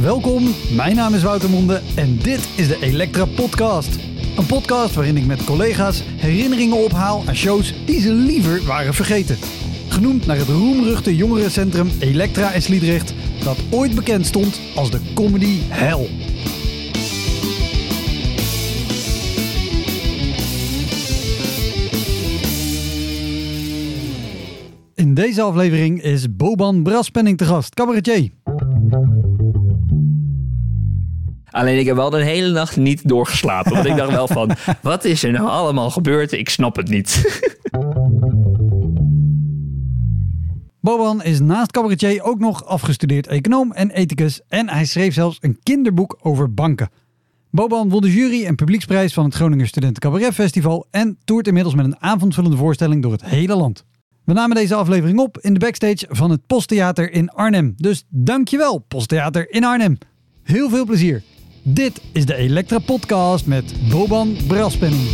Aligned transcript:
Welkom, 0.00 0.54
mijn 0.74 0.96
naam 0.96 1.14
is 1.14 1.22
Wouter 1.22 1.50
Monde 1.50 1.80
en 1.96 2.18
dit 2.18 2.48
is 2.56 2.68
de 2.68 2.78
Elektra 2.80 3.24
Podcast. 3.24 3.98
Een 4.36 4.46
podcast 4.46 4.94
waarin 4.94 5.16
ik 5.16 5.26
met 5.26 5.44
collega's 5.44 6.02
herinneringen 6.04 6.84
ophaal 6.84 7.22
aan 7.26 7.34
shows 7.34 7.74
die 7.86 8.00
ze 8.00 8.12
liever 8.12 8.64
waren 8.64 8.94
vergeten. 8.94 9.36
Genoemd 9.88 10.26
naar 10.26 10.36
het 10.36 10.48
roemruchte 10.48 11.16
jongerencentrum 11.16 11.90
Elektra 11.98 12.52
in 12.52 12.62
Sliedrecht, 12.62 13.14
dat 13.44 13.56
ooit 13.70 13.94
bekend 13.94 14.26
stond 14.26 14.60
als 14.74 14.90
de 14.90 15.00
comedy 15.14 15.58
hell. 15.68 16.08
In 24.94 25.14
deze 25.14 25.42
aflevering 25.42 26.02
is 26.02 26.36
Boban 26.36 26.82
Braspenning 26.82 27.38
te 27.38 27.44
gast, 27.44 27.74
cabaretier. 27.74 28.30
Alleen 31.50 31.78
ik 31.78 31.86
heb 31.86 31.96
wel 31.96 32.10
de 32.10 32.24
hele 32.24 32.52
nacht 32.52 32.76
niet 32.76 33.08
doorgeslapen. 33.08 33.72
Want 33.72 33.86
ik 33.86 33.96
dacht 33.96 34.10
wel 34.10 34.28
van, 34.28 34.50
wat 34.82 35.04
is 35.04 35.22
er 35.22 35.32
nou 35.32 35.48
allemaal 35.48 35.90
gebeurd? 35.90 36.32
Ik 36.32 36.48
snap 36.48 36.76
het 36.76 36.88
niet. 36.88 37.22
Boban 40.80 41.22
is 41.22 41.40
naast 41.40 41.70
cabaretier 41.70 42.22
ook 42.22 42.38
nog 42.38 42.64
afgestudeerd 42.64 43.26
econoom 43.26 43.72
en 43.72 43.90
ethicus 43.90 44.40
en 44.48 44.68
hij 44.68 44.84
schreef 44.84 45.14
zelfs 45.14 45.38
een 45.40 45.58
kinderboek 45.62 46.18
over 46.22 46.54
banken. 46.54 46.90
Boban 47.50 47.88
won 47.88 48.00
de 48.00 48.12
jury 48.12 48.44
en 48.44 48.54
publieksprijs 48.54 49.12
van 49.12 49.24
het 49.24 49.34
Groninger 49.34 49.66
Studenten 49.66 50.02
Cabaret 50.02 50.34
Festival 50.34 50.86
en 50.90 51.18
toert 51.24 51.46
inmiddels 51.46 51.74
met 51.74 51.84
een 51.84 52.00
avondvullende 52.00 52.56
voorstelling 52.56 53.02
door 53.02 53.12
het 53.12 53.24
hele 53.24 53.56
land. 53.56 53.84
We 54.24 54.32
namen 54.32 54.56
deze 54.56 54.74
aflevering 54.74 55.18
op 55.18 55.38
in 55.38 55.52
de 55.52 55.58
backstage 55.58 56.06
van 56.08 56.30
het 56.30 56.46
Posttheater 56.46 57.12
in 57.12 57.30
Arnhem. 57.30 57.74
Dus 57.76 58.04
dankjewel 58.08 58.78
Posttheater 58.78 59.50
in 59.50 59.64
Arnhem. 59.64 59.98
Heel 60.42 60.68
veel 60.68 60.84
plezier. 60.84 61.22
Dit 61.62 62.00
is 62.12 62.26
de 62.26 62.34
Elektra 62.34 62.78
Podcast 62.78 63.46
met 63.46 63.74
Boban 63.88 64.36
Braspenning. 64.46 65.08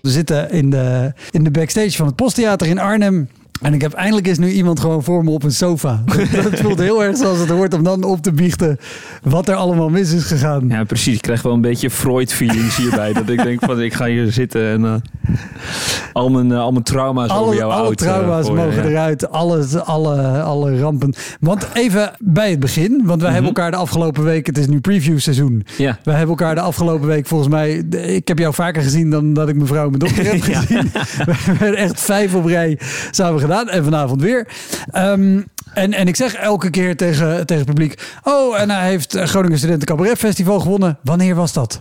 We 0.00 0.10
zitten 0.10 0.50
in 0.50 0.70
de, 0.70 1.12
in 1.30 1.44
de 1.44 1.50
backstage 1.50 1.90
van 1.90 2.06
het 2.06 2.16
Posttheater 2.16 2.66
in 2.66 2.78
Arnhem. 2.78 3.28
En 3.60 3.74
ik 3.74 3.80
heb 3.80 3.92
eindelijk 3.92 4.26
eens 4.26 4.38
nu 4.38 4.50
iemand 4.50 4.80
gewoon 4.80 5.04
voor 5.04 5.24
me 5.24 5.30
op 5.30 5.42
een 5.42 5.52
sofa. 5.52 6.02
Dat 6.42 6.60
voelt 6.60 6.78
heel 6.78 7.04
erg 7.04 7.16
zoals 7.16 7.38
het 7.38 7.48
hoort 7.48 7.74
om 7.74 7.82
dan 7.82 8.04
op 8.04 8.22
te 8.22 8.32
biechten 8.32 8.78
wat 9.22 9.48
er 9.48 9.54
allemaal 9.54 9.88
mis 9.88 10.12
is 10.12 10.24
gegaan. 10.24 10.68
Ja, 10.68 10.84
precies. 10.84 11.14
Ik 11.14 11.22
krijg 11.22 11.42
wel 11.42 11.52
een 11.52 11.60
beetje 11.60 11.90
Freud-feelings 11.90 12.76
hierbij. 12.76 13.12
dat 13.12 13.28
ik 13.28 13.42
denk 13.42 13.64
van, 13.64 13.82
ik 13.82 13.94
ga 13.94 14.06
hier 14.06 14.32
zitten 14.32 14.68
en 14.68 14.80
uh, 14.80 14.94
al, 16.12 16.28
mijn, 16.28 16.50
uh, 16.50 16.60
al 16.60 16.72
mijn 16.72 16.84
trauma's 16.84 17.30
alle, 17.30 17.40
over 17.40 17.56
jou 17.56 17.72
alle 17.72 17.82
oud. 17.82 17.96
trauma's 17.96 18.46
gooien, 18.46 18.64
mogen 18.64 18.82
ja. 18.82 18.88
eruit. 18.88 19.30
Alles, 19.30 19.76
alle, 19.76 20.42
alle 20.42 20.78
rampen. 20.80 21.14
Want 21.40 21.66
even 21.74 22.12
bij 22.18 22.50
het 22.50 22.60
begin. 22.60 23.02
Want 23.04 23.22
wij 23.22 23.30
hebben 23.30 23.48
elkaar 23.48 23.70
de 23.70 23.76
afgelopen 23.76 24.24
week... 24.24 24.46
Het 24.46 24.58
is 24.58 24.66
nu 24.66 24.80
preview 24.80 25.18
seizoen. 25.18 25.66
Ja. 25.76 25.98
We 26.02 26.10
hebben 26.10 26.28
elkaar 26.28 26.54
de 26.54 26.60
afgelopen 26.60 27.06
week 27.06 27.26
volgens 27.26 27.50
mij... 27.50 27.72
Ik 27.90 28.28
heb 28.28 28.38
jou 28.38 28.54
vaker 28.54 28.82
gezien 28.82 29.10
dan 29.10 29.34
dat 29.34 29.48
ik 29.48 29.54
mijn 29.54 29.66
vrouw 29.66 29.84
en 29.84 29.98
mijn 29.98 29.98
dochter 29.98 30.24
heb 30.32 30.42
gezien. 30.42 30.90
We 31.26 31.34
hebben 31.34 31.74
echt 31.74 32.00
vijf 32.00 32.34
op 32.34 32.44
rij 32.44 32.78
samen 33.10 33.40
gedaan. 33.40 33.68
En 33.68 33.84
vanavond 33.84 34.22
weer. 34.22 34.48
Ehm, 34.90 35.40
en, 35.74 35.92
en 35.92 36.08
ik 36.08 36.16
zeg 36.16 36.34
elke 36.34 36.70
keer 36.70 36.96
tegen, 36.96 37.46
tegen 37.46 37.56
het 37.56 37.74
publiek... 37.74 38.18
Oh, 38.22 38.60
en 38.60 38.70
hij 38.70 38.88
heeft 38.88 39.14
eh, 39.14 39.24
Groningen 39.24 39.58
Studenten 39.58 39.86
Cabaret 39.86 40.18
Festival 40.18 40.60
gewonnen. 40.60 40.98
Wanneer 41.02 41.34
was 41.34 41.52
dat? 41.52 41.78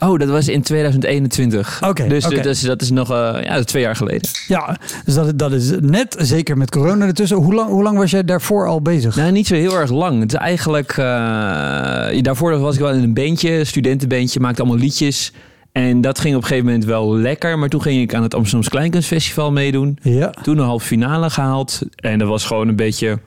Oh, 0.00 0.18
dat 0.18 0.28
was 0.28 0.48
in 0.48 0.62
2021. 0.62 1.80
Oké, 1.88 2.08
dus, 2.08 2.26
oké. 2.26 2.40
dus 2.40 2.60
dat 2.60 2.82
is 2.82 2.90
nog 2.90 3.10
uh, 3.10 3.36
ja, 3.42 3.62
twee 3.62 3.82
jaar 3.82 3.96
geleden. 3.96 4.30
Ja, 4.46 4.76
dus 5.04 5.14
dat, 5.14 5.38
dat 5.38 5.52
is 5.52 5.70
net, 5.80 6.16
zeker 6.18 6.56
met 6.56 6.70
corona 6.70 7.06
ertussen. 7.06 7.36
Hoe 7.36 7.54
lang, 7.54 7.70
hoe 7.70 7.82
lang 7.82 7.98
was 7.98 8.10
jij 8.10 8.24
daarvoor 8.24 8.66
al 8.66 8.82
bezig? 8.82 9.16
Nou, 9.16 9.32
niet 9.32 9.46
zo 9.46 9.54
heel 9.54 9.78
erg 9.78 9.90
lang. 9.90 10.20
Het 10.20 10.32
is 10.32 10.38
eigenlijk... 10.38 10.96
uh, 10.96 12.22
daarvoor 12.22 12.58
was 12.58 12.74
ik 12.74 12.80
wel 12.80 12.90
in 12.90 13.02
een 13.02 13.14
bandje, 13.14 13.64
studentenbandje, 13.64 14.40
maakte 14.40 14.62
allemaal 14.62 14.80
liedjes... 14.80 15.32
En 15.72 16.00
dat 16.00 16.18
ging 16.18 16.34
op 16.34 16.42
een 16.42 16.46
gegeven 16.46 16.66
moment 16.66 16.84
wel 16.84 17.16
lekker. 17.16 17.58
Maar 17.58 17.68
toen 17.68 17.82
ging 17.82 18.02
ik 18.02 18.14
aan 18.14 18.22
het 18.22 18.34
Amsterdamse 18.34 18.70
Kleinkunstfestival 18.70 19.52
meedoen. 19.52 19.98
Ja. 20.02 20.30
Toen 20.42 20.58
een 20.58 20.64
halve 20.64 20.86
finale 20.86 21.30
gehaald. 21.30 21.80
En 21.94 22.18
dat 22.18 22.28
was 22.28 22.44
gewoon 22.44 22.68
een 22.68 22.76
beetje, 22.76 23.18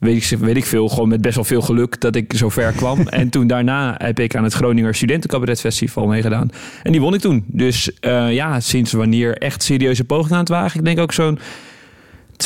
weet 0.00 0.30
ik, 0.30 0.38
weet 0.38 0.56
ik 0.56 0.66
veel, 0.66 0.88
gewoon 0.88 1.08
met 1.08 1.20
best 1.20 1.34
wel 1.34 1.44
veel 1.44 1.60
geluk 1.60 2.00
dat 2.00 2.16
ik 2.16 2.32
zo 2.36 2.48
ver 2.48 2.72
kwam. 2.72 3.08
en 3.08 3.28
toen 3.28 3.46
daarna 3.46 3.94
heb 3.98 4.20
ik 4.20 4.36
aan 4.36 4.44
het 4.44 4.52
Groninger 4.52 4.94
Studentencabaretfestival 4.94 6.06
meegedaan. 6.06 6.50
En 6.82 6.92
die 6.92 7.00
won 7.00 7.14
ik 7.14 7.20
toen. 7.20 7.44
Dus 7.46 7.90
uh, 8.00 8.32
ja, 8.32 8.60
sinds 8.60 8.92
wanneer 8.92 9.36
echt 9.36 9.62
serieuze 9.62 10.04
pogingen 10.04 10.34
aan 10.34 10.40
het 10.40 10.48
wagen. 10.48 10.78
Ik 10.78 10.84
denk 10.84 10.98
ook 10.98 11.12
zo'n 11.12 11.38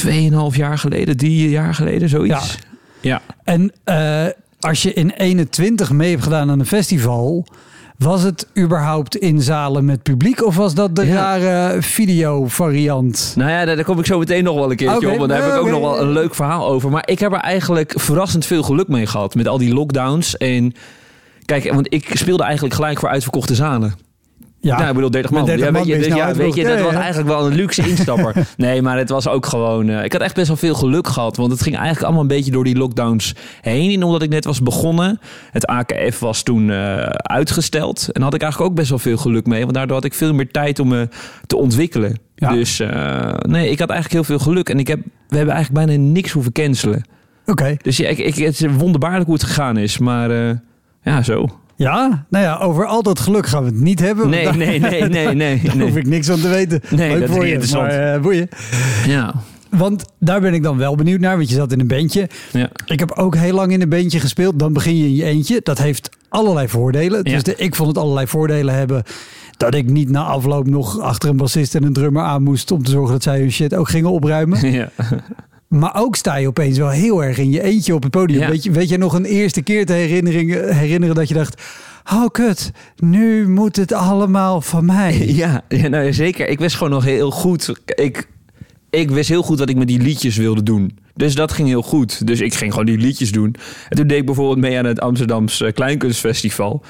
2,5 0.04 0.56
jaar 0.56 0.78
geleden, 0.78 1.16
drie 1.16 1.50
jaar 1.50 1.75
geleden, 1.75 2.09
zoiets. 2.09 2.59
Ja. 3.00 3.20
ja. 3.20 3.34
En 3.44 3.72
uh, 3.84 4.26
als 4.60 4.82
je 4.82 4.92
in 4.92 5.10
21 5.10 5.91
mee 5.91 6.10
hebt 6.10 6.22
gedaan 6.22 6.50
aan 6.50 6.60
een 6.60 6.66
festival... 6.66 7.47
Was 7.99 8.22
het 8.22 8.47
überhaupt 8.59 9.16
in 9.16 9.41
zalen 9.43 9.84
met 9.84 10.03
publiek 10.03 10.44
of 10.44 10.56
was 10.56 10.75
dat 10.75 10.97
de 10.97 11.06
ja. 11.06 11.15
rare 11.15 11.82
video-variant? 11.82 13.32
Nou 13.37 13.50
ja, 13.50 13.65
daar 13.65 13.84
kom 13.84 13.99
ik 13.99 14.06
zo 14.06 14.19
meteen 14.19 14.44
nog 14.44 14.55
wel 14.55 14.71
een 14.71 14.77
keertje 14.77 14.97
okay. 14.97 15.12
op. 15.12 15.19
Want 15.19 15.31
daar 15.31 15.43
heb 15.43 15.49
ik 15.49 15.55
ook 15.55 15.66
okay. 15.66 15.81
nog 15.81 15.81
wel 15.81 16.00
een 16.00 16.12
leuk 16.12 16.34
verhaal 16.34 16.66
over. 16.66 16.91
Maar 16.91 17.09
ik 17.09 17.19
heb 17.19 17.33
er 17.33 17.38
eigenlijk 17.38 17.93
verrassend 17.97 18.47
veel 18.47 18.62
geluk 18.62 18.88
mee 18.88 19.06
gehad 19.06 19.34
met 19.34 19.49
al 19.49 19.59
die 19.59 19.75
lockdowns. 19.75 20.37
En 20.37 20.72
kijk, 21.44 21.72
want 21.72 21.94
ik 21.94 22.10
speelde 22.12 22.43
eigenlijk 22.43 22.75
gelijk 22.75 22.99
voor 22.99 23.09
uitverkochte 23.09 23.54
zalen. 23.54 23.94
Ja, 24.65 24.77
nou, 24.77 24.89
ik 24.89 24.95
bedoel 24.95 25.11
30 25.11 25.31
man. 25.31 25.45
30 25.45 25.67
ja, 25.67 25.73
weet 25.73 25.87
je, 25.87 25.99
dus, 25.99 26.07
ja, 26.07 26.35
weet 26.35 26.55
je 26.55 26.65
dat 26.65 26.81
was 26.81 26.95
eigenlijk 26.95 27.29
wel 27.29 27.47
een 27.47 27.55
luxe 27.55 27.89
instapper. 27.89 28.35
nee, 28.57 28.83
maar 28.83 28.99
het 28.99 29.09
was 29.09 29.29
ook 29.29 29.47
gewoon... 29.47 29.89
Uh, 29.89 30.05
ik 30.05 30.13
had 30.13 30.23
echt 30.23 30.35
best 30.35 30.49
wel 30.49 30.57
veel 30.57 30.75
geluk 30.75 31.09
gehad. 31.09 31.37
Want 31.37 31.51
het 31.51 31.63
ging 31.63 31.75
eigenlijk 31.75 32.05
allemaal 32.05 32.23
een 32.23 32.29
beetje 32.29 32.51
door 32.51 32.65
die 32.65 32.77
lockdowns 32.77 33.35
heen. 33.61 33.93
En 33.93 34.03
omdat 34.03 34.23
ik 34.23 34.31
net 34.31 34.45
was 34.45 34.63
begonnen. 34.63 35.21
Het 35.51 35.67
AKF 35.67 36.19
was 36.19 36.43
toen 36.43 36.69
uh, 36.69 36.97
uitgesteld. 37.07 38.09
En 38.13 38.23
had 38.23 38.35
ik 38.35 38.43
eigenlijk 38.43 38.71
ook 38.71 38.77
best 38.77 38.91
wel 38.91 38.99
veel 38.99 39.17
geluk 39.17 39.47
mee. 39.47 39.61
Want 39.61 39.75
daardoor 39.75 39.97
had 39.97 40.05
ik 40.05 40.15
veel 40.15 40.35
meer 40.35 40.51
tijd 40.51 40.79
om 40.79 40.89
me 40.89 41.09
te 41.47 41.57
ontwikkelen. 41.57 42.19
Ja. 42.35 42.53
Dus 42.53 42.81
uh, 42.81 43.35
nee, 43.49 43.71
ik 43.71 43.79
had 43.79 43.91
eigenlijk 43.91 44.13
heel 44.13 44.37
veel 44.37 44.47
geluk. 44.47 44.69
En 44.69 44.79
ik 44.79 44.87
heb, 44.87 44.99
we 45.29 45.37
hebben 45.37 45.55
eigenlijk 45.55 45.87
bijna 45.87 46.03
niks 46.03 46.33
hoeven 46.33 46.53
cancelen. 46.53 47.05
Oké. 47.41 47.51
Okay. 47.51 47.79
Dus 47.83 47.97
ja, 47.97 48.09
ik, 48.09 48.19
ik, 48.19 48.35
het 48.35 48.61
is 48.61 48.67
wonderbaarlijk 48.77 49.25
hoe 49.25 49.35
het 49.35 49.45
gegaan 49.45 49.77
is. 49.77 49.99
Maar 49.99 50.31
ja, 51.03 51.23
zo. 51.23 51.47
Ja, 51.77 52.27
nou 52.29 52.45
ja, 52.45 52.59
over 52.59 52.87
al 52.87 53.03
dat 53.03 53.21
geluk 53.21 53.47
gaan 53.47 53.65
we 53.65 53.71
het 53.71 53.81
niet 53.81 54.01
hebben. 54.01 54.31
Nee, 54.31 54.45
daar, 54.45 54.57
nee, 54.57 54.81
nee, 54.81 54.91
nee, 54.91 55.09
nee. 55.35 55.61
daar 55.62 55.77
nee. 55.77 55.87
hoef 55.87 55.97
ik 55.97 56.07
niks 56.07 56.27
van 56.27 56.41
te 56.41 56.49
weten. 56.49 56.81
Nee, 56.91 57.11
Leuk 57.11 57.21
dat 57.21 57.31
voor 57.31 57.43
is 57.43 57.49
je, 57.49 57.53
interessant. 57.53 57.89
Maar, 57.89 58.17
uh, 58.17 58.23
boeien. 58.23 58.49
Ja. 59.07 59.35
Want 59.69 60.05
daar 60.19 60.41
ben 60.41 60.55
ik 60.55 60.63
dan 60.63 60.79
wel 60.79 60.95
benieuwd 60.95 61.21
naar, 61.21 61.37
want 61.37 61.49
je 61.49 61.55
zat 61.55 61.73
in 61.73 61.81
een 61.81 61.87
bandje. 61.87 62.29
Ja. 62.53 62.69
Ik 62.87 62.99
heb 62.99 63.11
ook 63.11 63.37
heel 63.37 63.55
lang 63.55 63.73
in 63.73 63.83
een 63.83 63.89
bandje 63.89 64.21
gespeeld. 64.21 64.59
Dan 64.59 64.73
begin 64.73 64.97
je 64.97 65.05
in 65.05 65.15
je 65.15 65.25
eentje. 65.25 65.61
Dat 65.63 65.79
heeft 65.79 66.11
allerlei 66.29 66.69
voordelen. 66.69 67.21
Ja. 67.23 67.33
Dus 67.33 67.43
de, 67.43 67.57
ik 67.57 67.75
vond 67.75 67.89
het 67.89 67.99
allerlei 67.99 68.27
voordelen 68.27 68.75
hebben. 68.75 69.03
Dat 69.57 69.75
ik 69.75 69.91
niet 69.91 70.11
na 70.11 70.25
afloop 70.25 70.67
nog 70.67 71.01
achter 71.01 71.29
een 71.29 71.37
bassist 71.37 71.75
en 71.75 71.84
een 71.84 71.93
drummer 71.93 72.23
aan 72.23 72.43
moest... 72.43 72.71
om 72.71 72.83
te 72.83 72.91
zorgen 72.91 73.13
dat 73.13 73.23
zij 73.23 73.39
hun 73.39 73.53
shit 73.53 73.75
ook 73.75 73.89
gingen 73.89 74.11
opruimen. 74.11 74.72
Ja. 74.72 74.91
Maar 75.69 75.97
ook 75.97 76.16
sta 76.16 76.37
je 76.37 76.47
opeens 76.47 76.78
wel 76.78 76.89
heel 76.89 77.25
erg 77.25 77.39
in 77.39 77.51
je 77.51 77.63
eentje 77.63 77.95
op 77.95 78.03
het 78.03 78.13
podium. 78.13 78.41
Ja. 78.41 78.49
Weet, 78.51 78.65
je, 78.65 78.71
weet 78.71 78.89
je 78.89 78.99
nog 78.99 79.15
een 79.15 79.25
eerste 79.25 79.63
keer 79.63 79.87
te 79.87 79.93
herinneren, 79.93 80.75
herinneren 80.77 81.15
dat 81.15 81.28
je 81.28 81.34
dacht... 81.34 81.63
Oh 82.13 82.27
kut, 82.33 82.72
nu 82.97 83.49
moet 83.49 83.77
het 83.77 83.93
allemaal 83.93 84.61
van 84.61 84.84
mij. 84.84 85.27
Ja, 85.34 85.65
ja 85.69 85.89
nou, 85.89 86.13
zeker. 86.13 86.49
Ik 86.49 86.59
wist 86.59 86.77
gewoon 86.77 86.93
nog 86.93 87.05
heel 87.05 87.31
goed... 87.31 87.81
Ik, 87.95 88.28
ik 88.91 89.11
wist 89.11 89.28
heel 89.28 89.43
goed 89.43 89.59
wat 89.59 89.69
ik 89.69 89.77
met 89.77 89.89
die 89.89 90.01
liedjes 90.01 90.37
wilde 90.37 90.63
doen. 90.63 90.99
Dus 91.15 91.34
dat 91.34 91.53
ging 91.53 91.69
heel 91.69 91.83
goed. 91.83 92.27
Dus 92.27 92.41
ik 92.41 92.55
ging 92.55 92.71
gewoon 92.71 92.87
die 92.87 92.99
liedjes 92.99 93.33
doen. 93.33 93.55
En 93.89 93.97
toen 93.97 94.07
deed 94.07 94.19
ik 94.19 94.27
bijvoorbeeld 94.27 94.59
mee 94.59 94.78
aan 94.78 94.84
het 94.84 95.01
Amsterdamse 95.01 95.72
Kleinkunstfestival. 95.72 96.83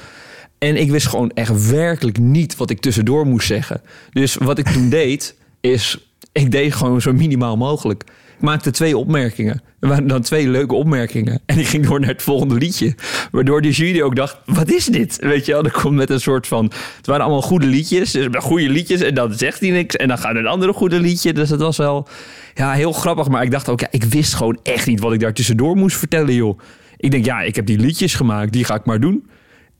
En 0.57 0.75
ik 0.75 0.91
wist 0.91 1.07
gewoon 1.07 1.29
echt 1.29 1.69
werkelijk 1.69 2.19
niet 2.19 2.55
wat 2.55 2.69
ik 2.69 2.79
tussendoor 2.79 3.25
moest 3.25 3.47
zeggen. 3.47 3.81
Dus 4.11 4.35
wat 4.35 4.57
ik 4.57 4.67
toen 4.67 4.89
deed, 4.99 5.35
is... 5.61 6.09
Ik 6.31 6.51
deed 6.51 6.73
gewoon 6.73 7.01
zo 7.01 7.13
minimaal 7.13 7.57
mogelijk. 7.57 8.03
Maakte 8.39 8.71
twee 8.71 8.97
opmerkingen. 8.97 9.61
Er 9.79 9.87
waren 9.87 10.07
dan 10.07 10.21
twee 10.21 10.47
leuke 10.47 10.75
opmerkingen. 10.75 11.41
En 11.45 11.59
ik 11.59 11.67
ging 11.67 11.87
door 11.87 11.99
naar 11.99 12.09
het 12.09 12.21
volgende 12.21 12.55
liedje. 12.55 12.95
Waardoor 13.31 13.61
de 13.61 13.71
jury 13.71 14.01
ook 14.01 14.15
dacht, 14.15 14.37
wat 14.45 14.71
is 14.71 14.85
dit? 14.85 15.17
Weet 15.19 15.45
je 15.45 15.51
wel, 15.51 15.63
er 15.63 15.71
komt 15.71 15.95
met 15.95 16.09
een 16.09 16.21
soort 16.21 16.47
van... 16.47 16.71
Het 16.97 17.07
waren 17.07 17.23
allemaal 17.23 17.41
goede 17.41 17.65
liedjes, 17.65 18.11
dus 18.11 18.27
goede 18.37 18.69
liedjes. 18.69 19.01
En 19.01 19.13
dan 19.13 19.33
zegt 19.33 19.59
hij 19.59 19.69
niks. 19.69 19.95
En 19.95 20.07
dan 20.07 20.17
gaat 20.17 20.35
een 20.35 20.47
andere 20.47 20.73
goede 20.73 20.99
liedje. 20.99 21.33
Dus 21.33 21.49
het 21.49 21.59
was 21.59 21.77
wel 21.77 22.07
ja, 22.53 22.71
heel 22.71 22.91
grappig. 22.91 23.27
Maar 23.27 23.43
ik 23.43 23.51
dacht 23.51 23.69
ook, 23.69 23.79
ja, 23.79 23.87
ik 23.91 24.03
wist 24.03 24.33
gewoon 24.33 24.59
echt 24.63 24.87
niet 24.87 24.99
wat 24.99 25.13
ik 25.13 25.19
daar 25.19 25.33
tussendoor 25.33 25.75
moest 25.75 25.97
vertellen, 25.97 26.33
joh. 26.33 26.59
Ik 26.97 27.11
denk, 27.11 27.25
ja, 27.25 27.41
ik 27.41 27.55
heb 27.55 27.65
die 27.65 27.79
liedjes 27.79 28.13
gemaakt, 28.13 28.51
die 28.51 28.63
ga 28.63 28.75
ik 28.75 28.85
maar 28.85 28.99
doen. 28.99 29.29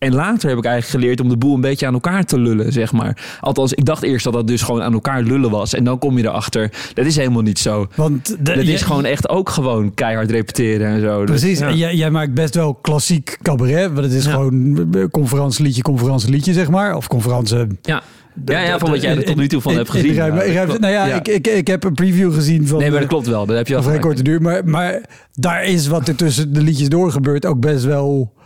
En 0.06 0.16
later 0.16 0.50
heb 0.50 0.58
ik 0.58 0.66
eigenlijk 0.66 1.04
geleerd 1.04 1.20
om 1.20 1.30
de 1.30 1.38
boel 1.38 1.56
een 1.56 1.62
beetje 1.62 1.88
aan 1.88 1.94
elkaar 1.94 2.26
te 2.26 2.40
lullen, 2.40 2.72
zeg 2.72 2.92
maar. 2.92 3.38
Althans, 3.40 3.74
ik 3.74 3.86
dacht 3.86 4.04
eerst 4.04 4.24
dat 4.24 4.34
dat 4.34 4.48
dus 4.48 4.62
gewoon 4.62 4.82
aan 4.82 4.94
elkaar 4.94 5.22
lullen 5.22 5.50
was. 5.50 5.74
En 5.74 5.84
dan 5.84 6.00
kom 6.00 6.18
je 6.18 6.24
erachter, 6.24 6.72
dat 6.94 7.06
is 7.06 7.16
helemaal 7.16 7.42
niet 7.42 7.60
zo. 7.60 7.88
Want 7.96 8.28
de, 8.28 8.54
dat 8.56 8.64
is 8.64 8.82
gewoon 8.82 9.06
echt 9.06 9.30
ook 9.30 9.50
gewoon 9.50 9.94
keihard 9.94 10.32
repeteren 10.32 10.88
en 10.88 11.02
zo. 11.02 11.26
Dus, 11.26 11.42
Precies, 11.42 11.60
jij, 11.60 11.96
jij, 11.96 12.12
maakt 12.12 12.34
best 12.34 12.56
wel 12.56 12.74
klassiek 12.74 13.38
cabaret. 13.42 13.94
Want 13.94 14.06
het 14.06 14.14
is 14.14 14.26
gewoon 14.26 15.10
conferentieliedje, 15.12 15.82
conferentieliedje, 15.82 16.54
zeg 16.54 16.70
maar. 16.70 16.96
Of 16.96 17.08
conferentie... 17.08 17.68
Ja. 17.82 18.02
Ja, 18.46 18.60
ja, 18.60 18.80
van 18.80 18.90
wat 18.90 19.02
jij 19.02 19.16
er 19.16 19.26
tot 19.26 19.36
nu 19.36 19.48
toe 19.48 19.62
van 19.62 19.76
hebt 19.76 19.90
gezien. 19.90 20.16
nou 20.16 20.88
ja, 20.88 21.06
Ik, 21.06 21.28
ik, 21.28 21.48
ik 21.48 21.68
heb 21.68 21.84
een 21.84 21.94
preview 21.94 22.34
gezien 22.34 22.68
van... 22.68 22.80
Nee, 22.80 22.92
maar 22.92 23.00
dat 23.00 23.10
klopt 23.10 23.28
wel. 23.28 23.46
Dat 23.46 23.58
heb 23.58 23.68
je 23.68 23.76
al 23.76 23.84
vrij 23.84 24.00
korte 24.00 24.24
duur. 24.24 24.42
Maar, 24.42 24.66
maar 24.66 25.02
daar 25.34 25.64
is 25.64 25.88
wat 25.88 26.08
er 26.08 26.16
tussen 26.16 26.54
de 26.54 26.62
liedjes 26.62 26.90
door 26.90 27.12
gebeurt 27.12 27.46
ook 27.46 27.60
best 27.60 27.84
wel 27.84 28.34
eh, 28.38 28.45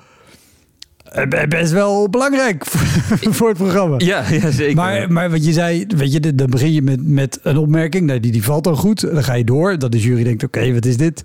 best 1.49 1.71
wel 1.71 2.09
belangrijk 2.09 2.65
voor 3.37 3.47
het 3.47 3.57
programma. 3.57 3.95
Ja, 3.97 4.23
ja 4.31 4.51
zeker. 4.51 4.75
Maar, 4.75 5.11
maar 5.11 5.29
wat 5.29 5.45
je 5.45 5.53
zei, 5.53 5.85
weet 5.87 6.13
je, 6.13 6.35
dan 6.35 6.49
begin 6.49 6.73
je 6.73 6.81
met, 6.81 7.07
met 7.07 7.39
een 7.43 7.57
opmerking. 7.57 8.05
Nou, 8.05 8.19
die, 8.19 8.31
die 8.31 8.43
valt 8.43 8.63
dan 8.63 8.75
goed. 8.75 9.01
Dan 9.01 9.23
ga 9.23 9.33
je 9.33 9.43
door. 9.43 9.79
Dat 9.79 9.91
de 9.91 9.99
jury 9.99 10.23
denkt, 10.23 10.43
oké, 10.43 10.73
wat 10.73 10.85
is 10.85 10.97
dit? 10.97 11.23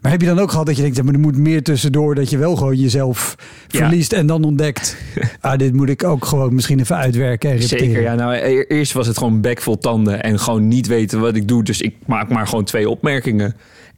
Maar 0.00 0.12
heb 0.12 0.20
je 0.20 0.26
dan 0.26 0.38
ook 0.38 0.50
gehad 0.50 0.66
dat 0.66 0.76
je 0.76 0.82
denkt, 0.82 1.02
maar 1.02 1.14
er 1.14 1.20
moet 1.20 1.36
meer 1.36 1.62
tussendoor. 1.62 2.14
Dat 2.14 2.30
je 2.30 2.38
wel 2.38 2.56
gewoon 2.56 2.76
jezelf 2.76 3.36
verliest 3.68 4.12
en 4.12 4.26
dan 4.26 4.44
ontdekt. 4.44 4.96
ah, 5.40 5.58
dit 5.58 5.72
moet 5.72 5.88
ik 5.88 6.04
ook 6.04 6.24
gewoon 6.24 6.54
misschien 6.54 6.80
even 6.80 6.96
uitwerken 6.96 7.50
en 7.50 7.56
repeteren. 7.56 7.86
Zeker, 7.86 8.02
ja. 8.02 8.14
Nou, 8.14 8.34
e-, 8.34 8.64
eerst 8.68 8.92
was 8.92 9.06
het 9.06 9.18
gewoon 9.18 9.40
bek 9.40 9.60
vol 9.60 9.78
tanden 9.78 10.22
en 10.22 10.38
gewoon 10.38 10.68
niet 10.68 10.86
weten 10.86 11.20
wat 11.20 11.36
ik 11.36 11.48
doe. 11.48 11.62
Dus 11.62 11.80
ik 11.80 11.94
maak 12.06 12.28
maar 12.28 12.46
gewoon 12.46 12.64
twee 12.64 12.88
opmerkingen. 12.88 13.54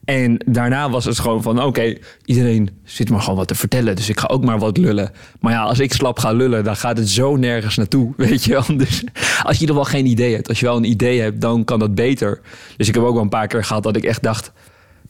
En 0.07 0.39
daarna 0.45 0.89
was 0.89 1.05
het 1.05 1.19
gewoon 1.19 1.41
van, 1.41 1.63
oké, 1.63 1.95
iedereen 2.25 2.69
zit 2.83 3.09
maar 3.09 3.21
gewoon 3.21 3.37
wat 3.37 3.47
te 3.47 3.55
vertellen. 3.55 3.95
Dus 3.95 4.09
ik 4.09 4.19
ga 4.19 4.27
ook 4.27 4.45
maar 4.45 4.59
wat 4.59 4.77
lullen. 4.77 5.11
Maar 5.39 5.53
ja, 5.53 5.63
als 5.63 5.79
ik 5.79 5.93
slap 5.93 6.19
ga 6.19 6.31
lullen, 6.31 6.63
dan 6.63 6.75
gaat 6.75 6.97
het 6.97 7.09
zo 7.09 7.35
nergens 7.35 7.75
naartoe, 7.75 8.13
weet 8.17 8.43
je 8.43 8.51
wel. 8.51 8.77
Dus 8.77 9.03
als 9.43 9.57
je 9.57 9.67
er 9.67 9.73
wel 9.73 9.83
geen 9.83 10.05
idee 10.05 10.33
hebt, 10.33 10.47
als 10.49 10.59
je 10.59 10.65
wel 10.65 10.77
een 10.77 10.89
idee 10.89 11.21
hebt, 11.21 11.41
dan 11.41 11.63
kan 11.63 11.79
dat 11.79 11.95
beter. 11.95 12.41
Dus 12.77 12.87
ik 12.87 12.93
heb 12.93 13.03
ook 13.03 13.13
wel 13.13 13.21
een 13.21 13.29
paar 13.29 13.47
keer 13.47 13.63
gehad 13.63 13.83
dat 13.83 13.95
ik 13.95 14.03
echt 14.03 14.23
dacht, 14.23 14.51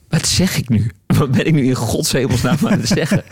wat 0.09 0.25
zeg 0.25 0.57
ik 0.57 0.69
nu? 0.69 0.91
Wat 1.07 1.31
ben 1.31 1.45
ik 1.45 1.53
nu 1.53 1.65
in 1.65 1.75
godshemelsnaam 1.75 2.57
aan 2.63 2.79
het 2.79 2.87
zeggen? 2.87 3.23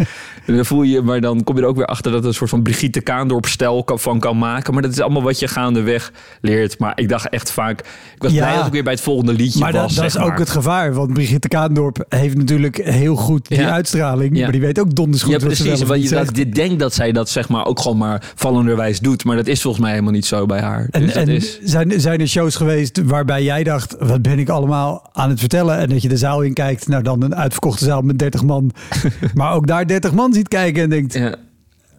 En 0.45 0.55
dan 0.55 0.65
voel 0.65 0.83
je, 0.83 1.01
maar 1.01 1.21
dan 1.21 1.43
kom 1.43 1.55
je 1.55 1.61
er 1.61 1.67
ook 1.67 1.75
weer 1.75 1.85
achter 1.85 2.11
dat 2.11 2.19
het 2.19 2.29
een 2.29 2.33
soort 2.33 2.49
van 2.49 2.63
Brigitte 2.63 3.01
Kaandorp 3.01 3.45
stijl 3.45 3.83
van 3.85 4.19
kan 4.19 4.37
maken. 4.37 4.73
Maar 4.73 4.81
dat 4.81 4.91
is 4.91 4.99
allemaal 4.99 5.21
wat 5.21 5.39
je 5.39 5.47
gaandeweg 5.47 6.11
leert. 6.41 6.79
Maar 6.79 6.91
ik 6.95 7.09
dacht 7.09 7.29
echt 7.29 7.51
vaak, 7.51 7.79
ik 8.15 8.21
was 8.21 8.31
blij 8.31 8.55
dat 8.55 8.65
ik 8.65 8.71
weer 8.71 8.83
bij 8.83 8.93
het 8.93 9.01
volgende 9.01 9.33
liedje 9.33 9.59
maar 9.59 9.71
was. 9.71 9.95
Dat, 9.95 10.03
dat 10.03 10.15
is 10.15 10.21
ook 10.21 10.37
het 10.37 10.49
gevaar, 10.49 10.93
want 10.93 11.13
Brigitte 11.13 11.47
Kaandorp 11.47 12.05
heeft 12.09 12.37
natuurlijk 12.37 12.77
heel 12.77 13.15
goed 13.15 13.47
die 13.47 13.65
uitstraling. 13.65 14.39
Maar 14.39 14.51
die 14.51 14.61
weet 14.61 14.79
ook 14.79 14.95
donders 14.95 15.23
goed 15.23 15.31
ja, 15.31 15.37
precies, 15.37 15.81
wat 15.81 16.37
je 16.37 16.49
denkt 16.49 16.79
dat 16.79 16.93
zij 16.93 17.11
dat 17.11 17.29
zeg 17.29 17.49
maar 17.49 17.65
ook 17.65 17.79
gewoon 17.79 17.97
maar 17.97 18.31
vallenderwijs 18.35 18.99
doet. 18.99 19.23
Maar 19.23 19.35
dat 19.35 19.47
is 19.47 19.61
volgens 19.61 19.83
mij 19.83 19.91
helemaal 19.91 20.13
niet 20.13 20.25
zo 20.25 20.45
bij 20.45 20.61
haar. 20.61 20.87
En, 20.91 21.01
dus 21.01 21.13
en 21.13 21.27
is... 21.27 21.59
zijn, 21.63 22.01
zijn 22.01 22.19
er 22.19 22.27
shows 22.27 22.55
geweest 22.55 23.01
waarbij 23.03 23.43
jij 23.43 23.63
dacht, 23.63 23.95
wat 23.99 24.21
ben 24.21 24.39
ik 24.39 24.49
allemaal 24.49 25.09
aan 25.13 25.29
het 25.29 25.39
vertellen? 25.39 25.77
En 25.77 25.89
dat 25.89 26.01
je 26.01 26.09
de 26.09 26.17
zaal 26.17 26.41
in 26.41 26.53
kijkt, 26.53 26.87
nou 26.87 27.03
dan 27.03 27.23
een 27.23 27.35
uitverkochte 27.65 27.85
zaal 27.85 28.01
met 28.01 28.19
30 28.19 28.43
man. 28.43 28.71
maar 29.33 29.53
ook 29.53 29.67
daar 29.67 29.87
30 29.87 30.13
man 30.13 30.33
ziet 30.33 30.47
kijken 30.47 30.83
en 30.83 30.89
denkt... 30.89 31.13
Ja. 31.13 31.35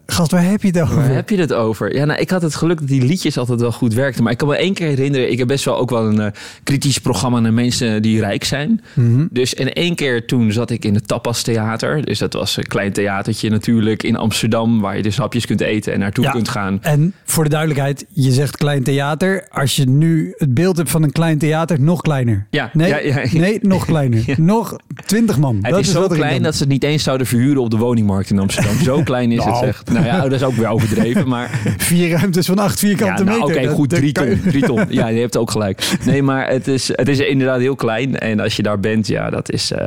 Gast, 0.09 0.31
waar 0.31 0.43
heb 0.43 0.61
je 0.61 0.67
het 0.67 0.81
over? 0.81 0.95
Waar 0.95 1.13
heb 1.13 1.29
je 1.29 1.37
het 1.37 1.53
over? 1.53 1.95
Ja, 1.95 2.05
nou, 2.05 2.19
ik 2.19 2.29
had 2.29 2.41
het 2.41 2.55
geluk 2.55 2.79
dat 2.79 2.87
die 2.87 3.01
liedjes 3.01 3.37
altijd 3.37 3.61
wel 3.61 3.71
goed 3.71 3.93
werkten. 3.93 4.23
Maar 4.23 4.31
ik 4.31 4.37
kan 4.37 4.47
me 4.47 4.55
één 4.55 4.73
keer 4.73 4.87
herinneren, 4.87 5.31
ik 5.31 5.37
heb 5.37 5.47
best 5.47 5.65
wel 5.65 5.77
ook 5.77 5.89
wel 5.89 6.05
een 6.05 6.19
uh, 6.19 6.27
kritisch 6.63 6.97
programma 6.97 7.39
naar 7.39 7.53
mensen 7.53 8.01
die 8.01 8.19
rijk 8.19 8.43
zijn. 8.43 8.81
Mhm. 8.93 9.25
Dus 9.29 9.53
en 9.55 9.73
één 9.73 9.95
keer 9.95 10.25
toen 10.25 10.51
zat 10.51 10.69
ik 10.69 10.85
in 10.85 10.93
het 10.93 11.07
Tapas 11.07 11.41
Theater. 11.41 12.05
Dus 12.05 12.19
dat 12.19 12.33
was 12.33 12.57
een 12.57 12.67
klein 12.67 12.91
theatertje 12.93 13.49
natuurlijk 13.49 14.03
in 14.03 14.15
Amsterdam, 14.15 14.81
waar 14.81 14.97
je 14.97 15.03
dus 15.03 15.17
hapjes 15.17 15.45
kunt 15.45 15.61
eten 15.61 15.93
en 15.93 15.99
naartoe 15.99 16.29
kunt 16.29 16.49
gaan. 16.49 16.79
En 16.81 17.13
voor 17.23 17.43
de 17.43 17.49
duidelijkheid, 17.49 18.05
je 18.09 18.31
zegt 18.31 18.57
klein 18.57 18.83
theater. 18.83 19.47
Als 19.49 19.75
je 19.75 19.89
nu 19.89 20.33
het 20.37 20.53
beeld 20.53 20.77
hebt 20.77 20.89
van 20.89 21.03
een 21.03 21.11
klein 21.11 21.37
theater, 21.37 21.81
nog 21.81 22.01
kleiner. 22.01 22.47
Ja, 22.49 22.69
nee, 22.73 22.87
ja, 22.87 22.99
ja, 22.99 23.23
nee 23.31 23.59
nog 23.61 23.85
kleiner. 23.85 24.23
Nog 24.37 24.75
twintig 25.05 25.37
man. 25.37 25.55
Het 25.61 25.71
dat 25.71 25.79
is, 25.79 25.91
zo 25.91 26.07
klein 26.07 26.43
dat 26.43 26.55
ze 26.55 26.59
het 26.59 26.71
niet 26.71 26.83
eens 26.83 27.03
zouden 27.03 27.27
verhuren 27.27 27.61
op 27.61 27.69
de 27.69 27.77
woningmarkt 27.77 28.29
in 28.29 28.39
Amsterdam. 28.39 28.77
Zo 28.77 29.03
klein 29.09 29.31
is 29.31 29.43
het 29.43 29.53
nou. 29.53 29.65
echt. 29.65 29.89
Nou 30.01 30.09
ja, 30.09 30.21
dat 30.21 30.31
is 30.31 30.43
ook 30.43 30.53
weer 30.53 30.67
overdreven, 30.67 31.27
maar... 31.27 31.59
Vier 31.77 32.09
ruimtes 32.09 32.45
van 32.45 32.59
acht 32.59 32.79
vierkante 32.79 33.23
ja, 33.23 33.29
nou, 33.29 33.47
meter. 33.47 33.61
Oké, 33.63 33.73
goed, 33.73 33.89
drie 33.89 34.11
ton, 34.11 34.41
drie 34.47 34.65
ton. 34.71 34.85
Ja, 34.89 35.07
je 35.07 35.19
hebt 35.19 35.37
ook 35.37 35.51
gelijk. 35.51 35.97
Nee, 36.05 36.23
maar 36.23 36.49
het 36.49 36.67
is, 36.67 36.87
het 36.87 37.07
is 37.07 37.19
inderdaad 37.19 37.59
heel 37.59 37.75
klein. 37.75 38.17
En 38.17 38.39
als 38.39 38.55
je 38.55 38.63
daar 38.63 38.79
bent, 38.79 39.07
ja, 39.07 39.29
dat 39.29 39.51
is, 39.51 39.71
uh, 39.71 39.77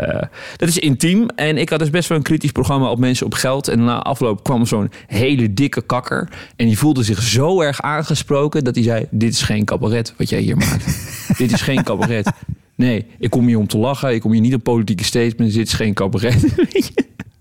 dat 0.56 0.68
is 0.68 0.78
intiem. 0.78 1.28
En 1.28 1.56
ik 1.56 1.68
had 1.68 1.78
dus 1.78 1.90
best 1.90 2.08
wel 2.08 2.18
een 2.18 2.24
kritisch 2.24 2.52
programma 2.52 2.90
op 2.90 2.98
mensen 2.98 3.26
op 3.26 3.34
geld. 3.34 3.68
En 3.68 3.84
na 3.84 4.02
afloop 4.02 4.42
kwam 4.42 4.66
zo'n 4.66 4.90
hele 5.06 5.54
dikke 5.54 5.82
kakker. 5.82 6.28
En 6.56 6.66
die 6.66 6.78
voelde 6.78 7.02
zich 7.02 7.22
zo 7.22 7.60
erg 7.60 7.80
aangesproken 7.80 8.64
dat 8.64 8.74
hij 8.74 8.84
zei... 8.84 9.06
dit 9.10 9.32
is 9.32 9.42
geen 9.42 9.64
cabaret 9.64 10.14
wat 10.16 10.28
jij 10.28 10.40
hier 10.40 10.56
maakt. 10.56 10.84
dit 11.38 11.52
is 11.52 11.62
geen 11.62 11.82
cabaret. 11.82 12.30
Nee, 12.74 13.06
ik 13.18 13.30
kom 13.30 13.46
hier 13.46 13.58
om 13.58 13.66
te 13.66 13.78
lachen. 13.78 14.14
Ik 14.14 14.20
kom 14.20 14.32
hier 14.32 14.40
niet 14.40 14.54
op 14.54 14.62
politieke 14.62 15.04
statements. 15.04 15.54
Dit 15.54 15.66
is 15.66 15.72
geen 15.72 15.94
cabaret. 15.94 16.44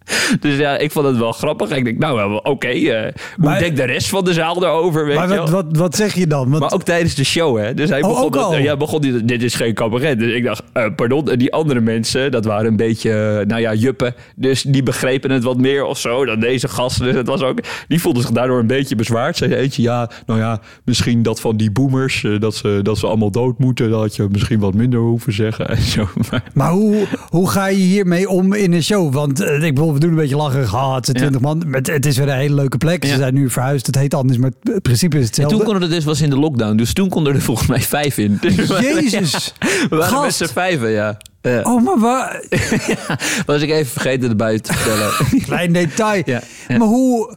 Dus 0.40 0.58
ja, 0.58 0.78
ik 0.78 0.92
vond 0.92 1.06
het 1.06 1.18
wel 1.18 1.32
grappig. 1.32 1.70
Ik 1.72 1.84
denk, 1.84 1.98
nou, 1.98 2.36
oké, 2.36 2.50
okay, 2.50 2.76
uh, 2.76 3.08
eh, 3.08 3.14
hoe 3.40 3.58
denkt 3.58 3.78
de 3.78 3.84
rest 3.84 4.10
van 4.10 4.24
de 4.24 4.34
zaal 4.34 4.64
erover? 4.64 5.06
Weet 5.06 5.16
maar 5.16 5.28
wat, 5.28 5.50
wat, 5.50 5.66
wat, 5.72 5.96
zeg 5.96 6.14
je 6.14 6.28
dan? 6.28 6.50
Want... 6.50 6.60
Maar 6.60 6.72
ook 6.72 6.84
tijdens 6.84 7.16
de 7.16 7.24
show, 7.24 7.58
hè? 7.58 7.74
Dus 7.74 7.90
hij 7.90 8.04
oh, 8.04 8.30
begon, 8.30 8.62
ja, 8.62 8.78
begon 8.78 9.02
dit, 9.02 9.28
dit 9.28 9.44
is 9.44 9.56
geen 9.56 9.74
cabaret. 9.74 10.20
Dus 10.20 10.34
ik 10.34 10.44
dacht, 10.44 10.64
uh, 10.74 10.86
pardon, 10.96 11.26
die 11.26 11.54
andere 11.54 11.80
mensen, 11.80 12.32
dat 12.32 12.46
waren 12.46 12.66
een 12.66 12.76
beetje, 12.76 13.44
nou 13.48 13.62
ja, 13.62 13.74
juppen. 13.74 14.16
Dus 14.36 14.62
die 14.62 14.84
begrepen 14.84 15.32
het 15.32 15.44
wat 15.44 15.58
meer 15.58 15.84
of 15.84 16.00
zo 16.00 16.26
dan 16.26 16.40
deze 16.40 16.68
gasten. 16.68 17.06
Dus 17.06 17.16
het 17.16 17.28
was 17.28 17.42
ook, 17.42 17.60
die 17.88 18.02
voelden 18.02 18.22
zich 18.22 18.32
daardoor 18.32 18.60
een 18.60 18.68
beetje 18.68 18.96
bezwaard. 18.96 19.38
Zei 19.38 19.54
eentje, 19.54 19.82
ja, 19.82 20.10
nou 20.26 20.40
ja, 20.40 20.62
misschien 20.86 21.24
dat 21.24 21.42
van 21.42 21.58
die 21.58 21.72
boomers, 21.72 22.24
uh, 22.24 22.40
dat, 22.40 22.56
ze, 22.56 22.80
dat 22.84 22.98
ze 22.98 23.08
allemaal 23.08 23.32
dood 23.32 23.60
moeten. 23.60 23.90
Dat 23.90 24.02
had 24.02 24.16
je 24.16 24.28
misschien 24.32 24.60
wat 24.60 24.74
minder 24.74 25.00
hoeven 25.00 25.34
zeggen 25.34 25.70
en 25.70 25.82
zo. 25.82 26.08
Maar, 26.30 26.44
maar 26.54 26.72
hoe, 26.72 27.08
hoe 27.30 27.50
ga 27.50 27.68
je 27.68 27.76
hiermee 27.76 28.30
om 28.30 28.54
in 28.54 28.74
een 28.74 28.84
show? 28.84 29.14
Want 29.14 29.42
ik 29.42 29.78
wil 29.78 29.99
we 30.00 30.06
doen 30.06 30.16
een 30.16 30.22
beetje 30.22 30.36
lachen. 30.36 30.78
Ah, 30.78 30.96
het 30.96 31.06
zijn 31.06 31.18
20 31.18 31.42
man. 31.42 31.64
Het, 31.72 31.88
het 31.88 32.06
is 32.06 32.18
weer 32.18 32.28
een 32.28 32.36
hele 32.36 32.56
leuke 32.56 32.78
plek. 32.78 33.06
Ze 33.06 33.16
zijn 33.16 33.34
nu 33.34 33.50
verhuisd. 33.50 33.86
Het 33.86 33.96
heet 33.96 34.14
anders, 34.14 34.38
maar 34.38 34.52
het 34.64 34.82
principe 34.82 35.18
is 35.20 35.26
hetzelfde. 35.26 35.54
En 35.54 35.60
toen 35.60 35.72
konden 35.72 35.90
er 35.90 35.96
dus 35.96 36.06
was 36.06 36.22
in 36.22 36.30
de 36.30 36.40
lockdown. 36.40 36.76
Dus 36.76 36.94
toen 36.94 37.10
konden 37.10 37.36
er 37.36 37.42
volgens 37.42 37.68
mij 37.68 37.82
vijf 37.82 38.18
in. 38.18 38.38
Dus 38.42 38.68
Jezus. 38.92 39.54
we 39.90 39.96
waren 39.96 40.22
met 40.22 40.34
z'n 40.34 40.46
vijven, 40.46 40.90
ja. 40.90 41.18
Oh, 41.64 41.84
maar 41.84 42.00
waar? 42.00 42.44
was 43.46 43.62
ik 43.62 43.70
even 43.70 43.92
vergeten 43.92 44.30
erbij 44.30 44.60
te 44.60 44.74
vertellen. 44.74 45.42
Klein 45.44 45.74
detail. 45.74 46.24
Maar 46.68 46.88
hoe 46.88 47.36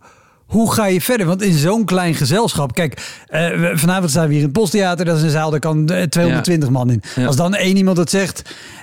hoe 0.53 0.73
ga 0.73 0.87
je 0.87 1.01
verder? 1.01 1.27
Want 1.27 1.43
in 1.43 1.53
zo'n 1.53 1.85
klein 1.85 2.15
gezelschap. 2.15 2.75
Kijk, 2.75 3.25
uh, 3.31 3.71
vanavond 3.75 4.11
staan 4.11 4.27
we 4.27 4.33
hier 4.33 4.39
in 4.39 4.45
het 4.45 4.53
Posttheater. 4.53 5.05
Dat 5.05 5.17
is 5.17 5.23
een 5.23 5.31
zaal, 5.31 5.51
daar 5.51 5.61
kan 5.61 5.87
220 5.87 6.71
man 6.71 6.91
in. 6.91 7.03
Als 7.27 7.37
dan 7.37 7.55
één 7.55 7.77
iemand 7.77 7.97
dat 7.97 8.11
zegt. 8.11 8.43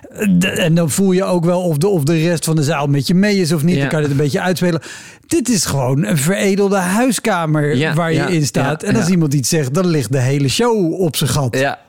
Eh, 0.09 0.63
en 0.63 0.75
dan 0.75 0.89
voel 0.89 1.11
je 1.11 1.23
ook 1.23 1.45
wel 1.45 1.61
of 1.61 1.77
de, 1.77 1.87
of 1.87 2.03
de 2.03 2.17
rest 2.17 2.45
van 2.45 2.55
de 2.55 2.63
zaal 2.63 2.87
met 2.87 3.07
je 3.07 3.13
mee 3.13 3.37
is 3.37 3.51
of 3.51 3.63
niet. 3.63 3.79
Dan 3.79 3.87
kan 3.87 3.97
je 3.97 4.03
het 4.03 4.11
een 4.11 4.21
beetje 4.21 4.41
uitspelen. 4.41 4.81
Dit 5.27 5.49
is 5.49 5.65
gewoon 5.65 6.05
een 6.05 6.17
veredelde 6.17 6.77
huiskamer 6.77 7.93
waar 7.95 8.13
je 8.13 8.33
in 8.35 8.45
staat. 8.45 8.83
en 8.83 8.95
als 8.95 9.07
iemand 9.07 9.33
iets 9.33 9.49
zegt, 9.49 9.73
dan 9.73 9.87
ligt 9.87 10.11
de 10.11 10.21
hele 10.21 10.47
show 10.47 10.93
op 10.93 11.15
zijn 11.15 11.29
gat. 11.29 11.57
Ja. 11.57 11.79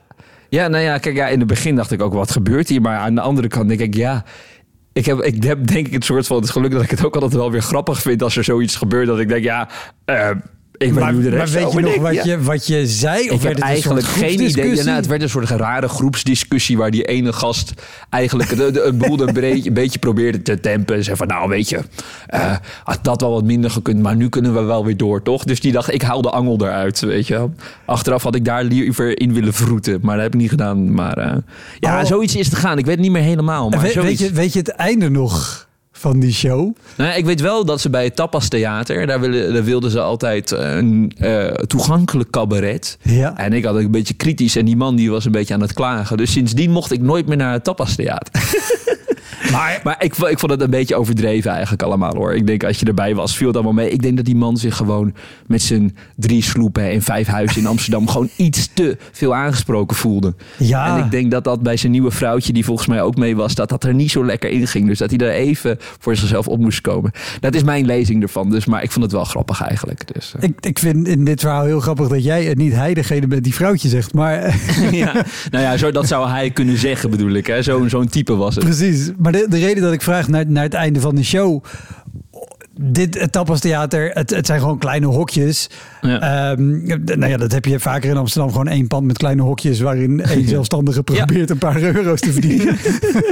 Ja, 0.49 0.69
nou 0.69 0.85
ja, 0.85 0.99
kijk, 0.99 1.17
ja, 1.17 1.29
in 1.29 1.39
het 1.39 1.49
begin 1.49 1.77
dacht 1.77 1.91
ik 1.91 2.03
ook, 2.03 2.13
wat 2.13 2.31
gebeurt 2.31 2.69
hier? 2.69 2.81
Maar 2.81 2.99
aan 2.99 3.15
de 3.15 3.21
andere 3.21 3.49
kant 3.49 3.69
denk 3.69 3.81
ik, 3.81 3.95
ja, 3.95 4.25
ik 4.93 5.07
heb, 5.07 5.21
ik 5.21 5.43
heb 5.43 5.67
denk 5.67 5.87
ik 5.87 5.93
het 5.93 6.05
soort 6.05 6.27
van 6.27 6.37
het 6.37 6.51
geluk 6.51 6.71
dat 6.71 6.83
ik 6.83 6.91
het 6.91 7.05
ook 7.05 7.15
altijd 7.15 7.33
wel 7.33 7.51
weer 7.51 7.63
grappig 7.63 8.01
vind 8.03 8.23
als 8.23 8.37
er 8.37 8.45
zoiets 8.45 8.77
gebeurt. 8.77 9.07
Dat 9.07 9.19
ik 9.19 9.29
denk, 9.29 9.45
ja, 9.45 9.69
uh, 10.07 10.31
ik 10.81 10.93
maar, 10.93 11.17
weet 11.17 11.73
je 11.73 11.81
nog 11.81 11.97
wat, 11.97 12.25
je, 12.25 12.43
wat 12.43 12.67
je 12.67 12.87
zei? 12.87 13.31
Of 13.31 13.43
ik 13.43 13.49
heb 13.49 13.59
eigenlijk 13.59 14.07
geen 14.07 14.41
idee. 14.41 14.75
Ja, 14.77 14.85
nou, 14.85 14.97
het 14.97 15.07
werd 15.07 15.23
een 15.23 15.29
soort 15.29 15.49
rare 15.49 15.89
groepsdiscussie 15.89 16.77
waar 16.77 16.91
die 16.91 17.05
ene 17.05 17.33
gast 17.33 17.73
eigenlijk 18.11 18.57
de, 18.57 18.71
de, 18.71 18.93
boel 18.93 19.21
een, 19.21 19.33
beetje, 19.33 19.69
een 19.69 19.75
beetje 19.75 19.99
probeerde 19.99 20.43
te 20.43 20.61
tempen. 20.61 20.97
En 20.97 21.05
zei 21.05 21.17
van, 21.17 21.27
nou 21.27 21.49
weet 21.49 21.69
je, 21.69 21.81
uh, 22.35 22.57
had 22.85 23.05
dat 23.05 23.21
wel 23.21 23.31
wat 23.31 23.45
minder 23.45 23.71
gekund, 23.71 24.03
maar 24.03 24.17
nu 24.17 24.29
kunnen 24.29 24.55
we 24.55 24.61
wel 24.61 24.85
weer 24.85 24.97
door, 24.97 25.23
toch? 25.23 25.45
Dus 25.45 25.61
die 25.61 25.73
dacht, 25.73 25.93
ik 25.93 26.03
haal 26.03 26.23
de 26.23 26.31
angel 26.31 26.57
eruit, 26.61 27.01
weet 27.01 27.27
je 27.27 27.49
Achteraf 27.85 28.23
had 28.23 28.35
ik 28.35 28.45
daar 28.45 28.65
liever 28.65 29.21
in 29.21 29.35
willen 29.35 29.55
vroeten, 29.55 29.99
maar 30.03 30.15
dat 30.15 30.25
heb 30.25 30.35
ik 30.35 30.41
niet 30.41 30.51
gedaan. 30.51 30.95
Maar 30.95 31.19
uh, 31.19 31.33
ja, 31.79 32.01
oh. 32.01 32.07
zoiets 32.07 32.37
is 32.37 32.49
te 32.49 32.57
gaan. 32.57 32.79
Ik 32.79 32.85
weet 32.85 32.95
het 32.95 33.05
niet 33.05 33.13
meer 33.13 33.23
helemaal. 33.23 33.69
Maar 33.69 33.81
weet, 33.81 33.95
weet, 33.95 34.19
je, 34.19 34.33
weet 34.33 34.53
je 34.53 34.59
het 34.59 34.69
einde 34.69 35.11
nog? 35.11 35.69
Van 36.01 36.21
die 36.21 36.33
show. 36.33 36.77
Nou, 36.97 37.17
ik 37.17 37.25
weet 37.25 37.41
wel 37.41 37.65
dat 37.65 37.81
ze 37.81 37.91
bij 37.91 38.05
het 38.05 38.17
Tapas 38.17 38.49
Theater, 38.49 39.07
daar, 39.07 39.21
willen, 39.21 39.53
daar 39.53 39.65
wilden 39.65 39.91
ze 39.91 40.01
altijd 40.01 40.51
een 40.51 41.13
uh, 41.19 41.47
toegankelijk 41.47 42.31
cabaret. 42.31 42.99
Ja. 43.03 43.37
En 43.37 43.53
ik 43.53 43.65
had 43.65 43.77
een 43.77 43.91
beetje 43.91 44.15
kritisch 44.15 44.57
en 44.57 44.65
die 44.65 44.77
man 44.77 44.97
die 44.97 45.11
was 45.11 45.25
een 45.25 45.33
beetje 45.33 45.55
aan 45.55 45.61
het 45.61 45.73
klagen. 45.73 46.17
Dus 46.17 46.33
sindsdien 46.33 46.71
mocht 46.71 46.93
ik 46.93 47.01
nooit 47.01 47.27
meer 47.27 47.37
naar 47.37 47.53
het 47.53 47.65
Tapas 47.65 47.95
Theater. 47.95 48.33
Maar, 49.51 49.81
maar 49.85 49.97
ik, 49.99 50.17
ik 50.17 50.39
vond 50.39 50.53
het 50.53 50.61
een 50.61 50.71
beetje 50.71 50.97
overdreven 50.97 51.51
eigenlijk 51.51 51.83
allemaal 51.83 52.15
hoor. 52.15 52.35
Ik 52.35 52.47
denk 52.47 52.65
als 52.65 52.81
je 52.81 52.87
erbij 52.87 53.15
was, 53.15 53.37
viel 53.37 53.47
het 53.47 53.57
allemaal 53.57 53.75
mee. 53.75 53.91
Ik 53.91 54.03
denk 54.03 54.17
dat 54.17 54.25
die 54.25 54.37
man 54.37 54.57
zich 54.57 54.77
gewoon 54.77 55.15
met 55.47 55.63
zijn 55.63 55.97
drie 56.17 56.43
sloepen 56.43 56.91
en 56.91 57.03
vijf 57.03 57.27
huizen 57.27 57.61
in 57.61 57.67
Amsterdam 57.67 58.09
gewoon 58.09 58.29
iets 58.37 58.71
te 58.75 58.97
veel 59.13 59.35
aangesproken 59.35 59.97
voelde. 59.97 60.35
Ja. 60.59 60.97
En 60.97 61.05
ik 61.05 61.11
denk 61.11 61.31
dat 61.31 61.45
dat 61.45 61.63
bij 61.63 61.77
zijn 61.77 61.93
nieuwe 61.93 62.11
vrouwtje, 62.11 62.53
die 62.53 62.65
volgens 62.65 62.89
mij 62.89 63.03
ook 63.03 63.17
mee 63.17 63.37
was, 63.37 63.55
dat 63.55 63.69
dat 63.69 63.85
er 63.85 63.95
niet 63.95 64.11
zo 64.11 64.25
lekker 64.25 64.51
in 64.51 64.67
ging. 64.67 64.87
Dus 64.87 64.99
dat 64.99 65.11
hij 65.11 65.19
er 65.19 65.33
even 65.33 65.77
voor 65.99 66.17
zichzelf 66.17 66.49
op 66.49 66.59
moest 66.59 66.81
komen. 66.81 67.13
Dat 67.41 67.55
is 67.55 67.63
mijn 67.63 67.87
lezing 67.87 68.23
ervan. 68.23 68.51
Dus, 68.51 68.65
maar 68.65 68.83
ik 68.83 68.91
vond 68.91 69.05
het 69.05 69.15
wel 69.15 69.25
grappig 69.25 69.63
eigenlijk. 69.63 70.15
Dus, 70.15 70.35
uh. 70.37 70.43
ik, 70.43 70.67
ik 70.67 70.79
vind 70.79 71.09
in 71.09 71.25
dit 71.25 71.41
verhaal 71.41 71.65
heel 71.65 71.81
grappig 71.81 72.09
dat 72.09 72.25
jij 72.25 72.45
het 72.45 72.59
niet 72.59 72.73
hij 72.73 72.95
degene 72.95 73.27
bent 73.27 73.45
die 73.45 73.55
vrouwtje 73.55 73.89
zegt. 73.89 74.15
Maar... 74.15 74.57
ja, 74.91 75.13
nou 75.51 75.65
ja, 75.65 75.77
zo, 75.77 75.91
dat 75.91 76.07
zou 76.07 76.29
hij 76.29 76.51
kunnen 76.51 76.79
zeggen 76.79 77.11
bedoel 77.11 77.33
ik. 77.33 77.57
Zo'n 77.61 77.89
zo'n 77.89 78.09
type 78.09 78.37
was 78.37 78.55
het. 78.55 78.65
Precies. 78.65 79.11
Maar 79.19 79.33
de, 79.33 79.40
de 79.49 79.59
reden 79.59 79.83
dat 79.83 79.93
ik 79.93 80.03
vraag 80.03 80.29
naar, 80.29 80.47
naar 80.47 80.63
het 80.63 80.75
einde 80.75 81.01
van 81.01 81.15
de 81.15 81.25
show 81.25 81.65
dit 82.83 83.21
het 83.21 83.33
het, 84.15 84.31
het 84.31 84.47
zijn 84.47 84.61
gewoon 84.61 84.79
kleine 84.79 85.07
hokjes. 85.07 85.71
Ja. 86.01 86.51
Um, 86.51 86.83
nou 87.05 87.27
ja, 87.27 87.37
dat 87.37 87.53
heb 87.53 87.65
je 87.65 87.81
vaker 87.81 88.11
in 88.11 88.17
Amsterdam. 88.17 88.51
Gewoon 88.51 88.69
één 88.69 88.87
pand 88.87 89.07
met 89.07 89.19
kleine 89.19 89.43
hokjes... 89.43 89.81
waarin 89.81 90.21
één 90.25 90.49
zelfstandige 90.49 91.03
probeert 91.03 91.49
ja. 91.49 91.55
een 91.55 91.59
paar 91.59 91.83
euro's 91.83 92.21
te 92.21 92.33
verdienen. 92.33 92.77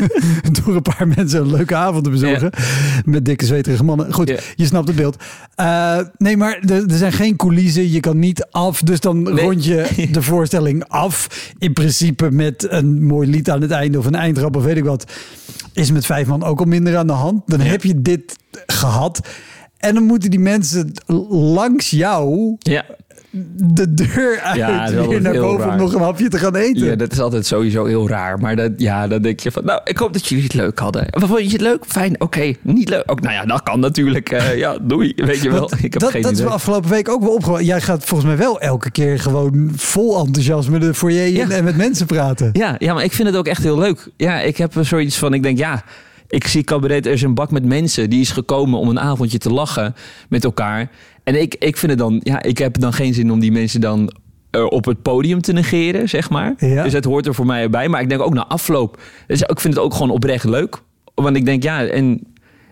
Door 0.64 0.76
een 0.76 0.82
paar 0.82 1.08
mensen 1.16 1.40
een 1.40 1.50
leuke 1.50 1.74
avond 1.74 2.04
te 2.04 2.10
bezorgen. 2.10 2.50
Ja. 2.56 3.00
Met 3.04 3.24
dikke 3.24 3.44
zweterige 3.44 3.84
mannen. 3.84 4.12
Goed, 4.12 4.52
je 4.54 4.66
snapt 4.66 4.88
het 4.88 4.96
beeld. 4.96 5.16
Uh, 5.60 5.98
nee, 6.18 6.36
maar 6.36 6.58
er, 6.68 6.90
er, 6.90 6.96
zijn 6.96 7.12
geen 7.12 7.36
coulissen. 7.36 7.90
Je 7.90 8.00
kan 8.00 8.18
niet 8.18 8.46
af. 8.50 8.82
Dus 8.82 9.00
dan 9.00 9.22
nee. 9.22 9.44
rond 9.44 9.64
je 9.64 9.86
de 10.12 10.22
voorstelling 10.22 10.84
af. 10.88 11.28
In 11.58 11.72
principe 11.72 12.30
met 12.30 12.66
een 12.70 13.04
mooi 13.04 13.28
lied 13.28 13.50
aan 13.50 13.60
het 13.60 13.70
einde... 13.70 13.98
of 13.98 14.06
een 14.06 14.14
eindrap 14.14 14.56
of 14.56 14.64
weet 14.64 14.76
ik 14.76 14.84
wat. 14.84 15.12
Is 15.72 15.92
met 15.92 16.06
vijf 16.06 16.26
man 16.26 16.44
ook 16.44 16.58
al 16.58 16.64
minder 16.64 16.96
aan 16.96 17.06
de 17.06 17.12
hand. 17.12 17.42
Dan 17.46 17.60
heb 17.60 17.82
je 17.82 18.02
dit 18.02 18.36
gehad. 18.66 19.20
En 19.78 19.94
dan 19.94 20.02
moeten 20.02 20.30
die 20.30 20.40
mensen 20.40 20.92
langs 21.30 21.90
jou 21.90 22.56
ja. 22.58 22.84
de 23.56 23.94
deur 23.94 24.40
uit 24.40 24.56
Ja, 24.56 24.90
weer 25.08 25.20
naar 25.20 25.34
boven 25.34 25.64
raar. 25.64 25.70
om 25.72 25.76
nog 25.76 25.94
een 25.94 26.00
hapje 26.00 26.28
te 26.28 26.38
gaan 26.38 26.54
eten. 26.54 26.86
Ja, 26.86 26.94
dat 26.96 27.12
is 27.12 27.20
altijd 27.20 27.46
sowieso 27.46 27.84
heel 27.84 28.08
raar. 28.08 28.38
Maar 28.38 28.56
dat, 28.56 28.70
ja, 28.76 29.06
dan 29.08 29.22
denk 29.22 29.40
je 29.40 29.50
van, 29.50 29.64
nou, 29.64 29.80
ik 29.84 29.96
hoop 29.98 30.12
dat 30.12 30.26
jullie 30.26 30.44
het 30.44 30.54
leuk 30.54 30.78
hadden. 30.78 31.06
Wat 31.10 31.28
vond 31.28 31.44
je 31.44 31.52
het 31.52 31.60
leuk? 31.60 31.84
Fijn, 31.86 32.20
oké. 32.20 32.52
Niet 32.62 32.88
leuk? 32.88 33.02
Ook, 33.06 33.20
nou 33.20 33.34
ja, 33.34 33.44
dat 33.44 33.62
kan 33.62 33.80
natuurlijk. 33.80 34.32
Uh, 34.32 34.56
ja, 34.56 34.78
doei, 34.82 35.12
weet 35.16 35.42
je 35.42 35.50
wel. 35.50 35.70
Ik 35.82 35.92
heb 35.92 36.02
dat, 36.02 36.10
geen 36.10 36.22
dat 36.22 36.30
is 36.32 36.36
idee. 36.38 36.48
me 36.50 36.54
afgelopen 36.56 36.90
week 36.90 37.08
ook 37.08 37.20
wel 37.22 37.32
opgevallen. 37.34 37.64
Jij 37.64 37.80
gaat 37.80 38.04
volgens 38.04 38.28
mij 38.28 38.38
wel 38.38 38.60
elke 38.60 38.90
keer 38.90 39.18
gewoon 39.18 39.70
vol 39.76 40.18
enthousiasme 40.26 40.78
de 40.78 40.94
foyer 40.94 41.26
in 41.26 41.32
Ja. 41.32 41.48
en 41.50 41.64
met 41.64 41.76
mensen 41.76 42.06
praten. 42.06 42.50
Ja, 42.52 42.74
ja, 42.78 42.94
maar 42.94 43.04
ik 43.04 43.12
vind 43.12 43.28
het 43.28 43.36
ook 43.36 43.46
echt 43.46 43.62
heel 43.62 43.78
leuk. 43.78 44.08
Ja, 44.16 44.40
ik 44.40 44.56
heb 44.56 44.72
zoiets 44.80 45.18
van, 45.18 45.34
ik 45.34 45.42
denk, 45.42 45.58
ja... 45.58 45.84
Ik 46.28 46.46
zie 46.46 46.64
cabaret, 46.64 47.06
er 47.06 47.12
is 47.12 47.22
een 47.22 47.34
bak 47.34 47.50
met 47.50 47.64
mensen 47.64 48.10
die 48.10 48.20
is 48.20 48.30
gekomen 48.30 48.78
om 48.78 48.88
een 48.88 49.00
avondje 49.00 49.38
te 49.38 49.52
lachen 49.52 49.94
met 50.28 50.44
elkaar. 50.44 50.90
En 51.24 51.40
ik, 51.40 51.54
ik 51.54 51.76
vind 51.76 51.90
het 51.92 52.00
dan, 52.00 52.20
ja, 52.22 52.42
ik 52.42 52.58
heb 52.58 52.78
dan 52.78 52.92
geen 52.92 53.14
zin 53.14 53.32
om 53.32 53.38
die 53.40 53.52
mensen 53.52 53.80
dan 53.80 54.12
uh, 54.50 54.64
op 54.64 54.84
het 54.84 55.02
podium 55.02 55.40
te 55.40 55.52
negeren, 55.52 56.08
zeg 56.08 56.30
maar. 56.30 56.54
Ja. 56.58 56.82
Dus 56.82 56.92
het 56.92 57.04
hoort 57.04 57.26
er 57.26 57.34
voor 57.34 57.46
mij 57.46 57.70
bij. 57.70 57.88
Maar 57.88 58.00
ik 58.00 58.08
denk 58.08 58.20
ook 58.20 58.34
na 58.34 58.46
afloop, 58.46 59.00
dus 59.26 59.42
ik 59.42 59.60
vind 59.60 59.74
het 59.74 59.82
ook 59.82 59.92
gewoon 59.92 60.10
oprecht 60.10 60.44
leuk. 60.44 60.82
Want 61.14 61.36
ik 61.36 61.44
denk, 61.44 61.62
ja, 61.62 61.86
en 61.86 62.20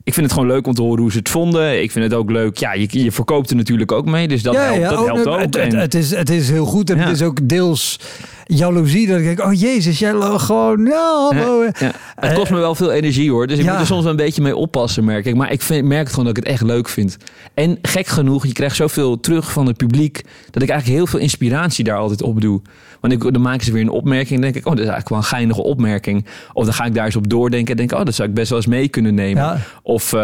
ik 0.06 0.14
vind 0.14 0.26
het 0.26 0.34
gewoon 0.34 0.48
leuk 0.48 0.66
om 0.66 0.74
te 0.74 0.82
horen 0.82 1.00
hoe 1.00 1.12
ze 1.12 1.18
het 1.18 1.28
vonden. 1.28 1.82
Ik 1.82 1.90
vind 1.90 2.04
het 2.04 2.14
ook 2.14 2.30
leuk, 2.30 2.56
ja, 2.56 2.72
je, 2.74 2.88
je 2.90 3.12
verkoopt 3.12 3.50
er 3.50 3.56
natuurlijk 3.56 3.92
ook 3.92 4.06
mee. 4.06 4.28
Dus 4.28 4.42
dat 4.42 4.54
ja, 4.54 4.60
helpt, 4.60 4.80
ja. 4.80 4.88
dat 4.90 4.98
Oh, 4.98 5.04
helpt 5.06 5.26
ook. 5.26 5.40
Het, 5.40 5.54
het, 5.54 5.72
En- 5.72 5.78
het 5.78 5.94
is, 5.94 6.10
het 6.10 6.30
is 6.30 6.50
heel 6.50 6.64
goed. 6.64 6.90
En 6.90 6.96
Ja. 6.96 7.02
het 7.06 7.14
is 7.14 7.22
ook 7.22 7.48
deels 7.48 7.98
jaloezie. 8.44 9.06
Dat 9.06 9.18
ik 9.18 9.24
denk, 9.24 9.40
oh 9.40 9.52
jezus, 9.52 9.98
jij 9.98 10.12
gewoon, 10.20 10.86
hallo. 10.86 11.64
Ja. 11.78 11.92
Het 12.14 12.32
kost 12.32 12.50
me 12.50 12.58
wel 12.58 12.74
veel 12.74 12.92
energie 12.92 13.30
hoor. 13.30 13.46
Dus 13.46 13.58
ik 13.58 13.64
ja. 13.64 13.70
moet 13.70 13.80
er 13.80 13.86
soms 13.86 14.02
wel 14.02 14.10
een 14.10 14.16
beetje 14.16 14.42
mee 14.42 14.56
oppassen, 14.56 15.04
merk 15.04 15.24
ik. 15.24 15.34
Maar 15.34 15.52
ik 15.52 15.62
vind, 15.62 15.84
merk 15.86 16.00
het 16.00 16.10
gewoon 16.10 16.24
dat 16.24 16.36
ik 16.36 16.42
het 16.44 16.52
echt 16.52 16.62
leuk 16.62 16.88
vind. 16.88 17.16
En 17.54 17.78
gek 17.82 18.06
genoeg, 18.06 18.46
je 18.46 18.52
krijgt 18.52 18.76
zoveel 18.76 19.20
terug 19.20 19.52
van 19.52 19.66
het 19.66 19.76
publiek... 19.76 20.22
dat 20.50 20.62
ik 20.62 20.68
eigenlijk 20.68 20.98
heel 20.98 21.06
veel 21.06 21.20
inspiratie 21.20 21.84
daar 21.84 21.98
altijd 21.98 22.22
op 22.22 22.40
doe. 22.40 22.60
Want 23.00 23.12
ik, 23.12 23.32
dan 23.32 23.42
maken 23.42 23.64
ze 23.64 23.72
weer 23.72 23.82
een 23.82 23.88
opmerking 23.90 24.34
en 24.34 24.40
denk 24.40 24.54
ik... 24.54 24.66
oh, 24.66 24.70
dat 24.72 24.84
is 24.84 24.90
eigenlijk 24.90 25.08
wel 25.08 25.18
een 25.18 25.24
geinige 25.24 25.62
opmerking. 25.62 26.26
Of 26.52 26.64
dan 26.64 26.74
ga 26.74 26.84
ik 26.84 26.94
daar 26.94 27.04
eens 27.04 27.16
op 27.16 27.28
doordenken 27.28 27.70
en 27.70 27.76
denk 27.76 27.92
ik... 27.92 27.98
oh, 27.98 28.04
dat 28.04 28.14
zou 28.14 28.28
ik 28.28 28.34
best 28.34 28.48
wel 28.48 28.58
eens 28.58 28.66
mee 28.66 28.88
kunnen 28.88 29.14
nemen. 29.14 29.62
Of 29.96 30.12
uh, 30.12 30.20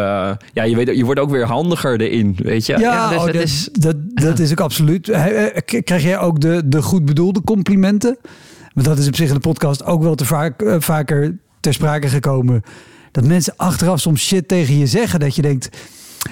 ja, 0.52 0.62
je, 0.62 0.76
weet, 0.76 0.96
je 0.96 1.04
wordt 1.04 1.20
ook 1.20 1.30
weer 1.30 1.46
handiger 1.46 2.00
erin, 2.00 2.36
weet 2.42 2.66
je. 2.66 2.78
Ja, 2.78 3.08
dus 3.08 3.18
oh, 3.18 3.24
dat 3.26 3.34
is... 3.34 3.68
dat, 3.72 3.96
dat 4.14 4.38
is 4.38 4.50
ook 4.50 4.60
absoluut. 4.60 5.08
Eh, 5.08 5.46
Krijg 5.84 6.02
jij 6.02 6.18
ook 6.18 6.40
de, 6.40 6.62
de 6.64 6.82
goed 6.82 7.04
bedoelde 7.04 7.42
complimenten? 7.44 8.16
Want 8.74 8.86
dat 8.86 8.98
is 8.98 9.06
op 9.06 9.16
zich 9.16 9.28
in 9.28 9.34
de 9.34 9.40
podcast 9.40 9.84
ook 9.84 10.02
wel 10.02 10.14
te 10.14 10.24
vaak, 10.24 10.62
eh, 10.62 10.76
vaker 10.78 11.36
ter 11.60 11.72
sprake 11.72 12.08
gekomen. 12.08 12.62
Dat 13.12 13.24
mensen 13.24 13.54
achteraf 13.56 14.00
soms 14.00 14.26
shit 14.26 14.48
tegen 14.48 14.78
je 14.78 14.86
zeggen. 14.86 15.20
Dat 15.20 15.36
je 15.36 15.42
denkt, 15.42 15.68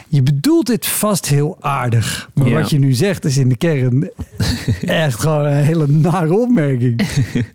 je 0.09 0.23
bedoelt 0.23 0.67
dit 0.67 0.87
vast 0.87 1.27
heel 1.27 1.57
aardig. 1.61 2.31
Maar 2.35 2.49
Ja. 2.49 2.61
wat 2.61 2.71
je 2.71 2.79
nu 2.79 2.93
zegt 2.93 3.25
is 3.25 3.37
in 3.37 3.49
de 3.49 3.57
kern 3.57 4.11
echt 4.87 5.21
gewoon 5.21 5.45
een 5.47 5.65
hele 5.65 5.87
nare 5.89 6.35
opmerking. 6.35 7.01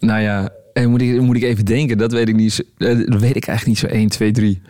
Nou 0.00 0.20
ja, 0.20 0.48
moet 0.86 1.02
ik, 1.02 1.20
moet 1.20 1.36
ik 1.36 1.42
even 1.42 1.64
denken. 1.64 1.98
Dat 1.98 2.12
weet 2.12 2.28
ik 2.28 2.36
niet. 2.36 2.64
eh, 2.78 2.88
Dat 3.06 3.20
weet 3.20 3.36
ik 3.36 3.46
eigenlijk 3.46 3.66
niet 3.66 3.78
zo 3.78 3.86
1, 3.86 4.08
2, 4.08 4.30
3. 4.30 4.60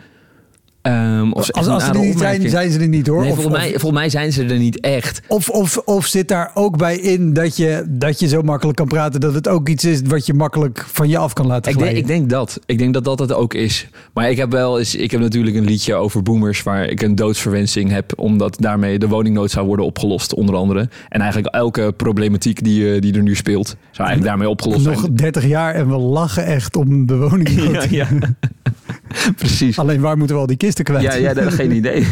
Ehm, 0.81 1.31
of 1.31 1.51
Als, 1.51 1.67
als 1.69 1.83
ze 1.83 1.89
er 1.89 1.95
niet 1.95 2.03
zijn, 2.03 2.13
opmerking. 2.13 2.49
zijn 2.49 2.71
ze 2.71 2.79
er 2.79 2.87
niet 2.87 3.07
hoor. 3.07 3.21
Nee, 3.21 3.29
Of- 3.29 3.35
volgens, 3.35 3.57
mij, 3.57 3.69
volgens 3.69 3.91
mij 3.91 4.09
zijn 4.09 4.31
ze 4.31 4.43
er 4.43 4.57
niet 4.57 4.79
echt. 4.79 5.21
Of, 5.27 5.49
of, 5.49 5.77
of 5.77 6.05
zit 6.05 6.27
daar 6.27 6.51
ook 6.53 6.77
bij 6.77 6.97
in 6.97 7.33
dat 7.33 7.57
je, 7.57 7.83
dat 7.89 8.19
je 8.19 8.27
zo 8.27 8.41
makkelijk 8.41 8.77
kan 8.77 8.87
praten 8.87 9.19
dat 9.19 9.33
het 9.33 9.47
ook 9.47 9.69
iets 9.69 9.85
is 9.85 10.01
wat 10.07 10.25
je 10.25 10.33
makkelijk 10.33 10.85
van 10.91 11.09
je 11.09 11.17
af 11.17 11.33
kan 11.33 11.47
laten 11.47 11.71
Ik 11.71 11.77
denk, 11.77 11.97
ik 11.97 12.07
denk 12.07 12.29
dat. 12.29 12.59
Ik 12.65 12.77
denk 12.77 12.93
dat 12.93 13.03
dat 13.03 13.19
het 13.19 13.33
ook 13.33 13.53
is. 13.53 13.87
Maar 14.13 14.29
ik 14.29 14.37
heb 14.37 14.51
wel 14.51 14.79
eens, 14.79 14.95
ik 14.95 15.11
heb 15.11 15.19
natuurlijk 15.21 15.55
een 15.55 15.65
liedje 15.65 15.93
over 15.95 16.23
boomers 16.23 16.63
waar 16.63 16.85
ik 16.85 17.01
een 17.01 17.15
doodsverwensing 17.15 17.89
heb, 17.91 18.13
omdat 18.15 18.57
daarmee 18.59 18.99
de 18.99 19.07
woningnood 19.07 19.51
zou 19.51 19.65
worden 19.67 19.85
opgelost, 19.85 20.33
onder 20.33 20.55
andere. 20.55 20.89
En 21.09 21.21
eigenlijk 21.21 21.55
elke 21.55 21.93
problematiek 21.97 22.63
die, 22.63 22.93
eh, 22.93 23.01
die 23.01 23.13
er 23.13 23.21
nu 23.23 23.35
speelt, 23.35 23.67
zou 23.67 24.07
eigenlijk 24.07 24.23
daarmee 24.27 24.49
opgelost 24.49 24.85
Nog 24.85 24.99
zijn. 24.99 25.15
30 25.15 25.45
jaar 25.47 25.73
en 25.75 25.87
we 25.89 25.97
lachen 25.97 26.45
echt 26.45 26.75
om 26.75 27.05
de 27.05 27.17
woning. 27.29 27.49
Ja, 27.71 27.83
ja. 27.89 28.07
Precies. 29.37 29.79
Alleen 29.79 30.01
waar 30.01 30.17
moeten 30.17 30.35
we 30.35 30.41
al 30.41 30.47
die 30.47 30.57
kisten 30.57 30.69
kwijt? 30.83 31.03
Ja, 31.03 31.13
ja, 31.13 31.33
dat, 31.33 31.53
geen 31.53 31.71
idee. 31.71 32.07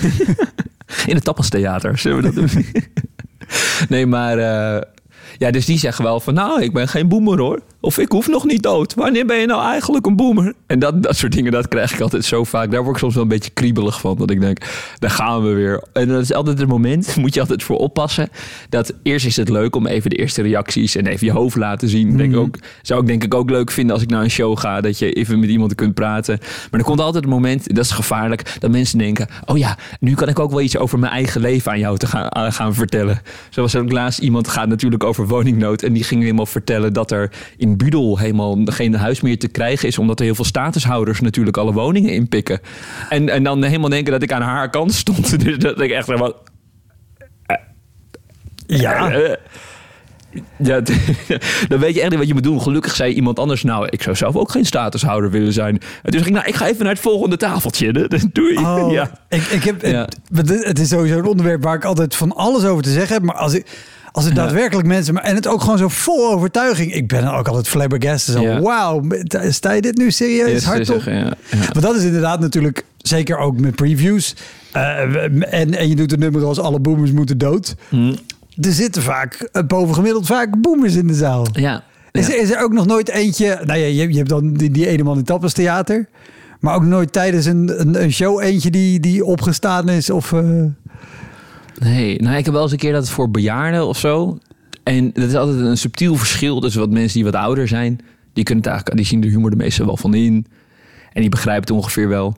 In 1.06 1.16
het 1.16 1.24
Tappastheater, 1.24 1.98
zullen 1.98 2.18
we 2.18 2.24
dat 2.24 2.36
doen? 2.36 2.66
nee, 3.90 4.06
maar... 4.06 4.38
ja, 5.40 5.52
dus 5.52 5.66
die 5.66 5.78
zeggen 5.78 6.04
wel 6.04 6.20
van... 6.20 6.34
Nou, 6.34 6.62
ik 6.62 6.74
ben 6.74 6.88
geen 6.88 7.08
boemer 7.08 7.40
hoor. 7.40 7.62
Of 7.82 7.98
ik 7.98 8.12
hoef 8.12 8.28
nog 8.28 8.46
niet 8.46 8.64
dood. 8.64 8.94
Wanneer 8.94 9.26
ben 9.26 9.38
je 9.38 9.46
nou 9.46 9.62
eigenlijk 9.64 10.06
een 10.06 10.16
boemer? 10.16 10.54
En 10.68 10.80
dat, 10.80 11.04
dat 11.04 11.16
soort 11.16 11.32
dingen, 11.32 11.52
dat 11.52 11.68
krijg 11.68 11.94
ik 11.94 12.00
altijd 12.00 12.26
zo 12.26 12.44
vaak. 12.44 12.72
Daar 12.72 12.84
word 12.84 12.96
ik 12.96 13.02
soms 13.02 13.14
wel 13.14 13.24
een 13.24 13.30
beetje 13.30 13.52
kriebelig 13.52 14.00
van. 14.00 14.18
Dat 14.18 14.30
ik 14.30 14.40
denk, 14.40 14.58
daar 14.98 15.10
gaan 15.10 15.44
we 15.44 15.50
weer. 15.54 15.84
En 15.94 16.08
dat 16.08 16.22
is 16.22 16.34
altijd 16.34 16.60
het 16.60 16.68
moment, 16.68 17.16
moet 17.22 17.34
je 17.34 17.40
altijd 17.40 17.64
voor 17.64 17.78
oppassen. 17.78 18.30
Dat 18.70 18.94
eerst 19.04 19.26
is 19.26 19.36
het 19.36 19.50
leuk 19.50 19.76
om 19.76 19.88
even 19.88 20.10
de 20.10 20.16
eerste 20.16 20.42
reacties... 20.42 20.96
en 20.96 21.06
even 21.06 21.28
je 21.28 21.34
hoofd 21.34 21.56
laten 21.56 21.90
zien. 21.90 22.18
Denk 22.18 22.34
ik 22.34 22.40
ook, 22.40 22.58
zou 22.82 23.02
ik 23.02 23.08
denk 23.08 23.24
ik 23.24 23.34
ook 23.34 23.50
leuk 23.50 23.72
vinden 23.72 23.94
als 23.94 24.04
ik 24.04 24.10
naar 24.10 24.24
een 24.24 24.30
show 24.30 24.58
ga... 24.58 24.82
dat 24.82 25.00
je 25.00 25.14
even 25.14 25.40
met 25.40 25.50
iemand 25.50 25.76
kunt 25.76 25.94
praten. 25.94 26.38
Maar 26.72 26.80
er 26.80 26.86
komt 26.86 27.00
altijd 27.00 27.24
een 27.24 27.30
moment, 27.30 27.76
dat 27.76 27.86
is 27.86 27.92
gevaarlijk... 27.92 28.56
dat 28.60 28.72
mensen 28.72 28.98
denken, 28.98 29.28
oh 29.46 29.58
ja, 29.58 29.78
nu 30.00 30.14
kan 30.14 30.28
ik 30.28 30.40
ook 30.40 30.52
wel 30.52 30.62
iets 30.62 30.78
over 30.78 31.00
mijn 31.00 31.12
eigen 31.12 31.42
leven 31.42 31.72
aan 31.72 31.80
jou 31.80 31.98
te 31.98 32.08
gaan, 32.08 32.36
aan 32.36 32.54
gaan 32.54 32.74
vertellen. 32.74 33.22
Zoals 33.50 33.76
ook 33.76 33.92
laatst 33.92 34.20
iemand 34.20 34.48
gaat 34.48 34.68
natuurlijk 34.68 35.04
over 35.04 35.28
woningnood... 35.30 35.84
en 35.84 35.94
die 35.94 36.04
ging 36.04 36.22
helemaal 36.22 36.46
vertellen 36.46 36.94
dat 36.94 37.12
er 37.12 37.32
in 37.58 37.78
Budel 37.78 38.18
helemaal 38.18 38.58
geen 38.66 38.96
huis 38.96 39.22
meer 39.22 39.40
te 39.40 39.48
krijgen 39.48 39.88
is... 39.88 39.98
omdat 39.98 40.20
er 40.20 40.26
heel 40.26 40.36
veel 40.36 40.46
statushouders 40.46 41.20
natuurlijk 41.20 41.58
alle 41.58 41.74
woningen 41.74 42.14
inpikken. 42.14 42.60
En, 43.10 43.30
en 43.30 43.44
dan 43.44 43.64
helemaal 43.64 43.90
denken 43.90 44.12
dat 44.12 44.22
ik 44.24 44.32
aan 44.32 44.42
haar 44.42 44.70
kant 44.70 44.94
stond. 44.94 45.40
Dus 45.44 45.58
dat 45.58 45.82
ik 45.82 45.92
echt 45.92 46.08
helemaal... 46.08 46.34
Ja. 48.68 49.12
Eh, 49.12 49.34
Ja, 50.58 50.82
dan 51.70 51.80
weet 51.80 51.96
je 51.96 52.02
echt 52.02 52.10
niet 52.10 52.20
wat 52.20 52.28
je 52.28 52.34
moet 52.34 52.44
doen. 52.44 52.62
Gelukkig 52.62 52.96
zei 52.96 53.14
iemand 53.14 53.40
anders, 53.40 53.64
nou, 53.64 53.88
ik 53.90 54.02
zou 54.02 54.16
zelf 54.16 54.36
ook 54.36 54.52
geen 54.52 54.66
statushouder 54.66 55.32
willen 55.32 55.54
zijn. 55.54 55.74
En 56.04 56.12
toen 56.12 56.20
zei 56.20 56.26
ik, 56.26 56.32
nou, 56.32 56.48
ik 56.48 56.56
ga 56.56 56.68
even 56.68 56.84
naar 56.84 56.94
het 56.94 57.02
volgende 57.02 57.38
tafeltje. 57.38 57.92
Doei. 58.34 58.58
Oh, 58.58 58.92
Ja. 58.92 59.12
ik, 59.30 59.42
ik 59.42 59.64
heb, 59.64 59.82
Ja. 59.86 60.08
het, 60.34 60.66
het 60.66 60.80
is 60.80 60.88
sowieso 60.90 61.18
een 61.18 61.26
onderwerp 61.26 61.64
waar 61.64 61.76
ik 61.76 61.84
altijd 61.86 62.16
van 62.16 62.36
alles 62.36 62.64
over 62.66 62.84
te 62.84 62.92
zeggen 62.92 63.14
heb. 63.14 63.24
Maar 63.24 63.36
als 63.36 63.54
ik, 63.54 63.66
als 64.12 64.26
er 64.26 64.34
daadwerkelijk 64.34 64.88
mensen... 64.88 65.14
Maar, 65.14 65.24
en 65.24 65.36
het 65.36 65.48
ook 65.48 65.62
gewoon 65.62 65.78
zo 65.78 65.88
vol 65.88 66.32
overtuiging. 66.32 66.94
Ik 66.94 67.08
ben 67.08 67.34
ook 67.34 67.48
altijd 67.48 67.68
flabbergasted. 67.68 68.36
Zo, 68.36 68.42
Ja. 68.42 68.62
wauw, 68.62 69.02
sta 69.50 69.72
je 69.72 69.82
dit 69.82 69.98
nu 69.98 70.12
serieus 70.12 70.64
hardop? 70.66 71.02
ja. 71.02 71.34
Want 71.52 71.82
dat 71.82 71.96
is 71.96 72.04
inderdaad 72.04 72.40
natuurlijk, 72.40 72.86
zeker 72.98 73.38
ook 73.38 73.60
met 73.60 73.76
previews. 73.76 74.36
eh, 74.72 75.00
en, 75.54 75.78
en 75.78 75.90
je 75.90 75.96
doet 75.96 76.12
een 76.12 76.20
nummer 76.20 76.44
als 76.46 76.60
alle 76.60 76.80
boomers 76.80 77.12
moeten 77.12 77.38
dood. 77.38 77.76
Hm. 77.90 78.14
Er 78.62 78.72
zitten 78.72 79.02
vaak, 79.02 79.34
eh, 79.52 79.64
bovengemiddeld 79.64 80.26
vaak 80.26 80.62
boomers 80.62 80.96
in 80.96 81.08
de 81.08 81.14
zaal. 81.14 81.48
Ja. 81.52 81.84
Is, 82.12 82.28
Ja. 82.28 82.34
er, 82.34 82.42
is 82.42 82.52
er 82.52 82.62
ook 82.64 82.74
nog 82.74 82.86
nooit 82.86 83.10
eentje... 83.10 83.60
Nou 83.66 83.80
ja, 83.80 83.86
je, 83.86 84.10
je 84.10 84.18
hebt 84.18 84.30
dan 84.30 84.54
die, 84.54 84.72
die 84.72 84.88
ene 84.88 85.04
man 85.04 85.12
in 85.12 85.18
het 85.18 85.28
Tappers 85.28 85.54
Theater. 85.54 86.08
Maar 86.60 86.76
ook 86.76 86.84
nooit 86.84 87.12
tijdens 87.14 87.46
een, 87.46 87.80
een, 87.82 88.02
een 88.04 88.12
show 88.12 88.42
eentje 88.44 88.70
die, 88.72 89.00
die 89.00 89.26
opgestaan 89.26 89.90
is 89.90 90.10
of... 90.10 90.32
eh, 90.34 90.40
Nee, 91.80 92.20
nou, 92.22 92.38
ik 92.38 92.46
heb 92.46 92.54
wel 92.54 92.64
eens 92.64 92.72
een 92.72 92.78
keer 92.78 92.92
dat 92.94 93.02
het 93.02 93.12
voor 93.12 93.32
bejaarden 93.32 93.88
of 93.88 93.98
zo. 93.98 94.38
En 94.84 95.12
dat 95.14 95.24
is 95.30 95.36
altijd 95.36 95.60
een 95.60 95.78
subtiel 95.78 96.16
verschil 96.16 96.60
tussen 96.60 96.82
wat 96.82 96.90
mensen 96.90 97.14
die 97.14 97.32
wat 97.32 97.42
ouder 97.42 97.68
zijn. 97.68 98.00
Die, 98.34 98.44
kunnen 98.44 98.64
het 98.64 98.72
eigenlijk, 98.74 98.98
die 99.02 99.06
zien 99.12 99.22
de 99.22 99.28
humor 99.28 99.50
de 99.50 99.56
meeste 99.56 99.86
wel 99.86 99.98
van 99.98 100.14
in. 100.14 100.46
En 101.14 101.22
die 101.22 101.30
begrijpen 101.30 101.62
het 101.62 101.72
ongeveer 101.84 102.08
wel. 102.08 102.36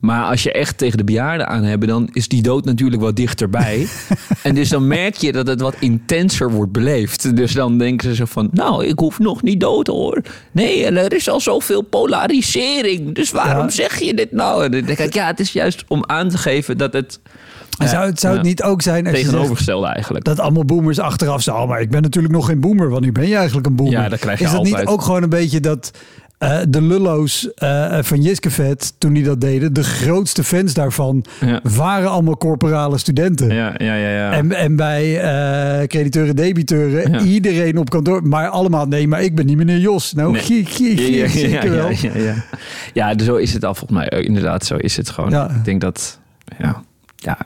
Maar 0.00 0.24
als 0.24 0.42
je 0.42 0.52
echt 0.52 0.78
tegen 0.78 0.98
de 0.98 1.04
bejaarden 1.04 1.48
aan 1.48 1.62
hebt, 1.62 1.86
dan 1.86 2.08
is 2.12 2.28
die 2.28 2.42
dood 2.42 2.64
natuurlijk 2.64 3.02
wat 3.02 3.16
dichterbij. 3.16 3.86
en 4.42 4.54
dus 4.54 4.68
dan 4.68 4.86
merk 4.86 5.16
je 5.16 5.32
dat 5.32 5.46
het 5.46 5.60
wat 5.60 5.76
intenser 5.78 6.50
wordt 6.50 6.72
beleefd. 6.72 7.36
Dus 7.36 7.52
dan 7.52 7.78
denken 7.78 8.08
ze 8.08 8.14
zo 8.14 8.24
van, 8.24 8.48
nou, 8.52 8.86
ik 8.86 8.98
hoef 8.98 9.18
nog 9.18 9.42
niet 9.42 9.60
dood 9.60 9.86
hoor. 9.86 10.20
Nee, 10.52 10.84
en 10.84 10.96
er 10.96 11.12
is 11.12 11.28
al 11.28 11.40
zoveel 11.40 11.82
polarisering. 11.82 13.14
Dus 13.14 13.30
waarom 13.30 13.64
Ja. 13.64 13.70
zeg 13.70 14.00
je 14.00 14.14
dit 14.14 14.32
nou? 14.32 14.64
En 14.64 14.70
dan 14.70 14.82
denk 14.82 14.98
ik, 14.98 15.14
ja, 15.14 15.26
het 15.26 15.40
is 15.40 15.52
juist 15.52 15.84
om 15.88 16.04
aan 16.06 16.28
te 16.28 16.38
geven 16.38 16.78
dat 16.78 16.92
het... 16.92 17.20
en 17.78 17.88
zou 17.88 18.06
het, 18.06 18.20
zou 18.20 18.34
het 18.34 18.42
niet 18.44 18.62
ook 18.62 18.82
zijn 18.82 19.06
als 19.06 19.14
Tegenovergestelde 19.14 19.86
eigenlijk. 19.86 20.24
dat 20.24 20.40
allemaal 20.40 20.64
boomers 20.64 20.98
achteraf 20.98 21.42
zeggen... 21.42 21.62
"Oh, 21.62 21.68
maar 21.68 21.80
ik 21.80 21.90
ben 21.90 22.02
natuurlijk 22.02 22.34
nog 22.34 22.46
geen 22.46 22.60
boomer, 22.60 22.88
want 22.90 23.04
nu 23.04 23.12
ben 23.12 23.28
je 23.28 23.36
eigenlijk 23.36 23.66
een 23.66 23.76
boomer. 23.76 23.92
Ja, 24.00 24.08
dat 24.08 24.18
krijg 24.18 24.38
je 24.38 24.44
Is 24.44 24.50
dat 24.50 24.62
niet 24.62 24.84
ook 24.86 25.02
gewoon 25.02 25.22
een 25.22 25.28
beetje 25.28 25.60
dat... 25.60 25.90
eh, 26.38 26.58
de 26.68 26.82
lullo's 26.82 27.54
eh, 27.54 27.98
van 28.02 28.22
Jiskevet, 28.22 28.94
toen 28.98 29.12
die 29.12 29.24
dat 29.24 29.40
deden, 29.40 29.72
de 29.72 29.82
grootste 29.84 30.44
fans 30.44 30.74
daarvan 30.74 31.24
Ja. 31.40 31.60
waren 31.62 32.10
allemaal 32.10 32.36
corporale 32.36 32.98
studenten. 32.98 33.54
Ja, 33.54 33.74
ja, 33.76 33.94
ja. 33.94 34.08
ja. 34.08 34.32
En, 34.32 34.52
en 34.52 34.76
bij 34.76 35.20
eh 35.20 35.86
crediteuren, 35.86 36.36
debiteuren, 36.36 37.12
Ja. 37.12 37.20
iedereen 37.20 37.78
op 37.78 37.90
kantoor, 37.90 38.22
maar 38.28 38.48
allemaal, 38.48 38.86
nee, 38.86 39.08
maar 39.08 39.22
ik 39.22 39.34
ben 39.34 39.46
niet 39.46 39.56
meneer 39.56 39.78
Jos. 39.78 40.12
Nou, 40.12 40.32
Nee. 40.32 40.42
gie, 40.42 40.66
gie, 40.66 40.96
gie, 40.96 41.16
ja, 41.16 41.24
ja, 41.24 41.28
zeker 41.30 41.64
ja, 41.64 41.70
wel. 41.70 41.90
ja, 41.90 41.96
ja, 42.02 42.20
ja. 42.22 42.34
Ja, 42.92 43.24
zo 43.24 43.36
is 43.36 43.52
het 43.52 43.64
al 43.64 43.74
volgens 43.74 43.98
mij. 43.98 44.08
Inderdaad, 44.22 44.64
zo 44.66 44.76
is 44.76 44.96
het 44.96 45.10
gewoon. 45.10 45.30
Ja. 45.30 45.50
Ik 45.50 45.64
denk 45.64 45.80
dat... 45.80 46.18
Ja, 46.58 46.82
ja. 47.16 47.38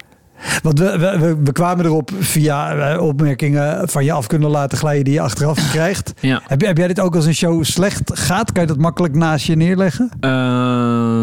Want 0.63 0.79
we, 0.79 0.99
we, 0.99 1.37
we, 1.45 1.53
kwamen 1.53 1.85
erop 1.85 2.11
via 2.19 2.73
eh, 2.75 3.03
opmerkingen 3.03 3.89
van 3.89 4.05
je 4.05 4.13
af 4.13 4.27
kunnen 4.27 4.51
laten 4.51 4.79
glijden 4.79 5.05
die 5.05 5.13
je 5.13 5.21
achteraf 5.21 5.71
krijgt. 5.73 6.13
Ja. 6.21 6.43
Heb, 6.47 6.61
heb 6.61 6.77
jij 6.77 6.87
dit 6.87 7.01
ook 7.01 7.15
als 7.15 7.27
een 7.27 7.35
show 7.35 7.65
slecht 7.65 8.11
gaat? 8.15 8.53
Kan 8.53 8.63
je 8.63 8.69
dat 8.69 8.79
makkelijk 8.79 9.15
naast 9.15 9.47
je 9.47 9.57
neerleggen? 9.57 10.11
Ehm, 10.21 11.18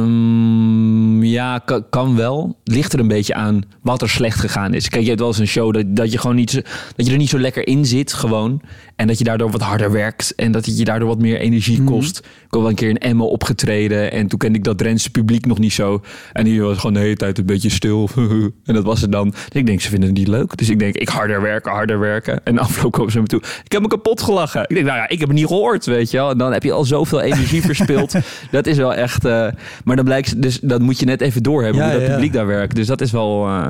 ja, 1.56 1.62
kan, 1.66 1.86
kan 1.90 2.16
wel. 2.16 2.58
Ligt 2.64 2.94
er 2.94 3.00
een 3.00 3.08
beetje 3.08 3.34
aan 3.34 3.62
wat 3.82 4.02
er 4.02 4.10
slecht 4.10 4.40
gegaan 4.40 4.74
is. 4.74 4.90
Kijk, 4.90 5.02
je 5.02 5.08
hebt 5.08 5.20
wel 5.20 5.30
eens 5.30 5.38
een 5.40 5.48
show 5.48 5.74
dat, 5.74 5.84
dat 5.88 6.12
je 6.12 6.18
gewoon 6.18 6.36
niet, 6.36 6.52
zo- 6.52 6.62
dat 6.96 7.06
je 7.06 7.12
er 7.12 7.18
niet 7.18 7.30
zo 7.30 7.40
lekker 7.40 7.68
in 7.68 7.86
zit, 7.86 8.14
gewoon. 8.14 8.62
En 8.96 9.08
dat 9.08 9.18
je 9.18 9.24
daardoor 9.24 9.52
wat 9.52 9.62
harder 9.62 9.92
werkt. 9.92 10.36
En 10.36 10.52
dat 10.52 10.66
het 10.66 10.78
je 10.78 10.86
daardoor 10.86 11.08
wat 11.08 11.20
meer 11.20 11.40
energie 11.40 11.84
kost. 11.84 12.18
Ik 12.18 12.24
heb 12.52 12.60
wel 12.60 12.70
een 12.70 12.76
keer 12.76 12.90
in 12.90 12.98
Emmen 12.98 13.30
opgetreden. 13.30 14.12
En 14.12 14.28
toen 14.28 14.40
kende 14.40 14.58
ik 14.58 14.64
dat 14.64 14.78
Drentse 14.78 15.10
publiek 15.12 15.46
nog 15.46 15.60
niet 15.60 15.74
zo. 15.74 16.02
En 16.34 16.44
die 16.44 16.62
was 16.62 16.78
gewoon 16.78 16.94
de 16.94 17.00
hele 17.00 17.16
tijd 17.16 17.38
een 17.38 17.46
beetje 17.46 17.70
stil. 17.70 18.10
en 18.66 18.74
dat 18.74 18.84
was 18.84 19.02
het 19.02 19.12
dan. 19.12 19.30
Dus 19.30 19.40
ik 19.52 19.66
denk, 19.66 19.82
ze 19.82 19.90
vinden 19.90 20.10
het 20.10 20.18
niet 20.18 20.28
leuk. 20.28 20.58
Dus 20.58 20.70
ik 20.70 20.80
denk, 20.80 20.96
ik 20.96 21.10
harder 21.10 21.42
werken, 21.42 21.72
harder 21.72 22.00
werken. 22.00 22.44
En 22.44 22.58
afloop 22.58 22.92
komen 22.92 23.12
ze 23.12 23.20
me 23.20 23.26
toe. 23.28 23.42
Ik 23.64 23.72
heb 23.72 23.82
me 23.82 23.88
kapot 23.88 24.22
gelachen. 24.22 24.62
Ik 24.62 24.76
denk, 24.76 24.86
nou 24.86 24.98
ja, 24.98 25.10
ik 25.10 25.20
heb 25.20 25.28
het 25.28 25.38
niet 25.38 25.48
gehoord, 25.48 25.86
weet 25.86 26.12
je 26.12 26.18
wel. 26.18 26.30
En 26.30 26.38
dan 26.38 26.54
heb 26.54 26.64
je 26.64 26.72
al 26.72 26.86
zoveel 26.86 27.22
energie 27.22 27.62
verspild. 27.72 28.16
Dat 28.52 28.68
is 28.68 28.78
wel 28.78 28.94
echt... 28.94 29.26
eh, 29.26 29.48
maar 29.84 29.96
dan 29.96 30.06
blijkt, 30.06 30.42
dus 30.42 30.60
dat 30.60 30.82
moet 30.82 31.00
je 31.00 31.06
net 31.06 31.22
even 31.22 31.44
doorhebben 31.46 31.82
Ja, 31.82 31.90
hoe 31.90 32.00
dat 32.00 32.08
ja, 32.08 32.14
publiek 32.14 32.34
daar 32.34 32.48
werkt. 32.48 32.76
Dus 32.76 32.88
dat 32.88 33.02
is 33.02 33.12
wel... 33.12 33.48
eh, 33.48 33.68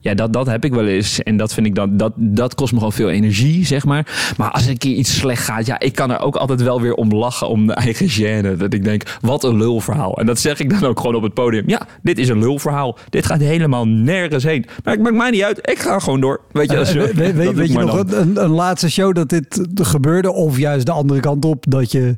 ja, 0.00 0.14
dat, 0.14 0.32
dat 0.32 0.46
heb 0.46 0.64
ik 0.64 0.72
wel 0.74 0.86
eens. 0.86 1.22
En 1.22 1.36
dat 1.36 1.54
vind 1.54 1.66
ik 1.66 1.74
dan, 1.74 1.96
dat, 1.96 2.12
dat 2.16 2.54
kost 2.54 2.72
me 2.72 2.78
gewoon 2.78 2.92
veel 2.92 3.10
energie, 3.10 3.66
zeg 3.66 3.84
maar. 3.84 4.34
Maar 4.36 4.50
als 4.50 4.66
een 4.66 4.78
keer 4.78 4.94
iets 4.94 5.16
slecht 5.16 5.44
gaat, 5.44 5.66
ja, 5.66 5.80
ik 5.80 5.94
kan 5.94 6.10
er 6.10 6.20
ook 6.20 6.36
altijd 6.36 6.62
wel 6.62 6.80
weer 6.80 6.94
om 6.94 7.12
lachen, 7.12 7.48
om 7.48 7.66
de 7.66 7.72
eigen 7.72 8.08
gêne. 8.10 8.56
Dat 8.56 8.72
ik 8.74 8.84
denk, 8.84 9.02
wat 9.20 9.44
een 9.44 9.56
lulverhaal. 9.56 10.18
En 10.18 10.26
dat 10.26 10.38
zeg 10.38 10.60
ik 10.60 10.70
dan 10.80 10.84
ook 10.90 11.00
gewoon 11.00 11.14
op 11.14 11.22
het 11.22 11.34
podium. 11.34 11.62
Ja, 11.66 11.86
dit 12.02 12.18
is 12.18 12.28
een 12.28 12.38
lulverhaal. 12.38 12.98
Dit 13.08 13.26
gaat 13.26 13.40
helemaal 13.40 13.86
nergens 13.88 14.44
heen. 14.44 14.64
Maar 14.84 14.94
het 14.94 15.02
maakt 15.02 15.16
mij 15.16 15.30
niet 15.30 15.42
uit. 15.42 15.58
Ik 15.70 15.78
ga 15.78 15.98
gewoon 15.98 16.20
door. 16.20 16.40
Weet 16.52 16.70
je, 16.70 16.76
Eh, 16.78 16.86
we- 16.92 17.14
we- 17.14 17.22
dat 17.44 17.54
weet 17.54 17.58
ik 17.70 17.76
je 17.78 17.78
nog 17.84 18.04
een 18.34 18.48
laatste 18.50 18.90
show 18.90 19.14
dat 19.14 19.28
dit 19.28 19.60
gebeurde? 19.74 20.32
Of 20.32 20.58
juist 20.58 20.86
de 20.86 20.92
andere 20.92 21.20
kant 21.20 21.44
op, 21.44 21.64
dat 21.68 21.92
je... 21.92 22.16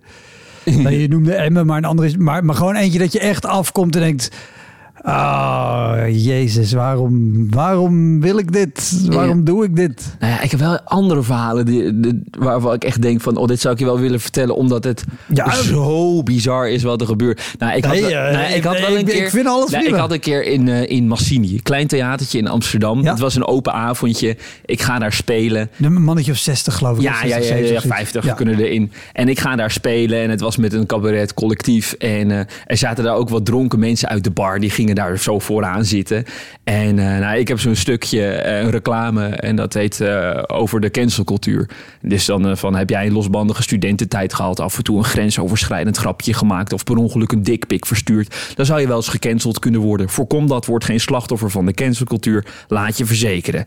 nou, 0.65 0.91
je 0.91 1.09
noemde 1.09 1.35
Emmen, 1.35 1.67
maar 1.67 1.77
een 1.77 1.85
andere 1.85 2.09
is... 2.09 2.17
Maar, 2.17 2.45
maar 2.45 2.55
gewoon 2.55 2.77
eentje 2.77 2.99
dat 2.99 3.13
je 3.13 3.21
echt 3.21 3.47
afkomt 3.47 3.95
en 3.97 4.01
denkt... 4.03 4.31
Ah, 5.07 6.03
jezus, 6.09 6.73
waarom, 6.73 7.47
waarom 7.51 8.21
wil 8.21 8.39
ik 8.39 8.53
dit? 8.53 9.07
Waarom 9.07 9.45
doe 9.45 9.65
ik 9.65 9.77
dit? 9.77 10.17
Nou 10.19 10.33
ja, 10.33 10.41
ik 10.43 10.51
heb 10.51 10.61
wel 10.61 10.81
andere 10.81 11.23
verhalen 11.23 11.67
die, 11.67 12.01
die- 12.01 12.23
waarvan 12.39 12.75
ik 12.75 12.85
echt 12.85 13.03
denk 13.03 13.21
van... 13.21 13.37
oh, 13.37 13.47
dit 13.47 13.61
zou 13.61 13.75
ik 13.75 13.81
je 13.81 13.87
wel 13.87 13.99
willen 13.99 14.21
vertellen... 14.21 14.57
omdat 14.57 14.85
het 14.85 15.05
Ja. 15.33 15.51
zo 15.55 16.23
bizar 16.23 16.69
is 16.71 16.83
wat 16.83 17.01
er 17.01 17.07
gebeurt. 17.07 17.55
Nou, 17.59 17.77
ik 17.77 17.85
had, 17.85 17.93
Nee, 17.93 18.03
wel- 18.03 18.11
eh, 18.11 18.33
nou, 18.33 18.53
ik 18.55 18.65
had 18.65 18.81
wel 18.81 18.97
een 18.97 19.05
keer... 19.05 19.25
ik 19.25 19.31
vind 19.31 19.47
alles 19.47 19.71
nou. 19.71 19.85
Ik 19.87 19.95
had 19.95 20.13
een 20.13 20.21
keer 20.21 20.45
in, 20.45 20.69
eh, 20.69 20.91
in 20.91 21.07
Massini, 21.09 21.53
een 21.53 21.63
klein 21.63 21.87
theatertje 21.87 22.39
in 22.39 22.49
Amsterdam. 22.49 23.05
Het 23.05 23.19
was 23.19 23.35
een 23.35 23.47
open 23.47 23.73
avondje. 23.73 24.37
Ik 24.65 24.83
ga 24.83 24.99
daar 24.99 25.13
spelen. 25.13 25.71
Een 25.81 26.03
mannetje 26.03 26.33
of 26.33 26.39
60 26.39 26.75
geloof 26.75 26.97
ik. 26.97 27.03
Ja, 27.03 27.11
of 27.13 27.23
ja, 27.23 27.29
60, 27.29 27.49
ja, 27.49 27.55
ja, 27.55 27.61
70, 27.61 27.75
ja, 27.75 27.81
zoiets. 27.81 27.97
50 27.97 28.25
Ja. 28.25 28.35
kunnen 28.35 28.59
erin. 28.59 28.93
En 29.13 29.29
ik 29.29 29.41
ga 29.41 29.57
daar 29.57 29.71
spelen 29.71 30.19
en 30.23 30.31
het 30.31 30.41
was 30.41 30.57
met 30.57 30.73
een 30.73 30.87
cabaret 30.87 31.35
collectief. 31.35 31.93
En 31.93 32.31
eh, 32.31 32.39
er 32.67 32.77
zaten 32.77 33.05
daar 33.05 33.15
ook 33.17 33.29
wat 33.29 33.45
dronken 33.45 33.79
mensen 33.79 34.09
uit 34.09 34.25
de 34.25 34.31
bar. 34.31 34.61
Die 34.61 34.71
gingen 34.71 34.94
daar 34.95 35.19
zo 35.19 35.39
vooraan 35.39 35.85
zitten. 35.85 36.25
En 36.65 36.99
eh, 36.99 37.19
nou, 37.19 37.39
ik 37.39 37.49
heb 37.49 37.61
zo'n 37.61 37.75
stukje, 37.75 38.27
eh, 38.27 38.69
reclame. 38.69 39.27
En 39.27 39.57
dat 39.57 39.75
heet 39.75 40.01
eh, 40.01 40.43
over 40.47 40.81
de 40.81 40.91
cancelcultuur. 40.91 41.69
Dus 42.01 42.25
dan 42.25 42.57
van, 42.57 42.75
heb 42.75 42.91
jij 42.91 43.07
een 43.07 43.13
losbandige 43.13 43.63
studententijd 43.63 44.35
gehad? 44.35 44.61
Af 44.61 44.77
en 44.77 44.85
toe 44.85 44.99
een 44.99 45.05
grensoverschrijdend 45.05 45.97
grapje 45.97 46.35
gemaakt. 46.35 46.73
Of 46.73 46.85
per 46.85 46.97
ongeluk 46.97 47.33
een 47.33 47.43
dikpik 47.43 47.87
verstuurd. 47.87 48.53
Dan 48.55 48.67
zou 48.67 48.81
je 48.81 48.87
wel 48.87 48.97
eens 48.97 49.09
gecanceld 49.09 49.59
kunnen 49.59 49.81
worden. 49.81 50.09
Voorkom 50.09 50.47
dat, 50.47 50.67
word 50.67 50.85
geen 50.85 51.01
slachtoffer 51.01 51.51
van 51.51 51.67
de 51.67 51.73
cancelcultuur. 51.73 52.45
Laat 52.69 52.99
je 52.99 53.05
verzekeren. 53.05 53.67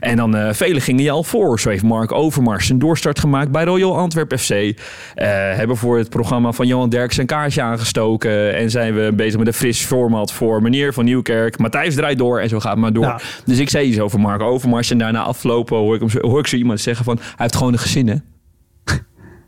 En 0.00 0.16
dan, 0.16 0.54
velen 0.54 0.82
gingen 0.82 1.04
je 1.04 1.10
al 1.10 1.24
voor. 1.24 1.60
Zo 1.60 1.68
heeft 1.68 1.82
Mark 1.82 2.12
Overmars 2.12 2.68
een 2.68 2.78
doorstart 2.78 3.18
gemaakt 3.18 3.50
bij 3.50 3.64
Royal 3.64 3.96
Antwerp 3.96 4.38
FC. 4.38 4.80
Hebben 5.14 5.76
voor 5.76 5.98
het 5.98 6.08
programma 6.08 6.52
van 6.52 6.66
Johan 6.66 6.88
Derks 6.88 7.16
een 7.16 7.26
kaarsje 7.26 7.62
aangestoken. 7.62 8.54
En 8.54 8.70
zijn 8.70 8.94
we 8.94 9.12
bezig 9.14 9.38
met 9.38 9.46
een 9.46 9.52
fris 9.52 9.84
format 9.84 10.32
voor 10.32 10.57
meneer 10.62 10.92
van 10.94 11.04
Nieuwkerk. 11.04 11.58
Matthijs 11.58 11.94
draait 11.94 12.18
door 12.18 12.40
en 12.40 12.48
zo 12.48 12.60
gaat 12.60 12.70
het 12.70 12.80
maar 12.80 12.92
door. 12.92 13.04
Ja. 13.04 13.20
Dus 13.44 13.58
ik 13.58 13.70
zei 13.70 13.88
iets 13.88 13.98
over 14.00 14.20
Mark 14.20 14.40
Overmars. 14.42 14.90
En 14.90 14.98
daarna 14.98 15.22
aflopen 15.22 15.76
hoor 15.76 15.94
ik, 15.94 16.00
hem 16.00 16.10
zo, 16.10 16.18
hoor 16.20 16.38
ik 16.38 16.46
zo 16.46 16.56
iemand 16.56 16.80
zeggen 16.80 17.04
van... 17.04 17.18
Hij 17.20 17.32
heeft 17.36 17.56
gewoon 17.56 17.72
een 17.72 17.78
gezin, 17.78 18.08
hè? 18.08 18.14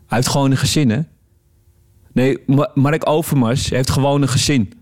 Hij 0.07 0.19
heeft 0.19 0.27
gewoon 0.27 0.51
een 0.51 0.57
gezin, 0.57 0.89
hè? 0.89 0.99
Nee, 2.13 2.37
Ma- 2.45 2.71
Mark 2.73 3.09
Overmars 3.09 3.69
heeft 3.69 3.89
gewoon 3.89 4.21
een 4.21 4.27
gezin. 4.29 4.73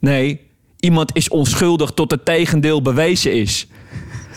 Nee, 0.00 0.40
iemand 0.80 1.16
is 1.16 1.28
onschuldig 1.28 1.90
tot 1.90 2.10
het 2.10 2.24
tegendeel 2.24 2.82
bewezen 2.82 3.32
is. 3.32 3.66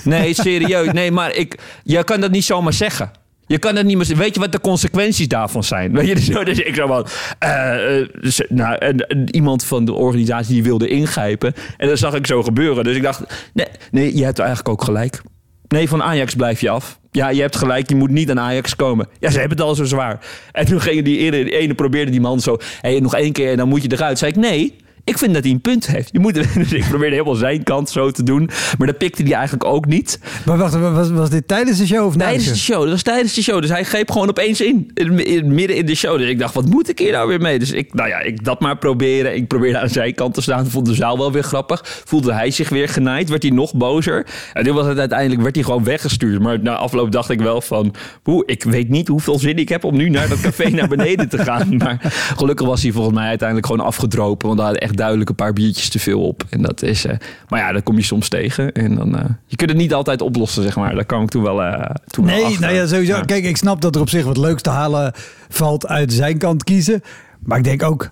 Nee, 0.04 0.34
serieus. 0.34 0.92
Nee, 1.02 1.12
maar 1.12 1.36
ik, 1.36 1.60
je 1.84 2.04
kan 2.04 2.22
dat 2.22 2.32
niet 2.32 2.44
zomaar 2.44 2.74
zeggen. 2.74 3.12
Je 3.52 3.60
kan 3.60 3.76
dat 3.76 3.86
niet 3.86 3.98
meer. 3.98 4.18
Weet 4.18 4.34
je 4.34 4.40
wat 4.40 4.52
de 4.52 4.62
consequenties 4.62 5.28
daarvan 5.28 5.64
zijn? 5.64 5.94
Weet 5.94 6.08
je, 6.08 6.16
dus, 6.20 6.28
dus 6.28 6.60
ik 6.60 6.76
zo 6.76 6.88
van... 6.88 7.08
eh, 7.40 8.00
eh, 8.00 8.08
dus, 8.22 8.42
nou, 8.50 8.76
en 8.76 9.36
iemand 9.36 9.64
van 9.64 9.86
de 9.86 9.94
organisatie 9.94 10.54
die 10.54 10.64
wilde 10.64 10.88
ingrijpen. 10.88 11.54
En 11.78 11.88
dat 11.88 12.00
zag 12.00 12.14
ik 12.16 12.28
zo 12.28 12.44
gebeuren. 12.44 12.84
Dus 12.84 12.96
ik 12.96 13.04
dacht, 13.04 13.50
nee, 13.54 13.68
nee 13.92 14.18
je 14.18 14.24
hebt 14.24 14.40
eigenlijk 14.40 14.70
ook 14.70 14.84
gelijk. 14.84 15.22
Nee, 15.68 15.90
van 15.90 16.04
Ajax 16.04 16.36
blijf 16.36 16.62
je 16.62 16.70
af. 16.70 17.00
Ja, 17.12 17.30
je 17.30 17.42
hebt 17.42 17.56
gelijk, 17.56 17.90
je 17.90 17.96
moet 17.96 18.10
niet 18.10 18.30
aan 18.30 18.40
Ajax 18.40 18.76
komen. 18.76 19.08
Ja, 19.20 19.30
ze 19.30 19.40
hebben 19.40 19.58
het 19.58 19.68
al 19.68 19.76
zo 19.76 19.84
zwaar. 19.84 20.26
En 20.52 20.66
toen 20.66 20.82
gingen 20.82 21.04
die 21.04 21.18
ene, 21.18 21.44
die 21.44 21.58
ene 21.58 21.74
probeerde 21.74 22.12
die 22.12 22.22
man 22.22 22.40
zo... 22.40 22.58
Hey, 22.82 23.00
nog 23.00 23.16
één 23.16 23.32
keer 23.32 23.52
en 23.52 23.58
dan 23.58 23.68
moet 23.68 23.82
je 23.84 23.92
eruit. 23.92 24.18
Zei 24.18 24.32
ik, 24.32 24.38
nee, 24.38 24.76
ik 25.04 25.18
vind 25.18 25.34
dat 25.34 25.44
hij 25.44 25.52
een 25.52 25.62
punt 25.62 25.88
heeft. 25.88 26.10
Je 26.12 26.20
moet, 26.20 26.34
dus 26.54 26.72
ik 26.74 26.86
probeerde 26.90 27.16
helemaal 27.16 27.36
zijn 27.36 27.64
kant 27.64 27.90
zo 27.90 28.12
te 28.12 28.24
doen. 28.24 28.50
Maar 28.78 28.88
dat 28.88 28.98
pikte 28.98 29.24
hij 29.24 29.34
eigenlijk 29.34 29.66
ook 29.66 29.86
niet. 29.86 30.20
Maar 30.46 30.58
wacht, 30.58 30.80
was, 30.80 31.10
was 31.12 31.30
dit 31.30 31.48
tijdens 31.48 31.78
de 31.78 31.86
show 31.88 32.06
of 32.06 32.16
Tijdens 32.16 32.48
de 32.48 32.58
show? 32.58 32.82
dat 32.82 32.90
was 32.90 33.02
tijdens 33.02 33.34
de 33.34 33.42
show. 33.44 33.62
Dus 33.62 33.70
hij 33.70 33.84
greep 33.84 34.12
gewoon 34.12 34.30
opeens 34.30 34.62
in, 34.62 34.92
in, 34.94 35.26
in- 35.26 35.54
midden 35.54 35.76
in 35.78 35.86
de 35.86 35.96
show. 35.96 36.18
Dus 36.18 36.30
ik 36.30 36.40
dacht, 36.40 36.54
wat 36.54 36.66
moet 36.66 36.90
ik 36.90 37.00
hier 37.00 37.12
nou 37.12 37.28
weer 37.28 37.42
mee? 37.42 37.60
Dus 37.60 37.72
ik, 37.72 37.94
nou 37.94 38.10
ja, 38.10 38.20
ik 38.20 38.44
dat 38.44 38.60
maar 38.60 38.78
proberen. 38.78 39.36
Ik 39.36 39.48
probeerde 39.48 39.80
aan 39.80 39.90
zijn 39.90 40.14
kant 40.16 40.34
te 40.34 40.42
staan. 40.42 40.68
Vond 40.68 40.86
de 40.86 40.94
zaal 40.94 41.18
wel 41.18 41.32
weer 41.32 41.44
grappig. 41.44 41.82
Voelde 42.06 42.34
hij 42.34 42.52
zich 42.52 42.70
weer 42.70 42.90
genaaid. 42.90 43.30
Werd 43.30 43.44
hij 43.44 43.52
nog 43.52 43.74
bozer. 43.74 44.26
En 44.54 44.64
toen 44.64 44.76
was 44.76 44.86
het 44.86 44.98
uiteindelijk, 45.00 45.42
werd 45.42 45.56
hij 45.56 45.64
gewoon 45.64 45.84
weggestuurd. 45.84 46.42
Maar 46.42 46.60
na 46.60 46.76
afloop 46.76 47.12
dacht 47.12 47.30
ik 47.30 47.40
wel 47.42 47.62
van, 47.62 47.94
hoe, 48.24 48.44
ik 48.46 48.64
weet 48.64 48.90
niet 48.90 49.08
hoeveel 49.08 49.40
zin 49.40 49.58
ik 49.58 49.70
heb 49.70 49.84
om 49.84 49.96
nu 49.98 50.10
naar 50.10 50.30
dat 50.30 50.40
café 50.42 50.70
naar 50.70 50.88
beneden 50.88 51.30
te 51.30 51.38
gaan. 51.38 51.70
Maar 51.82 51.98
gelukkig 52.36 52.68
was 52.68 52.82
hij 52.84 52.92
volgens 52.92 53.16
mij 53.16 53.28
uiteindelijk 53.28 53.68
gewoon 53.68 53.86
afgedropen. 53.86 54.48
Want 54.48 54.60
daar 54.60 54.68
hadden 54.68 54.88
echt 54.88 54.91
duidelijk 54.96 55.30
een 55.30 55.36
paar 55.36 55.54
biertjes 55.54 55.90
te 55.90 56.00
veel 56.00 56.22
op. 56.22 56.44
En 56.50 56.62
dat 56.62 56.82
is, 56.82 57.06
eh, 57.06 57.18
maar 57.48 57.60
ja, 57.60 57.72
dat 57.72 57.84
kom 57.84 57.96
je 57.96 58.04
soms 58.04 58.30
tegen. 58.30 58.72
En 58.72 58.96
dan, 58.96 59.18
eh, 59.18 59.26
je 59.46 59.56
kunt 59.56 59.70
het 59.70 59.80
niet 59.80 59.94
altijd 59.94 60.22
oplossen, 60.22 60.64
zeg 60.64 60.76
maar. 60.76 60.96
Daar 60.96 61.06
kwam 61.06 61.24
ik 61.24 61.30
toen 61.30 61.44
wel, 61.44 61.64
eh 61.64 61.96
toen 62.08 62.26
Nee, 62.26 62.60
nou 62.60 62.74
ja, 62.74 62.88
sowieso. 62.88 63.16
Ja. 63.16 63.22
Kijk, 63.22 63.44
ik 63.44 63.58
snap 63.58 63.82
dat 63.82 63.96
er 63.96 64.02
op 64.02 64.10
zich 64.10 64.26
wat 64.26 64.38
leuks 64.38 64.62
te 64.62 64.70
halen 64.70 65.14
valt 65.50 65.88
uit 65.88 66.14
zijn 66.14 66.38
kant 66.38 66.64
kiezen. 66.64 67.02
Maar 67.40 67.58
ik 67.58 67.64
denk 67.64 67.84
ook, 67.84 68.10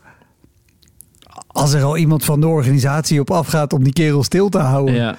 als 1.48 1.74
er 1.74 1.84
al 1.84 1.98
iemand 1.98 2.26
van 2.26 2.42
de 2.42 2.48
organisatie 2.48 3.20
op 3.20 3.32
afgaat 3.32 3.74
om 3.74 3.84
die 3.84 3.94
kerel 3.94 4.24
stil 4.24 4.50
te 4.50 4.58
houden. 4.58 4.96
Ja. 4.96 5.18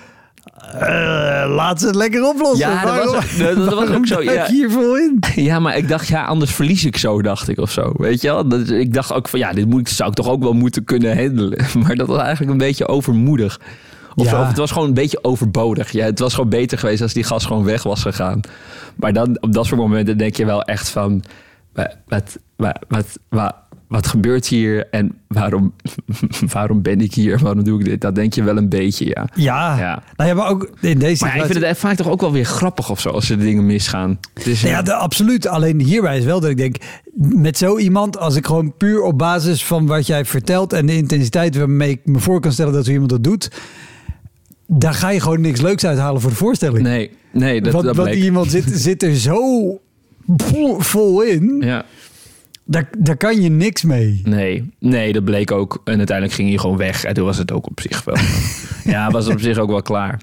Eh, 0.73 1.55
laat 1.55 1.81
ze 1.81 1.87
het 1.87 1.95
lekker 1.95 2.25
oplossen. 2.29 2.69
Ja, 2.71 2.85
dat 2.85 3.05
was 3.05 3.15
ook- 3.15 3.39
dat- 3.39 3.57
dat 3.57 3.65
was 3.65 3.75
ook 3.75 3.85
waarom 3.85 4.07
zo, 4.07 4.23
ja. 4.23 4.33
je 4.33 4.53
hier 4.53 4.71
vol 4.71 4.97
in? 4.99 5.19
Ja, 5.35 5.59
maar 5.59 5.77
ik 5.77 5.89
dacht, 5.89 6.07
ja, 6.09 6.25
anders 6.25 6.53
verlies 6.55 6.85
ik 6.85 6.97
zo, 6.97 7.23
dacht 7.23 7.49
ik 7.49 7.59
of 7.59 7.71
zo. 7.71 7.93
Weet 7.97 8.21
je 8.21 8.29
wel? 8.29 8.49
Dat, 8.49 8.71
ik 8.71 8.95
dacht 8.95 9.13
ook 9.13 9.29
van, 9.29 9.39
ja, 9.39 9.53
dit 9.53 9.67
moet, 9.67 9.89
zou 9.89 10.09
ik 10.11 10.15
toch 10.17 10.29
ook 10.29 10.43
wel 10.43 10.53
moeten 10.53 10.85
kunnen 10.85 11.17
handelen. 11.17 11.59
Maar 11.83 11.95
dat 11.97 12.07
was 12.07 12.19
eigenlijk 12.21 12.51
een 12.53 12.59
beetje 12.59 12.89
overmoedig. 12.89 13.61
Of, 14.15 14.25
Ja. 14.25 14.31
zo, 14.31 14.41
of 14.41 14.47
het 14.49 14.57
was 14.57 14.71
gewoon 14.73 14.89
een 14.89 14.95
beetje 14.95 15.25
overbodig. 15.25 15.91
Ja, 15.93 16.05
het 16.05 16.19
was 16.19 16.35
gewoon 16.35 16.51
beter 16.51 16.79
geweest 16.79 17.03
als 17.03 17.13
die 17.13 17.25
gas 17.25 17.45
gewoon 17.47 17.65
weg 17.65 17.83
was 17.83 18.03
gegaan. 18.03 18.41
Maar 18.97 19.13
dan, 19.13 19.37
op 19.41 19.53
dat 19.53 19.67
soort 19.67 19.81
momenten 19.81 20.19
denk 20.19 20.37
je 20.37 20.45
wel 20.45 20.63
echt 20.63 20.89
van... 20.89 21.23
Wat, 21.73 21.97
wat, 22.09 22.39
wat, 22.89 23.07
wat, 23.29 23.55
wat, 23.91 24.07
gebeurt 24.07 24.47
hier 24.47 24.89
en 24.91 25.15
waarom, 25.29 25.73
waarom 26.53 26.83
ben 26.83 27.01
ik 27.01 27.15
hier? 27.15 27.39
Waarom 27.39 27.65
doe 27.65 27.79
ik 27.79 27.85
dit? 27.85 28.01
Dat 28.01 28.15
denk 28.15 28.35
je 28.35 28.43
wel 28.43 28.57
een 28.57 28.69
beetje, 28.69 29.07
ja. 29.07 29.29
Ja. 29.35 29.79
Ja. 29.79 30.03
Nou 30.17 30.29
ja, 30.31 30.35
maar 30.37 30.49
ook 30.49 30.71
in 30.81 30.99
deze 30.99 31.25
Maar 31.25 31.37
ja, 31.37 31.43
ik 31.43 31.47
situatie- 31.47 31.53
vind 31.53 31.65
het 31.65 31.79
vaak 31.79 31.97
toch 31.97 32.09
ook 32.09 32.21
wel 32.21 32.33
weer 32.33 32.45
grappig 32.45 32.91
of 32.91 33.01
zo... 33.01 33.09
als 33.09 33.31
er 33.31 33.39
dingen 33.39 33.67
misgaan. 33.67 34.19
Het 34.35 34.47
is, 34.47 34.63
Ja, 34.63 34.83
de, 34.83 34.95
absoluut. 34.95 35.47
Alleen 35.47 35.81
hierbij 35.81 36.19
is 36.19 36.25
wel 36.25 36.41
dat 36.41 36.51
ik 36.51 36.57
denk, 36.57 36.77
met 37.15 37.59
zo 37.59 37.79
iemand, 37.79 38.19
als 38.19 38.37
ik 38.37 38.47
gewoon 38.47 38.77
puur 38.77 39.03
op 39.03 39.19
basis 39.19 39.65
van 39.65 39.87
wat 39.87 40.07
jij 40.07 40.25
vertelt 40.25 40.73
en 40.73 40.87
de 40.87 40.97
intensiteit 40.97 41.57
waarmee 41.57 41.91
ik 41.91 42.01
me 42.05 42.19
voor 42.19 42.41
kan 42.41 42.53
stellen 42.53 42.73
dat 42.73 42.85
zo 42.85 42.91
iemand 42.93 43.11
dat 43.11 43.25
doet, 43.25 43.51
daar 44.67 44.95
ga 44.95 45.09
je 45.11 45.21
gewoon 45.21 45.41
niks 45.41 45.61
leuks 45.61 45.85
uithalen 45.87 46.21
voor 46.21 46.31
de 46.31 46.37
voorstelling. 46.37 46.83
Nee, 46.83 47.11
nee, 47.33 47.61
dat, 47.61 47.73
want 47.73 47.85
dat 47.85 47.97
want 47.97 48.15
iemand 48.15 48.51
zit, 48.51 48.65
zit 48.75 49.03
er 49.03 49.17
zo 49.17 49.41
vol 50.79 51.23
in, 51.23 51.57
Ja. 51.61 51.85
Daar, 52.71 52.89
daar 52.99 53.17
kan 53.17 53.41
je 53.41 53.49
niks 53.49 53.83
mee. 53.83 54.21
Nee, 54.25 54.71
nee, 54.79 55.13
dat 55.13 55.25
bleek 55.25 55.51
ook. 55.51 55.81
En 55.85 55.97
uiteindelijk 55.97 56.37
ging 56.37 56.49
hij 56.49 56.59
gewoon 56.59 56.77
weg. 56.77 57.05
En 57.05 57.15
toen 57.15 57.25
was 57.25 57.39
het 57.39 57.53
ook 57.53 57.67
op 57.67 57.81
zich 57.81 58.05
wel. 58.05 58.17
ja, 58.95 59.11
was 59.11 59.25
het 59.25 59.35
op 59.35 59.41
zich 59.41 59.59
ook 59.59 59.71
wel 59.71 59.83
klaar. 59.83 60.21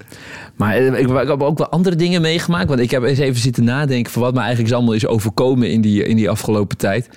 Maar 0.56 0.76
eh, 0.76 0.86
ik, 0.86 1.08
ik 1.08 1.28
heb 1.28 1.42
ook 1.42 1.58
wel 1.58 1.68
andere 1.68 1.96
dingen 1.96 2.20
meegemaakt. 2.20 2.68
Want 2.68 2.80
ik 2.80 2.90
heb 2.90 3.02
eens 3.02 3.18
even 3.18 3.40
zitten 3.40 3.64
nadenken 3.64 4.12
van 4.12 4.22
wat 4.22 4.34
me 4.34 4.40
eigenlijk 4.40 4.74
allemaal 4.74 4.94
is 4.94 5.06
overkomen 5.06 5.70
in 5.70 5.80
die, 5.80 6.04
in 6.04 6.16
die 6.16 6.30
afgelopen 6.30 6.76
tijd. 6.76 7.08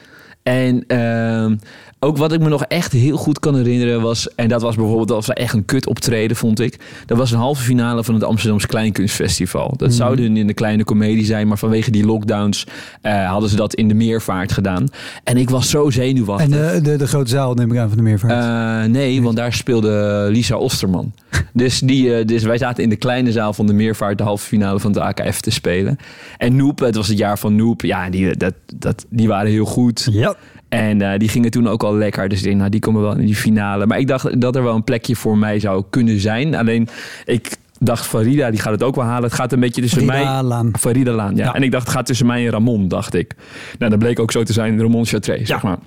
En 0.44 0.84
ehm, 0.88 1.56
ook 2.04 2.18
wat 2.18 2.32
ik 2.32 2.40
me 2.40 2.50
nog 2.50 2.64
echt 2.64 2.92
heel 2.92 3.18
goed 3.18 3.40
kan 3.40 3.56
herinneren 3.56 4.02
was... 4.02 4.36
en 4.36 4.48
dat 4.48 4.62
was 4.62 4.76
bijvoorbeeld 4.76 5.08
dat 5.08 5.26
was 5.26 5.36
echt 5.36 5.54
een 5.54 5.66
kut 5.66 5.88
optreden, 5.88 6.38
vond 6.38 6.60
ik. 6.60 6.80
Dat 7.06 7.18
was 7.18 7.32
een 7.32 7.38
halve 7.38 7.64
finale 7.64 8.04
van 8.04 8.14
het 8.14 8.24
Amsterdamse 8.24 8.68
Kleinkunstfestival. 8.68 9.74
Dat 9.78 9.94
zou 9.94 10.16
dan 10.16 10.38
in 10.38 10.48
de 10.48 10.54
kleine 10.54 10.84
komedie 10.84 11.26
zijn... 11.26 11.48
maar 11.48 11.58
vanwege 11.58 11.92
die 11.92 12.06
lockdowns 12.06 12.68
eh, 13.02 13.30
hadden 13.30 13.50
ze 13.50 13.56
dat 13.56 13.74
in 13.74 13.88
de 13.88 13.94
meervaart 13.94 14.52
gedaan. 14.52 14.88
En 15.24 15.38
ik 15.38 15.50
was 15.50 15.70
zo 15.70 15.90
zenuwachtig. 15.90 16.58
En 16.58 16.74
de, 16.74 16.90
de, 16.90 16.96
de 16.98 17.08
grote 17.08 17.30
zaal 17.30 17.54
neem 17.54 17.72
ik 17.72 17.78
aan 17.78 17.88
van 17.88 17.98
de 17.98 18.04
meervaart. 18.04 18.86
Eh, 18.86 18.92
nee, 18.92 19.22
want 19.22 19.36
daar 19.36 19.54
speelde 19.54 20.28
Lisa 20.32 20.56
Osterman. 20.56 21.14
dus, 21.54 21.80
die, 21.80 22.16
eh, 22.16 22.26
dus 22.26 22.44
wij 22.44 22.58
zaten 22.58 22.84
in 22.84 22.90
de 22.90 22.96
kleine 22.96 23.32
zaal 23.32 23.54
van 23.54 23.68
de 23.68 23.74
Meervaart 23.74 24.18
de 24.18 24.24
halve 24.24 24.46
finale 24.46 24.80
van 24.80 24.92
de 24.92 25.02
AKF 25.02 25.42
te 25.42 25.52
spelen. 25.52 25.98
En 26.38 26.56
Noep, 26.56 26.80
het 26.80 26.96
was 26.96 27.08
het 27.08 27.18
jaar 27.18 27.40
van 27.40 27.56
Noep. 27.56 27.82
Ja, 27.82 28.10
die, 28.10 28.38
dat, 28.38 28.54
dat, 28.76 29.06
die 29.10 29.28
waren 29.28 29.52
heel 29.52 29.66
goed. 29.66 30.08
ja. 30.12 30.36
En 30.72 31.02
eh, 31.02 31.20
die 31.20 31.30
gingen 31.30 31.52
toen 31.52 31.68
ook 31.68 31.84
al 31.84 31.96
lekker. 31.96 32.30
Dus 32.30 32.38
ik 32.38 32.44
denk, 32.44 32.58
nou, 32.58 32.70
die 32.70 32.80
komen 32.80 33.02
wel 33.02 33.18
in 33.18 33.26
die 33.26 33.36
finale. 33.36 33.86
Maar 33.86 34.00
ik 34.00 34.08
dacht 34.08 34.42
dat 34.42 34.56
er 34.56 34.64
wel 34.64 34.76
een 34.76 34.84
plekje 34.84 35.16
voor 35.16 35.38
mij 35.38 35.60
zou 35.60 35.84
kunnen 35.90 36.20
zijn. 36.20 36.56
Alleen, 36.56 36.88
ik 37.26 37.58
dacht, 37.80 38.06
Farida, 38.06 38.52
die 38.52 38.60
gaat 38.60 38.72
het 38.72 38.84
ook 38.84 38.96
wel 38.96 39.06
halen. 39.06 39.24
Het 39.24 39.34
gaat 39.34 39.52
een 39.52 39.60
beetje 39.60 39.82
tussen 39.82 40.06
mij... 40.06 40.24
Laan. 40.24 40.72
Farida 40.80 41.12
Laan, 41.12 41.36
ja. 41.36 41.46
Ja. 41.46 41.54
En 41.54 41.64
ik 41.64 41.72
dacht, 41.72 41.88
het 41.88 41.96
gaat 41.96 42.06
tussen 42.06 42.26
mij 42.26 42.46
en 42.46 42.52
Ramon, 42.52 42.88
dacht 42.88 43.14
ik. 43.14 43.36
Nou, 43.80 43.92
dat 43.92 44.00
bleek 44.00 44.20
ook 44.20 44.32
zo 44.32 44.44
te 44.44 44.54
zijn. 44.54 44.82
Ramon 44.82 45.06
Chartré, 45.06 45.46
zeg 45.46 45.64
maar. 45.64 45.78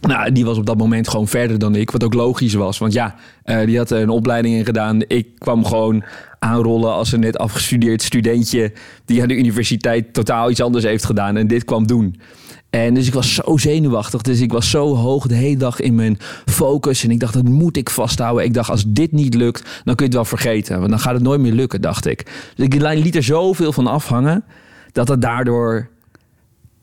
Nou, 0.00 0.32
die 0.32 0.44
was 0.44 0.58
op 0.58 0.66
dat 0.66 0.78
moment 0.78 1.08
gewoon 1.08 1.28
verder 1.28 1.58
dan 1.58 1.74
ik. 1.74 1.90
Wat 1.90 2.04
ook 2.04 2.14
logisch 2.14 2.54
was. 2.54 2.78
Want 2.78 2.92
ja, 2.92 3.14
eh, 3.42 3.66
die 3.66 3.78
had 3.78 3.90
een 3.90 4.08
opleiding 4.08 4.54
in 4.54 4.64
gedaan. 4.64 5.00
Ik 5.06 5.26
kwam 5.38 5.64
gewoon 5.64 6.04
aanrollen 6.38 6.92
als 6.92 7.12
een 7.12 7.20
net 7.20 7.38
afgestudeerd 7.38 8.02
studentje... 8.02 8.72
die 9.04 9.22
aan 9.22 9.28
de 9.28 9.36
universiteit 9.36 10.14
totaal 10.14 10.50
iets 10.50 10.62
anders 10.62 10.84
heeft 10.84 11.04
gedaan. 11.04 11.36
En 11.36 11.46
dit 11.46 11.64
kwam 11.64 11.86
doen. 11.86 12.16
En 12.72 12.94
dus 12.94 13.06
ik 13.06 13.14
was 13.14 13.34
zo 13.34 13.56
zenuwachtig. 13.56 14.22
Dus 14.22 14.40
ik 14.40 14.52
was 14.52 14.70
zo 14.70 14.94
hoog 14.94 15.26
de 15.26 15.34
hele 15.34 15.56
dag 15.56 15.80
in 15.80 15.94
mijn 15.94 16.18
focus. 16.46 17.04
En 17.04 17.10
ik 17.10 17.20
dacht, 17.20 17.32
dat 17.32 17.44
moet 17.44 17.76
ik 17.76 17.90
vasthouden. 17.90 18.44
Ik 18.44 18.54
dacht, 18.54 18.70
als 18.70 18.84
dit 18.86 19.12
niet 19.12 19.34
lukt, 19.34 19.62
dan 19.84 19.94
kun 19.94 19.96
je 19.96 20.04
het 20.04 20.14
wel 20.14 20.24
vergeten. 20.24 20.78
Want 20.78 20.90
dan 20.90 20.98
gaat 20.98 21.14
het 21.14 21.22
nooit 21.22 21.40
meer 21.40 21.52
lukken, 21.52 21.80
dacht 21.80 22.06
ik. 22.06 22.50
Dus 22.54 22.66
ik 22.66 22.74
liet 22.74 23.16
er 23.16 23.22
zoveel 23.22 23.72
van 23.72 23.86
afhangen... 23.86 24.44
dat 24.92 25.08
het 25.08 25.22
daardoor 25.22 25.88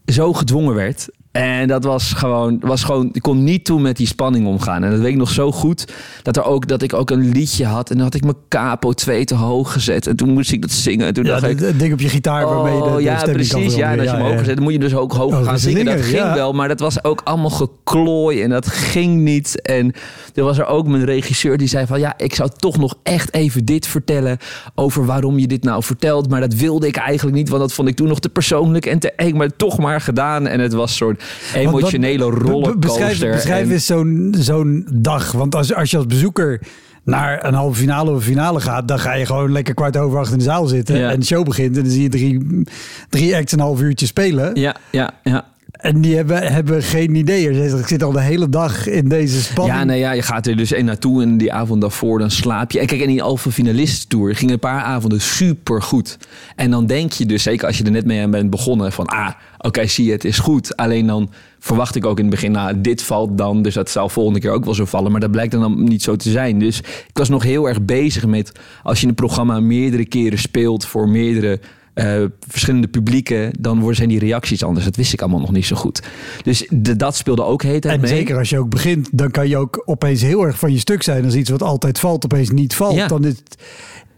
zo 0.05 0.33
gedwongen 0.33 0.75
werd. 0.75 1.09
En 1.31 1.67
dat 1.67 1.83
was 1.83 2.13
gewoon, 2.13 2.59
was 2.61 2.83
gewoon, 2.83 3.09
ik 3.13 3.21
kon 3.21 3.43
niet 3.43 3.65
toe 3.65 3.79
met 3.79 3.97
die 3.97 4.07
spanning 4.07 4.47
omgaan. 4.47 4.83
En 4.83 4.91
dat 4.91 4.99
weet 4.99 5.11
ik 5.11 5.17
nog 5.17 5.29
zo 5.29 5.51
goed, 5.51 5.93
dat, 6.23 6.37
er 6.37 6.43
ook, 6.43 6.67
dat 6.67 6.81
ik 6.81 6.93
ook 6.93 7.09
een 7.09 7.31
liedje 7.31 7.65
had. 7.65 7.89
En 7.89 7.95
dan 7.95 8.05
had 8.05 8.15
ik 8.15 8.23
mijn 8.23 8.35
capo 8.47 8.93
2 8.93 9.25
te 9.25 9.35
hoog 9.35 9.73
gezet. 9.73 10.07
En 10.07 10.15
toen 10.15 10.29
moest 10.29 10.51
ik 10.51 10.61
dat 10.61 10.71
zingen. 10.71 11.07
En 11.07 11.13
toen 11.13 11.23
Ja, 11.25 11.31
dacht 11.31 11.51
ik, 11.51 11.57
de 11.57 11.75
ding 11.75 11.93
op 11.93 11.99
je 11.99 12.09
gitaar 12.09 12.45
waarmee 12.45 12.73
je 12.73 12.81
de, 12.81 12.85
Oh 12.85 12.95
de 12.95 13.01
ja, 13.01 13.21
precies. 13.23 13.75
Ja, 13.75 13.91
en 13.91 13.99
als 13.99 14.09
je 14.09 14.15
hem 14.15 14.25
hoog 14.25 14.45
zet, 14.45 14.55
dan 14.55 14.63
moet 14.63 14.73
je 14.73 14.79
dus 14.79 14.95
ook 14.95 15.13
hoog 15.13 15.33
Oh, 15.33 15.43
gaan 15.43 15.59
zingen. 15.59 15.85
Dat 15.85 16.01
ging 16.01 16.17
ja. 16.17 16.33
wel, 16.33 16.53
maar 16.53 16.67
dat 16.67 16.79
was 16.79 17.03
ook 17.03 17.21
allemaal 17.23 17.49
geklooi 17.49 18.41
en 18.41 18.49
dat 18.49 18.67
ging 18.67 19.21
niet. 19.21 19.61
En 19.61 19.93
er 20.33 20.43
was 20.43 20.57
er 20.57 20.65
ook 20.65 20.87
mijn 20.87 21.05
regisseur 21.05 21.57
die 21.57 21.67
zei 21.67 21.85
van... 21.85 21.99
ja, 21.99 22.13
ik 22.17 22.35
zou 22.35 22.49
toch 22.57 22.77
nog 22.77 22.95
echt 23.03 23.33
even 23.33 23.65
dit 23.65 23.87
vertellen 23.87 24.37
over 24.75 25.05
waarom 25.05 25.39
je 25.39 25.47
dit 25.47 25.63
nou 25.63 25.83
vertelt. 25.83 26.29
Maar 26.29 26.41
dat 26.41 26.53
wilde 26.53 26.87
ik 26.87 26.95
eigenlijk 26.95 27.37
niet, 27.37 27.49
want 27.49 27.61
dat 27.61 27.73
vond 27.73 27.87
ik 27.87 27.95
toen 27.95 28.07
nog 28.07 28.19
te 28.19 28.29
persoonlijk 28.29 28.85
en 28.85 28.99
te 28.99 29.11
eng. 29.11 29.37
Maar 29.37 29.55
toch 29.55 29.77
maar 29.77 30.01
gedaan. 30.01 30.47
En 30.47 30.59
het 30.59 30.73
was 30.73 30.95
soort 30.95 31.18
emotionele 31.53 32.23
rollercoaster. 32.23 32.79
Beschrijf, 32.79 33.33
beschrijf 33.33 33.65
En- 33.65 33.71
eens 33.71 33.85
zo'n 33.85 34.35
zo'n 34.37 34.87
dag. 34.93 35.31
Want 35.31 35.55
als, 35.55 35.73
als 35.73 35.91
je 35.91 35.97
als 35.97 36.05
bezoeker 36.05 36.61
naar 37.03 37.45
een 37.45 37.53
halve 37.53 37.79
finale 37.79 38.09
of 38.09 38.15
een 38.15 38.21
finale 38.21 38.59
gaat... 38.59 38.87
dan 38.87 38.99
ga 38.99 39.13
je 39.13 39.25
gewoon 39.25 39.51
lekker 39.51 39.73
kwart 39.73 39.97
over 39.97 40.19
acht 40.19 40.31
in 40.31 40.37
de 40.37 40.43
zaal 40.43 40.65
zitten... 40.65 40.97
Ja. 40.97 41.09
en 41.11 41.19
de 41.19 41.25
show 41.25 41.45
begint 41.45 41.77
en 41.77 41.83
dan 41.83 41.91
zie 41.91 42.01
je 42.01 42.09
drie, 42.09 42.63
drie 43.09 43.35
acts 43.35 43.51
een 43.51 43.59
half 43.59 43.81
uurtje 43.81 44.05
spelen. 44.05 44.59
Ja, 44.59 44.75
ja, 44.91 45.11
ja. 45.23 45.45
En 45.79 46.01
die 46.01 46.15
hebben, 46.15 46.51
hebben 46.51 46.83
geen 46.83 47.15
idee. 47.15 47.49
Ik 47.79 47.87
zit 47.87 48.03
al 48.03 48.11
de 48.11 48.21
hele 48.21 48.49
dag 48.49 48.87
in 48.87 49.09
deze 49.09 49.41
spanning. 49.41 49.77
Ja, 49.77 49.83
nee, 49.83 49.99
ja, 49.99 50.11
je 50.11 50.21
gaat 50.21 50.47
er 50.47 50.57
dus 50.57 50.71
één 50.71 50.85
naartoe 50.85 51.21
en 51.21 51.37
die 51.37 51.53
avond 51.53 51.81
daarvoor 51.81 52.19
dan 52.19 52.31
slaap 52.31 52.71
je. 52.71 52.79
En 52.79 52.85
kijk, 52.85 53.01
in 53.01 53.07
die 53.07 53.23
Alpha 53.23 53.51
Finalist 53.51 54.09
Tour 54.09 54.35
gingen 54.35 54.53
een 54.53 54.59
paar 54.59 54.81
avonden 54.81 55.21
super 55.21 55.81
goed. 55.81 56.17
En 56.55 56.71
dan 56.71 56.85
denk 56.85 57.11
je 57.11 57.25
dus, 57.25 57.43
zeker 57.43 57.67
als 57.67 57.77
je 57.77 57.83
er 57.83 57.91
net 57.91 58.05
mee 58.05 58.21
aan 58.21 58.31
bent 58.31 58.49
begonnen, 58.49 58.91
van 58.91 59.05
ah, 59.05 59.29
oké, 59.57 59.87
zie 59.87 60.05
je, 60.05 60.11
het 60.11 60.25
is 60.25 60.39
goed. 60.39 60.75
Alleen 60.75 61.07
dan 61.07 61.31
verwacht 61.59 61.95
ik 61.95 62.05
ook 62.05 62.17
in 62.17 62.25
het 62.25 62.33
begin, 62.33 62.51
nou, 62.51 62.81
dit 62.81 63.01
valt 63.01 63.37
dan, 63.37 63.61
dus 63.61 63.73
dat 63.73 63.89
zal 63.89 64.09
volgende 64.09 64.39
keer 64.39 64.51
ook 64.51 64.65
wel 64.65 64.73
zo 64.73 64.85
vallen. 64.85 65.11
Maar 65.11 65.21
dat 65.21 65.31
blijkt 65.31 65.51
dan, 65.51 65.61
dan 65.61 65.83
niet 65.83 66.03
zo 66.03 66.15
te 66.15 66.31
zijn. 66.31 66.59
Dus 66.59 66.79
ik 66.79 67.17
was 67.17 67.29
nog 67.29 67.43
heel 67.43 67.67
erg 67.67 67.81
bezig 67.81 68.25
met, 68.25 68.51
als 68.83 69.01
je 69.01 69.07
een 69.07 69.15
programma 69.15 69.59
meerdere 69.59 70.05
keren 70.05 70.39
speelt 70.39 70.85
voor 70.85 71.09
meerdere 71.09 71.59
eh, 71.99 72.23
verschillende 72.47 72.87
publieken, 72.87 73.51
dan 73.59 73.77
worden 73.79 73.95
zijn 73.95 74.09
die 74.09 74.19
reacties 74.19 74.63
anders. 74.63 74.85
Dat 74.85 74.95
wist 74.95 75.13
ik 75.13 75.21
allemaal 75.21 75.39
nog 75.39 75.51
niet 75.51 75.65
zo 75.65 75.75
goed. 75.75 76.01
Dus 76.43 76.67
de, 76.69 76.95
dat 76.95 77.15
speelde 77.15 77.43
ook 77.43 77.63
heet 77.63 77.85
En 77.85 77.99
mee. 77.99 78.09
zeker 78.09 78.37
als 78.37 78.49
je 78.49 78.59
ook 78.59 78.69
begint, 78.69 79.09
dan 79.11 79.31
kan 79.31 79.47
je 79.49 79.57
ook 79.57 79.81
opeens 79.85 80.21
heel 80.21 80.43
erg 80.45 80.59
van 80.59 80.71
je 80.71 80.79
stuk 80.79 81.03
zijn. 81.03 81.25
Als 81.25 81.35
iets 81.35 81.49
wat 81.49 81.63
altijd 81.63 81.99
valt, 81.99 82.25
opeens 82.25 82.49
niet 82.49 82.75
valt. 82.75 82.95
Ja. 82.95 83.07
Dan 83.07 83.25
is 83.25 83.35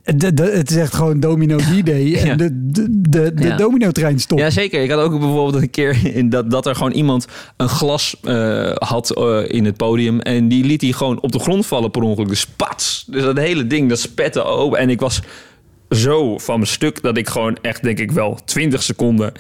het, 0.04 0.20
de, 0.20 0.34
de- 0.34 0.44
het 0.58 0.70
is 0.72 0.76
echt 0.78 0.94
gewoon 0.94 1.20
domino 1.20 1.58
D-day. 1.58 2.14
En 2.16 2.26
Ja. 2.26 2.36
de, 2.36 2.50
de, 2.72 2.86
de, 3.10 3.34
de 3.34 3.44
Ja. 3.44 3.56
domino-trein 3.58 4.20
stopt. 4.20 4.42
Ja, 4.42 4.50
zeker. 4.50 4.84
Ik 4.84 4.90
had 4.90 5.00
ook 5.00 5.20
bijvoorbeeld 5.20 5.64
een 5.64 5.70
keer 5.70 6.16
in 6.16 6.30
dat, 6.30 6.52
dat 6.52 6.66
er 6.66 6.76
gewoon 6.76 6.92
iemand 6.92 7.28
een 7.58 7.70
glas 7.70 8.16
eh, 8.24 8.72
had 8.76 9.16
eh, 9.18 9.40
in 9.48 9.66
het 9.66 9.78
podium. 9.78 10.20
En 10.20 10.48
die 10.48 10.64
liet 10.66 10.82
hij 10.82 10.92
gewoon 10.92 11.22
op 11.22 11.32
de 11.32 11.40
grond 11.40 11.66
vallen 11.66 11.92
per 11.92 12.02
ongeluk. 12.02 12.28
Dus 12.30 12.46
pats. 12.46 13.06
Dus 13.08 13.24
dat 13.24 13.38
hele 13.38 13.68
ding, 13.68 13.90
dat 13.90 14.00
spette 14.00 14.44
open. 14.44 14.80
En 14.80 14.90
ik 14.90 15.00
was 15.00 15.22
zo 15.92 16.38
van 16.38 16.56
mijn 16.56 16.72
stuk 16.72 17.02
dat 17.02 17.18
ik 17.18 17.30
gewoon 17.30 17.58
echt, 17.62 17.84
denk 17.84 18.00
ik 18.00 18.12
wel, 18.12 18.40
20 18.46 18.84
seconden 18.84 19.34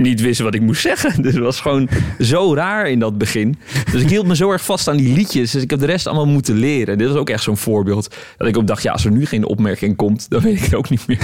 niet 0.00 0.20
wist 0.20 0.40
wat 0.40 0.54
ik 0.54 0.60
moest 0.60 0.80
zeggen. 0.90 1.22
Dus 1.22 1.34
het 1.34 1.42
was 1.42 1.60
gewoon 1.60 1.88
zo 2.18 2.54
raar 2.54 2.88
in 2.90 2.98
dat 2.98 3.18
begin. 3.18 3.58
Dus 3.92 4.02
ik 4.02 4.08
hield 4.08 4.26
me 4.26 4.36
zo 4.36 4.50
erg 4.50 4.64
vast 4.64 4.88
aan 4.88 4.96
die 4.96 5.14
liedjes. 5.14 5.50
Dus 5.50 5.62
ik 5.62 5.70
heb 5.70 5.78
de 5.78 5.86
rest 5.86 6.06
allemaal 6.06 6.26
moeten 6.26 6.56
leren. 6.56 6.98
Dit 6.98 7.08
was 7.08 7.16
ook 7.16 7.30
echt 7.30 7.42
zo'n 7.42 7.56
voorbeeld. 7.56 8.16
Dat 8.36 8.48
ik 8.48 8.56
ook 8.56 8.66
dacht, 8.66 8.82
ja, 8.82 8.92
als 8.92 9.04
er 9.04 9.10
nu 9.10 9.26
geen 9.26 9.46
opmerking 9.46 9.96
komt, 9.96 10.30
dan 10.30 10.40
weet 10.40 10.56
ik 10.56 10.62
het 10.62 10.74
ook 10.74 10.90
niet 10.90 11.06
meer. 11.06 11.20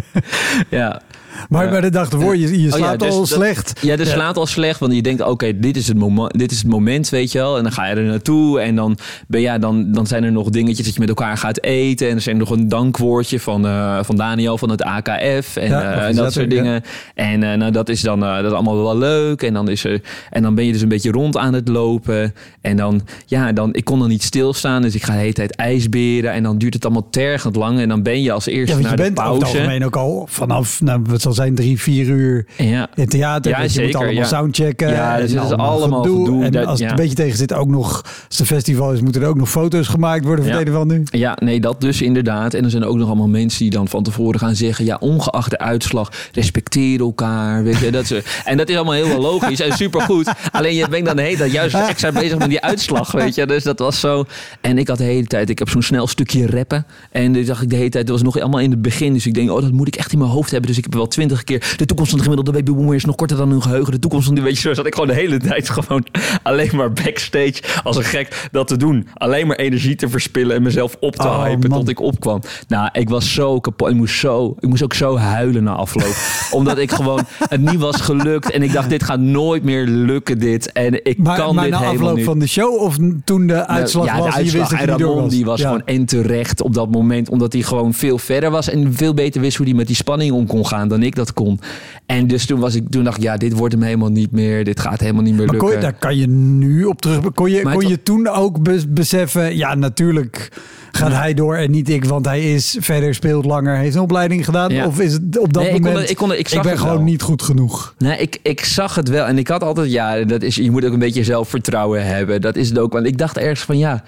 ja. 0.80 1.02
Maar 1.48 1.64
Ja. 1.64 1.70
bij 1.70 1.80
de 1.80 1.90
dag 1.90 2.10
ervoor, 2.10 2.36
je, 2.36 2.62
je 2.62 2.72
Oh 2.72 2.78
ja, 2.78 2.84
slaapt 2.84 3.00
dus 3.00 3.10
al 3.14 3.26
slecht. 3.26 3.72
Ja, 3.82 3.96
dat 3.96 4.06
slaat 4.06 4.36
al 4.36 4.46
slecht, 4.46 4.80
want 4.80 4.94
je 4.94 5.02
denkt, 5.02 5.22
oké, 5.22 5.58
dit 5.58 5.76
is 5.76 5.88
het 5.88 5.96
moment, 5.96 6.38
dit 6.38 6.50
is 6.50 6.58
het 6.58 6.66
moment, 6.66 7.08
weet 7.08 7.32
je 7.32 7.38
wel. 7.38 7.56
En 7.56 7.62
dan 7.62 7.72
ga 7.72 7.86
je 7.86 7.94
er 7.94 8.02
naartoe 8.02 8.60
en 8.60 8.74
dan, 8.76 8.98
ben, 9.28 9.40
ja, 9.40 9.58
dan, 9.58 9.92
dan 9.92 10.06
zijn 10.06 10.24
er 10.24 10.32
nog 10.32 10.48
dingetjes 10.48 10.84
dat 10.84 10.94
je 10.94 11.00
met 11.00 11.08
elkaar 11.08 11.36
gaat 11.38 11.62
eten. 11.62 12.08
En 12.08 12.14
er 12.14 12.20
zijn 12.20 12.36
nog 12.36 12.50
een 12.50 12.68
dankwoordje 12.68 13.40
van, 13.40 13.66
eh, 13.66 13.98
van 14.02 14.16
Daniel 14.16 14.58
van 14.58 14.70
het 14.70 14.82
AKF 14.82 15.56
en, 15.56 15.68
Ja, 15.68 15.92
eh, 15.92 16.06
en 16.08 16.14
dat 16.16 16.32
soort 16.32 16.52
ja. 16.52 16.56
dingen. 16.56 16.82
En 17.14 17.42
eh, 17.42 17.58
nou, 17.58 17.72
dat 17.72 17.88
is 17.88 18.00
dan 18.00 18.20
dat 18.20 18.44
is 18.44 18.52
allemaal 18.52 18.82
wel 18.82 18.98
leuk. 18.98 19.42
En 19.42 19.52
dan, 19.54 19.68
is 19.68 19.84
er, 19.84 20.00
en 20.30 20.42
dan 20.42 20.54
ben 20.54 20.64
je 20.66 20.72
dus 20.72 20.82
een 20.82 20.88
beetje 20.88 21.10
rond 21.10 21.36
aan 21.36 21.54
het 21.54 21.68
lopen. 21.68 22.34
En 22.60 22.76
dan, 22.76 23.00
ja, 23.26 23.52
dan, 23.52 23.74
ik 23.74 23.84
kon 23.84 23.98
dan 23.98 24.08
niet 24.08 24.22
stilstaan, 24.22 24.82
dus 24.82 24.94
ik 24.94 25.02
ga 25.02 25.12
de 25.12 25.18
hele 25.18 25.32
tijd 25.32 25.54
ijsberen. 25.56 26.32
En 26.32 26.42
dan 26.42 26.58
duurt 26.58 26.74
het 26.74 26.84
allemaal 26.84 27.08
tergend 27.10 27.56
lang. 27.56 27.80
En 27.80 27.88
dan 27.88 28.02
ben 28.02 28.22
je 28.22 28.32
als 28.32 28.44
Ja, 28.44 28.52
eerste 28.52 28.72
want 28.72 28.82
je 28.84 28.88
naar 28.88 28.96
de 28.96 29.02
bent 29.02 29.18
over 29.18 29.32
het 29.32 29.40
pauze. 29.42 29.58
algemeen 29.58 29.84
ook 29.84 29.96
al 29.96 30.26
vanaf, 30.30 30.80
nou, 30.80 31.00
wat 31.08 31.20
zal 31.26 31.44
zijn 31.44 31.54
drie, 31.54 31.80
vier 31.80 32.06
uur 32.06 32.46
Ja. 32.56 32.88
in 32.94 33.06
theater. 33.08 33.50
Ja, 33.50 33.60
dus 33.62 33.74
je 33.74 33.82
moet 33.82 33.94
allemaal 33.94 34.12
ja. 34.14 34.24
soundchecken. 34.24 34.88
Ja, 34.88 35.16
dus 35.16 35.32
en 35.32 35.38
het 35.38 35.50
is 35.50 35.56
allemaal 35.56 36.02
gedoe. 36.02 36.44
En 36.44 36.52
Dat- 36.52 36.66
als 36.66 36.80
het 36.80 36.90
een 36.90 36.96
beetje 36.96 37.14
tegen 37.14 37.36
zit, 37.36 37.52
ook 37.52 37.68
nog, 37.68 38.02
als 38.28 38.38
het 38.38 38.46
festival 38.46 38.92
is, 38.92 39.00
moeten 39.00 39.22
er 39.22 39.28
ook 39.28 39.36
nog 39.36 39.50
foto's 39.50 39.86
gemaakt 39.86 40.24
worden 40.24 40.44
van 40.44 40.54
het 40.54 40.68
en 40.68 40.74
ander. 40.74 41.00
Ja, 41.04 41.36
nee, 41.42 41.60
dat 41.60 41.80
dus 41.80 42.02
inderdaad. 42.02 42.54
En 42.54 42.64
er 42.64 42.70
zijn 42.70 42.84
ook 42.84 42.96
nog 42.96 43.06
allemaal 43.06 43.28
mensen 43.28 43.58
die 43.58 43.70
dan 43.70 43.88
van 43.88 44.02
tevoren 44.02 44.40
gaan 44.40 44.54
zeggen... 44.54 44.84
ja, 44.84 44.96
ongeacht 45.00 45.50
de 45.50 45.58
uitslag, 45.58 46.12
respecteer 46.32 47.00
elkaar. 47.00 47.62
Weet 47.62 47.78
je, 47.78 47.90
dat 47.90 48.06
ze, 48.06 48.22
en 48.44 48.56
dat 48.56 48.68
is 48.68 48.76
allemaal 48.76 48.94
heel 48.94 49.20
logisch 49.20 49.60
en 49.60 49.72
supergoed. 49.76 50.32
Alleen 50.52 50.74
je 50.74 50.88
bent 50.88 51.06
dan 51.06 51.16
de 51.16 51.22
hele 51.22 51.36
tijd 51.36 51.52
juist 51.52 51.74
extra 51.88 52.12
bezig 52.12 52.38
met 52.38 52.48
die 52.48 52.60
uitslag, 52.60 53.12
weet 53.12 53.34
je. 53.34 53.46
Dus 53.46 53.62
dat 53.62 53.78
was 53.78 54.00
zo... 54.00 54.24
En 54.60 54.78
ik 54.78 54.88
had 54.88 54.98
de 54.98 55.04
hele 55.04 55.26
tijd... 55.26 55.50
Ik 55.50 55.58
heb 55.58 55.68
zo'n 55.68 55.82
snel 55.82 56.06
stukje 56.06 56.46
rappen. 56.46 56.86
En 57.10 57.32
toen 57.32 57.44
dacht 57.44 57.62
ik 57.62 57.70
de 57.70 57.76
hele 57.76 57.88
tijd... 57.90 58.06
Dat 58.06 58.14
was 58.14 58.24
nog 58.24 58.40
allemaal 58.40 58.60
in 58.60 58.70
het 58.70 58.82
begin. 58.82 59.12
Dus 59.12 59.26
ik 59.26 59.34
denk, 59.34 59.50
oh, 59.50 59.60
dat 59.62 59.72
moet 59.72 59.86
ik 59.86 59.96
echt 59.96 60.12
in 60.12 60.18
mijn 60.18 60.30
hoofd 60.30 60.50
hebben. 60.50 60.68
Dus 60.68 60.78
ik 60.78 60.84
heb 60.84 60.94
wel 60.94 61.06
twintig 61.16 61.44
keer... 61.44 61.74
De 61.76 61.86
toekomst 61.86 62.10
van 62.10 62.18
de 62.18 62.24
gemiddelde 62.28 62.58
babyboomer 62.62 62.94
is 62.94 63.04
nog 63.04 63.14
korter 63.16 63.36
dan 63.36 63.50
hun 63.50 63.62
geheugen. 63.62 63.92
De 63.92 63.98
toekomst 63.98 64.26
van 64.26 64.34
die... 64.34 64.44
Weet 64.44 64.54
je, 64.54 64.60
zo 64.60 64.74
zat 64.74 64.86
ik 64.86 64.94
gewoon 64.94 65.08
de 65.08 65.14
hele 65.14 65.38
tijd 65.38 65.68
gewoon... 65.70 66.06
alleen 66.42 66.70
maar 66.72 66.92
backstage 66.92 67.54
als 67.82 67.96
een 67.96 68.04
gek 68.04 68.48
dat 68.52 68.68
te 68.68 68.76
doen. 68.76 69.08
Alleen 69.14 69.46
maar 69.46 69.56
energie 69.56 69.94
te 69.96 70.08
verspillen 70.08 70.56
en 70.56 70.62
mezelf 70.62 70.96
op 71.00 71.16
te 71.16 71.22
Oh, 71.26 71.42
hypen 71.42 71.68
man. 71.70 71.78
tot 71.78 71.88
ik 71.88 72.00
opkwam. 72.00 72.40
Nou, 72.68 72.88
ik 72.92 73.08
was 73.08 73.32
zo 73.34 73.60
kapot. 73.60 73.88
Ik 73.88 73.94
moest, 73.94 74.18
zo, 74.18 74.54
ik 74.60 74.68
moest 74.68 74.82
ook 74.82 74.94
zo 74.94 75.16
huilen 75.16 75.64
na 75.64 75.72
afloop. 75.72 76.14
Omdat 76.50 76.78
ik 76.78 76.90
gewoon... 76.92 77.20
Het 77.48 77.60
niet 77.60 77.80
was 77.80 78.00
gelukt. 78.00 78.50
En 78.50 78.62
ik 78.62 78.72
dacht, 78.72 78.88
dit 78.88 79.02
gaat 79.02 79.20
nooit 79.20 79.62
meer 79.62 79.86
lukken, 79.86 80.38
dit. 80.38 80.72
En 80.72 81.04
ik 81.04 81.18
Maar, 81.18 81.36
kan 81.38 81.54
maar 81.54 81.64
dit 81.64 81.72
na 81.72 81.78
helemaal 81.78 81.98
afloop 82.00 82.16
niet. 82.16 82.24
van 82.24 82.38
de 82.38 82.46
show 82.46 82.80
of 82.80 82.96
toen 83.24 83.46
de 83.46 83.66
uitslag 83.66 84.04
ja, 84.04 84.16
de 84.16 84.22
was 84.22 84.34
en 84.34 84.44
je 84.44 84.50
uitslag. 84.58 84.70
wist 84.70 84.86
dat 84.98 85.00
was? 85.14 85.30
die 85.30 85.44
was 85.44 85.60
Ja. 85.60 85.66
gewoon 85.66 85.82
en 85.86 86.04
terecht 86.04 86.62
op 86.62 86.74
dat 86.74 86.90
moment. 86.90 87.28
Omdat 87.28 87.52
hij 87.52 87.62
gewoon 87.62 87.94
veel 87.94 88.18
verder 88.18 88.50
was. 88.50 88.68
En 88.68 88.94
veel 88.94 89.14
beter 89.14 89.40
wist 89.40 89.56
hoe 89.56 89.66
hij 89.66 89.74
met 89.74 89.86
die 89.86 89.96
spanning 89.96 90.32
om 90.32 90.46
kon 90.46 90.66
gaan 90.66 90.88
dan 90.88 91.02
ik 91.02 91.05
dat 91.14 91.32
kon. 91.32 91.60
En 92.06 92.26
dus 92.26 92.46
toen, 92.46 92.60
was 92.60 92.74
ik, 92.74 92.88
toen 92.90 93.04
dacht 93.04 93.16
ik, 93.16 93.22
ja, 93.22 93.36
dit 93.36 93.52
wordt 93.52 93.74
hem 93.74 93.82
helemaal 93.82 94.10
niet 94.10 94.30
meer. 94.32 94.64
Dit 94.64 94.80
gaat 94.80 95.00
helemaal 95.00 95.22
niet 95.22 95.34
meer 95.34 95.46
Maar 95.46 95.56
kon 95.56 95.68
je, 95.68 95.74
lukken. 95.74 95.90
daar 95.92 96.00
kan 96.00 96.16
je 96.18 96.26
nu 96.28 96.84
op 96.84 97.00
terug. 97.00 97.32
Kon 97.34 97.50
je, 97.50 97.62
Maar 97.62 97.74
kon 97.74 97.88
je 97.88 98.02
toen 98.02 98.28
ook 98.28 98.62
bes- 98.62 98.92
beseffen, 98.92 99.56
ja, 99.56 99.74
natuurlijk 99.74 100.48
gaat 100.92 101.12
hij 101.12 101.34
door 101.34 101.56
en 101.56 101.70
niet 101.70 101.88
ik, 101.88 102.04
want 102.04 102.26
hij 102.26 102.54
is 102.54 102.76
verder, 102.80 103.14
speelt 103.14 103.44
langer, 103.44 103.76
heeft 103.76 103.94
een 103.94 104.00
opleiding 104.00 104.44
gedaan? 104.44 104.70
Ja. 104.72 104.86
Of 104.86 105.00
is 105.00 105.12
het 105.12 105.38
op 105.38 105.52
dat 105.52 105.62
Nee, 105.62 105.72
ik 105.72 105.72
kon 105.72 105.82
moment, 105.82 106.00
het- 106.00 106.10
ik 106.10 106.16
kon 106.16 106.28
het- 106.30 106.38
ik 106.38 106.48
zag 106.48 106.62
ben 106.62 106.70
het 106.70 106.80
gewoon 106.80 106.94
wel. 106.96 107.04
niet 107.04 107.22
goed 107.22 107.42
genoeg? 107.42 107.94
Nee, 107.98 108.18
ik, 108.18 108.38
ik 108.42 108.64
zag 108.64 108.94
het 108.94 109.08
wel. 109.08 109.24
En 109.26 109.38
ik 109.38 109.48
had 109.48 109.62
altijd, 109.62 109.90
ja, 109.92 110.24
dat 110.24 110.42
is, 110.42 110.54
je 110.54 110.70
moet 110.70 110.84
ook 110.84 110.92
een 110.92 110.98
beetje 110.98 111.24
zelfvertrouwen 111.24 112.06
hebben. 112.06 112.40
Dat 112.40 112.56
is 112.56 112.68
het 112.68 112.78
ook. 112.78 112.92
Want 112.92 113.06
ik 113.06 113.18
dacht 113.18 113.36
ergens 113.38 113.60
van, 113.60 113.78
ja, 113.78 114.02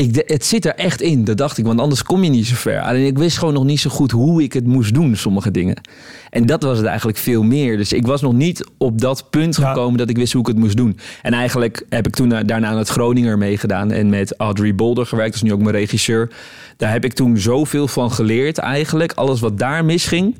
ik, 0.00 0.22
het 0.26 0.44
zit 0.44 0.64
er 0.64 0.74
echt 0.74 1.00
in. 1.00 1.24
Dat 1.24 1.36
dacht 1.36 1.58
ik, 1.58 1.64
want 1.64 1.80
anders 1.80 2.02
kom 2.02 2.24
je 2.24 2.30
niet 2.30 2.46
zo 2.46 2.54
ver. 2.54 2.80
Alleen 2.80 3.06
ik 3.06 3.18
wist 3.18 3.38
gewoon 3.38 3.54
nog 3.54 3.64
niet 3.64 3.80
zo 3.80 3.90
goed 3.90 4.10
hoe 4.10 4.42
ik 4.42 4.52
het 4.52 4.66
moest 4.66 4.94
doen, 4.94 5.16
sommige 5.16 5.50
dingen. 5.50 5.76
En 6.30 6.46
dat 6.46 6.62
was 6.62 6.76
het 6.78 6.86
eigenlijk 6.86 7.18
veel 7.18 7.42
meer. 7.42 7.76
Dus 7.76 7.92
ik 7.92 8.06
was 8.06 8.20
nog 8.20 8.32
niet 8.32 8.64
op 8.78 9.00
dat 9.00 9.30
punt 9.30 9.56
Ja. 9.56 9.68
gekomen 9.68 9.98
dat 9.98 10.08
ik 10.08 10.16
wist 10.16 10.32
hoe 10.32 10.40
ik 10.42 10.46
het 10.46 10.58
moest 10.58 10.76
doen. 10.76 10.98
En 11.22 11.32
eigenlijk 11.32 11.84
heb 11.88 12.06
ik 12.06 12.14
toen 12.14 12.28
na- 12.28 12.42
daarna 12.42 12.68
aan 12.68 12.78
het 12.78 12.88
Groninger 12.88 13.38
meegedaan 13.38 13.90
en 13.90 14.08
met 14.08 14.34
Audrey 14.36 14.74
Bolder 14.74 15.06
gewerkt. 15.06 15.32
Dat 15.32 15.42
is 15.42 15.48
nu 15.48 15.54
ook 15.54 15.62
mijn 15.62 15.74
regisseur. 15.76 16.30
Daar 16.76 16.92
heb 16.92 17.04
ik 17.04 17.12
toen 17.12 17.38
zoveel 17.38 17.88
van 17.88 18.12
geleerd 18.12 18.58
eigenlijk. 18.58 19.12
Alles 19.12 19.40
wat 19.40 19.58
daar 19.58 19.84
misging. 19.84 20.36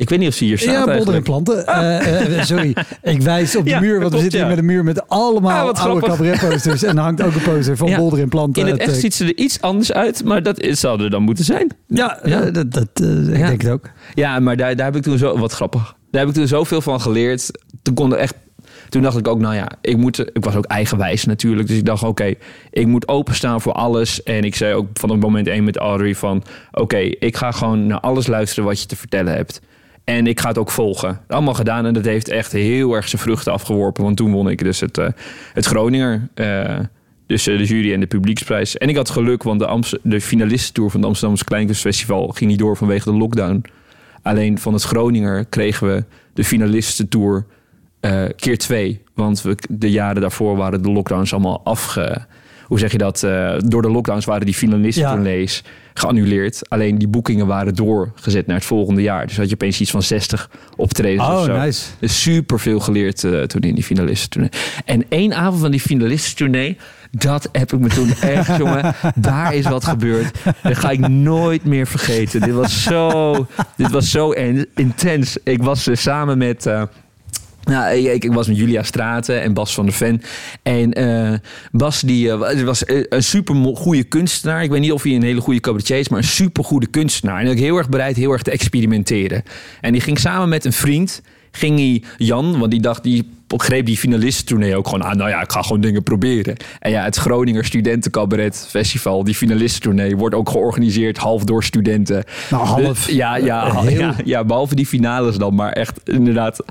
Ik 0.00 0.08
weet 0.08 0.18
niet 0.18 0.28
of 0.28 0.34
ze 0.34 0.44
hier 0.44 0.58
staat 0.58 0.88
Ja, 0.88 0.96
bolder 0.96 1.14
en 1.14 1.22
planten. 1.22 1.66
Eh, 1.66 2.38
eh, 2.38 2.44
sorry, 2.44 2.76
ik 3.02 3.22
wijs 3.22 3.56
op 3.56 3.64
de 3.64 3.70
Ja, 3.76 3.80
muur, 3.80 3.90
want 4.00 4.02
we 4.02 4.08
klopt, 4.08 4.22
zitten 4.22 4.38
hier 4.40 4.48
ja. 4.48 4.54
met 4.54 4.58
een 4.58 4.64
muur 4.70 4.84
met 4.84 5.08
allemaal 5.08 5.72
Ah, 5.72 5.84
oude 5.84 6.06
cabaretposters. 6.06 6.82
En 6.82 6.96
er 6.96 7.02
hangt 7.02 7.22
ook 7.22 7.34
een 7.34 7.42
poster 7.42 7.76
van 7.76 7.88
Ja. 7.88 7.96
bolder 7.96 8.20
en 8.20 8.28
planten. 8.28 8.62
In 8.66 8.68
het 8.72 8.80
echt 8.80 8.92
eh, 8.92 8.98
ziet 8.98 9.14
ze 9.14 9.24
er 9.24 9.36
iets 9.36 9.60
anders 9.60 9.92
uit, 9.92 10.24
maar 10.24 10.42
dat 10.42 10.66
zou 10.70 11.02
er 11.02 11.10
dan 11.10 11.22
moeten 11.22 11.44
zijn. 11.44 11.70
Ja, 11.86 12.18
Ja. 12.24 12.42
eh, 12.42 12.52
dat, 12.52 12.72
dat, 12.72 12.88
eh, 12.94 13.28
ik 13.28 13.46
denk 13.46 13.62
het 13.62 13.70
ook. 13.70 13.90
Ja, 14.14 14.38
maar 14.38 14.56
daar, 14.56 14.76
daar 14.76 14.86
heb 14.86 14.96
ik 14.96 15.02
toen 15.02 15.18
zo... 15.18 15.38
Wat 15.38 15.52
grappig. 15.52 15.94
Daar 16.10 16.20
heb 16.20 16.30
ik 16.30 16.36
toen 16.36 16.46
zoveel 16.48 16.80
van 16.80 17.00
geleerd. 17.00 17.50
Toen 17.82 17.94
kon 17.94 18.12
er 18.12 18.18
echt... 18.18 18.34
Toen 18.88 19.02
dacht 19.02 19.18
ik 19.18 19.28
ook, 19.28 19.38
nou 19.40 19.54
ja, 19.54 19.68
ik, 19.80 19.96
moet, 19.96 20.18
ik 20.18 20.44
was 20.44 20.54
ook 20.56 20.64
eigenwijs 20.64 21.24
natuurlijk. 21.24 21.68
Dus 21.68 21.76
ik 21.76 21.84
dacht, 21.84 22.02
oké, 22.02 22.34
ik 22.70 22.86
moet 22.86 23.08
openstaan 23.08 23.60
voor 23.60 23.72
alles. 23.72 24.22
En 24.22 24.44
ik 24.44 24.54
zei 24.54 24.74
ook 24.74 24.86
van 24.94 25.10
het 25.10 25.20
moment 25.20 25.46
één 25.46 25.64
met 25.64 25.76
Audrey 25.76 26.14
van... 26.14 26.42
Oké, 26.72 26.96
ik 26.98 27.36
ga 27.36 27.50
gewoon 27.52 27.86
naar 27.86 28.00
alles 28.00 28.26
luisteren 28.26 28.64
wat 28.64 28.80
je 28.80 28.86
te 28.86 28.96
vertellen 28.96 29.34
hebt. 29.34 29.60
En 30.16 30.26
ik 30.26 30.40
ga 30.40 30.48
het 30.48 30.58
ook 30.58 30.70
volgen. 30.70 31.20
Allemaal 31.28 31.54
gedaan 31.54 31.86
en 31.86 31.94
dat 31.94 32.04
heeft 32.04 32.28
echt 32.28 32.52
heel 32.52 32.94
erg 32.94 33.08
zijn 33.08 33.22
vruchten 33.22 33.52
afgeworpen. 33.52 34.04
Want 34.04 34.16
toen 34.16 34.32
won 34.32 34.48
ik 34.48 34.58
dus 34.58 34.80
het, 34.80 34.98
eh, 34.98 35.08
het 35.52 35.66
Groninger... 35.66 36.28
eh, 36.34 36.78
dus 37.26 37.46
eh, 37.46 37.58
de 37.58 37.64
jury 37.64 37.92
en 37.92 38.00
de 38.00 38.06
publieksprijs. 38.06 38.78
En 38.78 38.88
ik 38.88 38.96
had 38.96 39.10
geluk, 39.10 39.42
want 39.42 39.60
de, 39.60 39.66
Amst 39.66 39.98
de 40.02 40.20
finalistentour 40.20 40.90
van 40.90 41.00
het 41.00 41.08
Amsterdamse 41.08 41.44
Kleinkunstfestival 41.44 42.28
ging 42.28 42.50
niet 42.50 42.58
door 42.58 42.76
vanwege 42.76 43.10
de 43.10 43.16
lockdown. 43.16 43.62
Alleen 44.22 44.58
van 44.58 44.72
het 44.72 44.82
Groninger 44.82 45.44
kregen 45.44 45.86
we 45.86 46.04
de 46.32 46.44
finalistentour 46.44 47.46
keer 48.36 48.58
twee. 48.58 49.02
Want 49.14 49.42
we, 49.42 49.56
de 49.68 49.90
jaren 49.90 50.20
daarvoor 50.20 50.56
waren 50.56 50.82
de 50.82 50.90
lockdowns 50.90 51.32
allemaal 51.32 51.60
afge... 51.64 52.26
Hoe 52.70 52.78
zeg 52.78 52.92
je 52.92 52.98
dat? 52.98 53.22
Eh, 53.22 53.54
door 53.58 53.82
de 53.82 53.90
lockdowns 53.90 54.24
waren 54.24 54.44
die 54.46 54.54
finalistentournees 54.54 55.62
geannuleerd. 55.94 56.68
Alleen 56.68 56.98
die 56.98 57.08
boekingen 57.08 57.46
waren 57.46 57.74
doorgezet 57.74 58.46
naar 58.46 58.56
het 58.56 58.64
volgende 58.64 59.02
jaar. 59.02 59.26
Dus 59.26 59.36
had 59.36 59.48
je 59.48 59.54
opeens 59.54 59.80
iets 59.80 59.90
van 59.90 60.02
60 60.02 60.50
optredens 60.76 61.28
of 61.28 61.34
Oh, 61.34 61.42
zo. 61.44 61.56
nice. 61.56 61.84
Dus 62.00 62.22
super 62.22 62.60
veel 62.60 62.80
geleerd 62.80 63.24
eh, 63.24 63.42
toen 63.42 63.60
in 63.60 63.74
die 63.74 63.84
finalistentournee. 63.84 64.50
En 64.84 65.04
één 65.08 65.34
avond 65.34 65.60
van 65.60 65.70
die 65.70 65.80
finalistentournee, 65.80 66.76
dat 67.10 67.48
heb 67.52 67.72
ik 67.72 67.78
me 67.80 67.88
toen 67.88 68.12
echt, 68.36 68.56
jongen, 68.56 68.94
daar 69.14 69.54
is 69.54 69.64
wat 69.64 69.84
gebeurd. 69.84 70.38
Dat 70.62 70.78
ga 70.78 70.90
ik 70.90 71.08
nooit 71.08 71.64
meer 71.64 71.86
vergeten. 71.86 72.40
Dit 72.40 72.54
was 72.54 72.82
zo, 72.82 73.32
dit 73.76 73.90
was 73.90 74.10
zo 74.10 74.32
en- 74.32 74.66
intens. 74.74 75.36
Ik 75.44 75.62
was 75.62 75.86
eh, 75.86 75.94
samen 75.96 76.38
met. 76.38 76.70
Nou, 77.62 77.94
ik, 77.94 78.24
ik 78.24 78.32
was 78.32 78.48
met 78.48 78.56
Julia 78.56 78.82
Straten 78.82 79.42
en 79.42 79.54
Bas 79.54 79.74
van 79.74 79.84
der 79.84 79.94
Ven. 79.94 80.22
En 80.62 80.92
eh, 80.92 81.38
Bas 81.72 82.00
die, 82.00 82.30
eh, 82.30 82.62
was 82.62 82.84
eh, 82.84 83.02
een 83.08 83.22
super 83.22 83.54
goede 83.76 84.04
kunstenaar. 84.04 84.62
Ik 84.62 84.70
weet 84.70 84.80
niet 84.80 84.92
of 84.92 85.02
hij 85.02 85.14
een 85.14 85.22
hele 85.22 85.40
goede 85.40 85.60
cabaretier 85.60 85.98
is, 85.98 86.08
maar 86.08 86.18
een 86.18 86.24
super 86.24 86.64
goede 86.64 86.86
kunstenaar. 86.86 87.40
En 87.40 87.50
ook 87.50 87.56
heel 87.56 87.76
erg 87.76 87.88
bereid 87.88 88.16
heel 88.16 88.32
erg 88.32 88.42
te 88.42 88.50
experimenteren. 88.50 89.42
En 89.80 89.92
die 89.92 90.00
ging 90.00 90.18
samen 90.18 90.48
met 90.48 90.64
een 90.64 90.72
vriend, 90.72 91.22
ging 91.50 91.78
hij 91.78 92.02
Jan, 92.26 92.58
want 92.58 92.70
die 92.70 92.80
dacht, 92.80 93.02
die 93.02 93.30
greep 93.56 93.86
die 93.86 93.96
finalistentournee 93.96 94.76
ook 94.76 94.88
gewoon 94.88 95.04
aan. 95.04 95.16
Nou 95.16 95.30
ja, 95.30 95.42
ik 95.42 95.52
ga 95.52 95.62
gewoon 95.62 95.80
dingen 95.80 96.02
proberen. 96.02 96.56
En 96.78 96.90
ja, 96.90 97.04
het 97.04 97.16
Groninger 97.16 97.64
Studentencabaret 97.64 98.66
Festival, 98.68 99.24
die 99.24 99.34
finalistentournee, 99.34 100.16
wordt 100.16 100.34
ook 100.34 100.48
georganiseerd 100.50 101.16
half 101.18 101.44
door 101.44 101.64
studenten. 101.64 102.24
Nou, 102.50 102.66
half. 102.66 103.04
Dus- 103.04 103.14
ja, 103.14 103.36
ja, 103.36 103.66
Eh, 103.66 103.80
heel. 103.80 104.00
ja, 104.00 104.14
ja, 104.24 104.44
behalve 104.44 104.74
die 104.74 104.86
finales 104.86 105.36
dan. 105.36 105.54
Maar 105.54 105.72
echt, 105.72 106.00
inderdaad. 106.04 106.64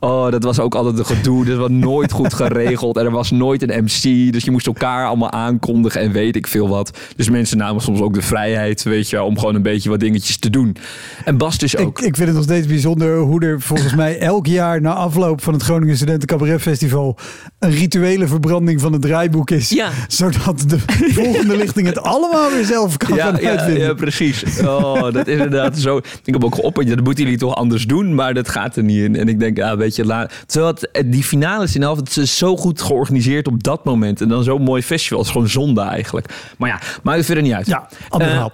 Oh, 0.00 0.30
dat 0.30 0.42
was 0.44 0.60
ook 0.60 0.74
altijd 0.74 0.98
een 0.98 1.06
gedoe. 1.06 1.44
Dat 1.44 1.58
was 1.58 1.70
nooit 1.70 2.12
goed 2.12 2.34
geregeld. 2.34 2.96
En 2.96 3.04
er 3.04 3.10
was 3.10 3.30
nooit 3.30 3.62
een 3.62 3.84
MC. 3.84 4.32
Dus 4.32 4.44
je 4.44 4.50
moest 4.50 4.66
elkaar 4.66 5.06
allemaal 5.06 5.30
aankondigen 5.30 6.00
en 6.00 6.12
weet 6.12 6.36
ik 6.36 6.46
veel 6.46 6.68
wat. 6.68 6.98
Dus 7.16 7.30
mensen 7.30 7.56
namen 7.58 7.82
soms 7.82 8.00
ook 8.00 8.14
de 8.14 8.22
vrijheid, 8.22 8.82
weet 8.82 9.10
je, 9.10 9.22
om 9.22 9.38
gewoon 9.38 9.54
een 9.54 9.62
beetje 9.62 9.90
wat 9.90 10.00
dingetjes 10.00 10.38
te 10.38 10.50
doen. 10.50 10.76
En 11.24 11.36
Bas 11.36 11.58
dus 11.58 11.76
ook. 11.76 11.98
Ik, 11.98 12.04
ik 12.06 12.14
vind 12.16 12.26
het 12.26 12.36
nog 12.36 12.44
steeds 12.44 12.66
bijzonder 12.66 13.18
hoe 13.18 13.40
er 13.40 13.60
volgens 13.60 13.94
mij 13.94 14.18
elk 14.18 14.46
jaar 14.46 14.80
na 14.80 14.94
afloop 14.94 15.42
van 15.42 15.52
het 15.52 15.62
Groningen 15.62 15.96
Studenten 15.96 16.21
Cabaret 16.26 16.60
Festival 16.62 17.18
een 17.58 17.70
rituele 17.70 18.26
verbranding 18.26 18.80
van 18.80 18.92
het 18.92 19.02
draaiboek 19.02 19.50
is. 19.50 19.68
Ja. 19.68 19.90
Zodat 20.08 20.64
de 20.66 20.78
volgende 21.22 21.56
lichting 21.56 21.86
het 21.86 22.02
allemaal 22.02 22.50
weer 22.50 22.64
zelf 22.64 22.96
kan 22.96 23.16
ja, 23.16 23.24
gaan 23.24 23.40
ja, 23.40 23.50
uitvinden. 23.50 23.82
ja, 23.82 23.94
precies. 23.94 24.42
Oh, 24.60 25.02
dat 25.02 25.26
is 25.26 25.32
inderdaad 25.32 25.78
zo. 25.78 25.96
Ik 26.24 26.32
heb 26.32 26.44
ook 26.44 26.54
geopperd, 26.54 26.88
dat 26.88 27.00
moeten 27.04 27.24
jullie 27.24 27.38
toch 27.38 27.54
anders 27.54 27.86
doen, 27.86 28.14
maar 28.14 28.34
dat 28.34 28.48
gaat 28.48 28.76
er 28.76 28.82
niet 28.82 28.98
in. 29.02 29.16
En 29.16 29.28
ik 29.28 29.40
denk, 29.40 29.56
ja, 29.56 29.76
weet 29.76 29.96
je, 29.96 30.04
laat. 30.04 30.32
Terwijl 30.46 30.72
het, 30.72 30.90
eh, 30.90 31.02
die 31.06 31.22
finales 31.22 31.74
in 31.74 31.80
de 31.80 31.86
half, 31.86 31.98
het 31.98 32.16
is 32.16 32.36
zo 32.36 32.56
goed 32.56 32.80
georganiseerd 32.82 33.46
op 33.46 33.62
dat 33.62 33.84
moment. 33.84 34.20
En 34.20 34.28
dan 34.28 34.42
zo'n 34.44 34.62
mooi 34.62 34.82
festival. 34.82 35.18
Het 35.18 35.26
is 35.26 35.32
gewoon 35.32 35.48
zonde 35.48 35.80
eigenlijk. 35.80 36.26
Maar 36.58 36.68
ja, 36.68 36.80
maakt 37.02 37.16
het 37.16 37.26
verder 37.26 37.44
niet 37.44 37.52
uit. 37.52 37.66
Ja, 37.66 37.88
ander 38.08 38.28
Eh, 38.28 38.46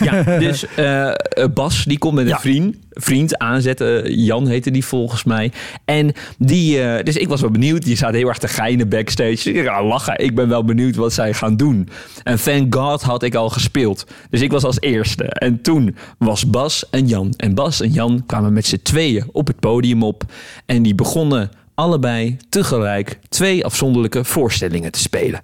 ja, 0.00 0.38
dus 0.38 0.66
eh, 0.74 1.12
Bas, 1.54 1.84
die 1.84 1.98
komt 1.98 2.14
met 2.14 2.24
een 2.24 2.30
Ja. 2.30 2.38
vriend, 2.40 2.76
vriend 2.94 3.38
aanzetten. 3.38 4.14
Jan 4.14 4.46
heette 4.46 4.70
die 4.70 4.84
volgens 4.84 5.24
mij. 5.24 5.52
En 5.84 6.12
die, 6.38 6.80
eh, 6.80 7.04
dus 7.04 7.16
ik 7.16 7.28
was 7.28 7.40
wel 7.40 7.50
benieuwd. 7.50 7.82
Die 7.82 7.96
staat 7.96 8.12
heel 8.12 8.28
erg 8.28 8.38
te 8.38 8.48
geinen 8.48 8.88
backstage. 8.88 9.52
Ik 9.52 9.64
lachen. 9.64 10.18
Ik 10.18 10.34
ben 10.34 10.48
wel 10.48 10.64
benieuwd 10.64 10.96
wat 10.96 11.12
zij 11.12 11.34
gaan 11.34 11.56
doen. 11.56 11.88
En 12.22 12.42
thank 12.42 12.74
God 12.74 13.02
had 13.02 13.22
ik 13.22 13.34
al 13.34 13.50
gespeeld. 13.50 14.06
Dus 14.30 14.40
ik 14.40 14.50
was 14.50 14.64
als 14.64 14.80
eerste. 14.80 15.24
En 15.24 15.62
toen 15.62 15.96
was 16.18 16.50
Bas 16.50 16.90
en 16.90 17.06
Jan. 17.06 17.34
En 17.36 17.54
Bas 17.54 17.80
en 17.80 17.90
Jan 17.90 18.22
kwamen 18.26 18.52
met 18.52 18.66
z'n 18.66 18.80
tweeën 18.82 19.24
op 19.32 19.46
het 19.46 19.60
podium 19.60 20.02
op. 20.02 20.24
En 20.66 20.82
die 20.82 20.94
begonnen 20.94 21.50
allebei 21.74 22.36
tegelijk 22.48 23.18
twee 23.28 23.64
afzonderlijke 23.64 24.24
voorstellingen 24.24 24.92
te 24.92 24.98
spelen 24.98 25.40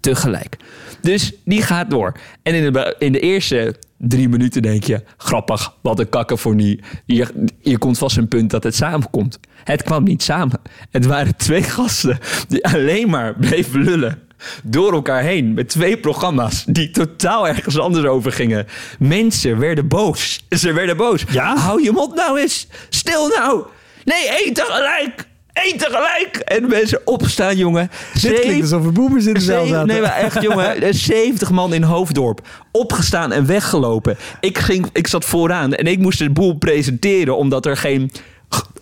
tegelijk. 0.00 0.56
Dus 1.00 1.32
die 1.44 1.62
gaat 1.62 1.90
door. 1.90 2.12
En 2.42 2.54
in 2.54 2.72
de, 2.72 2.96
in 2.98 3.12
de 3.12 3.20
eerste 3.20 3.74
drie 3.98 4.28
minuten 4.28 4.62
denk 4.62 4.84
je... 4.84 5.02
grappig, 5.16 5.76
wat 5.82 5.98
een 5.98 6.08
kakkenfonie. 6.08 6.80
Hier, 7.06 7.30
hier 7.60 7.78
komt 7.78 7.98
vast 7.98 8.16
een 8.16 8.28
punt 8.28 8.50
dat 8.50 8.62
het 8.62 8.74
samenkomt. 8.74 9.38
Het 9.64 9.82
kwam 9.82 10.04
niet 10.04 10.22
samen. 10.22 10.60
Het 10.90 11.06
waren 11.06 11.36
twee 11.36 11.62
gasten 11.62 12.18
die 12.48 12.66
alleen 12.66 13.10
maar 13.10 13.34
bleven 13.34 13.82
lullen. 13.82 14.18
door 14.62 14.92
elkaar 14.92 15.22
heen 15.22 15.54
met 15.54 15.68
twee 15.68 15.98
programma's 15.98 16.64
die 16.64 16.90
totaal 16.90 17.48
ergens 17.48 17.78
anders 17.78 18.06
over 18.06 18.32
gingen. 18.32 18.66
Mensen 18.98 19.58
werden 19.58 19.88
boos. 19.88 20.44
Ze 20.48 20.72
werden 20.72 20.96
boos. 20.96 21.24
Ja? 21.30 21.56
Hou 21.56 21.82
je 21.82 21.92
mond 21.92 22.14
nou 22.14 22.40
eens. 22.40 22.66
Stil 22.88 23.28
nou. 23.28 23.64
Nee, 24.04 24.28
één 24.28 24.54
tegelijk. 24.54 25.26
Eén 25.64 25.78
tegelijk. 25.78 26.36
En 26.44 26.68
mensen 26.68 27.00
opstaan, 27.04 27.56
jongen. 27.56 27.90
Dit 28.12 28.22
Zeven- 28.22 28.40
klinkt 28.40 28.62
alsof 28.62 28.86
er 28.86 28.92
boemers 28.92 29.26
in 29.26 29.34
de 29.34 29.40
zaal 29.40 29.66
zaten. 29.66 29.86
Nee, 29.86 30.00
maar 30.00 30.16
echt, 30.16 30.42
jongen. 30.42 30.66
Er 30.76 30.82
is 30.82 31.04
70 31.04 31.50
man 31.50 31.74
in 31.74 31.82
Hoofddorp. 31.82 32.40
Opgestaan 32.72 33.32
en 33.32 33.46
weggelopen. 33.46 34.16
Ik, 34.40 34.58
ging, 34.58 34.86
ik 34.92 35.06
zat 35.06 35.24
vooraan 35.24 35.74
en 35.74 35.86
ik 35.86 35.98
moest 35.98 36.18
de 36.18 36.30
boel 36.30 36.54
presenteren 36.54 37.36
omdat 37.36 37.66
er 37.66 37.76
geen 37.76 38.10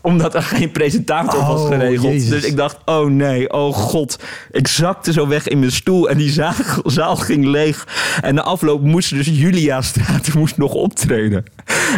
omdat 0.04 0.34
er 0.34 0.42
geen 0.42 0.70
presentator 0.70 1.40
was 1.40 1.60
Oh, 1.60 1.68
geregeld. 1.68 2.12
Jezus. 2.12 2.28
Dus 2.28 2.44
ik 2.44 2.56
dacht, 2.56 2.76
oh 2.84 3.06
nee, 3.06 3.52
oh 3.52 3.74
god. 3.74 4.18
Ik 4.50 4.68
zakte 4.68 5.12
zo 5.12 5.28
weg 5.28 5.48
in 5.48 5.58
mijn 5.58 5.72
stoel 5.72 6.08
en 6.08 6.16
die 6.16 6.30
zaal, 6.30 6.54
zaal 6.84 7.16
ging 7.16 7.44
leeg. 7.44 7.86
En 8.22 8.34
de 8.34 8.42
afloop 8.42 8.82
moest 8.82 9.10
dus 9.10 9.26
Julia 9.26 9.82
Straat 9.82 10.34
moest 10.38 10.56
nog 10.56 10.72
optreden. 10.72 11.44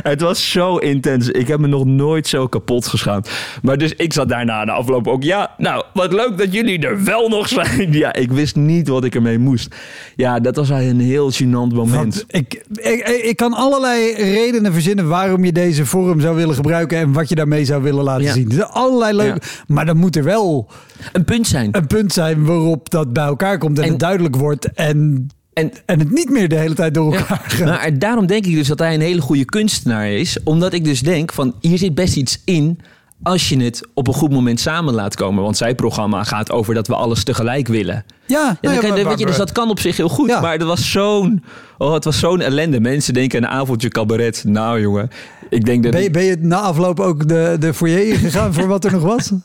Het 0.02 0.20
was 0.20 0.50
zo 0.50 0.76
intens. 0.76 1.28
Ik 1.28 1.48
heb 1.48 1.60
me 1.60 1.66
nog 1.66 1.84
nooit 1.84 2.26
zo 2.26 2.46
kapot 2.46 2.86
geschaamd. 2.86 3.30
Maar 3.62 3.78
dus 3.78 3.92
ik 3.94 4.12
zat 4.12 4.28
daarna 4.28 4.64
de 4.64 4.70
afloop 4.70 5.08
ook. 5.08 5.22
Ja, 5.22 5.54
nou, 5.58 5.84
wat 5.92 6.12
leuk 6.12 6.38
dat 6.38 6.52
jullie 6.52 6.78
er 6.86 7.04
wel 7.04 7.28
nog 7.28 7.48
zijn. 7.48 7.64
Ja, 7.96 8.12
ik 8.14 8.30
wist 8.32 8.56
niet 8.56 8.88
wat 8.88 9.04
ik 9.04 9.14
ermee 9.14 9.38
moest. 9.38 9.74
Ja, 10.16 10.40
dat 10.40 10.56
was 10.56 10.68
een 10.68 11.00
heel 11.00 11.32
gênant 11.32 11.74
moment. 11.74 12.24
Ik, 12.28 12.62
ik, 12.74 13.08
ik 13.08 13.36
kan 13.36 13.52
allerlei 13.52 14.14
redenen 14.14 14.72
verzinnen 14.72 15.08
waarom 15.08 15.44
je 15.44 15.52
deze 15.52 15.86
vorm 15.86 16.20
zou 16.20 16.36
willen 16.36 16.54
gebruiken 16.54 16.98
en 16.98 17.12
wat 17.12 17.28
je 17.28 17.34
daarmee 17.34 17.64
zou 17.64 17.82
willen 17.82 17.95
laten 18.04 18.24
Ja. 18.24 18.32
zien. 18.32 18.48
Er 18.48 18.54
zijn 18.54 18.68
allerlei 18.68 19.16
leuke, 19.16 19.40
maar 19.66 19.86
dan 19.86 19.96
moet 19.96 20.16
er 20.16 20.24
wel 20.24 20.70
Een 21.12 21.24
punt 21.24 21.46
zijn. 21.46 21.68
een 21.72 21.86
punt 21.86 22.12
zijn 22.12 22.44
waarop 22.44 22.90
dat 22.90 23.12
bij 23.12 23.24
elkaar 23.24 23.58
komt 23.58 23.78
en, 23.78 23.84
En- 23.84 23.90
het 23.90 23.98
duidelijk 24.00 24.36
wordt 24.36 24.72
en, 24.72 25.26
En 25.52 25.72
en 25.86 25.98
het 25.98 26.10
niet 26.10 26.30
meer 26.30 26.48
de 26.48 26.54
hele 26.56 26.74
tijd 26.74 26.94
door 26.94 27.14
elkaar 27.14 27.42
gaat. 27.46 27.64
Maar 27.66 27.98
daarom 27.98 28.26
denk 28.26 28.46
ik 28.46 28.54
dus 28.54 28.68
dat 28.68 28.78
hij 28.78 28.94
een 28.94 29.00
hele 29.00 29.20
goede 29.20 29.44
kunstenaar 29.44 30.08
is. 30.10 30.38
Omdat 30.44 30.72
ik 30.72 30.84
dus 30.84 31.00
denk 31.00 31.32
van 31.32 31.54
hier 31.60 31.78
zit 31.78 31.94
best 31.94 32.16
iets 32.16 32.40
in 32.44 32.78
als 33.22 33.48
je 33.48 33.62
het 33.62 33.88
op 33.94 34.06
een 34.08 34.14
goed 34.14 34.30
moment 34.30 34.60
samen 34.60 34.94
laat 34.94 35.14
komen. 35.14 35.42
Want 35.42 35.56
zijn 35.56 35.74
programma 35.74 36.24
gaat 36.24 36.50
over 36.50 36.74
dat 36.74 36.86
we 36.86 36.94
alles 36.94 37.24
tegelijk 37.24 37.68
willen. 37.68 38.04
Ja, 38.26 38.38
Ja, 38.38 38.44
nou 38.44 38.56
dan 38.60 38.72
ja, 38.74 38.80
kan 38.80 38.88
je- 38.88 38.94
maar- 39.02 39.10
weet 39.10 39.18
je, 39.18 39.26
dus 39.26 39.36
dat 39.36 39.52
kan 39.52 39.70
op 39.70 39.80
zich 39.80 39.96
heel 39.96 40.08
goed. 40.08 40.28
Ja. 40.28 40.40
Maar 40.40 40.52
het 40.52 40.62
was 40.62 40.90
zo'n 40.90 41.42
oh, 41.78 41.92
het 41.92 42.04
was 42.04 42.18
zo'n 42.18 42.40
ellende. 42.40 42.80
Mensen 42.80 43.14
denken 43.14 43.42
een 43.42 43.48
avondje 43.48 43.88
cabaret. 43.88 44.44
Nou 44.46 44.80
jongen, 44.80 45.10
ik 45.50 45.64
denk 45.64 45.82
dat... 45.82 45.92
ben, 45.92 46.02
je, 46.02 46.10
ben 46.10 46.24
je 46.24 46.36
na 46.40 46.60
afloop 46.60 47.00
ook 47.00 47.28
de, 47.28 47.56
de 47.60 47.74
foyer 47.74 48.06
ingegaan 48.08 48.54
voor 48.54 48.66
wat 48.66 48.84
er 48.84 48.92
nog 48.92 49.02
was? 49.02 49.30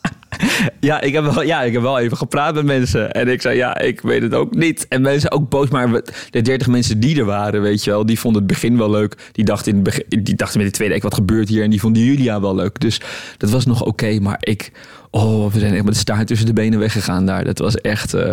Ja 0.79 1.01
ik, 1.01 1.13
heb 1.13 1.23
wel, 1.23 1.43
ja, 1.43 1.61
ik 1.61 1.73
heb 1.73 1.81
wel 1.81 1.99
even 1.99 2.17
gepraat 2.17 2.53
met 2.53 2.65
mensen. 2.65 3.11
En 3.11 3.27
ik 3.27 3.41
zei, 3.41 3.55
ja, 3.57 3.77
ik 3.77 4.01
weet 4.01 4.21
het 4.21 4.33
ook 4.33 4.55
niet. 4.55 4.85
En 4.89 5.01
mensen 5.01 5.31
ook 5.31 5.49
boos. 5.49 5.69
Maar 5.69 6.01
de 6.29 6.41
30 6.41 6.67
mensen 6.67 6.99
die 6.99 7.19
er 7.19 7.25
waren, 7.25 7.61
weet 7.61 7.83
je 7.83 7.89
wel, 7.89 8.05
die 8.05 8.19
vonden 8.19 8.41
het 8.41 8.51
begin 8.51 8.77
wel 8.77 8.89
leuk. 8.89 9.29
Die 9.31 9.45
dachten, 9.45 9.69
in 9.71 9.75
het 9.75 9.83
begin, 9.83 10.23
die 10.23 10.35
dachten 10.35 10.57
met 10.57 10.67
de 10.67 10.73
tweede 10.73 10.93
week, 10.93 11.03
wat 11.03 11.13
gebeurt 11.13 11.49
hier? 11.49 11.63
En 11.63 11.69
die 11.69 11.79
vonden 11.79 12.03
Julia 12.03 12.41
wel 12.41 12.55
leuk. 12.55 12.79
Dus 12.79 13.01
dat 13.37 13.49
was 13.49 13.65
nog 13.65 13.83
oké. 13.83 14.19
maar 14.19 14.37
ik, 14.39 14.71
oh, 15.09 15.51
we 15.51 15.59
zijn 15.59 15.73
echt 15.73 15.83
met 15.83 15.93
de 15.93 15.99
staart 15.99 16.27
tussen 16.27 16.47
de 16.47 16.53
benen 16.53 16.79
weggegaan 16.79 17.25
daar. 17.25 17.43
Dat 17.45 17.57
was 17.59 17.75
echt, 17.75 18.13
eh, 18.13 18.29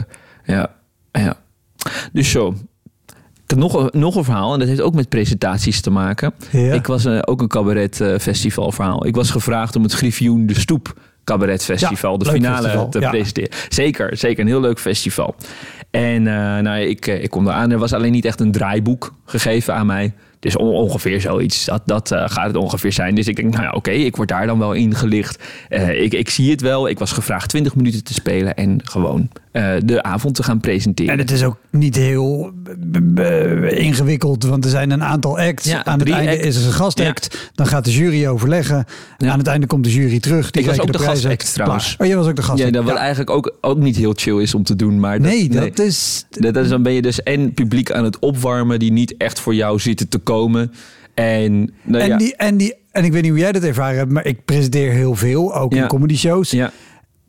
ja, 0.56 0.70
ja. 1.12 1.37
Dus 2.12 2.30
zo. 2.30 2.54
Ik 3.44 3.54
heb 3.54 3.58
nog, 3.58 3.74
een- 3.74 4.00
nog 4.00 4.14
een 4.16 4.24
verhaal 4.24 4.52
en 4.52 4.58
dat 4.58 4.68
heeft 4.68 4.80
ook 4.80 4.94
met 4.94 5.08
presentaties 5.08 5.80
te 5.80 5.90
maken. 5.90 6.34
Ja. 6.50 6.72
Ik 6.72 6.87
was 6.87 7.04
eh, 7.04 7.18
ook 7.24 7.40
een 7.42 7.48
cabaret 7.48 8.00
eh, 8.00 8.18
festival 8.18 8.72
verhaal. 8.72 9.06
Ik 9.06 9.14
was 9.14 9.30
gevraagd 9.30 9.76
om 9.76 9.82
het 9.82 9.92
Griffioen 9.92 10.46
de 10.46 10.61
Stoep 10.61 11.00
cabaret 11.24 11.64
festival, 11.64 12.12
Ja, 12.12 12.18
de 12.18 12.30
finale 12.30 12.62
festival, 12.62 12.88
te 12.88 13.00
ja. 13.00 13.11
presenteren. 13.11 13.50
Zeker, 13.68 14.16
zeker 14.16 14.40
een 14.40 14.46
heel 14.46 14.61
leuk 14.61 14.78
festival. 14.80 15.34
En 15.90 16.26
eh, 16.26 16.34
nou, 16.62 16.78
ik, 16.80 17.06
ik 17.06 17.30
kom 17.30 17.44
daar 17.44 17.54
aan. 17.54 17.70
Er 17.70 17.78
was 17.78 17.92
alleen 17.92 18.12
niet 18.12 18.24
echt 18.24 18.40
een 18.40 18.52
draaiboek 18.52 19.14
gegeven 19.24 19.74
aan 19.74 19.87
mij. 19.87 20.12
Dus 20.40 20.56
on- 20.56 20.68
ongeveer 20.74 21.20
zoiets. 21.20 21.64
Dat, 21.64 21.82
dat 21.84 22.08
gaat 22.14 22.46
het 22.46 22.56
ongeveer 22.56 22.92
zijn. 22.92 23.14
Dus 23.14 23.26
ik 23.28 23.37
denk, 23.37 23.50
nou 23.52 23.62
ja, 23.64 23.70
oké, 23.70 23.90
ik 23.90 24.16
word 24.16 24.28
daar 24.28 24.46
dan 24.46 24.58
wel 24.58 24.72
ingelicht. 24.72 25.42
Eh, 25.68 26.02
ik, 26.02 26.12
ik 26.14 26.28
zie 26.30 26.50
het 26.50 26.61
wel. 26.61 26.88
Ik 26.88 26.98
was 26.98 27.12
gevraagd 27.12 27.48
20 27.48 27.74
minuten 27.74 28.04
te 28.04 28.12
spelen 28.12 28.54
en 28.54 28.80
gewoon 28.84 29.28
eh, 29.59 29.75
de 29.85 30.03
avond 30.03 30.35
te 30.35 30.42
gaan 30.42 30.61
presenteren. 30.61 31.12
En 31.12 31.18
het 31.18 31.31
is 31.31 31.42
ook 31.44 31.57
niet 31.71 31.97
heel 31.97 32.53
b- 33.14 33.21
ingewikkeld, 33.71 34.44
want 34.44 34.64
er 34.64 34.71
zijn 34.71 34.90
een 34.90 35.03
aantal 35.03 35.38
acts. 35.38 35.64
Ja, 35.66 35.85
Aan 35.85 35.99
het 35.99 36.11
einde 36.11 36.33
act- 36.33 36.44
is 36.44 36.57
er 36.57 36.66
een 36.66 36.73
gastact. 36.73 37.51
Dan 37.55 37.66
gaat 37.66 37.85
de 37.85 37.92
jury 37.92 38.27
overleggen. 38.27 38.85
Ja. 39.18 39.31
Aan 39.31 39.38
het 39.38 39.47
einde 39.47 39.66
komt 39.66 39.85
de 39.85 39.92
jury 39.92 40.21
terug. 40.21 40.51
Die 40.51 40.62
Ik 40.62 40.68
was 40.68 40.81
ook 40.81 40.87
de 40.92 40.99
prijs 40.99 41.11
gastact 41.11 41.53
trouwens. 41.55 41.97
Oh, 41.99 42.07
jij 42.07 42.16
was 42.16 42.27
ook 42.27 42.37
de 42.37 42.42
gast. 42.42 42.59
ja, 42.59 42.71
dat 42.71 42.88
eigenlijk 42.94 43.31
ook, 43.31 43.57
ook 43.61 43.79
niet 43.79 43.97
heel 43.97 44.12
chill 44.16 44.40
is 44.42 44.55
om 44.55 44.62
te 44.62 44.77
doen. 44.77 45.01
Maar 45.01 45.18
dat, 45.18 45.31
nee, 45.31 45.49
dat 45.49 45.79
is... 45.79 46.25
Dat 46.31 46.57
is, 46.57 46.68
dan 46.68 46.83
ben 46.83 46.92
je 46.92 47.03
dus 47.03 47.23
en 47.23 47.53
publiek 47.55 47.92
aan 47.92 48.05
het 48.05 48.18
opwarmen 48.18 48.79
die 48.79 48.92
niet 48.92 49.14
echt 49.16 49.40
voor 49.40 49.55
jou 49.55 49.79
zitten 49.81 50.09
te 50.09 50.18
komen. 50.18 50.73
En, 51.14 51.73
nou 51.83 52.11
En, 52.11 52.18
die, 52.18 52.37
en, 52.37 52.57
die, 52.57 52.75
en 52.90 53.05
ik 53.05 53.12
weet 53.12 53.23
niet 53.23 53.31
hoe 53.31 53.40
jij 53.40 53.53
dat 53.53 53.62
ervaren 53.62 53.97
hebt, 53.99 54.11
maar 54.11 54.27
ik 54.27 54.44
presenteer 54.44 54.92
heel 54.92 55.14
veel, 55.14 55.55
ook 55.55 55.75
in 55.75 55.87
comedy 55.87 56.16
shows. 56.16 56.51
ja, 56.51 56.71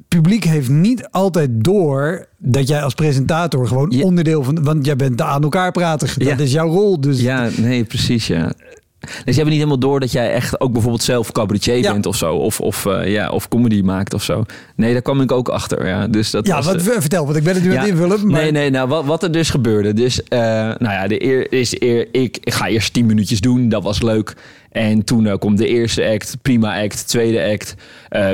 Publiek 0.10 0.44
heeft 0.44 0.70
niet 0.70 1.08
altijd 1.12 1.50
door 1.64 2.26
dat 2.38 2.68
jij 2.68 2.82
als 2.84 2.94
presentator 2.94 3.68
gewoon 3.68 3.90
Ja. 3.96 4.04
onderdeel 4.04 4.44
van... 4.44 4.64
Want 4.64 4.86
jij 4.86 4.96
bent 4.96 5.18
de 5.18 5.24
aan 5.24 5.44
elkaar 5.44 5.72
praten. 5.72 6.08
Dat 6.08 6.28
Ja. 6.28 6.38
is 6.38 6.52
jouw 6.52 6.68
rol. 6.70 7.02
Dus 7.02 7.22
ja, 7.22 7.50
nee, 7.58 7.84
precies, 7.84 8.28
ja. 8.28 8.52
Dus 9.00 9.10
je 9.26 9.34
hebt 9.34 9.46
niet 9.46 9.54
helemaal 9.54 9.80
door 9.80 10.00
dat 10.00 10.12
jij 10.12 10.32
echt 10.32 10.62
ook 10.62 10.72
bijvoorbeeld 10.72 11.04
zelf 11.04 11.32
cabaretier 11.32 11.78
Ja. 11.78 11.92
bent 11.92 12.06
of 12.06 12.16
zo. 12.16 12.36
Of, 12.36 12.60
of, 12.62 12.86
eh, 12.86 13.12
ja, 13.12 13.30
of 13.30 13.48
comedy 13.48 13.82
maakt 13.82 14.14
of 14.14 14.24
zo. 14.24 14.44
Nee, 14.76 14.94
daar 14.94 15.02
kwam 15.02 15.22
ik 15.22 15.32
ook 15.32 15.50
achter. 15.50 15.88
Ja, 15.88 16.08
dus 16.08 16.32
dat 16.32 16.48
ja 16.48 16.56
was, 16.56 16.66
wat, 16.66 16.76
eh, 16.88 17.00
vertel, 17.00 17.26
want 17.26 17.38
ik 17.38 17.44
ben 17.44 17.54
het 17.54 17.64
nu 17.64 17.70
aan 17.72 17.78
het 17.78 17.86
Ja. 17.86 17.92
invullen. 17.94 18.28
Maar 18.28 18.42
Nee, 18.42 18.52
nee, 18.52 18.70
nou 18.70 18.88
wat, 18.88 19.06
wat 19.06 19.24
er 19.24 19.32
dus 19.32 19.50
gebeurde. 19.50 19.94
Dus, 19.94 20.24
eh, 20.24 20.40
nou 20.78 20.80
ja, 20.92 21.08
de 21.08 21.24
eer, 21.24 21.52
is 21.54 21.82
eer, 21.82 22.08
ik, 22.12 22.38
ik 22.44 22.54
ga 22.54 22.68
eerst 22.68 22.94
10 22.94 23.06
minuutjes 23.06 23.40
doen, 23.42 23.70
dat 23.70 23.84
was 23.84 24.02
leuk. 24.02 24.34
En 24.72 25.04
toen 25.04 25.38
komt 25.38 25.58
de 25.58 25.68
eerste 25.68 26.06
act, 26.06 26.38
prima 26.42 26.82
act, 26.84 27.08
tweede 27.08 27.52
act, 27.52 27.76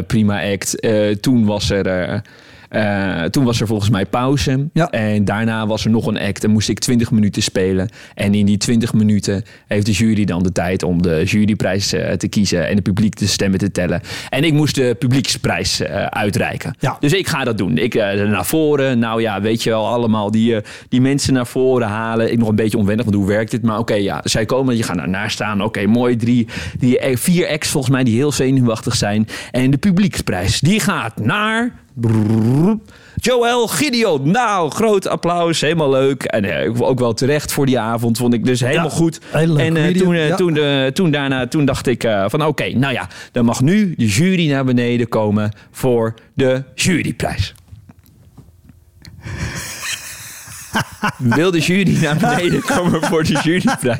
prima 0.08 0.51
act. 0.51 0.88
Toen 1.21 1.45
was 1.45 1.69
er. 1.69 2.21
Eh, 2.69 3.23
toen 3.23 3.43
was 3.43 3.62
er 3.62 3.67
volgens 3.67 3.89
mij 3.89 4.06
pauze. 4.06 4.67
Ja. 4.73 4.89
En 4.89 5.25
daarna 5.25 5.67
was 5.67 5.86
er 5.86 5.91
nog 5.91 6.06
een 6.06 6.19
act 6.19 6.43
en 6.43 6.49
moest 6.49 6.69
ik 6.69 6.80
20 6.80 7.12
minuten 7.12 7.43
spelen. 7.43 7.89
En 8.13 8.34
in 8.34 8.45
die 8.45 8.58
20 8.58 8.93
minuten 8.93 9.43
heeft 9.67 9.86
de 9.86 9.91
jury 9.91 10.25
dan 10.25 10.43
de 10.43 10.51
tijd 10.51 10.84
om 10.84 11.01
de 11.01 11.23
juryprijs 11.25 11.93
eh, 11.93 12.12
te 12.12 12.28
kiezen 12.28 12.67
en 12.67 12.75
de 12.75 12.82
publiek 12.82 13.17
de 13.17 13.28
stemmen 13.28 13.60
te 13.60 13.71
tellen. 13.71 14.01
En 14.30 14.43
ik 14.43 14.54
moest 14.54 14.75
de 14.75 14.95
publieksprijs 14.99 15.80
eh, 15.80 16.06
uitreiken. 16.06 16.75
Ja. 16.80 16.97
Dus 16.99 17.13
ik 17.13 17.28
ga 17.28 17.43
dat 17.43 17.58
doen. 17.58 17.78
Ik 17.78 17.93
naar 17.93 18.45
voren. 18.45 18.99
Nou 18.99 19.21
ja, 19.21 19.41
weet 19.41 19.63
je 19.63 19.69
wel, 19.69 19.88
allemaal 19.88 20.32
die, 20.32 20.56
die 20.89 21.01
mensen 21.01 21.34
naar 21.34 21.47
voren 21.47 21.88
halen. 21.88 22.32
Ik 22.32 22.38
nog 22.38 22.49
een 22.49 22.56
beetje 22.56 22.78
onwennig, 22.78 23.06
want 23.06 23.17
hoe 23.17 23.28
werkt 23.28 23.51
dit? 23.51 23.62
Maar 23.62 23.80
oké, 23.80 23.93
ja, 23.93 24.21
zij 24.23 24.45
komen, 24.45 24.78
je 24.78 24.84
gaat 24.84 24.97
daarnaar 24.97 25.32
staan. 25.32 25.63
Oké, 25.63 25.86
mooi. 25.86 26.15
Drie, 26.15 26.47
die, 26.80 27.17
vier 27.17 27.47
acts 27.47 27.69
volgens 27.69 27.93
mij 27.93 28.04
die 28.04 28.15
heel 28.15 28.32
zenuwachtig 28.32 28.95
zijn. 28.95 29.28
En 29.51 29.71
de 29.71 29.78
publieksprijs, 29.78 30.60
die 30.60 30.80
gaat 30.80 31.17
naar... 31.17 31.84
Joël 33.15 33.67
Gideon. 33.67 34.31
Nou, 34.31 34.71
groot 34.71 35.08
applaus. 35.08 35.62
Helemaal 35.62 35.89
leuk. 35.89 36.23
En 36.23 36.73
ook 36.81 36.99
wel 36.99 37.13
terecht 37.13 37.51
voor 37.51 37.65
die 37.65 37.79
avond. 37.79 38.17
Vond 38.17 38.34
ik 38.34 38.45
dus 38.45 38.60
helemaal 38.60 38.89
goed. 38.89 39.19
en 39.31 39.93
toen, 39.97 40.36
toen, 40.36 40.60
toen 40.93 41.12
daarna 41.12 41.47
toen 41.47 41.65
dacht 41.65 41.88
ik 41.88 42.08
van 42.27 42.45
oké, 42.45 42.69
nou 42.69 42.93
ja, 42.93 43.08
dan 43.31 43.45
mag 43.45 43.62
nu 43.62 43.93
de 43.97 44.08
jury 44.08 44.49
naar 44.49 44.65
beneden 44.65 45.08
komen 45.08 45.51
voor 45.71 46.13
de 46.34 46.63
juryprijs. 46.75 47.53
Wil 51.17 51.51
de 51.51 51.60
jury 51.60 51.97
naar 52.01 52.17
beneden 52.17 52.62
komen 52.62 53.03
voor 53.03 53.23
de 53.23 53.39
juryprijs? 53.43 53.97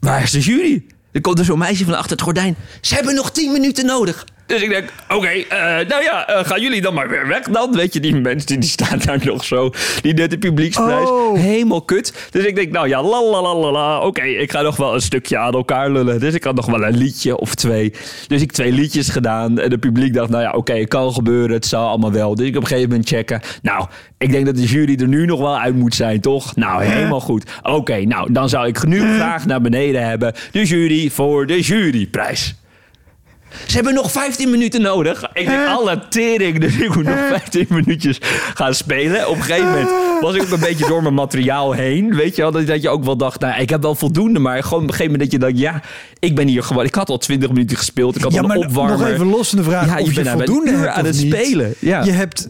Waar 0.00 0.22
is 0.22 0.30
de 0.30 0.40
jury? 0.40 0.84
Er 1.12 1.20
komt 1.20 1.36
dus 1.36 1.46
zo'n 1.46 1.58
meisje 1.58 1.84
van 1.84 1.94
achter 1.94 2.10
het 2.10 2.20
gordijn. 2.20 2.56
Ze 2.80 2.94
hebben 2.94 3.14
nog 3.14 3.32
tien 3.32 3.52
minuten 3.52 3.86
nodig. 3.86 4.24
Dus 4.46 4.62
ik 4.62 4.68
denk, 4.68 4.92
oké, 5.08 5.28
eh, 5.28 5.88
nou 5.88 6.02
ja, 6.02 6.26
eh, 6.26 6.44
gaan 6.44 6.60
jullie 6.60 6.80
dan 6.80 6.94
maar 6.94 7.08
weer 7.08 7.28
weg 7.28 7.42
dan? 7.42 7.72
Weet 7.72 7.92
je, 7.92 8.00
die 8.00 8.14
mensen 8.14 8.46
die, 8.46 8.58
die 8.58 8.68
staan 8.68 8.98
daar 9.04 9.20
nog 9.24 9.44
zo. 9.44 9.70
Die 10.00 10.14
net 10.14 10.30
de 10.30 10.38
publieksprijs. 10.38 11.08
Oh. 11.08 11.38
Helemaal 11.38 11.82
kut. 11.82 12.28
Dus 12.30 12.44
ik 12.44 12.54
denk, 12.54 12.72
nou 12.72 12.88
ja, 12.88 13.02
la 13.02 13.22
la 13.22 13.42
la 13.42 13.70
la. 13.70 14.00
Oké, 14.00 14.22
ik 14.22 14.50
ga 14.50 14.62
nog 14.62 14.76
wel 14.76 14.94
een 14.94 15.00
stukje 15.00 15.38
aan 15.38 15.52
elkaar 15.52 15.90
lullen. 15.90 16.20
Dus 16.20 16.34
ik 16.34 16.44
had 16.44 16.54
nog 16.54 16.66
wel 16.66 16.84
een 16.84 16.96
liedje 16.96 17.38
of 17.38 17.54
twee. 17.54 17.92
Dus 18.26 18.42
ik 18.42 18.52
twee 18.52 18.72
liedjes 18.72 19.08
gedaan. 19.08 19.58
En 19.58 19.70
de 19.70 19.78
publiek 19.78 20.14
dacht, 20.14 20.30
nou 20.30 20.42
ja, 20.42 20.50
oké, 20.50 20.74
het 20.74 20.88
kan 20.88 21.12
gebeuren. 21.12 21.52
Het 21.54 21.66
zal 21.66 21.88
allemaal 21.88 22.12
wel. 22.12 22.34
Dus 22.34 22.46
ik 22.46 22.56
op 22.56 22.62
een 22.62 22.68
gegeven 22.68 22.90
moment 22.90 23.08
checken. 23.08 23.40
Nou, 23.62 23.86
ik 24.18 24.30
denk 24.30 24.46
dat 24.46 24.56
de 24.56 24.64
jury 24.64 24.96
er 25.00 25.08
nu 25.08 25.26
nog 25.26 25.40
wel 25.40 25.58
uit 25.58 25.74
moet 25.74 25.94
zijn, 25.94 26.20
toch? 26.20 26.56
Nou, 26.56 26.84
helemaal 26.84 27.20
goed. 27.20 27.50
Oké, 27.62 28.04
nou, 28.04 28.32
dan 28.32 28.48
zou 28.48 28.66
ik 28.66 28.86
nu 28.86 29.14
graag 29.14 29.46
naar 29.46 29.60
beneden 29.60 30.06
hebben. 30.06 30.32
De 30.50 30.64
jury 30.64 31.10
voor 31.10 31.46
de 31.46 31.60
juryprijs. 31.60 32.54
Ze 33.66 33.74
hebben 33.74 33.94
nog 33.94 34.12
15 34.12 34.50
minuten 34.50 34.80
nodig. 34.82 35.24
Ik 35.32 35.46
denk, 35.46 35.66
alle 35.68 36.02
tering, 36.08 36.58
dus 36.60 36.76
ik 36.76 36.94
moet 36.94 37.04
nog 37.04 37.18
15 37.28 37.66
minuutjes 37.68 38.18
gaan 38.54 38.74
spelen. 38.74 39.28
Op 39.28 39.36
een 39.36 39.42
gegeven 39.42 39.70
moment 39.70 39.90
was 40.20 40.34
ik 40.34 40.42
ook 40.42 40.50
een 40.50 40.60
beetje 40.60 40.86
door 40.86 41.02
mijn 41.02 41.14
materiaal 41.14 41.72
heen. 41.72 42.14
Weet 42.14 42.36
je 42.36 42.42
wel, 42.42 42.50
dat, 42.52 42.66
dat 42.66 42.82
je 42.82 42.88
ook 42.88 43.04
wel 43.04 43.16
dacht, 43.16 43.40
nou, 43.40 43.60
ik 43.60 43.70
heb 43.70 43.82
wel 43.82 43.94
voldoende. 43.94 44.38
Maar 44.38 44.62
gewoon 44.62 44.82
op 44.82 44.88
een 44.88 44.94
gegeven 44.94 45.12
moment 45.12 45.30
dat 45.30 45.40
je 45.40 45.46
dacht, 45.46 45.58
ja, 45.58 45.82
ik 46.18 46.34
ben 46.34 46.46
hier 46.48 46.62
gewoon... 46.62 46.84
Ik 46.84 46.94
had 46.94 47.08
al 47.08 47.18
20 47.18 47.48
minuten 47.48 47.76
gespeeld, 47.76 48.16
ik 48.16 48.22
had 48.22 48.32
Ja, 48.32 48.40
al 48.40 48.50
een 48.50 48.56
opwarmer. 48.56 48.98
nog 48.98 49.08
even 49.08 49.26
los 49.26 49.48
van 49.48 49.58
de 49.58 49.64
vraag 49.64 49.86
Ja, 49.86 49.98
of 50.00 50.08
je, 50.08 50.14
bent 50.14 50.26
nou 50.26 50.36
voldoende 50.36 50.70
hebt 50.70 50.86
aan 50.88 51.04
het 51.04 51.22
niet. 51.22 51.32
spelen, 51.34 51.74
ja. 51.78 52.04
Je 52.04 52.10
hebt, 52.10 52.46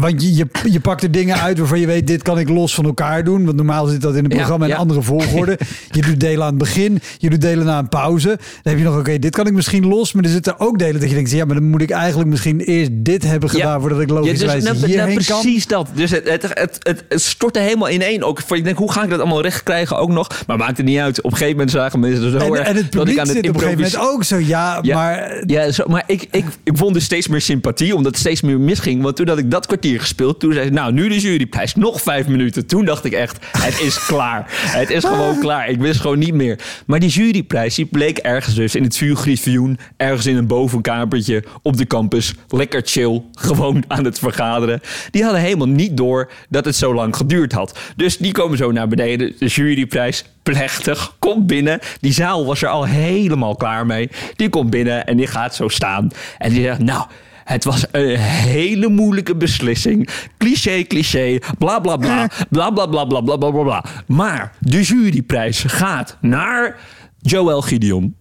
want 0.00 0.22
je, 0.22 0.34
je, 0.34 0.46
je 0.70 0.80
pakt 0.80 1.02
er 1.02 1.10
dingen 1.10 1.40
uit 1.40 1.58
waarvan 1.58 1.80
je 1.80 1.86
weet, 1.86 2.06
dit 2.06 2.22
kan 2.22 2.38
ik 2.38 2.48
los 2.48 2.74
van 2.74 2.84
elkaar 2.84 3.24
doen. 3.24 3.44
Want 3.44 3.56
normaal 3.56 3.86
zit 3.86 4.00
dat 4.00 4.14
in 4.16 4.24
het 4.24 4.34
programma 4.34 4.66
in 4.66 4.74
andere 4.76 5.02
volgorde. 5.02 5.58
je 5.90 6.02
doet 6.02 6.20
delen 6.20 6.42
aan 6.42 6.48
het 6.48 6.58
begin, 6.58 7.00
je 7.18 7.30
doet 7.30 7.40
delen 7.40 7.64
na 7.66 7.78
een 7.78 7.88
pauze. 7.88 8.28
Dan 8.28 8.38
heb 8.72 8.78
je 8.78 8.84
nog, 8.84 8.98
oké, 8.98 9.18
dit 9.18 9.34
kan 9.34 9.46
ik 9.46 9.52
misschien 9.52 9.86
los. 9.86 10.11
Maar 10.12 10.24
er 10.24 10.30
zitten 10.30 10.58
ook 10.60 10.78
delen 10.78 11.00
dat 11.00 11.08
je 11.08 11.14
denkt, 11.14 11.30
ja, 11.30 11.44
maar 11.44 11.54
dan 11.54 11.64
moet 11.64 11.82
ik 11.82 11.90
eigenlijk 11.90 12.30
misschien 12.30 12.60
eerst 12.60 12.90
dit 12.92 13.22
hebben 13.22 13.50
gedaan 13.50 13.80
voordat 13.80 14.00
ik 14.00 14.10
logischerwijs 14.10 14.64
ja, 14.64 14.70
dus, 14.70 14.80
nou, 14.80 14.92
hierheen 14.92 15.14
nou, 15.14 15.26
kan. 15.26 15.40
precies 15.40 15.66
dat. 15.66 15.88
Dus 15.94 16.10
het, 16.10 16.28
het, 16.28 16.42
het, 16.42 16.78
het, 16.82 17.04
het 17.08 17.22
stortte 17.22 17.58
helemaal 17.58 17.90
ineen. 17.90 18.24
Ook, 18.24 18.40
voor- 18.46 18.56
ik 18.56 18.64
denk, 18.64 18.78
hoe 18.78 18.92
ga 18.92 19.02
ik 19.02 19.10
dat 19.10 19.20
allemaal 19.20 19.42
recht 19.42 19.62
krijgen 19.62 19.98
ook 19.98 20.10
nog? 20.10 20.28
Maar 20.46 20.56
maakt 20.56 20.76
het 20.76 20.86
niet 20.86 20.98
uit. 20.98 21.18
Op 21.18 21.24
een 21.24 21.30
gegeven 21.30 21.52
moment 21.52 21.70
zagen 21.70 22.00
mensen 22.00 22.30
zo 22.30 22.36
En, 22.38 22.54
erg 22.54 22.66
en 22.68 22.76
het 22.76 22.76
dat 22.76 22.84
ik 22.84 22.90
publiek 22.90 23.18
aan 23.18 23.26
het 23.26 23.36
zit 23.36 23.48
op 23.48 23.54
een 23.54 23.60
gegeven 23.60 23.82
moment 23.82 24.12
ook 24.12 24.24
zo, 24.24 24.38
ja, 24.38 24.78
Ja, 24.82 24.94
maar... 24.96 25.42
ja, 25.46 25.70
zo, 25.70 25.84
maar 25.86 26.04
ik, 26.06 26.26
ik, 26.30 26.44
ik 26.62 26.76
vond 26.76 26.94
dus 26.94 27.04
steeds 27.04 27.28
meer 27.28 27.40
sympathie, 27.40 27.94
omdat 27.94 28.12
het 28.12 28.20
steeds 28.20 28.40
meer 28.40 28.60
misging. 28.60 29.02
Want 29.02 29.16
toen 29.16 29.28
had 29.28 29.38
ik 29.38 29.50
dat 29.50 29.66
kwartier 29.66 30.00
gespeeld, 30.00 30.40
toen 30.40 30.52
zei 30.52 30.64
ze, 30.64 30.72
nou, 30.72 30.92
nu 30.92 31.08
de 31.08 31.18
juryprijs, 31.18 31.74
nog 31.74 32.02
vijf 32.02 32.26
minuten. 32.26 32.66
Toen 32.66 32.84
dacht 32.84 33.04
ik 33.04 33.12
echt, 33.12 33.38
het 33.58 33.80
is 33.80 34.04
klaar. 34.06 34.44
Het 34.48 34.90
is 34.90 35.04
gewoon 35.04 35.38
klaar. 35.38 35.68
Ik 35.68 35.80
wist 35.80 36.00
gewoon 36.00 36.18
niet 36.18 36.34
meer. 36.34 36.58
Maar 36.86 37.00
die 37.00 37.08
juryprijs, 37.10 37.74
die 37.74 37.86
bleek 37.86 38.18
ergens 38.18 38.54
dus 38.54 38.74
in 38.74 38.82
het 38.82 38.96
vuurgriffioen, 38.96 39.78
ergens 40.02 40.26
in 40.26 40.36
een 40.36 40.46
bovenkamertje 40.46 41.44
op 41.62 41.76
de 41.76 41.86
campus, 41.86 42.34
lekker 42.48 42.82
chill, 42.84 43.22
gewoon 43.48 43.84
aan 43.88 44.04
het 44.04 44.18
vergaderen. 44.18 44.80
Die 45.10 45.22
hadden 45.22 45.40
helemaal 45.40 45.68
niet 45.68 45.96
door 45.96 46.30
dat 46.48 46.64
het 46.64 46.76
zo 46.76 46.94
lang 46.94 47.16
geduurd 47.16 47.52
had. 47.52 47.78
Dus 47.96 48.16
die 48.16 48.32
komen 48.32 48.58
zo 48.58 48.72
naar 48.72 48.88
beneden, 48.88 49.32
de 49.38 49.46
juryprijs, 49.46 50.24
plechtig, 50.42 51.16
komt 51.18 51.46
binnen. 51.46 51.78
Die 52.00 52.12
zaal 52.12 52.46
was 52.46 52.62
er 52.62 52.68
al 52.68 52.84
helemaal 52.84 53.56
klaar 53.56 53.86
mee. 53.86 54.10
Die 54.36 54.48
komt 54.48 54.70
binnen 54.70 55.06
en 55.06 55.16
die 55.16 55.26
gaat 55.26 55.54
zo 55.54 55.68
staan. 55.68 56.10
En 56.38 56.50
die 56.50 56.62
zegt, 56.62 56.78
nou... 56.78 57.04
Het 57.42 57.64
was 57.64 57.84
een 57.90 58.18
hele 58.18 58.88
moeilijke 58.88 59.36
beslissing. 59.36 60.08
Cliché, 60.38 60.82
cliché, 60.82 61.38
bla 61.58 61.80
bla 61.80 61.96
bla, 61.96 62.28
bla 62.50 62.70
bla 62.70 62.86
bla 62.86 63.04
bla 63.04 63.20
bla 63.20 63.36
bla 63.36 63.50
bla. 63.50 63.84
Maar 64.06 64.52
de 64.58 64.82
juryprijs 64.82 65.64
gaat 65.66 66.16
naar 66.20 66.76
Joël 67.20 67.62
Gideon. 67.62 68.14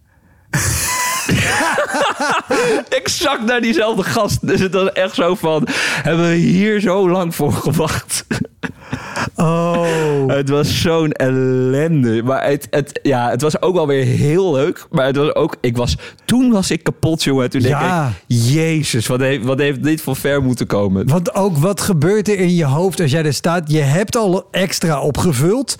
exact 3.01 3.45
naar 3.45 3.61
diezelfde 3.61 4.03
gast. 4.03 4.47
Dus 4.47 4.59
het 4.59 4.73
was 4.73 4.91
echt 4.91 5.15
zo 5.15 5.35
van, 5.35 5.67
hebben 6.01 6.29
we 6.29 6.35
hier 6.35 6.79
zo 6.79 7.09
lang 7.09 7.35
voor 7.35 7.53
gewacht? 7.53 8.25
Oh. 9.35 9.85
Het 10.27 10.49
was 10.49 10.81
zo'n 10.81 11.11
ellende. 11.11 12.23
Maar 12.23 12.45
het, 12.45 12.67
het, 12.69 12.99
ja, 13.03 13.29
het 13.29 13.41
was 13.41 13.61
ook 13.61 13.73
wel 13.75 13.87
weer 13.87 14.05
heel 14.05 14.53
leuk. 14.53 14.85
Maar 14.91 15.05
het 15.05 15.15
was 15.15 15.35
ook, 15.35 15.55
ik 15.61 15.77
was, 15.77 15.95
toen 16.25 16.51
was 16.51 16.71
ik 16.71 16.83
kapot, 16.83 17.23
jongen. 17.23 17.49
Toen 17.49 17.61
Ja. 17.61 18.03
denk 18.03 18.11
ik, 18.11 18.47
jezus, 18.53 19.07
wat 19.07 19.19
heeft, 19.19 19.45
wat 19.45 19.59
heeft 19.59 19.83
dit 19.83 20.01
voor 20.01 20.15
ver 20.15 20.43
moeten 20.43 20.67
komen? 20.67 21.07
Want 21.07 21.35
ook 21.35 21.57
wat 21.57 21.81
gebeurt 21.81 22.27
er 22.27 22.37
in 22.39 22.55
je 22.55 22.65
hoofd 22.65 22.99
als 23.01 23.11
jij 23.11 23.23
er 23.25 23.33
staat? 23.33 23.71
Je 23.71 23.79
hebt 23.81 24.15
al 24.15 24.47
extra 24.51 25.01
opgevuld. 25.01 25.75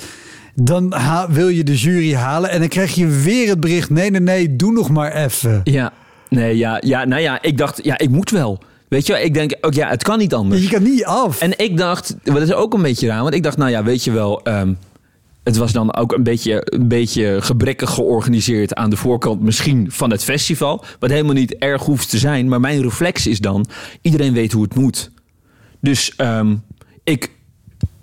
Dan 0.55 0.93
wil 1.29 1.47
je 1.47 1.63
de 1.63 1.75
jury 1.75 2.13
halen 2.13 2.49
en 2.49 2.59
dan 2.59 2.67
krijg 2.67 2.95
je 2.95 3.07
weer 3.07 3.49
het 3.49 3.59
bericht: 3.59 3.89
nee, 3.89 4.11
nee, 4.11 4.21
nee, 4.21 4.55
doe 4.55 4.71
nog 4.71 4.89
maar 4.89 5.15
even. 5.15 5.61
Ja, 5.63 5.93
nee, 6.29 6.57
ja, 6.57 6.81
ja, 6.85 7.05
nou 7.05 7.21
ja, 7.21 7.41
ik 7.41 7.57
dacht, 7.57 7.83
ja, 7.83 7.97
ik 7.97 8.09
moet 8.09 8.29
wel. 8.29 8.61
Weet 8.87 9.05
je 9.05 9.13
wel, 9.13 9.21
ik 9.21 9.33
denk, 9.33 9.57
ook 9.61 9.73
ja, 9.73 9.89
het 9.89 10.03
kan 10.03 10.17
niet 10.17 10.33
anders. 10.33 10.61
Je 10.61 10.69
kan 10.69 10.83
niet 10.83 11.05
af. 11.05 11.41
En 11.41 11.59
ik 11.59 11.77
dacht, 11.77 12.15
wat 12.23 12.41
is 12.41 12.53
ook 12.53 12.73
een 12.73 12.81
beetje 12.81 13.07
raar, 13.07 13.21
want 13.21 13.33
ik 13.33 13.43
dacht, 13.43 13.57
nou 13.57 13.71
ja, 13.71 13.83
weet 13.83 14.03
je 14.03 14.11
wel, 14.11 14.43
ehm, 14.43 14.73
het 15.43 15.57
was 15.57 15.71
dan 15.71 15.95
ook 15.95 16.13
een 16.13 16.23
beetje, 16.23 16.61
een 16.65 16.87
beetje 16.87 17.37
gebrekkig 17.41 17.89
georganiseerd 17.89 18.75
aan 18.75 18.89
de 18.89 18.95
voorkant 18.95 19.41
misschien 19.41 19.91
van 19.91 20.11
het 20.11 20.23
festival. 20.23 20.83
Wat 20.99 21.09
helemaal 21.09 21.33
niet 21.33 21.55
erg 21.55 21.83
hoeft 21.83 22.09
te 22.09 22.17
zijn, 22.17 22.47
maar 22.47 22.59
mijn 22.59 22.81
reflex 22.81 23.27
is 23.27 23.39
dan, 23.39 23.65
iedereen 24.01 24.33
weet 24.33 24.51
hoe 24.51 24.63
het 24.63 24.75
moet. 24.75 25.11
Dus 25.81 26.13
ehm, 26.15 26.55
ik, 27.03 27.31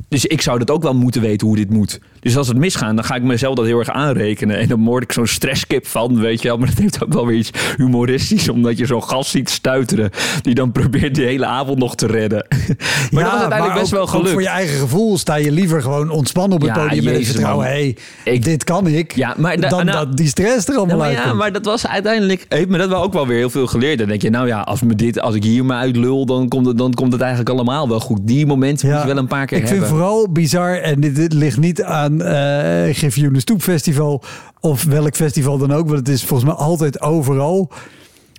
dus 0.08 0.26
ik 0.26 0.40
zou 0.40 0.58
dat 0.58 0.70
ook 0.70 0.82
wel 0.82 0.94
moeten 0.94 1.20
weten 1.20 1.46
hoe 1.46 1.56
dit 1.56 1.70
moet. 1.70 2.00
Dus 2.28 2.36
als 2.36 2.48
het 2.48 2.56
misgaat, 2.56 2.94
dan 2.96 3.04
ga 3.04 3.14
ik 3.14 3.22
mezelf 3.22 3.54
dat 3.54 3.64
heel 3.66 3.78
erg 3.78 3.90
aanrekenen. 3.90 4.58
En 4.58 4.68
dan 4.68 4.84
word 4.84 5.02
ik 5.02 5.12
zo'n 5.12 5.26
stresskip 5.26 5.86
van, 5.86 6.20
weet 6.20 6.42
je 6.42 6.48
wel. 6.48 6.56
Maar 6.58 6.68
dat 6.68 6.78
heeft 6.78 7.02
ook 7.04 7.12
wel 7.12 7.26
weer 7.26 7.36
iets 7.36 7.50
humoristisch. 7.76 8.48
Omdat 8.48 8.78
je 8.78 8.86
zo'n 8.86 9.02
gast 9.02 9.30
ziet 9.30 9.50
stuiteren. 9.50 10.10
Die 10.42 10.54
dan 10.54 10.72
probeert 10.72 11.14
de 11.14 11.22
hele 11.22 11.46
avond 11.46 11.78
nog 11.78 11.94
te 11.94 12.06
redden. 12.06 12.46
Maar 13.10 13.22
dat 13.22 13.32
was 13.32 13.40
uiteindelijk 13.40 13.80
best 13.80 13.84
ook- 13.86 13.90
wel 13.98 14.00
ook 14.02 14.08
gelukt. 14.08 14.30
voor 14.30 14.42
je 14.42 14.48
eigen 14.48 14.78
gevoel 14.78 15.18
sta 15.18 15.34
je 15.34 15.52
liever 15.52 15.82
gewoon 15.82 16.10
ontspannen 16.10 16.56
op 16.58 16.62
het 16.66 16.74
Ja, 16.76 16.82
podium 16.82 17.04
met 17.04 17.14
het 17.16 17.26
vertrouwen. 17.26 17.66
Hé, 17.66 17.94
Ik- 18.24 18.44
dit 18.44 18.64
kan 18.64 18.86
ik. 18.86 19.14
Ja, 19.16 19.34
maar 19.36 19.60
da- 19.60 19.68
dan 19.68 19.84
nou- 19.86 20.06
dat 20.06 20.16
die 20.16 20.26
stress 20.26 20.68
er 20.68 20.76
allemaal 20.76 20.96
Ja, 20.96 21.02
maar, 21.02 21.26
ja, 21.26 21.32
maar 21.32 21.52
dat 21.52 21.64
was 21.64 21.86
uiteindelijk... 21.86 22.44
Heeft 22.48 22.68
me 22.68 22.78
dat 22.78 22.88
wel 22.88 23.02
ook 23.02 23.12
wel 23.12 23.26
weer 23.26 23.36
heel 23.36 23.50
veel 23.50 23.66
geleerd. 23.66 23.98
Dan 23.98 24.08
denk 24.08 24.22
je, 24.22 24.30
nou 24.30 24.46
ja, 24.46 24.60
als, 24.60 24.82
me 24.82 24.94
dit, 24.94 25.20
als 25.20 25.34
ik 25.34 25.42
hier 25.44 25.64
me 25.64 25.74
uitlul... 25.74 26.26
Dan 26.26 26.48
komt, 26.48 26.66
het, 26.66 26.78
dan 26.78 26.94
komt 26.94 27.12
het 27.12 27.20
eigenlijk 27.20 27.50
allemaal 27.50 27.88
wel 27.88 28.00
goed. 28.00 28.18
Die 28.22 28.46
momenten 28.46 28.88
moet 28.90 29.00
je 29.00 29.06
wel 29.06 29.16
een 29.16 29.26
paar 29.26 29.46
keer 29.46 29.56
ik 29.58 29.62
hebben. 29.68 29.86
vind 29.86 29.96
vooral 29.98 30.28
bizar, 30.32 30.74
en 30.76 31.00
dit, 31.00 31.16
dit 31.16 31.32
ligt 31.32 31.58
niet 31.58 31.82
aan 31.82 32.17
eh 32.20 32.94
Griffioen 32.94 33.40
Stoep 33.40 33.62
Festival 33.62 34.22
of 34.60 34.84
welk 34.84 35.16
festival 35.16 35.58
dan 35.58 35.72
ook, 35.72 35.86
want 35.86 35.98
het 35.98 36.08
is 36.08 36.24
volgens 36.24 36.48
mij 36.50 36.58
altijd 36.58 37.00
overal. 37.00 37.70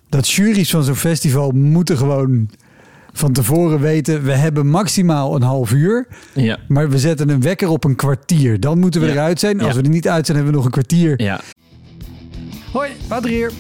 Dat 0.10 0.30
juries 0.30 0.70
van 0.70 0.84
zo'n 0.84 0.96
festival 0.96 1.52
moeten 1.52 1.98
gewoon 1.98 2.50
van 3.14 3.32
tevoren 3.34 3.80
weten, 3.80 4.24
we 4.24 4.32
hebben 4.34 4.68
maximaal 4.70 5.36
een 5.36 5.42
half 5.42 5.72
uur, 5.72 6.08
Ja, 6.34 6.58
maar 6.68 6.90
we 6.90 7.00
zetten 7.00 7.30
een 7.30 7.42
wekker 7.42 7.70
op 7.70 7.84
een 7.84 7.96
kwartier. 7.96 8.60
Dan 8.60 8.80
moeten 8.80 9.02
we 9.02 9.08
Ja. 9.08 9.14
eruit 9.14 9.40
zijn. 9.40 9.60
Als 9.62 9.68
Ja. 9.76 9.76
we 9.80 9.84
er 9.84 9.90
niet 9.94 10.08
uit 10.08 10.26
zijn, 10.26 10.38
hebben 10.38 10.54
we 10.56 10.60
nog 10.60 10.66
een 10.68 10.74
kwartier. 10.84 11.22
ja. 11.22 11.40
Hoi, 12.74 12.90
Wouter 13.08 13.30
hier. 13.30 13.52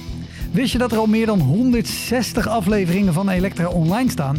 Wist 0.51 0.71
je 0.71 0.77
dat 0.77 0.91
er 0.91 0.97
al 0.97 1.05
meer 1.05 1.25
dan 1.25 1.39
160 1.39 2.47
afleveringen 2.47 3.13
van 3.13 3.29
Elektra 3.29 3.67
online 3.67 4.09
staan? 4.09 4.37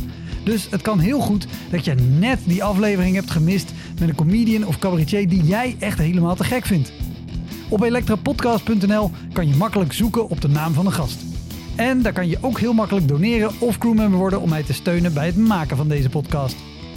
Dus 0.50 0.66
het 0.70 0.82
kan 0.82 0.98
heel 0.98 1.20
goed 1.20 1.46
dat 1.70 1.84
je 1.84 1.94
net 1.94 2.38
die 2.44 2.64
aflevering 2.64 3.14
hebt 3.14 3.30
gemist 3.30 3.72
met 3.98 4.08
een 4.08 4.14
comedian 4.14 4.66
of 4.66 4.78
cabaretier 4.78 5.28
die 5.28 5.42
jij 5.44 5.76
echt 5.78 5.98
helemaal 5.98 6.34
te 6.34 6.44
gek 6.44 6.66
vindt. 6.66 6.92
Op 7.68 7.82
elektrapodcast.nl 7.82 9.10
kan 9.32 9.48
je 9.48 9.56
makkelijk 9.56 9.92
zoeken 9.92 10.28
op 10.28 10.40
de 10.40 10.48
naam 10.48 10.72
van 10.72 10.84
de 10.84 10.90
gast. 10.90 11.20
En 11.76 12.02
daar 12.02 12.12
kan 12.12 12.28
je 12.28 12.38
ook 12.40 12.58
heel 12.58 12.72
makkelijk 12.72 13.08
doneren 13.08 13.52
of 13.58 13.78
crewmember 13.78 14.18
worden 14.18 14.40
om 14.40 14.48
mij 14.48 14.62
te 14.62 14.72
steunen 14.72 15.14
bij 15.14 15.26
het 15.26 15.36
maken 15.36 15.76
van 15.76 15.88
deze 15.88 16.08
podcast. 16.08 16.56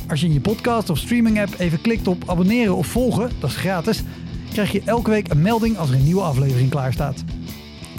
Als 0.10 0.20
je 0.20 0.26
in 0.26 0.34
je 0.34 0.42
podcast 0.42 0.90
of 0.90 0.98
streaming 0.98 1.42
app 1.42 1.60
even 1.60 1.82
klikt 1.82 2.08
op 2.08 2.30
abonneren 2.30 2.76
of 2.76 2.88
volgen, 2.88 3.32
dat 3.40 3.50
is 3.50 3.56
gratis, 3.56 4.04
krijg 4.52 4.72
je 4.72 4.82
elke 4.86 5.10
week 5.10 5.30
een 5.30 5.42
melding 5.42 5.78
als 5.78 5.90
er 5.90 5.96
een 5.96 6.04
nieuwe 6.04 6.22
aflevering 6.22 6.70
klaar 6.70 6.94
staat. 6.94 7.24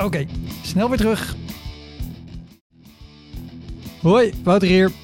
Oké, 0.02 0.26
snel 0.62 0.88
weer 0.88 0.98
terug. 0.98 1.36
Hoi, 4.00 4.32
Wouter 4.42 4.68
hier. 4.68 5.03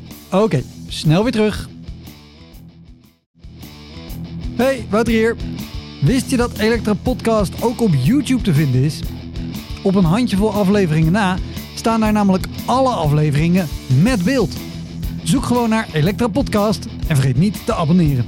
Oké, 0.31 0.63
snel 0.87 1.23
weer 1.23 1.31
terug. 1.31 1.69
Hey, 4.55 4.85
Wouter 4.89 5.13
hier. 5.13 5.35
Wist 6.01 6.29
je 6.29 6.37
dat 6.37 6.57
Elektra 6.57 6.93
Podcast 6.93 7.63
ook 7.63 7.81
op 7.81 7.91
YouTube 8.03 8.41
te 8.41 8.53
vinden 8.53 8.83
is? 8.83 8.99
Op 9.83 9.95
een 9.95 10.03
handjevol 10.03 10.53
afleveringen 10.53 11.11
na 11.11 11.37
staan 11.75 11.99
daar 11.99 12.11
namelijk 12.11 12.45
alle 12.65 12.89
afleveringen 12.89 13.67
met 14.01 14.23
beeld. 14.23 14.53
Zoek 15.23 15.43
gewoon 15.43 15.69
naar 15.69 15.87
Elektra 15.93 16.27
Podcast 16.27 16.85
en 17.07 17.15
vergeet 17.15 17.37
niet 17.37 17.65
te 17.65 17.73
abonneren. 17.73 18.25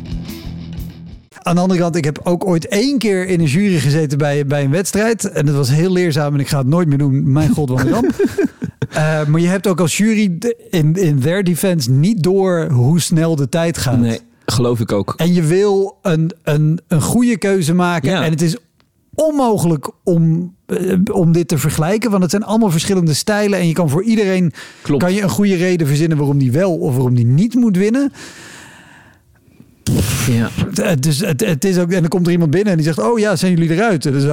Aan 1.41 1.55
de 1.55 1.61
andere 1.61 1.79
kant, 1.79 1.95
ik 1.95 2.05
heb 2.05 2.19
ook 2.23 2.45
ooit 2.45 2.67
één 2.67 2.97
keer 2.97 3.27
in 3.27 3.39
een 3.39 3.45
jury 3.45 3.79
gezeten 3.79 4.17
bij, 4.17 4.45
bij 4.45 4.63
een 4.63 4.71
wedstrijd. 4.71 5.31
En 5.31 5.45
dat 5.45 5.55
was 5.55 5.69
heel 5.69 5.91
leerzaam 5.91 6.33
en 6.33 6.39
ik 6.39 6.47
ga 6.47 6.57
het 6.57 6.67
nooit 6.67 6.87
meer 6.87 6.97
doen. 6.97 7.31
Mijn 7.31 7.49
god, 7.49 7.69
wat 7.69 7.79
een 7.79 7.89
ramp. 7.89 8.15
Eh, 8.93 9.25
maar 9.25 9.39
je 9.41 9.47
hebt 9.47 9.67
ook 9.67 9.79
als 9.79 9.97
jury 9.97 10.37
in, 10.69 10.95
in 10.95 11.19
their 11.19 11.43
defense 11.43 11.91
niet 11.91 12.23
door 12.23 12.67
hoe 12.71 12.99
snel 12.99 13.35
de 13.35 13.49
tijd 13.49 13.77
gaat. 13.77 13.99
Nee, 13.99 14.19
geloof 14.45 14.79
ik 14.79 14.91
ook. 14.91 15.13
En 15.17 15.33
je 15.33 15.43
wil 15.43 15.97
een, 16.01 16.31
een, 16.43 16.79
een 16.87 17.01
goede 17.01 17.37
keuze 17.37 17.73
maken. 17.73 18.09
Ja. 18.11 18.23
En 18.23 18.31
het 18.31 18.41
is 18.41 18.57
onmogelijk 19.13 19.91
om 20.03 20.53
eh, 20.65 20.97
om 21.11 21.31
dit 21.31 21.47
te 21.47 21.57
vergelijken. 21.57 22.09
Want 22.09 22.21
het 22.21 22.31
zijn 22.31 22.43
allemaal 22.43 22.71
verschillende 22.71 23.13
stijlen. 23.13 23.59
En 23.59 23.67
je 23.67 23.73
kan 23.73 23.89
voor 23.89 24.03
iedereen 24.03 24.53
Klopt. 24.81 25.03
kan 25.03 25.13
je 25.13 25.21
een 25.21 25.29
goede 25.29 25.55
reden 25.55 25.87
verzinnen 25.87 26.17
waarom 26.17 26.37
die 26.37 26.51
wel 26.51 26.77
of 26.77 26.93
waarom 26.95 27.15
die 27.15 27.25
niet 27.25 27.55
moet 27.55 27.77
winnen. 27.77 28.11
Ja. 30.31 30.49
Is, 31.07 31.19
het, 31.25 31.45
het 31.45 31.65
is 31.65 31.77
ook, 31.77 31.91
en 31.91 31.99
dan 31.99 32.07
komt 32.09 32.25
er 32.25 32.31
iemand 32.31 32.51
binnen 32.51 32.71
en 32.71 32.77
die 32.77 32.85
zegt: 32.87 32.99
Oh 32.99 33.19
ja, 33.19 33.35
zijn 33.35 33.53
jullie 33.53 33.71
eruit? 33.75 34.01
Dus, 34.03 34.23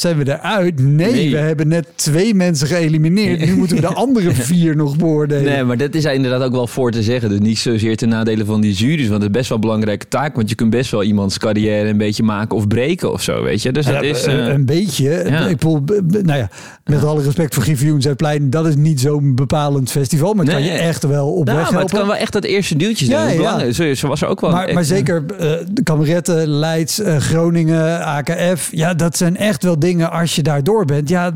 zijn 0.00 0.16
we 0.18 0.24
eruit? 0.38 0.80
Nee, 0.80 1.12
Nee. 1.12 1.30
we 1.30 1.36
hebben 1.36 1.68
net 1.68 1.86
twee 1.94 2.34
mensen 2.34 2.66
geëlimineerd. 2.66 3.46
Nu 3.46 3.56
moeten 3.56 3.76
we 3.76 3.82
de 3.82 3.94
andere 3.94 4.32
vier 4.50 4.76
nog 4.76 4.96
beoordelen. 4.96 5.44
Nee, 5.52 5.64
maar 5.64 5.76
dat 5.76 5.94
is 5.94 6.04
er 6.04 6.12
inderdaad 6.12 6.42
ook 6.42 6.52
wel 6.52 6.66
voor 6.66 6.90
te 6.90 7.02
zeggen. 7.02 7.28
Dus 7.28 7.38
niet 7.38 7.58
zozeer 7.58 7.96
ten 7.96 8.08
nadele 8.08 8.44
van 8.44 8.60
die 8.60 8.72
jury's. 8.72 9.08
Want 9.08 9.22
het 9.22 9.30
is 9.30 9.36
best 9.36 9.48
wel 9.48 9.58
een 9.58 9.64
belangrijke 9.64 10.08
taak. 10.08 10.36
Want 10.36 10.48
je 10.48 10.54
kunt 10.54 10.70
best 10.70 10.90
wel 10.90 11.02
iemands 11.02 11.38
carrière 11.38 11.88
een 11.88 11.96
beetje 11.98 12.22
maken 12.22 12.56
of 12.56 12.66
breken 12.68 13.12
of 13.12 13.22
zo, 13.22 13.42
weet 13.42 13.62
je. 13.62 13.72
Dus 13.72 13.84
dat 13.86 13.94
Ja, 13.94 14.00
is... 14.00 14.24
een- 14.26 14.38
eh, 14.40 14.46
een 14.46 14.66
beetje. 14.66 15.24
ja. 15.28 15.46
Ik 15.46 15.56
bedoel, 15.56 15.82
nou 16.22 16.38
ja, 16.38 16.48
met 16.84 17.04
alle 17.04 17.22
respect 17.22 17.54
voor 17.54 17.62
Griffioen 17.62 18.02
Zuidplein, 18.02 18.50
dat 18.50 18.66
is 18.66 18.76
niet 18.76 19.00
zo'n 19.00 19.34
bepalend 19.34 19.90
festival, 19.90 20.34
maar 20.34 20.44
kan 20.46 20.62
je 20.62 20.70
echt 20.70 21.02
wel 21.06 21.28
op 21.32 21.44
nou, 21.44 21.58
weg 21.58 21.70
maar 21.70 21.80
het 21.80 21.90
helpen. 21.90 21.98
kan 21.98 22.06
wel 22.06 22.16
echt 22.16 22.32
dat 22.32 22.44
eerste 22.44 22.76
duwtje 22.76 23.04
zijn. 23.04 23.40
Ja. 23.40 23.72
Zo, 23.72 23.94
zo 23.94 24.08
was 24.08 24.22
er 24.22 24.28
ook 24.28 24.40
wel. 24.40 24.50
Maar 24.50 24.84
zeker 24.96 25.24
eh, 25.38 25.50
de 25.70 25.82
Kameretten, 25.82 26.48
Leids, 26.48 27.00
eh, 27.00 27.16
Groningen, 27.16 28.04
AKF. 28.04 28.68
Ja, 28.72 28.94
dat 28.94 29.16
zijn 29.16 29.36
echt 29.36 29.62
wel 29.62 29.78
dingen 29.78 30.10
als 30.10 30.34
je 30.36 30.42
daar 30.42 30.62
door 30.62 30.84
bent. 30.84 31.08
Ja, 31.08 31.32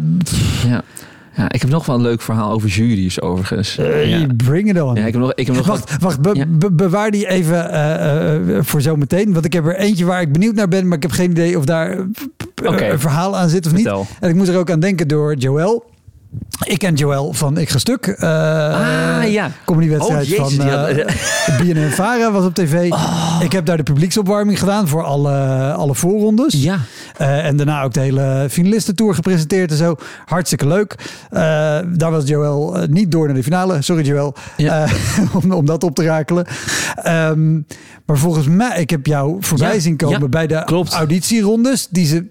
Ja. 0.66 0.82
ja, 1.36 1.52
ik 1.52 1.60
heb 1.60 1.70
nog 1.70 1.86
wel 1.86 1.96
een 1.96 2.02
leuk 2.02 2.20
verhaal 2.22 2.50
over 2.52 2.68
jury's 2.68 3.20
overigens. 3.20 3.78
eh, 3.78 4.08
ja. 4.20 4.26
bring 4.36 4.70
it 4.70 4.80
on. 4.82 4.94
ja, 4.94 5.06
ik 5.06 5.12
heb 5.12 5.22
nog, 5.22 5.32
ik 5.34 5.46
heb 5.46 5.56
nog 5.56 5.66
Wacht, 5.66 5.96
wacht 6.00 6.20
be- 6.20 6.30
Ja. 6.34 6.44
be- 6.48 6.72
bewaar 6.72 7.10
die 7.10 7.28
even 7.28 7.70
eh, 7.70 8.34
eh, 8.34 8.64
voor 8.64 8.82
zo 8.82 8.96
meteen. 8.96 9.32
Want 9.32 9.44
ik 9.44 9.52
heb 9.52 9.66
er 9.66 9.76
eentje 9.76 10.04
waar 10.04 10.20
ik 10.20 10.32
benieuwd 10.32 10.54
naar 10.54 10.68
ben, 10.68 10.88
maar 10.88 10.96
ik 10.96 11.02
heb 11.02 11.12
geen 11.12 11.30
idee 11.30 11.58
of 11.58 11.64
daar 11.64 11.90
eh, 11.90 11.98
een 12.90 13.00
verhaal 13.00 13.36
aan 13.36 13.48
zit 13.48 13.66
of 13.66 13.72
Vertel. 13.72 13.98
niet. 13.98 14.08
En 14.20 14.28
ik 14.28 14.34
moest 14.34 14.48
er 14.48 14.58
ook 14.58 14.70
aan 14.70 14.80
denken 14.80 15.08
door 15.08 15.34
Joël. 15.34 15.84
Ik 16.64 16.78
ken 16.78 16.94
Joël 16.94 17.32
van 17.32 17.58
Ik 17.58 17.68
Ga 17.68 17.78
Stuk. 17.78 18.06
eh 18.06 18.28
Ah, 19.20 19.30
ja. 19.32 19.50
Comedywedstrijd 19.64 20.38
Oh, 20.38 20.46
van 20.46 20.66
uh, 20.66 21.06
BNN 21.58 21.90
Vara 21.90 22.30
was 22.32 22.44
op 22.44 22.54
tv. 22.54 22.90
Ik 23.42 23.52
heb 23.52 23.66
daar 23.66 23.76
de 23.76 23.82
publieksopwarming 23.82 24.58
gedaan 24.58 24.88
voor 24.88 25.04
alle, 25.04 25.32
alle 25.72 25.94
voorrondes. 25.94 26.62
Ja. 26.62 26.78
Eh, 27.16 27.46
en 27.46 27.56
daarna 27.56 27.82
ook 27.82 27.92
de 27.92 28.00
hele 28.00 28.46
finalistentour 28.50 29.14
gepresenteerd 29.14 29.70
en 29.70 29.76
zo. 29.76 29.94
Hartstikke 30.24 30.66
leuk. 30.66 30.94
Eh, 31.30 31.40
daar 31.94 32.10
was 32.10 32.26
Joël 32.28 32.76
eh, 32.78 32.88
niet 32.88 33.10
door 33.10 33.26
naar 33.26 33.34
de 33.36 33.42
finale. 33.42 33.82
Sorry 33.82 34.04
Joël. 34.06 34.34
Ja. 34.56 34.84
Eh, 34.84 34.92
om, 35.42 35.52
om 35.52 35.66
dat 35.66 35.84
op 35.84 35.94
te 35.94 36.04
rakelen. 36.04 36.46
Ehm, 36.94 37.52
maar 38.06 38.18
volgens 38.18 38.46
mij, 38.48 38.80
ik 38.80 38.90
heb 38.90 39.06
jou 39.06 39.36
voorbij 39.40 39.74
Ja, 39.74 39.80
zien 39.80 39.96
komen 39.96 40.20
ja, 40.20 40.28
bij 40.28 40.46
de 40.46 40.62
klopt. 40.64 40.92
auditierondes. 40.92 41.86
Die 41.90 42.06
ze 42.06 42.26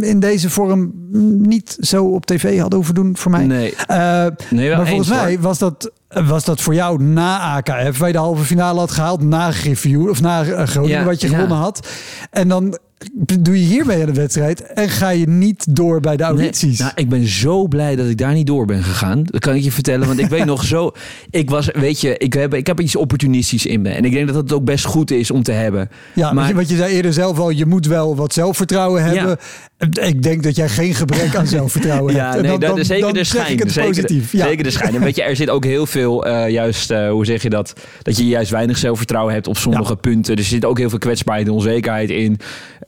in 0.00 0.20
deze 0.20 0.50
vorm 0.50 0.92
mm, 1.10 1.40
niet 1.48 1.76
zo 1.80 2.04
op 2.04 2.26
tv 2.26 2.58
hadden 2.58 2.76
hoeven 2.78 2.94
doen 2.94 3.16
voor 3.16 3.30
mij. 3.30 3.46
Nee. 3.46 3.74
Eh, 3.86 4.26
Nee, 4.50 4.76
maar 4.76 4.86
volgens 4.86 5.08
mij 5.08 5.32
hoor. 5.32 5.40
was 5.42 5.58
dat, 5.58 5.90
was 6.08 6.44
dat 6.44 6.60
voor 6.60 6.74
jou 6.74 7.02
na 7.02 7.38
AKF, 7.38 7.98
waar 7.98 8.06
je 8.06 8.12
de 8.12 8.18
halve 8.18 8.44
finale 8.44 8.78
had 8.78 8.90
gehaald, 8.90 9.22
na 9.22 9.50
Griffioen 9.50 10.10
of 10.10 10.20
na 10.20 10.44
eh, 10.44 10.66
Groningen, 10.66 10.98
Ja, 10.98 11.04
wat 11.04 11.20
je 11.20 11.28
ja. 11.28 11.34
gewonnen 11.34 11.56
had. 11.56 11.88
En 12.30 12.48
dan 12.48 12.78
doe 13.40 13.60
je 13.60 13.66
hiermee 13.66 14.00
aan 14.00 14.06
de 14.06 14.12
wedstrijd 14.12 14.62
en 14.62 14.88
ga 14.88 15.08
je 15.08 15.28
niet 15.28 15.76
door 15.76 16.00
bij 16.00 16.16
de 16.16 16.22
audities. 16.22 16.78
Nee, 16.78 16.88
nou, 16.88 16.92
ik 16.94 17.08
ben 17.08 17.26
zo 17.26 17.66
blij 17.68 17.96
dat 17.96 18.06
ik 18.08 18.18
daar 18.18 18.32
niet 18.34 18.46
door 18.46 18.66
ben 18.66 18.82
gegaan. 18.82 19.22
Dat 19.24 19.40
kan 19.40 19.54
ik 19.54 19.62
je 19.62 19.72
vertellen. 19.72 20.06
Want 20.06 20.18
ik 20.18 20.26
weet 20.28 20.44
nog 20.54 20.64
zo. 20.64 20.90
Ik 21.30 21.50
was, 21.50 21.68
weet 21.72 22.00
je, 22.00 22.18
ik 22.18 22.32
heb, 22.32 22.54
ik 22.54 22.66
heb 22.66 22.80
iets 22.80 22.96
opportunistisch 22.96 23.66
in 23.66 23.82
me. 23.82 23.88
En 23.88 24.04
ik 24.04 24.12
denk 24.12 24.26
dat 24.26 24.36
het 24.36 24.52
ook 24.52 24.64
best 24.64 24.84
goed 24.84 25.10
is 25.10 25.30
om 25.30 25.42
te 25.42 25.52
hebben. 25.52 25.88
ja, 26.14 26.24
maar 26.32 26.34
want 26.34 26.48
je, 26.48 26.54
want 26.54 26.68
je 26.68 26.76
zei 26.76 26.92
eerder 26.94 27.12
zelf 27.12 27.38
al, 27.38 27.50
je 27.50 27.66
moet 27.66 27.86
wel 27.86 28.16
wat 28.16 28.32
zelfvertrouwen 28.32 29.02
hebben. 29.04 29.36
Ik 30.00 30.22
denk 30.22 30.42
dat 30.42 30.56
jij 30.56 30.68
geen 30.68 30.94
gebrek 30.94 31.34
aan 31.36 31.46
zelfvertrouwen 31.46 32.14
hebt. 32.14 32.34
Ja, 32.34 32.40
nee, 32.40 32.50
dan, 32.50 32.60
dat 32.60 32.68
dan, 32.70 32.78
is 32.78 32.86
zeker 32.86 33.04
dan 33.04 33.12
de 33.12 33.24
schijn. 33.24 33.70
zeker, 33.70 34.12
Ja. 34.30 34.44
zeker 34.46 34.64
de 34.64 34.70
schijn. 34.70 34.94
En 34.94 35.00
weet 35.00 35.16
je, 35.16 35.22
er 35.22 35.36
zit 35.36 35.50
ook 35.50 35.64
heel 35.64 35.86
veel, 35.86 36.26
eh, 36.26 36.48
juist, 36.50 36.90
eh, 36.90 37.10
hoe 37.10 37.24
zeg 37.24 37.42
je 37.42 37.50
dat? 37.50 37.72
Dat 38.02 38.16
je 38.16 38.26
juist 38.26 38.50
weinig 38.50 38.78
zelfvertrouwen 38.78 39.34
hebt 39.34 39.46
op 39.46 39.56
sommige 39.56 39.92
Ja. 39.92 39.94
punten. 39.94 40.36
Er 40.36 40.42
zit 40.44 40.64
ook 40.64 40.78
heel 40.78 40.88
veel 40.88 40.98
kwetsbaarheid 40.98 41.46
en 41.48 41.52
onzekerheid 41.54 42.10
in. 42.10 42.38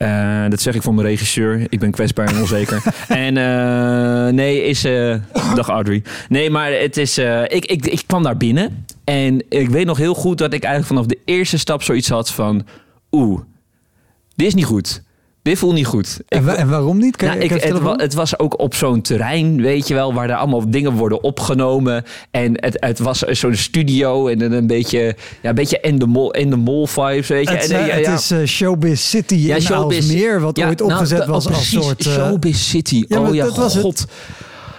Eh, 0.07 0.51
dat 0.51 0.61
zeg 0.61 0.75
ik 0.75 0.83
voor 0.83 0.95
mijn 0.95 1.07
regisseur. 1.07 1.67
Ik 1.69 1.81
ben 1.81 1.91
kwetsbaar 1.91 2.29
en 2.29 2.41
onzeker. 2.41 2.83
en 3.09 3.37
eh, 3.37 4.33
nee, 4.33 4.63
is... 4.63 4.85
eh, 4.85 5.15
dag 5.55 5.69
Audrey. 5.69 6.03
Nee, 6.29 6.51
maar 6.51 6.73
het 6.73 6.97
is... 6.97 7.19
ik, 7.19 7.65
ik, 7.65 7.87
ik 7.87 8.03
kwam 8.07 8.23
daar 8.23 8.37
binnen. 8.37 8.87
En 9.05 9.43
ik 9.49 9.69
weet 9.69 9.87
nog 9.87 9.99
heel 9.99 10.15
goed 10.15 10.39
dat 10.39 10.53
ik 10.53 10.63
eigenlijk 10.63 10.87
vanaf 10.87 11.07
de 11.07 11.19
eerste 11.25 11.59
stap 11.59 11.83
zoiets 11.83 12.09
had 12.09 12.31
van... 12.31 12.67
Oeh, 13.11 13.41
dit 14.35 14.47
is 14.47 14.55
niet 14.55 14.65
goed. 14.65 15.03
Dit 15.47 15.59
voelt 15.59 15.75
niet 15.75 15.87
goed. 15.87 16.21
En, 16.29 16.45
wa- 16.45 16.55
en 16.55 16.69
waarom 16.69 16.99
niet? 16.99 17.17
Kan, 17.17 17.29
Nou, 17.29 17.39
je- 17.39 17.45
ik, 17.45 17.63
het, 17.63 17.79
wa- 17.79 17.97
het 17.97 18.15
was 18.15 18.39
ook 18.39 18.59
op 18.61 18.75
zo'n 18.75 19.01
terrein, 19.01 19.63
weet 19.63 19.89
je 19.89 19.95
wel, 19.95 20.15
waar 20.15 20.31
er 20.31 20.37
allemaal 20.37 20.71
dingen 20.71 20.93
worden 20.93 21.23
opgenomen. 21.23 22.05
En 22.31 22.53
het, 22.61 22.77
het 22.81 22.99
was 22.99 23.19
zo'n 23.19 23.55
studio 23.55 24.27
en 24.29 24.53
een 24.53 24.67
beetje, 24.67 25.17
ja, 25.43 25.49
een 25.49 25.55
beetje 25.55 25.79
in 25.81 25.99
de 25.99 26.07
mol, 26.07 26.31
in 26.31 26.51
de 26.51 26.57
mol 26.57 26.87
vibes, 26.87 27.29
weet 27.29 27.49
je. 27.49 27.55
Het, 27.55 27.71
en, 27.71 27.81
eh, 27.81 27.87
ja, 27.87 27.95
het 27.95 28.05
ja. 28.07 28.15
is 28.15 28.31
eh, 28.31 28.45
Showbiz 28.45 29.01
City 29.09 29.35
Ja, 29.35 29.55
in 29.55 29.63
Showbiz- 29.63 29.97
Aalsmeer, 29.97 30.41
wat 30.41 30.59
ooit 30.61 30.79
nou, 30.79 30.93
opgezet 30.93 31.27
was 31.27 31.49
als 31.49 31.71
soort... 31.71 32.07
eh, 32.07 32.13
Showbiz 32.13 32.69
City. 32.69 33.05
oh 33.09 33.35
ja, 33.35 33.45
dat 33.45 33.57
was 33.57 33.75
het. 33.75 34.07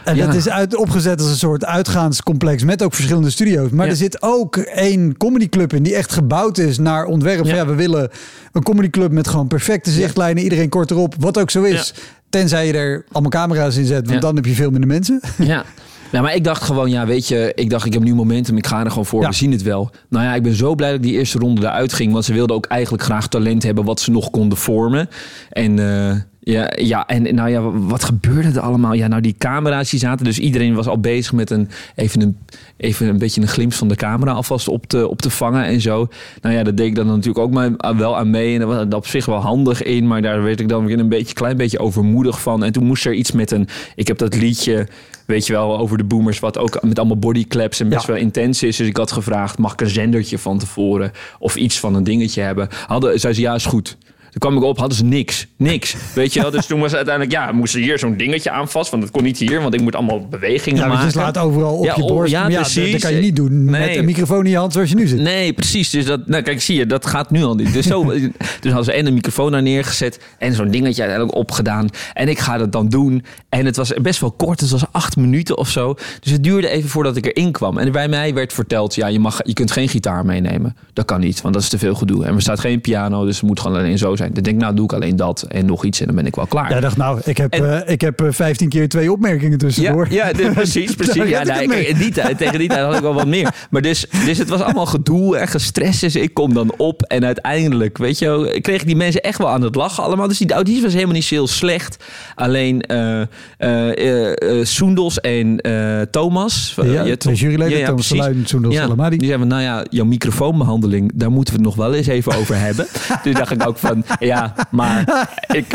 En 0.07 0.15
Ja. 0.15 0.25
dat 0.25 0.35
is 0.35 0.49
uit, 0.49 0.75
opgezet 0.75 1.19
als 1.21 1.29
een 1.29 1.35
soort 1.37 1.65
uitgaanscomplex 1.65 2.63
met 2.63 2.83
ook 2.83 2.93
verschillende 2.93 3.29
studio's. 3.29 3.69
Maar 3.69 3.85
Ja. 3.85 3.91
er 3.91 3.97
zit 3.97 4.21
ook 4.21 4.57
één 4.57 5.17
comedyclub 5.17 5.73
in 5.73 5.83
die 5.83 5.95
echt 5.95 6.11
gebouwd 6.11 6.57
is 6.57 6.77
naar 6.77 7.05
ontwerp. 7.05 7.45
Ja. 7.45 7.55
Ja. 7.55 7.65
we 7.67 7.75
willen 7.75 8.09
een 8.51 8.63
comedyclub 8.63 9.11
met 9.11 9.27
gewoon 9.27 9.47
perfecte 9.47 9.91
zichtlijnen, 9.91 10.43
iedereen 10.43 10.69
kort 10.69 10.91
erop, 10.91 11.15
wat 11.19 11.37
ook 11.39 11.49
zo 11.49 11.63
is. 11.63 11.93
Tenzij 12.29 12.67
je 12.67 12.73
er 12.73 13.05
allemaal 13.11 13.31
camera's 13.31 13.75
in 13.77 13.85
zet, 13.85 14.07
want 14.09 14.21
dan 14.21 14.35
heb 14.35 14.45
je 14.45 14.53
veel 14.53 14.69
minder 14.71 14.89
mensen. 14.89 15.21
Ja. 15.37 15.63
Ja, 16.11 16.21
maar 16.21 16.35
ik 16.35 16.43
dacht 16.43 16.63
gewoon, 16.63 16.89
ja, 16.89 17.05
weet 17.05 17.27
je, 17.27 17.51
ik 17.55 17.69
dacht, 17.69 17.85
ik 17.85 17.93
heb 17.93 18.03
nu 18.03 18.15
momentum, 18.15 18.57
ik 18.57 18.67
ga 18.67 18.83
er 18.83 18.89
gewoon 18.89 19.05
voor, 19.05 19.21
Ja. 19.21 19.27
we 19.27 19.33
zien 19.35 19.51
het 19.51 19.61
wel. 19.63 19.91
Nou 20.09 20.25
ja, 20.25 20.35
ik 20.35 20.43
ben 20.43 20.53
zo 20.55 20.75
blij 20.75 20.89
dat 20.89 20.97
ik 20.97 21.03
die 21.03 21.13
eerste 21.13 21.39
ronde 21.39 21.61
eruit 21.61 21.93
ging, 21.93 22.11
want 22.13 22.25
ze 22.25 22.33
wilden 22.33 22.55
ook 22.55 22.65
eigenlijk 22.65 23.03
graag 23.03 23.27
talent 23.27 23.63
hebben 23.63 23.83
wat 23.85 23.99
ze 23.99 24.11
nog 24.11 24.29
konden 24.29 24.57
vormen. 24.57 25.09
En 25.49 25.79
eh, 25.79 26.15
ja, 26.51 26.71
ja, 26.75 27.07
en 27.07 27.35
nou 27.35 27.49
ja, 27.49 27.61
wat 27.71 28.03
gebeurde 28.03 28.47
er 28.49 28.59
allemaal? 28.59 28.93
Ja, 28.93 29.07
nou 29.07 29.21
die 29.21 29.35
camera's 29.37 29.89
die 29.89 29.99
zaten, 29.99 30.25
dus 30.25 30.39
iedereen 30.39 30.73
was 30.75 30.87
al 30.87 30.99
bezig 30.99 31.33
met 31.33 31.49
een, 31.49 31.69
even 31.95 32.21
een, 32.21 32.37
even 32.77 33.07
een 33.07 33.17
beetje 33.17 33.41
een 33.41 33.47
glimp 33.47 33.73
van 33.73 33.87
de 33.87 33.95
camera 33.95 34.31
alvast 34.31 34.67
op 34.67 34.85
te, 34.85 35.07
op 35.07 35.21
te 35.21 35.29
vangen 35.29 35.63
en 35.63 35.81
zo. 35.81 36.07
Nou 36.41 36.55
ja, 36.55 36.63
dat 36.63 36.77
deed 36.77 36.85
ik 36.87 36.95
dan 36.95 37.05
natuurlijk 37.07 37.37
ook 37.37 37.51
maar 37.51 37.97
wel 37.97 38.17
aan 38.17 38.29
mee 38.29 38.53
en 38.53 38.59
dat 38.59 38.67
was 38.69 38.77
dat 38.77 38.93
op 38.93 39.07
zich 39.07 39.25
wel 39.25 39.39
handig 39.39 39.83
in, 39.83 40.07
maar 40.07 40.21
daar 40.21 40.43
werd 40.43 40.59
ik 40.59 40.69
dan 40.69 40.85
weer 40.85 40.99
een 40.99 41.09
beetje, 41.09 41.33
klein 41.33 41.57
beetje 41.57 41.79
overmoedig 41.79 42.41
van. 42.41 42.63
En 42.63 42.71
toen 42.71 42.85
moest 42.85 43.05
er 43.05 43.13
iets 43.13 43.31
met 43.31 43.51
een, 43.51 43.67
ik 43.95 44.07
heb 44.07 44.17
dat 44.17 44.35
liedje, 44.35 44.87
weet 45.25 45.47
je 45.47 45.53
wel, 45.53 45.77
over 45.77 45.97
de 45.97 46.03
boomers, 46.03 46.39
wat 46.39 46.57
ook 46.57 46.83
met 46.83 46.99
allemaal 46.99 47.17
bodyclaps 47.17 47.79
en 47.79 47.89
best 47.89 48.07
Ja. 48.07 48.13
wel 48.13 48.21
intens 48.21 48.63
is. 48.63 48.77
Dus 48.77 48.87
ik 48.87 48.97
had 48.97 49.11
gevraagd, 49.11 49.57
mag 49.57 49.73
ik 49.73 49.81
een 49.81 49.89
zendertje 49.89 50.37
van 50.37 50.57
tevoren 50.57 51.11
of 51.39 51.55
iets 51.55 51.79
van 51.79 51.95
een 51.95 52.03
dingetje 52.03 52.41
hebben? 52.41 52.67
Hadden, 52.87 53.19
zei 53.19 53.33
ze, 53.33 53.41
ja, 53.41 53.53
is 53.55 53.65
goed. 53.65 53.97
Toen 54.29 54.39
kwam 54.51 54.57
ik 54.57 54.63
op, 54.63 54.77
hadden 54.77 54.97
ze 54.97 55.03
niks. 55.03 55.47
Niks. 55.57 55.95
Weet 56.15 56.33
je 56.33 56.41
wel? 56.41 56.51
Dus 56.51 56.65
toen 56.65 56.79
was 56.79 56.87
het 56.87 56.95
uiteindelijk, 56.95 57.35
ja, 57.35 57.51
moesten 57.51 57.81
hier 57.81 57.99
zo'n 57.99 58.17
dingetje 58.17 58.51
aan 58.51 58.69
vast. 58.69 58.91
Want 58.91 59.03
dat 59.03 59.11
kon 59.11 59.23
niet 59.23 59.37
hier, 59.37 59.61
want 59.61 59.73
ik 59.73 59.81
moet 59.81 59.95
allemaal 59.95 60.27
bewegingen 60.27 60.79
Ja, 60.81 60.87
maken. 60.87 61.05
je 61.05 61.11
slaat 61.11 61.37
overal 61.37 61.77
op 61.77 61.85
Ja, 61.85 61.93
je 61.95 62.01
oh, 62.03 62.07
borst. 62.07 62.31
ja, 62.31 62.47
ja, 62.47 62.61
precies. 62.61 62.91
dat 62.91 63.01
kan 63.01 63.13
je 63.13 63.19
niet 63.21 63.35
doen 63.35 63.65
met 63.65 63.95
een 63.95 64.05
microfoon 64.05 64.45
in 64.45 64.51
je 64.51 64.57
hand 64.57 64.73
zoals 64.73 64.89
je 64.89 64.95
nu 64.95 65.07
zit. 65.07 65.19
Nee, 65.19 65.53
precies. 65.53 65.89
Dus 65.89 66.05
dat, 66.05 66.27
nou 66.27 66.43
kijk, 66.43 66.61
zie 66.61 66.75
je, 66.77 66.85
dat 66.85 67.05
gaat 67.05 67.31
nu 67.31 67.43
al 67.43 67.55
niet. 67.55 67.73
Dus, 67.73 67.85
zo, 67.85 68.03
dus 68.61 68.71
hadden 68.71 68.83
ze 68.83 68.91
en 68.91 69.05
een 69.05 69.13
microfoon 69.13 69.51
daar 69.51 69.61
neergezet 69.61 70.19
en 70.37 70.53
zo'n 70.53 70.71
dingetje 70.71 71.01
uiteindelijk 71.01 71.37
opgedaan. 71.37 71.89
En 72.13 72.27
ik 72.29 72.39
ga 72.39 72.57
dat 72.57 72.71
dan 72.71 72.89
doen. 72.89 73.23
En 73.49 73.65
het 73.65 73.75
was 73.75 73.93
best 74.01 74.19
wel 74.19 74.31
kort, 74.31 74.59
het 74.59 74.69
was 74.69 74.83
acht 74.91 75.15
minuten 75.17 75.57
of 75.57 75.69
zo. 75.69 75.95
Dus 76.19 76.31
het 76.31 76.43
duurde 76.43 76.67
even 76.69 76.89
voordat 76.89 77.15
ik 77.15 77.25
erin 77.25 77.51
kwam. 77.51 77.77
En 77.77 77.91
bij 77.91 78.07
mij 78.07 78.33
werd 78.33 78.53
verteld, 78.53 78.95
ja, 78.95 79.07
je, 79.07 79.19
mag, 79.19 79.39
je 79.43 79.53
kunt 79.53 79.71
geen 79.71 79.89
gitaar 79.89 80.25
meenemen. 80.25 80.75
Dat 80.93 81.05
kan 81.05 81.19
niet, 81.19 81.41
want 81.41 81.53
dat 81.53 81.63
is 81.63 81.69
te 81.69 81.77
veel 81.77 81.95
gedoe. 81.95 82.25
En 82.25 82.35
er 82.35 82.41
staat 82.41 82.59
geen 82.59 82.81
piano, 82.81 83.25
dus 83.25 83.35
het 83.37 83.45
moet 83.45 83.59
gewoon 83.59 83.77
alleen 83.77 83.97
zo 83.97 84.15
zijn. 84.17 84.33
Dan 84.33 84.43
denk 84.43 84.55
ik, 84.55 84.61
nou 84.61 84.75
doe 84.75 84.85
ik 84.85 84.93
alleen 84.93 85.15
dat 85.15 85.45
en 85.47 85.65
nog 85.65 85.85
iets 85.85 85.99
en 85.99 86.05
dan 86.05 86.15
ben 86.15 86.25
ik 86.25 86.35
wel 86.35 86.45
klaar. 86.47 86.69
Jij 86.71 86.79
dacht, 86.79 86.97
nou, 86.97 87.21
ik 87.23 87.37
heb, 87.37 87.53
En- 87.53 87.85
eh, 87.85 87.93
ik 87.93 88.01
heb 88.01 88.21
eh, 88.21 88.27
15 88.31 88.69
keer 88.69 88.89
twee 88.89 89.11
opmerkingen 89.11 89.57
tussendoor. 89.57 90.07
Ja, 90.09 90.27
ja 90.27 90.33
dit- 90.37 90.53
precies, 90.53 90.95
precies. 90.95 91.29
Ja, 91.29 91.59
ik 91.59 91.97
die 91.97 92.11
tijd, 92.11 92.37
tegen 92.37 92.59
die 92.59 92.67
tijd 92.69 92.81
had 92.85 92.95
ik 92.95 93.01
wel 93.01 93.13
wat 93.13 93.27
meer. 93.27 93.53
Maar 93.69 93.81
dus, 93.81 94.05
dus 94.25 94.37
het 94.37 94.49
was 94.49 94.61
allemaal 94.61 94.85
gedoe 94.85 95.37
en 95.37 95.47
gestrest. 95.47 96.01
Dus 96.01 96.15
ik 96.15 96.33
kom 96.33 96.53
dan 96.53 96.73
op 96.77 97.01
en 97.01 97.25
uiteindelijk, 97.25 97.97
weet 97.97 98.19
je 98.19 98.59
kreeg 98.61 98.81
ik 98.81 98.87
die 98.87 98.95
mensen 98.95 99.21
echt 99.21 99.37
wel 99.37 99.49
aan 99.49 99.61
het 99.61 99.75
lachen 99.75 100.03
allemaal. 100.03 100.27
Dus 100.27 100.37
die 100.37 100.51
auditie 100.53 100.81
was 100.81 100.93
helemaal 100.93 101.13
niet 101.13 101.23
zo 101.23 101.35
heel 101.35 101.47
slecht. 101.47 102.03
Alleen 102.35 102.81
eh 102.81 103.21
eh 103.21 103.25
eh, 103.57 104.59
eh, 104.59 104.65
Soendos 104.65 105.19
en 105.21 105.59
eh, 105.61 106.01
Thomas. 106.11 106.73
Ja, 106.75 106.83
eh, 106.83 107.01
twee 107.01 107.17
Tom- 107.17 107.33
juryleden, 107.33 107.85
Thomas. 107.85 108.07
Verluijn, 108.07 108.43
Soendos 108.45 108.73
ja, 108.73 108.81
Salamadi. 108.81 109.17
Die 109.17 109.27
zeiden, 109.27 109.47
nou 109.47 109.61
ja, 109.61 109.85
jouw 109.89 110.05
microfoonbehandeling, 110.05 111.11
daar 111.15 111.31
moeten 111.31 111.53
we 111.53 111.59
het 111.59 111.67
nog 111.69 111.75
wel 111.85 111.93
eens 111.93 112.07
even 112.07 112.35
over 112.35 112.59
hebben. 112.59 112.85
dus 113.23 113.33
dacht 113.33 113.51
ik 113.51 113.67
ook 113.67 113.77
van, 113.77 114.03
ja, 114.19 114.53
maar 114.71 115.27
ik... 115.47 115.65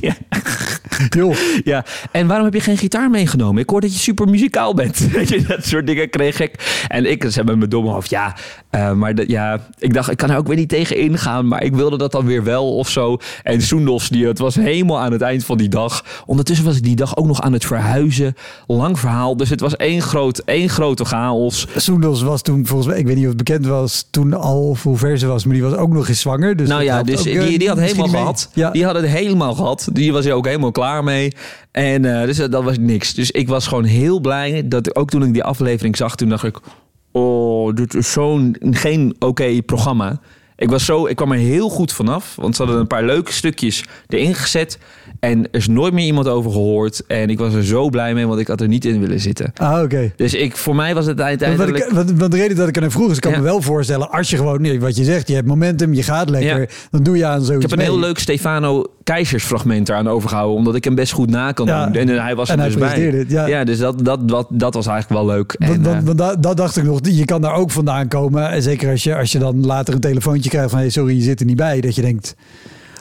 ja, 0.00 0.14
Joh. 1.08 1.36
Ja, 1.64 1.84
en 2.10 2.26
waarom 2.26 2.44
heb 2.44 2.54
je 2.54 2.60
geen 2.60 2.76
gitaar 2.76 3.10
meegenomen? 3.10 3.62
Ik 3.62 3.70
hoor 3.70 3.80
dat 3.80 3.92
je 3.92 3.98
super 3.98 4.28
muzikaal 4.28 4.74
bent. 4.74 4.98
Weet 5.12 5.28
je, 5.28 5.42
dat 5.42 5.64
soort 5.64 5.86
dingen 5.86 6.10
kreeg 6.10 6.40
ik. 6.40 6.84
En 6.88 7.10
ik 7.10 7.24
zei 7.28 7.46
met 7.46 7.56
mijn 7.56 7.70
domme 7.70 7.90
hoofd, 7.90 8.10
ja, 8.10 8.34
eh, 8.70 8.92
maar 8.92 9.14
dat, 9.14 9.28
ja, 9.28 9.60
ik 9.78 9.94
dacht, 9.94 10.10
ik 10.10 10.16
kan 10.16 10.30
er 10.30 10.36
ook 10.36 10.46
weer 10.46 10.56
niet 10.56 10.68
tegen 10.68 10.96
ingaan, 10.96 11.48
maar 11.48 11.62
ik 11.62 11.74
wilde 11.74 11.98
dat 11.98 12.12
dan 12.12 12.26
weer 12.26 12.44
wel 12.44 12.76
of 12.76 12.88
zo. 12.88 13.16
En 13.42 13.62
Soendos, 13.62 14.08
die, 14.08 14.26
het 14.26 14.38
was 14.38 14.54
helemaal 14.54 15.00
aan 15.00 15.12
het 15.12 15.22
eind 15.22 15.44
van 15.44 15.58
die 15.58 15.68
dag. 15.68 16.04
Ondertussen 16.26 16.66
was 16.66 16.76
ik 16.76 16.82
die 16.82 16.96
dag 16.96 17.16
ook 17.16 17.26
nog 17.26 17.40
aan 17.40 17.52
het 17.52 17.64
verhuizen. 17.64 18.34
Lang 18.66 18.98
verhaal, 18.98 19.36
dus 19.36 19.50
het 19.50 19.60
was 19.60 19.76
één, 19.76 20.02
groot, 20.02 20.38
één 20.38 20.68
grote 20.68 21.04
chaos. 21.04 21.66
Soendos 21.76 22.22
was 22.22 22.42
toen 22.42 22.66
volgens 22.66 22.88
mij, 22.88 22.98
ik 22.98 23.06
weet 23.06 23.16
niet 23.16 23.24
of 23.24 23.32
het 23.32 23.44
bekend 23.44 23.66
was, 23.66 24.06
toen 24.10 24.34
al 24.34 24.68
of 24.68 24.82
hoe 24.82 24.96
ver 24.96 25.18
ze 25.18 25.26
was, 25.26 25.44
maar 25.44 25.54
die 25.54 25.62
was 25.62 25.74
ook 25.74 25.92
nog 25.92 26.08
eens 26.08 26.20
zwanger. 26.20 26.56
Dus 26.56 26.68
nou 26.68 26.82
ja, 26.82 27.02
dus 27.02 27.26
eh, 27.26 27.37
die, 27.46 27.58
die 27.58 27.68
had 27.68 27.78
helemaal 27.78 28.08
gehad. 28.08 28.50
Ja. 28.54 28.70
Die 28.70 28.84
had 28.84 28.94
het 28.94 29.06
helemaal 29.06 29.54
gehad. 29.54 29.88
Die 29.92 30.12
was 30.12 30.24
er 30.24 30.32
ook 30.32 30.46
helemaal 30.46 30.72
klaar 30.72 31.04
mee. 31.04 31.32
En 31.70 32.04
eh, 32.04 32.26
dus 32.26 32.36
dat 32.36 32.64
was 32.64 32.78
niks. 32.78 33.14
Dus 33.14 33.30
ik 33.30 33.48
was 33.48 33.66
gewoon 33.66 33.84
heel 33.84 34.20
blij 34.20 34.68
dat 34.68 34.96
ook 34.96 35.10
toen 35.10 35.22
ik 35.22 35.32
die 35.32 35.44
aflevering 35.44 35.96
zag, 35.96 36.16
toen 36.16 36.28
dacht 36.28 36.44
ik, 36.44 36.58
oh, 37.12 37.74
dit 37.74 37.94
is 37.94 38.12
zo'n 38.12 38.56
geen 38.60 39.16
oké 39.18 39.62
programma. 39.62 40.20
Ik 40.56 40.70
was 40.70 40.84
zo, 40.84 41.06
ik 41.06 41.16
kwam 41.16 41.32
er 41.32 41.38
heel 41.38 41.68
goed 41.68 41.92
vanaf, 41.92 42.36
want 42.36 42.56
ze 42.56 42.62
hadden 42.62 42.80
een 42.80 42.86
paar 42.86 43.04
leuke 43.04 43.32
stukjes 43.32 43.84
erin 44.08 44.34
gezet 44.34 44.78
en 45.20 45.42
er 45.42 45.48
is 45.50 45.68
nooit 45.68 45.92
meer 45.92 46.04
iemand 46.06 46.28
over 46.28 46.50
gehoord. 46.50 47.02
En 47.06 47.30
ik 47.30 47.38
was 47.38 47.54
er 47.54 47.64
zo 47.64 47.88
blij 47.88 48.14
mee, 48.14 48.26
want 48.26 48.40
ik 48.40 48.46
had 48.46 48.60
er 48.60 48.68
niet 48.68 48.84
in 48.84 49.00
willen 49.00 49.20
zitten. 49.20 49.52
Ah, 49.56 49.82
oké. 49.82 50.12
Dus 50.16 50.34
ik, 50.34 50.56
voor 50.56 50.74
mij 50.74 50.94
was 50.94 51.06
het 51.06 51.16
Want, 51.16 51.28
uiteindelijk. 51.28 51.76
ik- 51.86 51.92
want, 51.92 52.10
want 52.12 52.32
de 52.32 52.38
reden 52.38 52.56
dat 52.56 52.68
ik 52.68 52.74
er 52.76 52.80
naar 52.82 52.90
vroeg 52.90 53.10
is, 53.10 53.14
ik 53.16 53.22
kan 53.22 53.32
Ja. 53.32 53.38
me 53.38 53.44
wel 53.44 53.62
voorstellen, 53.62 54.10
als 54.10 54.30
je 54.30 54.36
gewoon, 54.36 54.60
nee, 54.62 54.80
wat 54.80 54.96
je 54.96 55.04
zegt, 55.04 55.28
je 55.28 55.34
hebt 55.34 55.46
momentum, 55.46 55.94
je 55.94 56.02
gaat 56.02 56.30
lekker, 56.30 56.60
Ja. 56.60 56.66
dan 56.90 57.02
doe 57.02 57.16
je 57.16 57.26
aan 57.26 57.42
zoiets 57.44 57.64
Ik 57.64 57.70
heb 57.70 57.78
een 57.78 57.84
heel 57.84 57.98
leuk 57.98 58.18
Stefano 58.18 58.84
Keizers 59.04 59.44
fragment 59.44 59.88
eraan 59.88 60.08
overgehouden, 60.08 60.56
omdat 60.56 60.74
ik 60.74 60.84
hem 60.84 60.94
best 60.94 61.12
goed 61.12 61.30
na 61.30 61.52
kan 61.52 61.66
Ja. 61.66 61.86
doen. 61.86 62.08
En 62.08 62.22
hij 62.22 62.34
was 62.36 62.48
er 62.48 62.58
hij 62.58 62.66
dus 62.66 62.76
bij. 62.76 63.00
het, 63.00 63.30
ja. 63.30 63.64
dus 63.64 63.78
dat, 63.78 64.04
dat, 64.04 64.28
dat, 64.28 64.46
dat 64.50 64.74
was 64.74 64.86
eigenlijk 64.86 65.20
wel 65.26 65.34
leuk. 65.36 65.54
Want, 65.58 65.72
En, 65.72 65.82
want, 65.82 65.96
eh, 65.96 66.02
want 66.04 66.18
dat, 66.18 66.42
dat 66.42 66.56
dacht 66.56 66.76
ik 66.76 66.84
nog, 66.84 66.98
je 67.02 67.24
kan 67.24 67.40
daar 67.40 67.54
ook 67.54 67.70
vandaan 67.70 68.08
komen. 68.08 68.50
En 68.50 68.62
zeker 68.62 68.90
als 68.90 69.02
je, 69.04 69.16
als 69.16 69.32
je 69.32 69.38
dan 69.38 69.66
later 69.66 69.94
een 69.94 70.00
telefoontje 70.00 70.50
krijgt 70.50 70.70
van, 70.70 70.78
hey, 70.78 70.90
sorry, 70.90 71.14
je 71.16 71.22
zit 71.22 71.40
er 71.40 71.46
niet 71.46 71.56
bij. 71.56 71.80
Dat 71.80 71.94
je 71.94 72.02
denkt, 72.02 72.34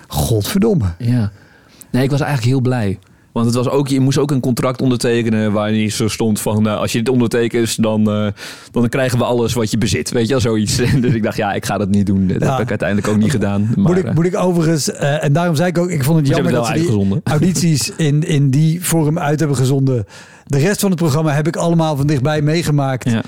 godverdomme. 0.07 0.85
ja. 0.97 1.31
Nee, 1.97 2.05
ik 2.05 2.11
was 2.11 2.21
eigenlijk 2.21 2.51
heel 2.51 2.61
blij. 2.61 2.99
Want 3.31 3.45
het 3.45 3.55
was 3.55 3.69
ook, 3.69 3.87
je 3.87 3.99
moest 3.99 4.17
ook 4.17 4.31
een 4.31 4.39
contract 4.39 4.81
ondertekenen 4.81 5.51
waarin 5.51 5.91
zo 5.91 6.07
stond 6.07 6.39
van... 6.39 6.67
eh, 6.67 6.77
als 6.77 6.91
je 6.91 6.97
dit 6.97 7.09
ondertekent, 7.09 7.81
dan, 7.83 8.09
eh, 8.11 8.27
dan 8.71 8.89
krijgen 8.89 9.17
we 9.17 9.23
alles 9.23 9.53
wat 9.53 9.71
je 9.71 9.77
bezit. 9.77 10.09
Weet 10.11 10.23
je 10.25 10.31
wel, 10.31 10.39
zoiets. 10.41 10.75
dus 11.01 11.13
ik 11.13 11.23
dacht, 11.23 11.37
ja, 11.37 11.53
ik 11.53 11.65
ga 11.65 11.77
dat 11.77 11.89
niet 11.89 12.05
doen. 12.05 12.27
Dat 12.27 12.41
Ja. 12.41 12.51
heb 12.51 12.59
ik 12.61 12.69
uiteindelijk 12.69 13.07
ook 13.07 13.17
niet 13.17 13.31
gedaan. 13.31 13.61
Maar, 13.61 13.85
moet, 13.91 13.97
ik, 13.97 14.05
eh, 14.05 14.13
moet 14.13 14.25
ik 14.25 14.37
overigens, 14.37 14.91
eh, 14.91 15.23
en 15.23 15.33
daarom 15.33 15.55
zei 15.55 15.69
ik 15.69 15.77
ook, 15.77 15.89
ik 15.89 16.03
vond 16.03 16.17
het 16.17 16.27
jammer 16.27 16.51
dat 16.51 16.65
ze 16.65 16.71
die 16.71 16.81
uitgezonden. 16.81 17.21
audities 17.23 17.91
in, 17.95 18.23
in 18.23 18.49
die 18.49 18.85
vorm 18.85 19.19
uit 19.19 19.39
hebben 19.39 19.57
gezonden. 19.57 20.05
De 20.45 20.57
rest 20.57 20.79
van 20.79 20.89
het 20.89 20.99
programma 20.99 21.31
heb 21.31 21.47
ik 21.47 21.55
allemaal 21.55 21.95
van 21.97 22.07
dichtbij 22.07 22.41
meegemaakt. 22.41 23.09
ja. 23.09 23.21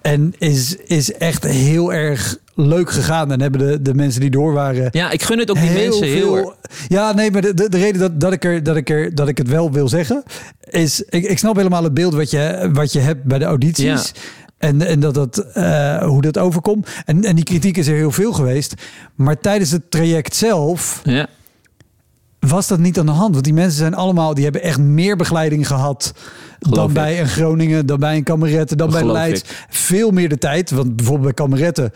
En 0.00 0.34
is, 0.38 0.76
is 0.76 1.12
echt 1.12 1.44
heel 1.44 1.92
erg 1.92 2.38
leuk 2.54 2.90
gegaan. 2.90 3.32
En 3.32 3.40
hebben 3.40 3.60
de, 3.60 3.82
de 3.82 3.94
mensen 3.94 4.20
die 4.20 4.30
door 4.30 4.52
waren... 4.52 4.88
ja, 4.90 5.10
ik 5.10 5.22
gun 5.22 5.38
het 5.38 5.50
ook 5.50 5.60
die 5.60 5.70
mensen 5.70 6.06
heel 6.06 6.36
erg. 6.36 6.54
Ja, 6.88 7.12
nee, 7.12 7.30
maar 7.30 7.42
de, 7.42 7.54
de, 7.54 7.68
de 7.68 7.78
reden 7.78 8.00
dat, 8.00 8.20
dat, 8.20 8.32
ik 8.32 8.44
er, 8.44 8.62
dat, 8.62 8.76
ik 8.76 8.90
er, 8.90 9.14
dat 9.14 9.28
ik 9.28 9.38
het 9.38 9.48
wel 9.48 9.72
wil 9.72 9.88
zeggen... 9.88 10.22
is, 10.70 11.02
ik, 11.08 11.24
ik 11.24 11.38
snap 11.38 11.56
helemaal 11.56 11.84
het 11.84 11.94
beeld 11.94 12.14
wat 12.14 12.30
je, 12.30 12.70
wat 12.72 12.92
je 12.92 13.00
hebt 13.00 13.24
bij 13.24 13.38
de 13.38 13.44
audities... 13.44 13.84
Ja. 13.84 14.20
En, 14.58 14.82
en 14.82 15.00
dat 15.00 15.14
dat, 15.14 15.38
eh, 15.38 16.02
hoe 16.02 16.22
dat 16.22 16.38
overkomt. 16.38 16.88
En, 17.04 17.24
en 17.24 17.34
die 17.34 17.44
kritiek 17.44 17.76
is 17.76 17.86
er 17.86 17.94
heel 17.94 18.10
veel 18.10 18.32
geweest. 18.32 18.74
Maar 19.14 19.40
tijdens 19.40 19.70
het 19.70 19.90
traject 19.90 20.36
zelf 20.36 21.00
Ja. 21.04 21.26
Was 22.48 22.66
dat 22.66 22.78
niet 22.78 22.98
aan 22.98 23.06
de 23.06 23.12
hand. 23.12 23.32
Want 23.32 23.44
die 23.44 23.54
mensen 23.54 23.78
zijn 23.78 23.94
allemaal, 23.94 24.34
die 24.34 24.44
hebben 24.44 24.62
echt 24.62 24.78
meer 24.78 25.16
begeleiding 25.16 25.66
gehad 25.66 26.12
dan 26.58 26.88
ik. 26.88 26.94
bij 26.94 27.20
een 27.20 27.28
Groningen, 27.28 27.86
dan 27.86 27.98
bij 27.98 28.16
een 28.16 28.22
Kameretten, 28.22 28.76
dan 28.76 28.90
bij 28.90 29.04
Leids. 29.04 29.40
ik. 29.40 29.66
Veel 29.68 30.10
meer 30.10 30.28
de 30.28 30.38
tijd. 30.38 30.70
Want 30.70 30.96
bijvoorbeeld 30.96 31.34
bij 31.36 31.46
Kameretten, 31.46 31.92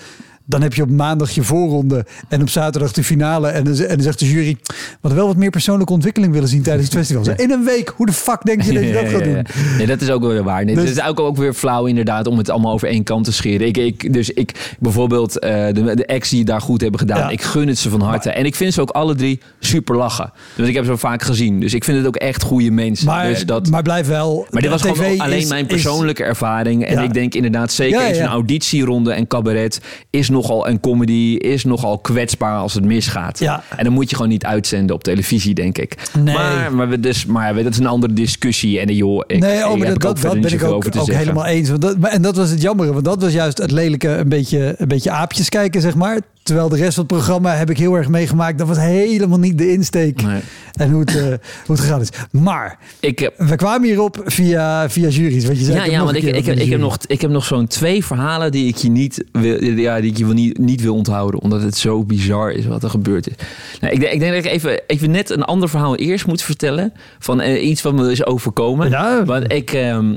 dan 0.50 0.62
heb 0.62 0.74
je 0.74 0.82
op 0.82 0.90
maandag 0.90 1.30
je 1.30 1.42
voorronde 1.42 2.06
en 2.28 2.40
op 2.40 2.48
zaterdag 2.48 2.92
de 2.92 3.04
finale. 3.04 3.48
En 3.48 3.64
dan, 3.64 3.74
en 3.78 3.88
dan 3.94 4.00
zegt 4.02 4.18
de 4.18 4.30
jury, 4.30 4.56
wat 5.00 5.12
wel 5.12 5.26
wat 5.26 5.36
meer 5.36 5.50
persoonlijke 5.50 5.92
ontwikkeling 5.92 6.32
willen 6.32 6.48
zien 6.48 6.62
tijdens 6.62 6.86
het 6.88 6.96
festival. 6.96 7.24
Zo, 7.24 7.32
In 7.36 7.50
een 7.50 7.64
week, 7.64 7.92
hoe 7.96 8.06
de 8.06 8.12
fuck 8.12 8.42
denk 8.42 8.62
je 8.62 8.72
dat 8.72 8.82
je 8.82 8.92
dat 8.92 9.08
gaat 9.08 9.24
doen? 9.34 9.46
Nee, 9.76 9.86
dat 9.86 10.00
is 10.00 10.10
ook 10.10 10.20
wel 10.20 10.30
weer 10.30 10.42
waar. 10.44 10.64
Nee, 10.64 10.74
Dus- 10.74 10.88
Het 10.88 10.96
is 10.98 11.04
ook, 11.04 11.20
ook 11.20 11.36
weer 11.36 11.52
flauw 11.52 11.86
inderdaad 11.86 12.26
om 12.26 12.38
het 12.38 12.50
allemaal 12.50 12.72
over 12.72 12.88
één 12.88 13.02
kant 13.02 13.24
te 13.24 13.32
scheren. 13.32 13.66
Ik, 13.66 13.76
ik, 13.76 14.12
dus 14.12 14.30
ik, 14.30 14.76
bijvoorbeeld 14.78 15.38
eh, 15.38 15.50
de, 15.66 15.72
de 15.94 16.18
die 16.30 16.38
het 16.38 16.46
daar 16.46 16.60
goed 16.60 16.80
hebben 16.80 17.00
gedaan. 17.00 17.18
Ja. 17.18 17.28
Ik 17.30 17.42
gun 17.42 17.68
het 17.68 17.78
ze 17.78 17.90
van 17.90 18.00
harte. 18.00 18.30
en 18.30 18.44
ik 18.44 18.54
vind 18.54 18.74
ze 18.74 18.80
ook 18.80 18.90
alle 18.90 19.14
drie 19.14 19.40
super 19.60 19.96
lachen. 19.96 20.32
Dus 20.56 20.68
ik 20.68 20.74
heb 20.74 20.84
ze 20.84 20.96
vaak 20.96 21.22
gezien. 21.22 21.60
Dus 21.60 21.74
ik 21.74 21.84
vind 21.84 21.96
het 21.98 22.06
ook 22.06 22.16
echt 22.16 22.42
goede 22.42 22.70
mensen. 22.70 23.06
Maar, 23.06 23.28
dus 23.28 23.46
dat, 23.46 23.70
maar 23.70 23.82
blijf 23.82 24.06
wel. 24.06 24.46
maar 24.50 24.62
dit 24.62 24.70
was 24.70 24.80
TV 24.82 24.96
gewoon 24.96 25.20
alleen 25.20 25.38
is- 25.38 25.48
mijn 25.48 25.62
is- 25.66 25.72
persoonlijke 25.72 26.24
ervaring. 26.24 26.84
En 26.84 26.94
Ja. 26.94 27.02
ik 27.02 27.12
denk 27.14 27.34
inderdaad 27.34 27.72
zeker 27.72 28.00
Ja, 28.00 28.14
zo'n 28.14 28.22
ja. 28.22 28.28
auditieronde 28.30 29.12
en 29.12 29.26
cabaret 29.26 29.80
is 30.10 30.28
nogal 30.40 30.68
een 30.68 30.80
comedy, 30.80 31.36
is 31.38 31.64
nogal 31.64 31.98
kwetsbaar 31.98 32.58
als 32.58 32.74
het 32.74 32.84
misgaat. 32.84 33.38
Ja. 33.38 33.62
En 33.76 33.84
dan 33.84 33.92
moet 33.92 34.10
je 34.10 34.16
gewoon 34.16 34.30
niet 34.30 34.44
uitzenden 34.44 34.94
op 34.94 35.02
televisie, 35.02 35.54
denk 35.54 35.78
ik. 35.78 36.10
Nee. 36.18 36.34
Maar, 36.34 36.74
maar, 36.74 36.88
we 36.88 37.00
dus, 37.00 37.26
maar 37.26 37.54
dat 37.54 37.72
is 37.72 37.78
een 37.78 37.86
andere 37.86 38.12
discussie. 38.12 38.80
En 38.80 38.94
joh, 38.94 39.24
ik, 39.26 39.38
nee, 39.38 39.66
oh, 39.66 39.76
ik 39.76 39.78
maar 39.78 39.98
dat, 39.98 40.20
ben 40.20 40.52
ik 40.52 40.64
ook, 40.64 40.72
ook 40.72 40.92
zeggen. 40.92 41.16
helemaal 41.16 41.46
eens. 41.46 41.68
Want 41.68 41.82
dat, 41.82 41.96
en 42.00 42.22
dat 42.22 42.36
was 42.36 42.50
het 42.50 42.62
jammere, 42.62 42.92
want 42.92 43.04
dat 43.04 43.22
was 43.22 43.32
juist 43.32 43.58
het 43.58 43.70
lelijke, 43.70 44.08
een 44.08 44.28
beetje, 44.28 44.74
een 44.78 44.88
beetje 44.88 45.10
aapjes 45.10 45.48
kijken, 45.48 45.80
zeg 45.80 45.94
maar. 45.94 46.20
Terwijl 46.50 46.70
de 46.70 46.76
rest 46.76 46.94
van 46.94 47.04
het 47.04 47.12
programma 47.12 47.54
heb 47.54 47.70
ik 47.70 47.78
heel 47.78 47.94
erg 47.94 48.08
meegemaakt. 48.08 48.58
Dat 48.58 48.66
was 48.66 48.76
helemaal 48.78 49.38
niet 49.38 49.58
de 49.58 49.72
insteek 49.72 50.22
Nee. 50.22 50.40
en 50.72 50.90
hoe 50.90 51.00
het, 51.00 51.16
eh, 51.16 51.22
hoe 51.24 51.36
het 51.66 51.80
gegaan 51.80 52.00
is. 52.00 52.08
Maar 52.30 52.78
Ik 53.00 53.18
heb, 53.18 53.34
we 53.36 53.56
kwamen 53.56 53.88
hierop 53.88 54.22
via, 54.24 54.90
via 54.90 55.08
juries. 55.08 55.44
Want 55.44 55.58
je 55.58 55.64
zei, 55.64 55.76
ja, 55.76 55.84
ja 55.84 56.04
want 56.04 56.16
ik, 56.16 56.22
ik, 56.22 56.34
wat 56.34 56.44
heb, 56.44 56.58
ik, 56.58 56.70
heb 56.70 56.80
nog, 56.80 56.96
ik 57.06 57.20
heb 57.20 57.30
nog 57.30 57.44
zo'n 57.44 57.66
twee 57.66 58.04
verhalen 58.04 58.52
die 58.52 58.68
ik 58.68 58.76
je 58.76 58.90
niet 58.90 59.24
wil, 59.32 59.62
ja, 59.64 60.00
die 60.00 60.10
ik 60.10 60.16
je 60.16 60.24
wil 60.24 60.34
niet, 60.34 60.58
niet 60.58 60.82
wil 60.82 60.94
onthouden. 60.94 61.40
Omdat 61.40 61.62
het 61.62 61.76
zo 61.76 62.04
bizar 62.04 62.50
is 62.50 62.66
wat 62.66 62.82
er 62.82 62.90
gebeurd 62.90 63.28
is. 63.28 63.34
Nou, 63.80 63.92
ik, 63.94 64.00
denk, 64.00 64.12
ik 64.12 64.20
denk 64.20 64.34
dat 64.34 64.44
ik 64.44 64.50
even, 64.50 64.80
even 64.86 65.10
net 65.10 65.30
een 65.30 65.44
ander 65.44 65.68
verhaal 65.68 65.96
eerst 65.96 66.26
moet 66.26 66.42
vertellen. 66.42 66.92
Van 67.18 67.40
eh, 67.40 67.68
iets 67.68 67.82
wat 67.82 67.94
me 67.94 68.10
is 68.10 68.24
overkomen. 68.26 68.90
Ja. 68.90 69.24
Want 69.24 69.52
ik... 69.52 69.72
ehm, 69.72 70.14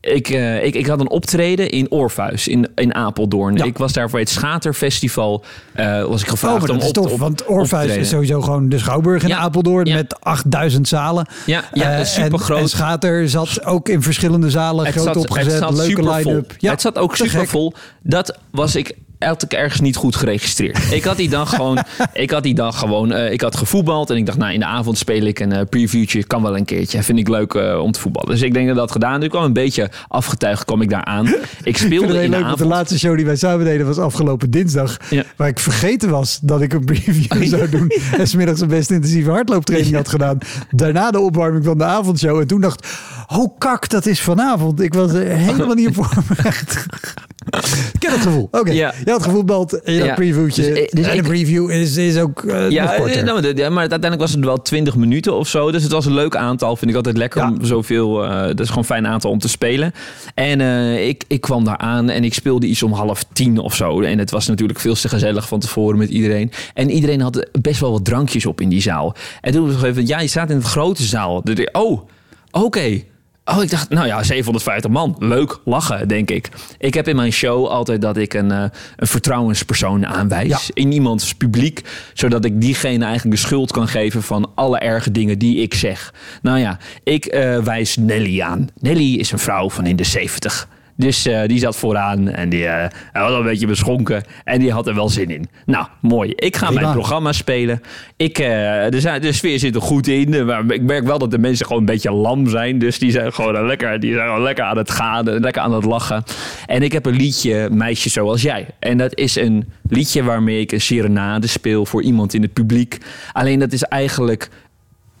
ik, 0.00 0.28
eh, 0.28 0.64
ik, 0.64 0.74
ik 0.74 0.86
had 0.86 1.00
een 1.00 1.10
optreden 1.10 1.70
in 1.70 1.90
Orpheus 1.90 2.48
in, 2.48 2.68
in 2.74 2.94
Apeldoorn. 2.94 3.56
Ja. 3.56 3.64
Ik 3.64 3.78
was 3.78 3.92
daar 3.92 4.10
voor 4.10 4.18
het 4.18 4.28
Schaterfestival. 4.28 5.44
eh 5.72 6.04
was 6.04 6.22
ik 6.22 6.28
gevraagd 6.28 6.54
Oh, 6.54 6.58
maar 6.60 6.68
dat 6.68 6.76
om 6.76 6.82
is 6.82 6.88
op, 6.88 6.94
tof, 6.94 7.12
op- 7.12 7.18
want 7.18 7.36
te 7.36 7.46
Orpheus 7.46 7.96
is 7.96 8.08
sowieso 8.08 8.40
gewoon 8.40 8.68
de 8.68 8.78
Schouwburg 8.78 9.22
in 9.22 9.28
Ja, 9.28 9.38
Apeldoorn 9.38 9.86
ja. 9.86 9.94
met 9.94 10.20
8000 10.20 10.88
zalen. 10.88 11.26
Ja, 11.46 11.64
ja 11.72 11.98
Eh, 11.98 12.04
super 12.04 12.38
groot. 12.38 12.58
en 12.60 12.68
Schater 12.68 13.28
zat 13.28 13.64
ook 13.64 13.88
in 13.88 14.02
verschillende 14.02 14.50
zalen, 14.50 14.92
groot 14.92 15.16
opgezet, 15.16 15.70
leuke 15.70 16.02
line-up. 16.10 16.54
Ja, 16.58 16.70
het 16.70 16.80
zat 16.80 16.98
ook 16.98 17.16
te 17.16 17.22
gek. 17.22 17.30
super 17.30 17.46
vol. 17.46 17.72
Dat 18.02 18.38
was 18.50 18.74
ik 18.76 18.94
had 19.28 19.42
ik 19.42 19.52
ergens 19.52 19.80
niet 19.80 19.96
goed 19.96 20.16
geregistreerd. 20.16 20.78
Ik 21.00 21.04
had 21.04 21.16
die 21.16 21.28
dag 21.28 21.50
gewoon, 21.50 21.78
ik 22.12 22.30
had 22.30 22.42
die 22.42 22.54
dag 22.54 22.78
gewoon, 22.78 23.12
eh, 23.12 23.32
ik 23.32 23.40
had 23.40 23.56
gevoetbald 23.56 24.10
en 24.10 24.16
ik 24.16 24.26
dacht, 24.26 24.38
nou 24.38 24.52
in 24.52 24.60
de 24.60 24.66
avond 24.66 24.98
speel 24.98 25.22
ik 25.22 25.38
een 25.38 25.52
eh, 25.52 25.60
previewtje, 25.70 26.24
kan 26.24 26.42
wel 26.42 26.56
een 26.56 26.64
keertje, 26.64 27.02
vind 27.02 27.18
ik 27.18 27.28
leuk 27.28 27.54
eh, 27.54 27.78
om 27.82 27.92
te 27.92 28.00
voetballen. 28.00 28.30
Dus 28.30 28.42
ik 28.42 28.54
denk 28.54 28.66
dat 28.66 28.76
dat 28.76 28.90
gedaan. 28.90 29.22
Ik 29.22 29.30
kwam 29.30 29.44
een 29.44 29.52
beetje 29.52 29.90
afgetuigd, 30.08 30.64
kwam 30.64 30.82
ik 30.82 30.90
daar 30.90 31.04
aan. 31.04 31.26
Ik 31.26 31.38
Ik 31.70 31.76
speelde 31.76 32.12
heel 32.12 32.22
in 32.22 32.30
de 32.30 32.38
leuk, 32.38 32.56
de 32.56 32.66
laatste 32.66 32.98
show 32.98 33.16
die 33.16 33.24
wij 33.24 33.36
samen 33.36 33.64
deden 33.64 33.86
was 33.86 33.98
afgelopen 33.98 34.50
dinsdag. 34.50 34.96
Ja. 35.10 35.24
Waar 35.36 35.48
ik 35.48 35.58
vergeten 35.58 36.10
was 36.10 36.38
dat 36.42 36.60
ik 36.60 36.72
een 36.72 36.84
preview 36.84 37.44
zou 37.56 37.68
doen. 37.68 37.92
En 38.18 38.26
smiddags 38.26 38.60
een 38.60 38.68
best 38.68 38.90
intensieve 38.90 39.30
hardlooptraining 39.30 39.94
had 39.94 40.08
gedaan. 40.08 40.38
Daarna 40.70 41.10
de 41.10 41.20
opwarming 41.20 41.64
van 41.64 41.78
de 41.78 41.84
avondshow. 41.84 42.40
En 42.40 42.46
toen 42.46 42.60
dacht 42.60 42.88
oh 43.26 43.58
kak, 43.58 43.88
dat 43.88 44.06
is 44.06 44.20
vanavond. 44.20 44.80
Ik 44.80 44.94
was 44.94 45.12
er 45.12 45.26
helemaal 45.26 45.74
niet 45.74 45.88
op 45.88 46.04
voorbereid. 46.04 46.86
Ik 47.92 47.98
ken 47.98 48.12
het 48.12 48.20
gevoel. 48.20 48.48
Oké, 48.60 48.70
Ja. 48.70 48.94
je 49.04 49.10
had 49.10 49.22
gevoetbald 49.22 49.82
en 49.82 49.92
je 49.92 49.98
had 49.98 50.06
Ja. 50.06 50.12
een 50.12 50.18
previewtje. 50.18 50.62
Dus, 50.62 50.78
eh, 50.78 50.88
dus 50.90 51.06
en 51.06 51.12
ik- 51.12 51.18
een 51.18 51.24
preview 51.28 51.70
is, 51.70 51.96
is 51.96 52.18
ook 52.18 52.44
eh, 52.44 52.70
Ja, 52.70 52.82
nog 52.84 52.94
korter. 52.94 53.16
eh, 53.16 53.24
nou, 53.24 53.40
de- 53.40 53.52
ja, 53.56 53.68
maar 53.68 53.78
uiteindelijk 53.80 54.20
was 54.20 54.30
het 54.32 54.44
wel 54.44 54.62
20 54.62 54.96
minuten 54.96 55.34
of 55.34 55.48
zo. 55.48 55.70
Dus 55.72 55.82
het 55.82 55.92
was 55.92 56.06
een 56.06 56.14
leuk 56.14 56.36
aantal. 56.36 56.76
Vind 56.76 56.90
ik 56.90 56.96
altijd 56.96 57.16
lekker 57.16 57.42
om 57.42 57.64
zoveel. 57.64 58.24
eh 58.24 58.30
dat 58.46 58.60
is 58.60 58.66
gewoon 58.66 58.78
een 58.78 58.84
fijn 58.84 59.06
aantal 59.06 59.30
om 59.30 59.38
te 59.38 59.48
spelen. 59.48 59.92
En 60.34 60.60
eh, 60.60 61.08
ik, 61.08 61.24
ik 61.28 61.40
kwam 61.40 61.64
daar 61.64 61.76
aan 61.76 62.08
en 62.10 62.24
ik 62.24 62.34
speelde 62.34 62.66
iets 62.66 62.82
om 62.82 62.92
half 62.92 63.24
tien 63.32 63.58
of 63.58 63.74
zo. 63.74 64.00
En 64.00 64.18
het 64.18 64.30
was 64.30 64.46
natuurlijk 64.46 64.78
veel 64.80 64.94
te 64.94 65.08
gezellig 65.08 65.48
van 65.48 65.60
tevoren 65.60 65.98
met 65.98 66.08
iedereen. 66.10 66.52
En 66.74 66.90
iedereen 66.90 67.20
had 67.20 67.46
best 67.60 67.80
wel 67.80 67.90
wat 67.92 68.04
drankjes 68.04 68.46
op 68.46 68.60
in 68.60 68.68
die 68.68 68.82
zaal. 68.82 69.14
En 69.40 69.52
toen 69.52 69.66
was 69.66 69.74
het 69.74 69.84
even, 69.84 70.06
ja, 70.06 70.20
je 70.20 70.28
staat 70.28 70.50
in 70.50 70.56
een 70.56 70.62
grote 70.62 71.02
zaal. 71.02 71.40
Dus 71.44 71.58
ik, 71.58 71.68
Oh, 71.76 72.00
oké. 72.50 73.02
Oh, 73.44 73.62
ik 73.62 73.70
dacht, 73.70 73.88
nou 73.90 74.06
ja, 74.06 74.22
750 74.22 74.90
man. 74.90 75.16
Leuk, 75.18 75.60
lachen, 75.64 76.08
denk 76.08 76.30
ik. 76.30 76.48
Ik 76.78 76.94
heb 76.94 77.08
in 77.08 77.16
mijn 77.16 77.32
show 77.32 77.66
altijd 77.66 78.00
dat 78.00 78.16
ik 78.16 78.34
een, 78.34 78.50
eh, 78.50 78.64
een 78.96 79.06
vertrouwenspersoon 79.06 80.06
aanwijs. 80.06 80.48
Ja. 80.48 80.58
In 80.72 80.92
iemands 80.92 81.34
publiek. 81.34 81.82
Zodat 82.14 82.44
ik 82.44 82.60
diegene 82.60 83.04
eigenlijk 83.04 83.36
de 83.36 83.42
schuld 83.42 83.72
kan 83.72 83.88
geven 83.88 84.22
van 84.22 84.50
alle 84.54 84.78
erge 84.78 85.10
dingen 85.10 85.38
die 85.38 85.56
ik 85.56 85.74
zeg. 85.74 86.14
Nou 86.42 86.58
ja, 86.58 86.78
ik 87.04 87.24
eh, 87.24 87.58
wijs 87.58 87.96
Nelly 87.96 88.40
aan. 88.40 88.68
Nelly 88.80 89.14
is 89.14 89.32
een 89.32 89.38
vrouw 89.38 89.70
van 89.70 89.86
in 89.86 89.96
de 89.96 90.04
70. 90.04 90.68
Dus 91.00 91.26
eh, 91.26 91.46
die 91.46 91.58
zat 91.58 91.76
vooraan 91.76 92.28
en 92.28 92.48
die 92.48 92.64
hij 92.64 92.90
was 93.12 93.30
al 93.30 93.38
een 93.38 93.44
beetje 93.44 93.66
beschonken. 93.66 94.22
En 94.44 94.60
die 94.60 94.72
had 94.72 94.86
er 94.86 94.94
wel 94.94 95.08
zin 95.08 95.30
in. 95.30 95.48
Nou, 95.66 95.86
mooi. 96.00 96.32
Ik 96.34 96.56
ga 96.56 96.66
Prima. 96.66 96.80
mijn 96.80 96.92
programma 96.92 97.32
spelen. 97.32 97.80
Ik, 98.16 98.38
eh, 98.38 98.88
de, 99.20 99.32
sfeer 99.32 99.58
zit 99.58 99.74
er 99.74 99.82
goed 99.82 100.06
in. 100.06 100.46
Maar 100.46 100.70
ik 100.70 100.82
merk 100.82 101.04
wel 101.04 101.18
dat 101.18 101.30
de 101.30 101.38
mensen 101.38 101.66
gewoon 101.66 101.80
een 101.80 101.86
beetje 101.86 102.12
lam 102.12 102.48
zijn. 102.48 102.78
Dus 102.78 102.98
die 102.98 103.10
zijn 103.10 103.32
gewoon 103.32 103.66
lekker, 103.66 104.00
die 104.00 104.12
zijn 104.12 104.26
gewoon 104.26 104.42
lekker 104.42 104.64
aan 104.64 104.76
het 104.76 104.90
gaan. 104.90 105.24
Lekker 105.40 105.62
aan 105.62 105.74
het 105.74 105.84
lachen. 105.84 106.22
En 106.66 106.82
ik 106.82 106.92
heb 106.92 107.06
een 107.06 107.16
liedje, 107.16 107.68
Meisje 107.72 108.08
Zoals 108.08 108.42
Jij. 108.42 108.66
En 108.78 108.98
dat 108.98 109.16
is 109.16 109.36
een 109.36 109.68
liedje 109.88 110.22
waarmee 110.22 110.60
ik 110.60 110.72
een 110.72 110.80
serenade 110.80 111.46
speel 111.46 111.86
voor 111.86 112.02
iemand 112.02 112.34
in 112.34 112.42
het 112.42 112.52
publiek. 112.52 112.98
Alleen 113.32 113.58
dat 113.58 113.72
is 113.72 113.82
eigenlijk 113.82 114.48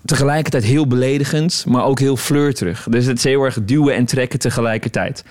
tegelijkertijd 0.04 0.64
heel 0.64 0.86
beledigend, 0.86 1.64
maar 1.68 1.84
ook 1.84 1.98
heel 2.00 2.16
flirterig. 2.16 2.86
Dus 2.90 3.06
het 3.06 3.16
is 3.16 3.24
heel 3.24 3.42
erg 3.42 3.58
duwen 3.64 3.94
en 3.94 4.04
trekken 4.04 4.38
tegelijkertijd. 4.38 5.24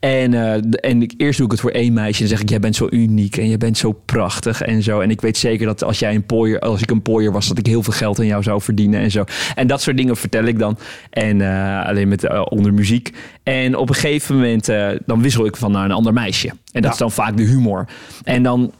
En, 0.00 0.34
eh, 0.34 0.90
en 0.90 1.02
ik, 1.02 1.14
eerst 1.16 1.36
doe 1.36 1.46
ik 1.46 1.52
het 1.52 1.60
voor 1.60 1.70
één 1.70 1.92
meisje 1.92 2.22
en 2.22 2.28
zeg 2.28 2.40
ik, 2.40 2.48
jij 2.48 2.60
bent 2.60 2.76
zo 2.76 2.86
uniek 2.90 3.36
en 3.36 3.48
jij 3.48 3.58
bent 3.58 3.78
zo 3.78 3.92
prachtig 4.04 4.62
en 4.62 4.82
zo. 4.82 5.00
En 5.00 5.10
ik 5.10 5.20
weet 5.20 5.36
zeker 5.36 5.66
dat 5.66 5.84
als 5.84 5.98
jij 5.98 6.14
een 6.14 6.26
pooier, 6.26 6.58
als 6.60 6.82
ik 6.82 6.90
een 6.90 7.02
pooier 7.02 7.32
was, 7.32 7.48
dat 7.48 7.58
ik 7.58 7.66
heel 7.66 7.82
veel 7.82 7.92
geld 7.92 8.18
aan 8.18 8.26
jou 8.26 8.42
zou 8.42 8.60
verdienen 8.60 9.00
en 9.00 9.10
zo. 9.10 9.24
En 9.54 9.66
dat 9.66 9.82
soort 9.82 9.96
dingen 9.96 10.16
vertel 10.16 10.44
ik 10.44 10.58
dan. 10.58 10.78
En 11.10 11.40
eh, 11.40 11.86
alleen 11.86 12.08
met 12.08 12.24
eh, 12.24 12.42
onder 12.48 12.74
muziek. 12.74 13.12
En 13.42 13.76
op 13.76 13.88
een 13.88 13.94
gegeven 13.94 14.34
moment, 14.34 14.66
dan 15.06 15.22
wissel 15.22 15.46
ik 15.46 15.56
van 15.56 15.72
naar 15.72 15.84
een 15.84 15.90
ander 15.90 16.12
meisje. 16.12 16.48
En 16.48 16.56
dat 16.72 16.84
Ja. 16.84 16.90
is 16.90 16.96
dan 16.98 17.10
vaak 17.12 17.36
de 17.36 17.42
humor. 17.42 17.88
En 18.24 18.42
dan 18.42 18.72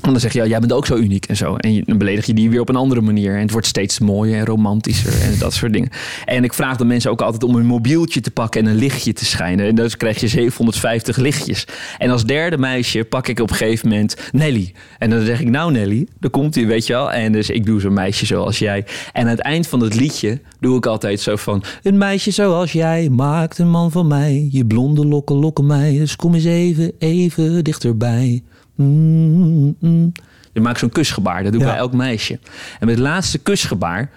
en 0.00 0.10
dan 0.10 0.20
zeg 0.20 0.32
je, 0.32 0.48
jij 0.48 0.60
bent 0.60 0.72
ook 0.72 0.86
zo 0.86 0.96
uniek 0.96 1.24
en 1.24 1.36
zo. 1.36 1.56
En 1.56 1.82
dan 1.86 1.98
beledig 1.98 2.26
je 2.26 2.34
die 2.34 2.50
weer 2.50 2.60
op 2.60 2.68
een 2.68 2.76
andere 2.76 3.00
manier. 3.00 3.34
En 3.34 3.40
het 3.40 3.50
wordt 3.50 3.66
steeds 3.66 3.98
mooier 3.98 4.38
en 4.38 4.44
romantischer 4.44 5.20
en 5.22 5.38
dat 5.38 5.52
soort 5.54 5.72
dingen. 5.72 5.88
En 6.24 6.44
ik 6.44 6.54
vraag 6.54 6.76
de 6.76 6.84
mensen 6.84 7.10
ook 7.10 7.20
altijd 7.20 7.42
om 7.42 7.54
een 7.54 7.66
mobieltje 7.66 8.20
te 8.20 8.30
pakken 8.30 8.60
en 8.60 8.66
een 8.66 8.76
lichtje 8.76 9.12
te 9.12 9.24
schijnen. 9.24 9.66
En 9.66 9.74
dan 9.74 9.88
krijg 9.96 10.20
je 10.20 10.28
750 10.28 11.16
lichtjes. 11.16 11.64
En 11.98 12.10
als 12.10 12.24
derde 12.24 12.58
meisje 12.58 13.04
pak 13.04 13.28
ik 13.28 13.40
op 13.40 13.50
een 13.50 13.56
gegeven 13.56 13.88
moment 13.88 14.16
Nelly. 14.32 14.72
En 14.98 15.10
dan 15.10 15.24
zeg 15.24 15.40
ik, 15.40 15.48
nou 15.48 15.72
Nelly, 15.72 16.06
daar 16.20 16.30
komt 16.30 16.54
hij, 16.54 16.66
weet 16.66 16.86
je 16.86 16.92
wel. 16.92 17.12
En 17.12 17.32
dus 17.32 17.50
ik 17.50 17.66
doe 17.66 17.80
zo'n 17.80 17.92
meisje 17.92 18.26
zoals 18.26 18.58
jij. 18.58 18.84
En 19.12 19.22
aan 19.22 19.28
het 19.28 19.40
eind 19.40 19.66
van 19.66 19.80
het 19.80 19.94
liedje 19.94 20.40
doe 20.60 20.76
ik 20.76 20.86
altijd 20.86 21.20
zo 21.20 21.36
van... 21.36 21.62
Een 21.82 21.98
meisje 21.98 22.30
zoals 22.30 22.72
jij 22.72 23.08
maakt 23.08 23.58
een 23.58 23.70
man 23.70 23.90
van 23.90 24.06
mij. 24.06 24.48
Je 24.50 24.66
blonde 24.66 25.06
lokken 25.06 25.36
lokken 25.36 25.66
mij. 25.66 25.92
Dus 25.98 26.16
kom 26.16 26.34
eens 26.34 26.44
even, 26.44 26.92
even 26.98 27.64
dichterbij. 27.64 28.42
Mm, 28.78 29.76
mm. 29.80 30.12
Je 30.52 30.60
maakt 30.60 30.78
zo'n 30.78 30.88
kusgebaar. 30.90 31.42
Dat 31.42 31.52
doe 31.52 31.60
ik 31.60 31.66
Ja. 31.66 31.72
bij 31.72 31.80
elk 31.82 31.92
meisje. 31.92 32.32
En 32.80 32.86
met 32.86 32.88
het 32.88 32.98
laatste 32.98 33.38
kusgebaar 33.38 34.10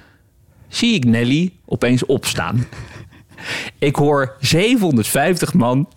zie 0.68 0.94
ik 0.94 1.06
Nelly 1.06 1.52
opeens 1.66 2.06
opstaan. 2.06 2.66
Ik 3.80 3.96
hoor 3.96 4.36
750 4.40 5.54
man 5.54 5.88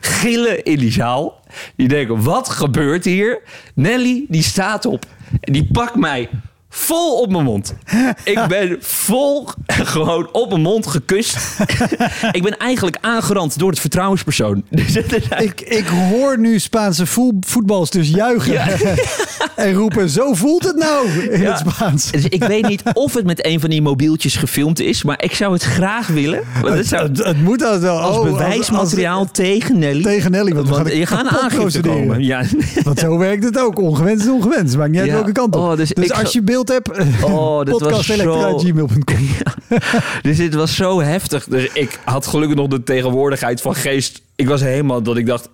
gillen 0.00 0.62
in 0.64 0.78
die 0.78 0.92
zaal. 0.92 1.40
Die 1.76 1.88
denken, 1.88 2.22
wat 2.22 2.48
gebeurt 2.48 3.04
hier? 3.04 3.40
Nelly, 3.74 4.24
die 4.28 4.42
staat 4.42 4.86
op. 4.86 5.06
En 5.40 5.52
die 5.52 5.64
pakt 5.72 5.94
mij 5.94 6.28
vol 6.76 7.20
op 7.20 7.30
mijn 7.30 7.44
mond. 7.44 7.74
Ik 8.24 8.40
ben 8.48 8.76
vol 8.80 9.48
gewoon 9.66 10.28
op 10.32 10.48
mijn 10.50 10.60
mond 10.62 10.86
gekust. 10.86 11.36
ik 12.32 12.42
ben 12.42 12.56
eigenlijk 12.58 12.96
aangerand 13.00 13.58
door 13.58 13.70
het 13.70 13.80
vertrouwenspersoon. 13.80 14.64
Dus 14.70 14.94
het 14.94 15.12
is 15.16 15.28
eigenlijk- 15.28 15.60
Ik, 15.60 15.78
ik 15.78 15.86
hoor 15.86 16.38
nu 16.38 16.58
Spaanse 16.58 17.06
voel- 17.06 17.36
voetballers 17.40 17.90
dus 17.90 18.08
juichen. 18.08 18.60
En 19.56 19.72
roepen, 19.72 20.10
zo 20.10 20.34
voelt 20.34 20.64
het 20.64 20.76
nou 20.76 21.08
in 21.08 21.40
Ja. 21.40 21.50
het 21.50 21.58
Spaans. 21.68 22.10
Dus 22.10 22.24
ik 22.24 22.44
weet 22.44 22.68
niet 22.68 22.82
of 22.92 23.14
het 23.14 23.24
met 23.26 23.46
een 23.46 23.60
van 23.60 23.70
die 23.70 23.82
mobieltjes 23.82 24.36
gefilmd 24.36 24.80
is, 24.80 25.02
maar 25.02 25.22
ik 25.22 25.34
zou 25.34 25.52
het 25.52 25.62
graag 25.62 26.06
willen. 26.06 26.40
Want 26.62 26.74
het 26.74 26.86
zou, 26.86 27.02
Het, 27.08 27.18
het 27.24 27.42
moet 27.42 27.62
altijd 27.62 27.82
wel. 27.82 27.98
als 28.00 28.16
Oh, 28.16 28.22
bewijsmateriaal 28.22 29.28
tegen 29.32 29.78
Nelly. 29.78 30.02
tegen 30.02 30.30
Nelly, 30.30 30.54
want 30.54 30.68
we 30.68 30.74
gaan 30.74 30.96
je 30.96 31.06
gaat 31.06 31.18
een 31.18 31.24
kapot 31.24 31.40
aangifte 31.42 31.60
procederen. 31.60 31.98
komen. 31.98 32.24
Ja. 32.24 32.42
Want 32.82 32.98
zo 32.98 33.18
werkt 33.18 33.44
het 33.44 33.58
ook. 33.58 33.78
Ongewenst 33.78 34.24
is 34.24 34.30
ongewenst. 34.30 34.76
Maakt 34.76 34.90
niet 34.90 35.00
uit 35.00 35.08
Ja. 35.08 35.14
welke 35.14 35.32
kant 35.32 35.56
op. 35.56 35.62
Oh, 35.62 35.76
dus 35.76 35.88
dus 35.88 36.04
ik 36.04 36.10
als 36.10 36.20
zou- 36.20 36.32
je 36.32 36.42
beeld 36.42 36.63
hebt, 36.68 36.90
Oh, 37.22 37.62
dit 37.62 37.80
was 37.80 38.06
zo-. 38.06 38.58
Dus 40.22 40.36
dit 40.36 40.54
was 40.54 40.76
zo 40.76 41.00
heftig. 41.00 41.44
Dus 41.44 41.68
ik 41.72 41.98
had 42.04 42.26
gelukkig 42.26 42.56
nog 42.56 42.68
de 42.68 42.82
tegenwoordigheid 42.82 43.60
van 43.60 43.74
geest. 43.74 44.22
Ik 44.36 44.48
was 44.48 44.60
helemaal 44.60 45.02
dat 45.02 45.16
ik 45.16 45.26
dacht. 45.26 45.48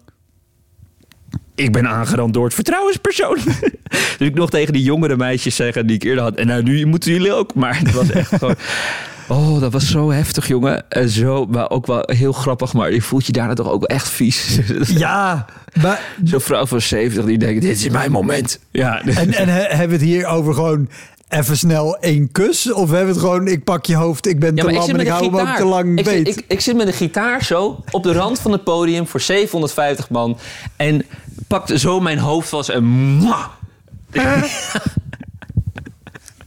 Ik 1.54 1.72
ben 1.72 1.88
aangerand 1.88 2.34
door 2.34 2.44
het 2.44 2.54
vertrouwenspersoon. 2.54 3.38
dus 4.18 4.28
ik 4.28 4.34
nog 4.34 4.50
tegen 4.50 4.72
die 4.72 4.82
jongere 4.82 5.16
meisjes 5.16 5.56
zeggen 5.56 5.86
die 5.86 5.96
ik 5.96 6.02
eerder 6.02 6.22
had. 6.22 6.34
En 6.34 6.46
nou, 6.46 6.62
nu 6.62 6.86
moeten 6.86 7.12
jullie 7.12 7.32
ook. 7.32 7.54
Maar 7.54 7.78
het 7.78 7.92
was 7.92 8.10
echt 8.10 8.28
gewoon. 8.36 8.54
Oh, 9.30 9.60
dat 9.60 9.72
was 9.72 9.90
zo 9.90 10.10
heftig, 10.10 10.48
jongen. 10.48 10.90
En 10.90 11.08
zo, 11.08 11.46
maar 11.46 11.70
ook 11.70 11.86
wel 11.86 12.02
heel 12.06 12.32
grappig. 12.32 12.72
Maar 12.72 12.92
je 12.92 13.02
voelt 13.02 13.26
je 13.26 13.32
daarna 13.32 13.54
toch 13.54 13.68
ook 13.70 13.86
wel 13.86 13.96
echt 13.96 14.08
vies. 14.08 14.58
Ja, 14.98 15.46
maar... 15.82 16.00
Zo'n 16.24 16.40
vrouw 16.40 16.66
van 16.66 16.80
70 16.80 17.24
die 17.24 17.38
denkt: 17.38 17.62
dit 17.62 17.76
is 17.76 17.88
mijn 17.88 18.10
moment. 18.12 18.58
Ja, 18.70 19.02
En, 19.02 19.32
en 19.32 19.48
he- 19.48 19.60
hebben 19.62 19.86
we 19.88 19.92
het 20.04 20.12
hier 20.14 20.26
over 20.26 20.54
gewoon 20.54 20.88
even 21.28 21.56
snel 21.56 21.96
één 21.98 22.32
kus? 22.32 22.72
Of 22.72 22.88
hebben 22.90 23.06
we 23.06 23.12
het 23.12 23.20
gewoon, 23.20 23.46
ik 23.46 23.64
pak 23.64 23.86
je 23.86 23.96
hoofd, 23.96 24.26
ik 24.26 24.40
ben 24.40 24.56
Ja, 24.56 24.64
te 24.64 24.70
lam 24.72 24.80
zit 24.80 24.90
en 24.90 24.96
met 24.96 25.06
ik 25.06 25.12
hou 25.12 25.24
hem 25.24 25.34
ook 25.34 25.40
gitaar. 25.40 25.56
te 25.56 25.64
lang 25.64 25.98
ik, 25.98 26.04
beet? 26.04 26.26
zit, 26.26 26.36
ik, 26.38 26.44
ik 26.48 26.60
zit 26.60 26.76
met 26.76 26.86
een 26.86 26.92
gitaar 26.92 27.44
zo 27.44 27.84
op 27.90 28.02
de 28.02 28.12
rand 28.12 28.38
van 28.40 28.52
het 28.52 28.64
podium 28.64 29.06
voor 29.06 29.20
750 29.20 30.08
man. 30.10 30.38
En 30.76 31.04
pakte 31.46 31.78
zo 31.78 32.00
mijn 32.00 32.18
hoofd 32.18 32.48
vast 32.48 32.68
en... 32.68 32.84
mwah! 32.84 33.44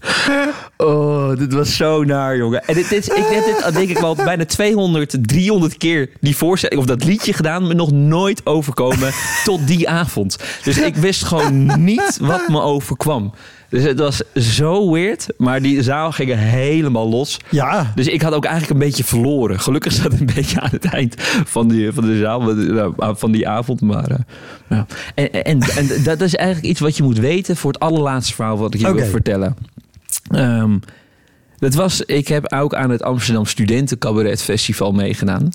Oh, 0.77 1.37
dit 1.37 1.53
was 1.53 1.75
zo 1.75 2.03
naar, 2.03 2.37
jongen. 2.37 2.63
En 2.65 2.73
dit, 2.73 2.89
dit, 2.89 3.05
ik 3.05 3.25
heb 3.29 3.45
dit, 3.45 3.73
denk 3.73 3.89
ik 3.89 3.97
wel, 3.97 4.15
bijna 4.15 4.45
200, 4.45 5.17
300 5.21 5.77
keer 5.77 6.09
die 6.19 6.35
voorstelling 6.37 6.79
of 6.79 6.85
dat 6.85 7.03
liedje 7.03 7.33
gedaan, 7.33 7.67
me 7.67 7.73
nog 7.73 7.91
nooit 7.91 8.45
overkomen 8.45 9.11
tot 9.43 9.67
die 9.67 9.89
avond. 9.89 10.37
Dus 10.63 10.77
ik 10.77 10.95
wist 10.95 11.23
gewoon 11.23 11.83
niet 11.83 12.17
wat 12.21 12.47
me 12.47 12.61
overkwam. 12.61 13.33
Dus 13.69 13.83
het 13.83 13.99
was 13.99 14.21
zo 14.35 14.91
weird, 14.91 15.27
maar 15.37 15.61
die 15.61 15.83
zaal 15.83 16.11
ging 16.11 16.33
helemaal 16.35 17.09
los. 17.09 17.39
Ja, 17.49 17.91
Dus 17.95 18.07
ik 18.07 18.21
had 18.21 18.33
ook 18.33 18.45
eigenlijk 18.45 18.73
een 18.73 18.87
beetje 18.87 19.03
verloren. 19.03 19.59
Gelukkig 19.59 19.93
zat 19.93 20.11
het 20.11 20.19
een 20.19 20.31
beetje 20.35 20.61
aan 20.61 20.69
het 20.71 20.85
eind 20.85 21.15
van, 21.45 21.67
die, 21.67 21.91
van 21.91 22.05
de 22.05 22.17
zaal, 22.17 22.51
eh, 22.51 23.09
van 23.13 23.31
die 23.31 23.47
avond. 23.47 23.81
Maar, 23.81 24.09
eh, 24.09 24.17
ja. 24.69 24.85
en, 25.15 25.31
en, 25.31 25.61
en 25.61 26.03
dat 26.03 26.21
is 26.21 26.35
eigenlijk 26.35 26.67
iets 26.67 26.79
wat 26.79 26.97
je 26.97 27.03
moet 27.03 27.19
weten 27.19 27.57
voor 27.57 27.71
het 27.71 27.81
allerlaatste 27.81 28.33
verhaal 28.33 28.57
wat 28.57 28.73
ik 28.73 28.79
je 28.79 28.93
wil 28.93 29.05
vertellen. 29.05 29.55
Ehm, 30.31 30.77
dat 31.57 31.73
was, 31.73 32.01
ik 32.01 32.27
heb 32.27 32.53
ook 32.53 32.73
aan 32.75 32.89
het 32.89 33.03
Amsterdam 33.03 33.45
Studenten 33.45 33.97
Cabaret 33.97 34.41
Festival 34.41 34.91
meegedaan. 34.91 35.49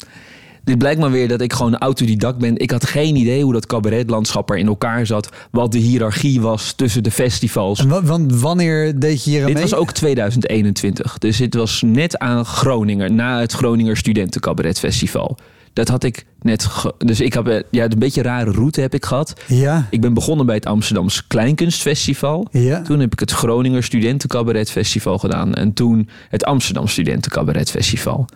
Dit 0.64 0.78
blijkt 0.78 1.00
maar 1.00 1.10
weer 1.10 1.28
dat 1.28 1.40
ik 1.40 1.52
gewoon 1.52 1.78
autodidact 1.78 2.38
ben. 2.38 2.56
Ik 2.56 2.70
had 2.70 2.86
geen 2.86 3.16
idee 3.16 3.42
hoe 3.42 3.52
dat 3.52 3.66
cabaretlandschap 3.66 4.50
er 4.50 4.56
in 4.56 4.66
elkaar 4.66 5.06
zat. 5.06 5.28
Wat 5.50 5.72
de 5.72 5.78
hiërarchie 5.78 6.40
was 6.40 6.72
tussen 6.72 7.02
de 7.02 7.10
festivals. 7.10 7.78
en 7.78 8.06
want 8.06 8.40
wanneer 8.40 8.98
deed 8.98 9.24
je 9.24 9.30
hier 9.30 9.40
aan 9.40 9.46
Dit 9.46 9.54
mee? 9.54 9.62
was 9.62 9.74
ook 9.74 9.92
2021. 9.92 11.18
Dus 11.18 11.36
dit 11.36 11.54
was 11.54 11.82
net 11.86 12.18
aan 12.18 12.44
Groninger, 12.44 13.12
na 13.12 13.40
het 13.40 13.52
Groninger 13.52 13.96
Studentencabaret 13.96 14.78
Festival. 14.78 15.38
Dat 15.78 15.88
had 15.88 16.04
ik 16.04 16.24
net. 16.42 16.64
ge- 16.64 16.94
dus 16.98 17.20
ik 17.20 17.32
heb 17.32 17.46
eh, 17.48 17.62
ja, 17.70 17.84
een 17.84 17.98
beetje 17.98 18.20
een 18.20 18.26
rare 18.26 18.50
route 18.50 18.80
heb 18.80 18.94
ik 18.94 19.04
gehad. 19.04 19.32
Ja, 19.46 19.86
Ik 19.90 20.00
ben 20.00 20.14
begonnen 20.14 20.46
bij 20.46 20.54
het 20.54 20.66
Amsterdams 20.66 21.26
Kleinkunstfestival. 21.26 22.46
ja. 22.50 22.82
Toen 22.82 23.00
heb 23.00 23.12
ik 23.12 23.20
het 23.20 23.30
Groninger 23.30 23.82
Studentencabaret 23.82 24.70
Festival 24.70 25.18
gedaan. 25.18 25.54
En 25.54 25.72
toen 25.72 26.08
het 26.28 26.44
Amsterdam 26.44 26.86
Studentencabaret 26.88 27.70
Festival. 27.70 28.26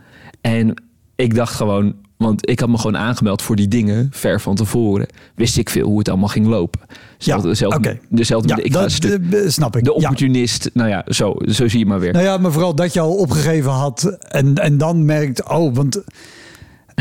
En 0.40 0.82
ik 1.16 1.34
dacht 1.34 1.54
gewoon, 1.54 1.94
want 2.16 2.48
ik 2.48 2.60
had 2.60 2.68
me 2.68 2.76
gewoon 2.78 2.96
aangemeld 2.96 3.42
voor 3.42 3.56
die 3.56 3.68
dingen 3.68 4.08
ver 4.12 4.40
van 4.40 4.54
tevoren. 4.54 5.06
Wist 5.34 5.58
ik 5.58 5.70
veel 5.70 5.86
hoe 5.86 5.98
het 5.98 6.08
allemaal 6.08 6.28
ging 6.28 6.46
lopen. 6.46 6.80
Zelfde, 7.18 7.46
Ja, 7.48 7.52
dezelfde, 7.54 7.78
oké. 7.88 7.98
dezelfde 8.08 8.48
Ja, 8.48 8.56
ik 8.56 8.72
ga 8.72 8.80
dat 8.80 8.90
stuk- 8.92 9.32
eh, 9.32 9.48
snap 9.48 9.76
ik. 9.76 9.84
de 9.84 9.90
Ja. 9.90 9.96
opportunist. 9.96 10.70
Nou 10.74 10.88
ja, 10.88 11.04
zo, 11.08 11.34
zo 11.46 11.68
zie 11.68 11.78
je 11.78 11.86
maar 11.86 12.00
weer. 12.00 12.12
Nou 12.12 12.24
ja, 12.24 12.36
maar 12.38 12.52
vooral 12.52 12.74
dat 12.74 12.92
je 12.92 13.00
al 13.00 13.14
opgegeven 13.14 13.70
had 13.70 14.16
en, 14.28 14.54
en 14.54 14.78
dan 14.78 15.04
merkt, 15.04 15.48
oh, 15.48 15.74
want 15.74 16.02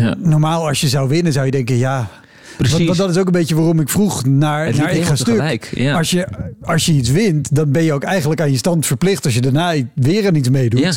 Ja. 0.01 0.15
normaal 0.17 0.67
als 0.67 0.81
je 0.81 0.87
zou 0.87 1.09
winnen 1.09 1.33
zou 1.33 1.45
je 1.45 1.51
denken, 1.51 1.77
ja... 1.77 2.09
Precies. 2.57 2.77
Want, 2.77 2.87
want 2.87 2.99
dat 2.99 3.09
is 3.09 3.17
ook 3.17 3.25
een 3.25 3.31
beetje 3.31 3.55
waarom 3.55 3.79
ik 3.79 3.89
vroeg 3.89 4.25
naar, 4.25 4.75
naar 4.75 4.95
ik 4.95 5.03
ga 5.03 5.15
stuk. 5.15 5.69
ja. 5.75 5.97
Als, 5.97 6.09
je, 6.09 6.27
als 6.61 6.85
je 6.85 6.91
iets 6.91 7.09
wint, 7.09 7.55
dan 7.55 7.71
ben 7.71 7.83
je 7.83 7.93
ook 7.93 8.03
eigenlijk 8.03 8.41
aan 8.41 8.51
je 8.51 8.57
stand 8.57 8.85
verplicht 8.85 9.25
als 9.25 9.33
je 9.33 9.41
daarna 9.41 9.73
weer 9.93 10.27
aan 10.27 10.35
iets 10.35 10.49
meedoet. 10.49 10.79
Ja. 10.79 10.93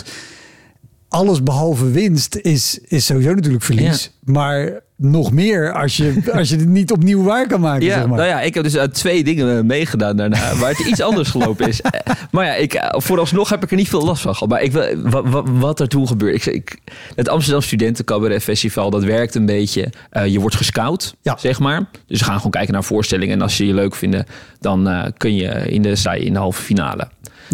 Alles 1.14 1.42
behalve 1.42 1.90
winst 1.90 2.36
is, 2.36 2.78
is 2.84 3.06
sowieso 3.06 3.34
natuurlijk 3.34 3.64
verlies. 3.64 4.10
Maar 4.24 4.82
nog 4.96 5.32
meer 5.32 5.72
als 5.72 5.96
je, 5.96 6.14
als 6.38 6.48
je 6.48 6.56
het 6.56 6.68
niet 6.68 6.92
opnieuw 6.92 7.22
waar 7.22 7.46
kan 7.46 7.60
maken. 7.60 7.84
Ja, 7.86 7.94
zeg 7.94 8.06
maar. 8.06 8.16
nou 8.18 8.28
ja, 8.28 8.40
ik 8.40 8.54
heb 8.54 8.62
dus 8.64 8.78
aan 8.78 8.90
twee 8.90 9.24
dingen 9.24 9.56
eh, 9.58 9.62
meegedaan 9.64 10.16
daarna, 10.16 10.54
waar 10.60 10.70
het 10.70 10.86
iets 10.86 11.00
anders 11.00 11.30
gelopen 11.30 11.68
is. 11.68 11.80
Eh, 11.80 11.90
Maar 12.30 12.44
ja, 12.46 12.54
ik, 12.54 12.74
eh, 12.74 13.00
vooralsnog 13.00 13.48
heb 13.48 13.62
ik 13.62 13.70
er 13.70 13.76
niet 13.76 13.88
veel 13.88 14.04
last 14.04 14.22
van 14.22 14.32
gehad. 14.34 14.48
Maar 14.48 14.62
ik, 14.62 14.72
wil- 14.72 14.96
wa- 15.02 15.22
wa- 15.22 15.42
wat 15.52 15.80
er 15.80 15.88
toen 15.88 16.06
gebeurde. 16.06 16.36
Ik, 16.36 16.46
ik, 16.46 16.78
het 17.14 17.28
Amsterdam 17.28 17.62
Studenten 17.62 18.04
Cabaret 18.04 18.42
Festival, 18.42 18.90
dat 18.90 19.04
werkt 19.04 19.34
een 19.34 19.46
beetje. 19.46 19.92
je 20.26 20.40
wordt 20.40 20.56
gescout, 20.56 21.14
Ja. 21.22 21.36
zeg 21.38 21.58
maar. 21.60 21.84
Dus 22.06 22.18
we 22.18 22.24
gaan 22.24 22.36
gewoon 22.36 22.50
kijken 22.50 22.72
naar 22.72 22.84
voorstellingen. 22.84 23.34
En 23.34 23.42
als 23.42 23.56
ze 23.56 23.66
je 23.66 23.74
leuk 23.74 23.94
vinden, 23.94 24.26
dan 24.60 25.12
kun 25.16 25.34
je 25.36 25.48
in 25.48 25.82
de, 25.82 25.96
sta 25.96 26.12
je 26.14 26.24
in 26.24 26.32
de 26.32 26.38
halve 26.38 26.62
finale. 26.62 27.08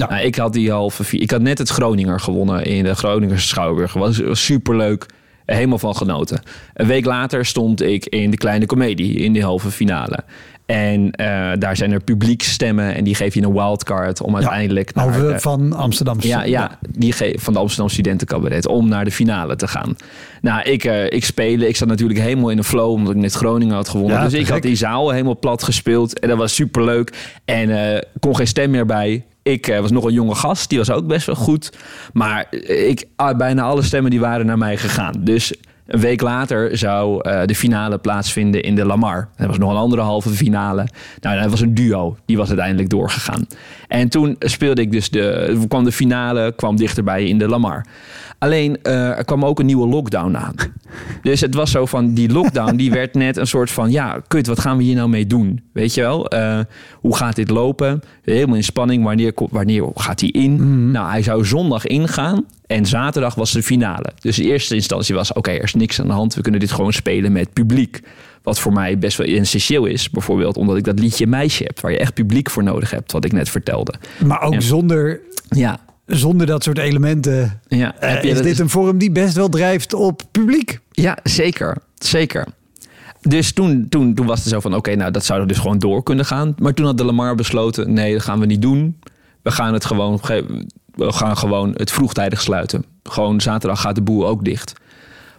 Ja. 0.09 0.15
Nou, 0.15 0.23
ik 0.27 0.35
had 0.35 0.53
die 0.53 0.71
halve 0.71 1.05
fi- 1.05 1.21
Ik 1.21 1.31
had 1.31 1.41
net 1.41 1.59
het 1.59 1.69
Groninger 1.69 2.21
gewonnen 2.21 2.65
in 2.65 2.85
de 2.85 2.95
Groninger 2.95 3.41
Schouwburg. 3.41 3.93
Was, 3.93 4.19
was 4.19 4.45
superleuk. 4.45 5.07
Helemaal 5.47 5.79
van 5.79 5.97
genoten. 5.97 6.43
Een 6.75 6.87
week 6.87 7.05
later 7.05 7.45
stond 7.45 7.83
ik 7.83 8.07
in 8.07 8.31
de 8.31 8.37
kleine 8.37 8.67
komedie 8.67 9.15
in 9.15 9.33
de 9.33 9.43
halve 9.43 9.71
finale. 9.71 10.19
En 10.67 11.11
eh, 11.11 11.51
daar 11.59 11.77
zijn 11.77 11.93
er 11.93 12.01
publiekstemmen 12.03 12.95
en 12.95 13.05
die 13.05 13.15
geef 13.15 13.35
je 13.35 13.43
een 13.43 13.53
wildcard 13.53 14.21
om 14.21 14.35
uiteindelijk 14.37 14.95
naar 14.95 15.07
de- 15.33 15.41
van 15.41 15.73
Amsterdam. 15.73 16.17
ja, 16.21 16.43
ja, 16.45 16.79
die 16.89 17.15
van 17.39 17.53
de 17.53 17.59
Amsterdam 17.59 17.89
Studentencabaret 17.89 18.67
om 18.67 18.89
naar 18.89 19.05
de 19.05 19.11
finale 19.11 19.57
te 19.57 19.69
gaan. 19.69 19.97
Nou, 20.41 20.63
ik, 20.63 20.85
eh, 20.85 21.05
ik 21.05 21.25
spelen. 21.25 21.69
Ik 21.69 21.77
zat 21.77 21.89
natuurlijk 21.89 22.21
helemaal 22.21 22.51
in 22.51 22.59
een 22.59 22.65
flow 22.65 22.91
omdat 22.91 23.15
ik 23.15 23.21
net 23.21 23.33
Groningen 23.35 23.75
had 23.75 23.89
gewonnen. 23.89 24.17
Ja, 24.17 24.23
dus 24.25 24.33
ik 24.33 24.47
had 24.49 24.63
die 24.63 24.77
zaal 24.77 25.11
helemaal 25.11 25.39
plat 25.39 25.63
gespeeld 25.63 26.19
en 26.19 26.29
dat 26.29 26.39
was 26.39 26.55
superleuk. 26.55 27.13
En 27.45 27.95
eh 27.95 28.01
kon 28.21 28.37
geen 28.37 28.47
stem 28.47 28.71
meer 28.71 28.87
bij. 28.87 29.25
Ik 29.51 29.69
eh, 29.69 29.81
was 29.81 29.91
nog 29.91 30.05
een 30.05 30.13
jonge 30.13 30.35
gast, 30.35 30.69
die 30.69 30.79
was 30.79 30.91
ook 30.91 31.07
best 31.07 31.27
wel 31.27 31.35
goed. 31.35 31.73
Maar 32.13 32.47
eh, 32.51 32.89
ik, 32.89 33.07
ah, 33.17 33.37
bijna 33.37 33.63
alle 33.63 33.83
stemmen 33.83 34.11
die 34.11 34.21
waren 34.21 34.47
naar 34.47 34.59
mij 34.59 34.77
gegaan. 34.77 35.15
Dus 35.19 35.55
een 35.87 36.01
week 36.01 36.21
later 36.21 36.79
zou 36.79 37.23
eh, 37.23 37.45
de 37.45 37.55
finale 37.55 37.99
plaatsvinden 37.99 38.63
in 38.63 38.75
de 38.75 38.85
Lamar. 38.85 39.29
Er 39.37 39.47
was 39.47 39.59
nog 39.59 39.71
een 39.71 39.77
andere 39.77 40.03
halve 40.03 40.29
finale. 40.29 40.87
Nou, 41.21 41.41
dat 41.41 41.51
was 41.51 41.61
een 41.61 41.75
duo. 41.75 42.17
Die 42.25 42.37
was 42.37 42.49
uiteindelijk 42.49 42.89
doorgegaan. 42.89 43.47
En 43.89 44.09
toen 44.09 44.37
speelde 44.39 44.81
ik 44.81 44.93
dus 44.93 45.11
de... 45.11 45.65
kwam 45.69 45.85
de 45.85 45.93
finale, 45.93 46.53
kwam 46.57 46.77
dichterbij 46.77 47.25
in 47.25 47.39
de 47.39 47.49
Lamar. 47.49 47.87
Alleen, 48.41 48.83
eh, 48.83 49.19
er 49.19 49.25
kwam 49.25 49.45
ook 49.45 49.59
een 49.59 49.67
nieuwe 49.67 49.89
lockdown 49.89 50.37
aan. 50.37 50.55
Dus 51.23 51.41
het 51.41 51.55
was 51.55 51.71
zo 51.71 51.87
van, 51.87 52.15
die 52.15 52.33
lockdown 52.33 52.77
die 52.77 52.91
werd 52.91 53.15
net 53.15 53.37
een 53.37 53.47
soort 53.47 53.71
van... 53.71 53.91
ja, 53.91 54.21
kut, 54.29 54.47
wat 54.47 54.61
gaan 54.61 54.77
we 54.77 54.83
hier 54.83 54.95
nou 54.95 55.09
mee 55.09 55.27
doen? 55.27 55.63
Weet 55.73 55.95
je 55.95 56.01
wel? 56.01 56.29
Eh, 56.29 56.59
hoe 57.01 57.17
gaat 57.17 57.37
dit 57.37 57.51
lopen? 57.51 58.03
Helemaal 58.23 58.57
in 58.57 58.65
spanning, 58.65 59.05
wanneer, 59.05 59.33
wanneer 59.51 59.85
gaat 59.95 60.21
hij 60.21 60.29
in? 60.29 60.91
Nou, 60.91 61.11
hij 61.11 61.23
zou 61.23 61.45
zondag 61.45 61.87
ingaan 61.87 62.45
en 62.67 62.87
zaterdag 62.87 63.35
was 63.35 63.53
de 63.53 63.63
finale. 63.63 64.13
Dus 64.21 64.37
de 64.37 64.43
eerste 64.43 64.75
instantie 64.75 65.15
was, 65.15 65.33
oké, 65.33 65.51
er 65.51 65.63
is 65.63 65.75
niks 65.75 66.01
aan 66.01 66.07
de 66.07 66.13
hand. 66.13 66.35
We 66.35 66.43
kunnen 66.43 66.61
dit 66.61 66.73
gewoon 66.73 66.93
spelen 66.93 67.33
met 67.33 67.53
publiek. 67.53 68.01
Wat 68.43 68.59
voor 68.59 68.73
mij 68.73 68.99
best 68.99 69.17
wel 69.17 69.27
essentieel 69.27 69.85
is. 69.85 70.11
Bijvoorbeeld 70.11 70.57
omdat 70.57 70.77
ik 70.77 70.85
dat 70.85 70.99
liedje 70.99 71.27
Meisje 71.27 71.63
heb... 71.63 71.81
waar 71.81 71.93
je 71.93 71.99
echt 71.99 72.15
publiek 72.15 72.51
voor 72.51 72.63
nodig 72.63 72.91
hebt, 72.91 73.13
wat 73.13 73.25
ik 73.25 73.33
net 73.33 73.49
vertelde. 73.49 73.95
Maar 74.25 74.41
ook 74.41 74.63
zonder, 74.63 75.21
Ja, 75.49 75.79
zonder 76.17 76.47
dat 76.47 76.63
soort 76.63 76.79
elementen 76.79 77.61
ja. 77.69 77.95
eh, 77.99 78.11
Heb 78.11 78.23
je 78.23 78.29
is 78.31 78.43
dit 78.43 78.59
een 78.59 78.69
vorm 78.69 78.99
die 78.99 79.11
best 79.13 79.35
wel 79.37 79.49
drijft 79.49 79.95
op 79.95 80.23
publiek. 80.31 80.81
Ja, 80.91 81.19
zeker. 81.23 81.77
Zeker. 81.99 82.47
Dus 83.21 83.53
toen, 83.53 83.87
toen, 83.89 84.15
toen 84.15 84.27
was 84.27 84.39
het 84.41 84.49
zo 84.49 84.61
van, 84.61 84.75
oké, 84.75 84.95
nou 84.95 85.11
dat 85.11 85.25
zou 85.25 85.47
dus 85.47 85.59
gewoon 85.59 85.79
door 85.79 86.03
kunnen 86.03 86.25
gaan. 86.25 86.55
Maar 86.59 86.75
toen 86.75 86.87
had 86.87 86.99
de 86.99 87.05
Lamar 87.05 87.35
besloten, 87.35 87.93
nee, 87.93 88.13
dat 88.13 88.23
gaan 88.23 88.41
we 88.41 88.47
niet 88.47 88.63
doen. 88.63 88.99
We 89.43 89.51
gaan 89.51 89.73
het 89.73 89.85
gewoon, 89.85 90.25
ge- 90.25 90.67
we 90.95 91.13
gaan 91.13 91.37
gewoon 91.37 91.71
het 91.77 91.91
vroegtijdig 91.91 92.41
sluiten. 92.41 92.85
Gewoon 93.03 93.41
zaterdag 93.41 93.81
gaat 93.81 93.95
de 93.95 94.03
boel 94.03 94.27
ook 94.29 94.45
dicht. 94.45 94.73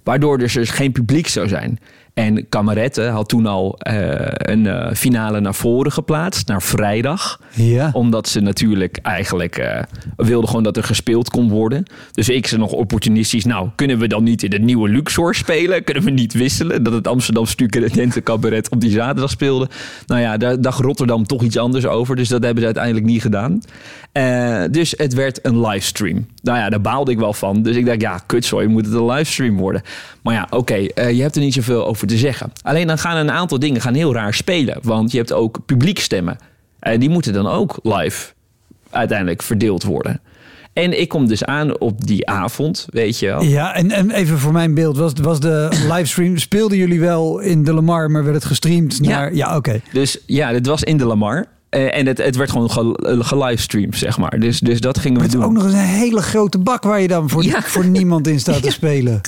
Waardoor 0.03 0.37
dus 0.37 0.55
er 0.55 0.67
geen 0.67 0.91
publiek 0.91 1.27
zou 1.27 1.47
zijn. 1.47 1.79
En 2.21 2.49
Kamerette 2.49 3.01
had 3.01 3.29
toen 3.29 3.45
al 3.45 3.75
eh, 3.77 3.95
een 4.27 4.67
eh, 4.67 4.93
finale 4.93 5.39
naar 5.39 5.55
voren 5.55 5.91
geplaatst, 5.91 6.47
naar 6.47 6.61
vrijdag 6.61 7.39
Ja. 7.53 7.89
omdat 7.93 8.27
ze 8.27 8.39
natuurlijk 8.39 8.97
eigenlijk 9.01 9.57
eh, 9.57 9.81
wilden 10.15 10.49
gewoon 10.49 10.63
dat 10.63 10.77
er 10.77 10.83
gespeeld 10.83 11.29
kon 11.29 11.49
worden. 11.49 11.85
Dus 12.11 12.29
ik 12.29 12.47
ze 12.47 12.57
nog 12.57 12.71
opportunistisch. 12.71 13.45
Nou, 13.45 13.69
kunnen 13.75 13.99
we 13.99 14.07
dan 14.07 14.23
niet 14.23 14.43
in 14.43 14.51
het 14.51 14.61
nieuwe 14.61 14.89
Luxor 14.89 15.35
spelen? 15.35 15.83
Kunnen 15.83 16.03
we 16.03 16.09
niet 16.09 16.33
wisselen? 16.33 16.83
Dat 16.83 16.93
het 16.93 17.07
Amsterdam 17.07 17.45
Studenten 17.45 18.23
Cabaret 18.23 18.69
op 18.69 18.81
die 18.81 18.91
zaterdag 18.91 19.29
speelde. 19.29 19.69
Nou 20.07 20.21
ja, 20.21 20.37
daar 20.37 20.61
dacht 20.61 20.79
Rotterdam 20.79 21.25
toch 21.25 21.43
iets 21.43 21.57
anders 21.57 21.85
over. 21.85 22.15
Dus 22.15 22.27
dat 22.27 22.43
hebben 22.43 22.59
ze 22.59 22.65
uiteindelijk 22.65 23.05
niet 23.05 23.21
gedaan. 23.21 23.61
Dus 24.71 24.93
het 24.97 25.13
werd 25.13 25.45
een 25.45 25.61
livestream. 25.61 26.25
Nou 26.41 26.57
ja, 26.57 26.69
daar 26.69 26.81
baalde 26.81 27.11
ik 27.11 27.17
wel 27.17 27.33
van. 27.33 27.61
Dus 27.61 27.75
ik 27.75 27.85
dacht, 27.85 28.01
ja, 28.01 28.17
kutzooi, 28.25 28.67
moet 28.67 28.85
het 28.85 28.93
een 28.93 29.05
livestream 29.05 29.57
worden? 29.57 29.81
Maar 30.23 30.33
ja, 30.33 30.47
oké, 30.49 30.75
je 30.95 31.21
hebt 31.21 31.35
er 31.35 31.41
niet 31.41 31.53
zoveel 31.53 31.87
over 31.87 32.07
te 32.11 32.17
zeggen. 32.17 32.51
Alleen 32.61 32.87
dan 32.87 32.97
gaan 32.97 33.17
een 33.17 33.31
aantal 33.31 33.59
dingen 33.59 33.81
gaan 33.81 33.93
heel 33.93 34.13
raar 34.13 34.33
spelen. 34.33 34.77
Want 34.81 35.11
je 35.11 35.17
hebt 35.17 35.33
ook 35.33 35.57
publiekstemmen. 35.65 36.37
En 36.79 36.99
die 36.99 37.09
moeten 37.09 37.33
dan 37.33 37.47
ook 37.47 37.79
live 37.83 38.31
uiteindelijk 38.89 39.41
verdeeld 39.41 39.83
worden. 39.83 40.21
En 40.73 40.99
ik 40.99 41.09
kom 41.09 41.27
dus 41.27 41.43
aan 41.45 41.79
op 41.79 42.05
die 42.07 42.27
avond, 42.29 42.87
weet 42.89 43.19
je 43.19 43.25
wel. 43.25 43.43
Ja, 43.43 43.75
en, 43.75 43.91
en 43.91 44.11
even 44.11 44.39
voor 44.39 44.51
mijn 44.51 44.73
beeld, 44.73 44.97
was, 44.97 45.11
was 45.21 45.39
de 45.39 45.67
livestream, 45.89 46.37
speelden 46.37 46.77
jullie 46.77 46.99
wel 46.99 47.39
in 47.39 47.63
de 47.63 47.73
Lamar, 47.73 48.11
maar 48.11 48.23
werd 48.23 48.35
het 48.35 48.45
gestreamd 48.45 48.97
Ja. 49.01 49.09
naar... 49.09 49.33
Ja, 49.35 49.55
oké. 49.55 49.81
Dus 49.93 50.17
ja, 50.25 50.51
dit 50.51 50.65
was 50.67 50.83
in 50.83 50.97
de 50.97 51.05
Lamar. 51.05 51.45
Eh, 51.69 51.97
en 51.97 52.05
het, 52.07 52.17
het 52.17 52.35
werd 52.35 52.51
gewoon 52.51 52.71
ge- 52.71 52.97
eh, 53.19 53.27
gelivestreamd, 53.27 53.97
zeg 53.97 54.17
maar. 54.17 54.39
Dus, 54.39 54.59
dus 54.59 54.79
dat 54.79 54.99
gingen 54.99 55.17
we 55.17 55.23
Het 55.23 55.33
is 55.33 55.39
doen. 55.39 55.47
ook 55.49 55.53
nog 55.55 55.63
eens 55.63 55.73
een 55.73 55.79
hele 55.79 56.21
grote 56.21 56.57
bak 56.57 56.83
waar 56.83 57.01
je 57.01 57.07
dan 57.07 57.29
voor, 57.29 57.43
Ja. 57.43 57.61
voor 57.61 57.85
niemand 57.85 58.27
in 58.27 58.39
staat 58.39 58.63
te 58.63 58.71
spelen. 58.81 59.21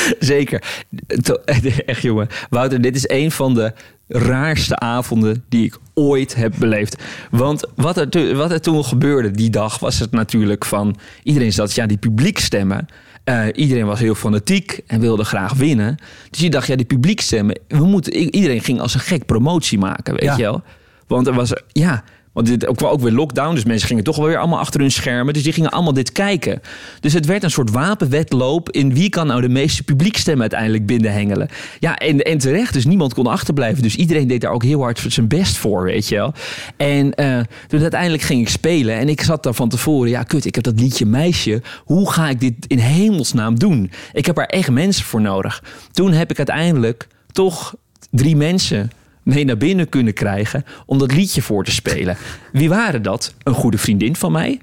Zeker. 0.18 0.62
Echt 1.86 2.02
jongen. 2.02 2.28
Wouter, 2.50 2.80
dit 2.80 2.96
is 2.96 3.08
een 3.08 3.30
van 3.30 3.54
de 3.54 3.72
raarste 4.08 4.78
avonden 4.78 5.44
die 5.48 5.64
ik 5.64 5.78
ooit 5.94 6.34
heb 6.34 6.54
beleefd. 6.58 7.02
Want 7.30 7.66
wat 7.74 7.96
er, 7.96 8.34
wat 8.36 8.50
er 8.50 8.60
toen 8.60 8.84
gebeurde 8.84 9.30
die 9.30 9.50
dag 9.50 9.78
was 9.78 9.98
het 9.98 10.10
natuurlijk 10.10 10.64
van... 10.64 10.96
Iedereen 11.22 11.52
zat, 11.52 11.74
ja, 11.74 11.86
die 11.86 11.96
publiekstemmen... 11.96 12.86
eh, 13.24 13.44
iedereen 13.54 13.86
was 13.86 13.98
heel 14.00 14.14
fanatiek 14.14 14.80
en 14.86 15.00
wilde 15.00 15.24
graag 15.24 15.52
winnen. 15.54 15.96
Dus 16.30 16.40
je 16.40 16.50
dacht, 16.50 16.66
ja, 16.66 16.76
die 16.76 16.86
publiekstemmen... 16.86 17.58
We 17.68 17.84
moeten, 17.84 18.12
iedereen 18.12 18.60
ging 18.62 18.80
als 18.80 18.94
een 18.94 19.00
gek 19.00 19.26
promotie 19.26 19.78
maken, 19.78 20.14
weet 20.14 20.22
Ja. 20.24 20.36
je 20.36 20.42
wel? 20.42 20.62
Want 21.06 21.26
er 21.26 21.34
was, 21.34 21.52
ja... 21.68 22.04
Want 22.32 22.46
dit 22.46 22.64
kwam 22.74 22.90
ook 22.90 23.00
weer 23.00 23.12
lockdown, 23.12 23.54
dus 23.54 23.64
mensen 23.64 23.88
gingen 23.88 24.04
toch 24.04 24.16
wel 24.16 24.26
weer 24.26 24.38
allemaal 24.38 24.58
achter 24.58 24.80
hun 24.80 24.90
schermen. 24.90 25.34
Dus 25.34 25.42
die 25.42 25.52
gingen 25.52 25.70
allemaal 25.70 25.92
dit 25.92 26.12
kijken. 26.12 26.60
Dus 27.00 27.12
het 27.12 27.26
werd 27.26 27.42
een 27.42 27.50
soort 27.50 27.70
wapenwedloop 27.70 28.70
in 28.70 28.94
wie 28.94 29.08
kan 29.08 29.26
nou 29.26 29.40
de 29.40 29.48
meeste 29.48 29.82
publiekstemmen 29.82 30.40
uiteindelijk 30.40 30.86
binnenhengelen. 30.86 31.48
Ja, 31.78 31.96
en, 31.96 32.20
en 32.20 32.38
terecht, 32.38 32.72
dus 32.72 32.84
niemand 32.84 33.14
kon 33.14 33.26
achterblijven. 33.26 33.82
Dus 33.82 33.96
iedereen 33.96 34.28
deed 34.28 34.40
daar 34.40 34.52
ook 34.52 34.62
heel 34.62 34.80
hard 34.80 35.04
zijn 35.08 35.28
best 35.28 35.56
voor, 35.56 35.82
weet 35.82 36.08
je 36.08 36.14
wel. 36.14 36.34
En 36.76 37.14
eh, 37.14 37.40
toen 37.66 37.80
uiteindelijk 37.80 38.22
ging 38.22 38.40
ik 38.40 38.48
spelen 38.48 38.98
en 38.98 39.08
ik 39.08 39.20
zat 39.22 39.42
daar 39.42 39.54
van 39.54 39.68
tevoren, 39.68 40.10
ja 40.10 40.22
kut, 40.22 40.44
ik 40.44 40.54
heb 40.54 40.64
dat 40.64 40.80
liedje 40.80 41.06
Meisje. 41.06 41.62
Hoe 41.84 42.12
ga 42.12 42.28
ik 42.28 42.40
dit 42.40 42.54
in 42.66 42.78
hemelsnaam 42.78 43.58
doen? 43.58 43.90
Ik 44.12 44.26
heb 44.26 44.38
er 44.38 44.46
echt 44.46 44.70
mensen 44.70 45.04
voor 45.04 45.20
nodig. 45.20 45.62
Toen 45.92 46.12
heb 46.12 46.30
ik 46.30 46.36
uiteindelijk 46.36 47.06
toch 47.32 47.74
drie 48.10 48.36
mensen 48.36 48.90
mee 49.22 49.44
naar 49.44 49.56
binnen 49.56 49.88
kunnen 49.88 50.12
krijgen 50.12 50.64
om 50.86 50.98
dat 50.98 51.12
liedje 51.12 51.42
voor 51.42 51.64
te 51.64 51.70
spelen. 51.70 52.16
Wie 52.52 52.68
waren 52.68 53.02
dat? 53.02 53.34
Een 53.42 53.54
goede 53.54 53.78
vriendin 53.78 54.16
van 54.16 54.32
mij, 54.32 54.60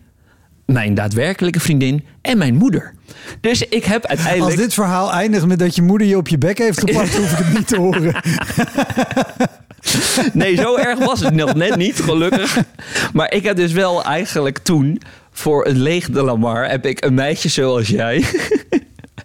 mijn 0.66 0.94
daadwerkelijke 0.94 1.60
vriendin 1.60 2.06
en 2.22 2.38
mijn 2.38 2.56
moeder. 2.56 2.94
Dus 3.42 3.68
ik 3.68 3.84
heb 3.84 4.06
Als 4.06 4.18
uiteindelijk... 4.18 4.58
dit 4.58 4.74
verhaal 4.74 5.12
eindigt 5.14 5.46
met 5.46 5.60
dat 5.60 5.76
je 5.76 5.82
moeder 5.82 6.08
je 6.08 6.18
op 6.18 6.28
je 6.28 6.38
bek 6.38 6.58
heeft 6.58 6.80
gepakt, 6.80 7.18
hoef 7.18 7.32
ik 7.32 7.46
het 7.46 7.54
niet 7.54 7.68
te 7.68 7.78
horen. 7.78 8.16
Nee, 10.34 10.56
zo 10.56 10.76
erg 10.76 11.00
was 11.00 11.20
het 11.20 11.34
nog 11.34 11.54
net 11.54 11.76
niet, 11.76 12.00
gelukkig. 12.00 12.58
Maar 13.14 13.34
ik 13.34 13.44
heb 13.44 13.56
dus 13.56 13.72
wel 13.72 14.04
eigenlijk 14.04 14.58
toen... 14.58 15.02
voor 15.32 15.68
een 15.68 15.82
leeg 15.82 16.10
de 16.10 16.24
Lamar 16.24 16.70
heb 16.70 16.86
ik 16.86 17.06
een 17.06 17.14
meisje 17.14 17.50
zoals 17.50 17.88
jij... 17.88 18.26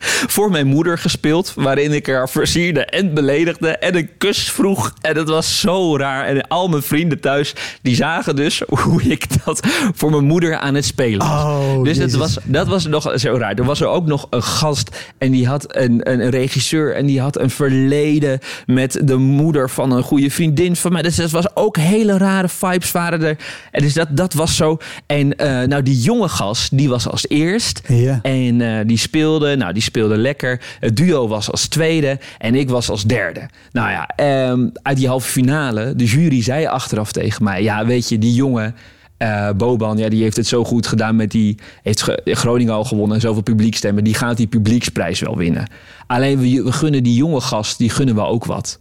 voor 0.04 0.50
mijn 0.50 0.66
moeder 0.66 0.98
gespeeld... 0.98 1.52
waarin 1.56 1.92
ik 1.92 2.06
haar 2.06 2.28
versierde 2.28 2.84
en 2.84 3.14
beledigde... 3.14 3.68
en 3.68 3.96
een 3.96 4.08
kus 4.18 4.50
vroeg. 4.50 4.92
En 5.00 5.14
dat 5.14 5.28
was 5.28 5.60
zo 5.60 5.96
raar. 5.96 6.26
En 6.26 6.48
al 6.48 6.68
mijn 6.68 6.82
vrienden 6.82 7.20
thuis... 7.20 7.54
die 7.82 7.94
zagen 7.94 8.36
dus 8.36 8.62
hoe 8.84 9.02
ik 9.02 9.44
dat 9.44 9.60
voor 9.94 10.10
mijn 10.10 10.24
moeder 10.24 10.56
aan 10.56 10.74
het 10.74 10.84
spelen 10.84 11.18
was. 11.18 11.42
Oh, 11.44 11.82
dus 11.82 11.96
het 11.96 12.12
Jezus. 12.12 12.18
was, 12.18 12.38
dat 12.44 12.66
was 12.66 12.86
nog 12.86 13.12
zo 13.14 13.36
raar. 13.36 13.54
Er 13.54 13.64
was 13.64 13.80
er 13.80 13.86
ook 13.86 14.06
nog 14.06 14.26
een 14.30 14.42
gast 14.42 14.96
en 15.18 15.30
die 15.30 15.46
had 15.46 15.76
een, 15.76 16.10
een, 16.10 16.30
regisseur 16.30 16.94
en 16.94 17.06
die 17.06 17.20
had 17.20 17.38
een 17.38 17.50
verleden 17.50 18.38
met 18.66 19.00
de 19.04 19.16
moeder 19.16 19.70
van 19.70 19.92
een 19.92 20.02
goede 20.02 20.30
vriendin 20.30 20.76
van 20.76 20.92
mij. 20.92 21.02
Dus 21.02 21.16
het 21.16 21.30
was 21.30 21.56
ook 21.56 21.76
hele 21.76 22.18
rare 22.18 22.48
vibes 22.48 22.92
waren 22.92 23.22
er. 23.22 23.36
En 23.70 23.82
dus 23.82 23.94
dat, 23.94 24.08
dat 24.10 24.32
was 24.32 24.56
zo. 24.56 24.76
En 25.06 25.36
eh, 25.36 25.62
nou, 25.62 25.82
die 25.82 26.00
jonge 26.00 26.28
gast, 26.28 26.76
die 26.76 26.88
was 26.88 27.08
als 27.08 27.28
eerst. 27.28 27.80
Ja. 27.86 28.18
En 28.22 28.60
eh, 28.60 28.86
die 28.86 28.98
speelde, 28.98 29.56
nou, 29.56 29.72
die 29.72 29.82
speelde 29.82 29.93
lekker. 30.02 30.60
Het 30.80 30.96
duo 30.96 31.28
was 31.28 31.50
als 31.50 31.68
tweede 31.68 32.18
en 32.38 32.54
ik 32.54 32.68
was 32.68 32.90
als 32.90 33.02
derde. 33.04 33.48
Nou 33.72 33.90
ja, 33.90 34.06
ehm, 34.16 34.68
uit 34.82 34.96
die 34.96 35.08
halve 35.08 35.28
finale, 35.30 35.94
de 35.96 36.04
jury 36.04 36.42
zei 36.42 36.66
achteraf 36.66 37.12
tegen 37.12 37.44
mij: 37.44 37.62
Ja, 37.62 37.86
weet 37.86 38.08
je, 38.08 38.18
die 38.18 38.34
jongen. 38.34 38.74
eh, 39.16 39.50
Boban, 39.56 39.98
ja, 39.98 40.08
die 40.08 40.22
heeft 40.22 40.36
het 40.36 40.46
zo 40.46 40.64
goed 40.64 40.86
gedaan 40.86 41.16
met 41.16 41.30
die. 41.30 41.58
Heeft 41.82 42.02
Ge- 42.02 42.20
Groningen 42.24 42.74
al 42.74 42.84
gewonnen 42.84 43.14
en 43.16 43.20
zoveel 43.22 43.42
publiekstemmen. 43.42 44.04
Die 44.04 44.14
gaat 44.14 44.36
die 44.36 44.46
publieksprijs 44.46 45.20
wel 45.20 45.36
winnen. 45.36 45.66
Alleen 46.06 46.38
we, 46.38 46.62
we 46.62 46.72
gunnen 46.72 47.02
die 47.02 47.14
jonge 47.16 47.40
gast, 47.40 47.78
die 47.78 47.90
gunnen 47.90 48.14
we 48.14 48.20
ook 48.24 48.44
wat. 48.44 48.78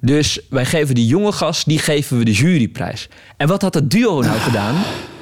Dus 0.00 0.40
wij 0.50 0.64
geven 0.64 0.94
die 0.94 1.06
jonge 1.06 1.32
gast, 1.32 1.66
die 1.66 1.78
geven 1.78 2.18
we 2.18 2.24
de 2.24 2.32
juryprijs. 2.32 3.08
En 3.36 3.48
wat 3.48 3.62
had 3.62 3.74
het 3.74 3.90
duo 3.90 4.20
nou 4.20 4.38
gedaan? 4.38 4.74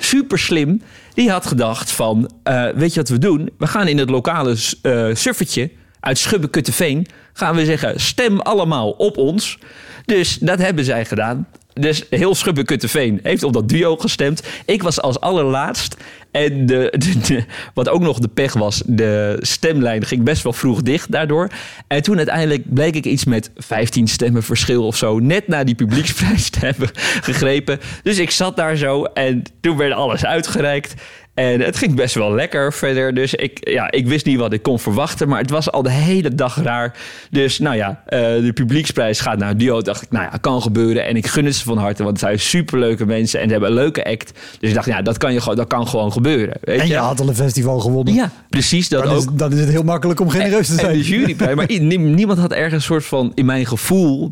Super 0.05 0.38
slim. 0.38 0.82
Die 1.14 1.30
had 1.30 1.46
gedacht 1.46 1.90
van, 1.90 2.30
eh, 2.42 2.68
weet 2.74 2.94
je 2.94 3.00
wat 3.00 3.09
we 3.09 3.18
doen? 3.18 3.50
We 3.59 3.66
gaan 3.66 3.88
in 3.88 3.98
het 3.98 4.11
lokale 4.11 4.57
eh 4.82 5.14
suffertje 5.14 5.70
uit 6.00 6.18
Schubbe-Kutteveen... 6.18 7.07
gaan 7.32 7.55
we 7.55 7.64
zeggen, 7.64 8.00
stem 8.00 8.40
allemaal 8.40 8.90
op 8.90 9.16
ons. 9.16 9.59
Dus 10.05 10.38
dat 10.38 10.59
hebben 10.59 10.84
zij 10.84 11.05
gedaan. 11.05 11.46
Dus 11.75 12.05
heel 12.11 12.35
Schubbe-Kutteveen 12.35 13.20
heeft 13.22 13.43
op 13.43 13.53
dat 13.53 13.68
duo 13.68 13.97
gestemd. 13.97 14.43
Ik 14.64 14.83
was 14.83 15.01
als 15.01 15.20
allerlaatst. 15.20 15.97
En 16.31 16.66
de, 16.66 17.45
wat 17.75 17.89
ook 17.89 18.01
nog 18.01 18.18
de 18.18 18.29
pech 18.29 18.53
was, 18.53 18.83
de 18.87 19.37
stemlijn 19.41 20.05
ging 20.05 20.22
best 20.22 20.43
wel 20.43 20.53
vroeg 20.53 20.83
dicht 20.83 21.11
daardoor. 21.11 21.49
En 21.87 22.03
toen 22.03 22.16
uiteindelijk 22.16 22.75
bleek 22.75 22.95
ik 22.95 23.05
iets 23.05 23.25
met 23.25 23.51
15 23.57 24.09
stemmen 24.09 24.43
verschil 24.43 24.87
of 24.87 24.97
zo... 24.97 25.18
net 25.18 25.49
na 25.49 25.64
die 25.64 25.75
publieksprijs 25.75 26.51
te 26.51 26.59
hebben 26.66 26.91
gegrepen. 27.20 27.81
Dus 28.03 28.18
ik 28.18 28.31
zat 28.31 28.57
daar 28.57 28.77
zo 28.77 29.05
en 29.05 29.43
toen 29.61 29.77
werd 29.77 29.93
alles 29.93 30.25
uitgereikt... 30.25 30.95
En 31.35 31.61
het 31.61 31.76
ging 31.76 31.95
best 31.95 32.14
wel 32.14 32.35
lekker 32.35 32.72
verder. 32.72 33.14
Dus 33.14 33.35
ik, 33.35 33.68
ja, 33.68 33.91
ik 33.91 34.07
wist 34.07 34.26
niet 34.26 34.39
wat 34.39 34.53
ik 34.53 34.62
kon 34.62 34.78
verwachten. 34.78 35.28
Maar 35.28 35.41
het 35.41 35.51
was 35.51 35.70
al 35.70 35.82
de 35.82 35.91
hele 35.91 36.35
dag 36.35 36.62
raar. 36.62 36.97
Dus 37.30 37.59
nou 37.59 37.76
ja, 37.76 38.03
eh, 38.07 38.18
de 38.20 38.51
publieksprijs 38.55 39.20
gaat 39.20 39.39
naar 39.39 39.57
Duo. 39.57 39.82
Dacht 39.82 40.03
ik, 40.03 40.11
nou 40.11 40.24
ja, 40.32 40.39
kan 40.41 40.62
gebeuren. 40.62 41.05
En 41.07 41.16
ik 41.16 41.26
gun 41.26 41.45
het 41.45 41.55
ze 41.55 41.64
van 41.64 41.78
harte. 41.78 42.03
Want 42.03 42.20
het 42.20 42.26
zijn 42.28 42.41
superleuke 42.41 43.07
mensen. 43.07 43.41
En 43.41 43.45
ze 43.47 43.51
hebben 43.53 43.68
een 43.68 43.74
leuke 43.74 44.05
act. 44.05 44.32
Dus 44.61 44.68
ik 44.68 44.74
dacht, 44.74 44.87
ja, 44.87 45.03
dat 45.03 45.16
kan, 45.16 45.32
je, 45.32 45.41
gewoon- 45.41 45.57
dat 45.57 45.66
kan 45.68 45.89
gewoon 45.89 46.12
gebeuren. 46.12 46.57
Weet 46.61 46.80
En 46.80 46.87
je 46.87 46.93
je? 46.93 46.99
had 46.99 47.20
al 47.20 47.28
een 47.28 47.35
festival 47.35 47.80
gewonnen. 47.80 48.14
Ja, 48.14 48.30
precies. 48.51 48.89
Dat 48.89 49.03
dan, 49.05 49.12
ook. 49.12 49.18
is, 49.18 49.26
dan 49.32 49.53
is 49.53 49.61
het 49.61 49.68
heel 49.68 49.82
makkelijk 49.82 50.20
om 50.20 50.28
genereus 50.30 50.66
te 50.66 50.72
En 50.72 50.78
zijn. 50.78 50.93
de 50.93 51.03
juryprijs. 51.03 51.55
Maar 51.55 51.99
niemand 51.99 52.39
had 52.39 52.53
ergens 52.53 52.72
een 52.74 52.80
soort 52.80 53.05
van, 53.05 53.32
in 53.35 53.45
mijn 53.47 53.66
gevoel, 53.66 54.30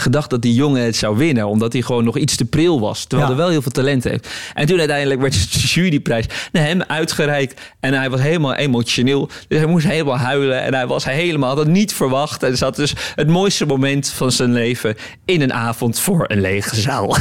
gedacht 0.00 0.30
dat 0.30 0.42
die 0.42 0.54
jongen 0.54 0.82
het 0.82 0.96
zou 0.96 1.16
winnen. 1.16 1.46
Omdat 1.46 1.72
hij 1.72 1.82
gewoon 1.82 2.04
nog 2.04 2.16
iets 2.16 2.36
te 2.36 2.44
pril 2.44 2.80
was. 2.80 3.04
Terwijl 3.04 3.30
Ja. 3.30 3.34
hij 3.36 3.42
wel 3.44 3.52
heel 3.52 3.62
veel 3.62 3.72
talent 3.72 4.04
heeft. 4.04 4.28
En 4.54 4.66
toen 4.66 4.78
uiteindelijk 4.78 5.20
werd 5.20 5.52
de 5.52 5.58
juryprijs 5.58 6.24
naar 6.52 6.64
hem 6.64 6.82
uitgereikt. 6.82 7.60
En 7.80 7.92
hij 7.94 8.10
was 8.10 8.20
helemaal 8.20 8.54
emotioneel. 8.54 9.28
Dus 9.48 9.58
hij 9.58 9.66
moest 9.66 9.86
helemaal 9.86 10.16
huilen. 10.18 10.62
En 10.62 10.74
hij 10.74 10.86
was 10.86 11.04
helemaal, 11.04 11.48
had 11.48 11.58
het 11.58 11.68
niet 11.68 11.94
verwacht. 11.94 12.42
En 12.42 12.56
zat 12.56 12.76
dus 12.76 12.94
het 13.14 13.28
mooiste 13.28 13.66
moment 13.66 14.08
van 14.08 14.32
zijn 14.32 14.52
leven 14.52 14.94
in 15.24 15.40
een 15.40 15.52
avond 15.52 15.98
voor 16.00 16.24
een 16.28 16.40
lege 16.40 16.76
zaal. 16.80 17.16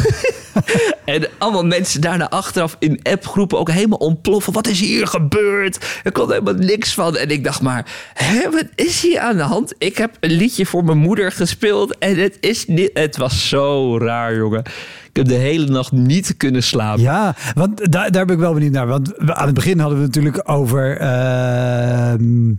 En 1.05 1.28
allemaal 1.38 1.65
mensen 1.65 2.01
daarna 2.01 2.30
achteraf 2.30 2.76
in 2.80 2.99
appgroepen 3.03 3.57
ook 3.59 3.71
helemaal 3.71 3.97
ontploffen. 3.97 4.53
Wat 4.53 4.67
is 4.67 4.80
hier 4.80 5.07
gebeurd? 5.07 5.86
Er 6.03 6.11
kon 6.11 6.30
helemaal 6.32 6.53
niks 6.53 6.93
van. 6.93 7.17
En 7.17 7.30
ik 7.30 7.43
dacht 7.43 7.61
maar, 7.61 7.86
hè, 8.13 8.49
wat 8.51 8.65
is 8.76 9.01
hier 9.01 9.19
aan 9.19 9.38
de 9.38 9.43
hand? 9.43 9.73
Ik 9.78 9.97
heb 9.97 10.17
een 10.19 10.32
liedje 10.32 10.65
voor 10.65 10.84
mijn 10.84 10.97
moeder 10.97 11.32
gespeeld. 11.32 11.97
En 11.97 12.15
het 12.17 12.38
is 12.39 12.64
niet... 12.68 12.89
Het 12.93 13.18
was 13.18 13.49
zo 13.49 13.97
raar, 13.97 14.36
jongen. 14.36 14.63
Ik 15.09 15.16
heb 15.22 15.28
de 15.28 15.34
hele 15.34 15.66
nacht 15.66 15.91
niet 15.91 16.38
kunnen 16.38 16.63
slapen. 16.63 17.01
Ja, 17.01 17.36
want 17.53 17.91
daar, 17.91 18.11
daar 18.11 18.26
ben 18.26 18.36
ik 18.36 18.41
wel 18.41 18.53
benieuwd 18.53 18.72
naar. 18.72 18.88
Want 18.88 19.18
aan 19.20 19.45
het 19.45 19.55
begin 19.55 19.80
hadden 19.80 19.97
we 19.99 20.05
natuurlijk 20.05 20.41
over 20.43 20.97
ehm, 20.97 22.53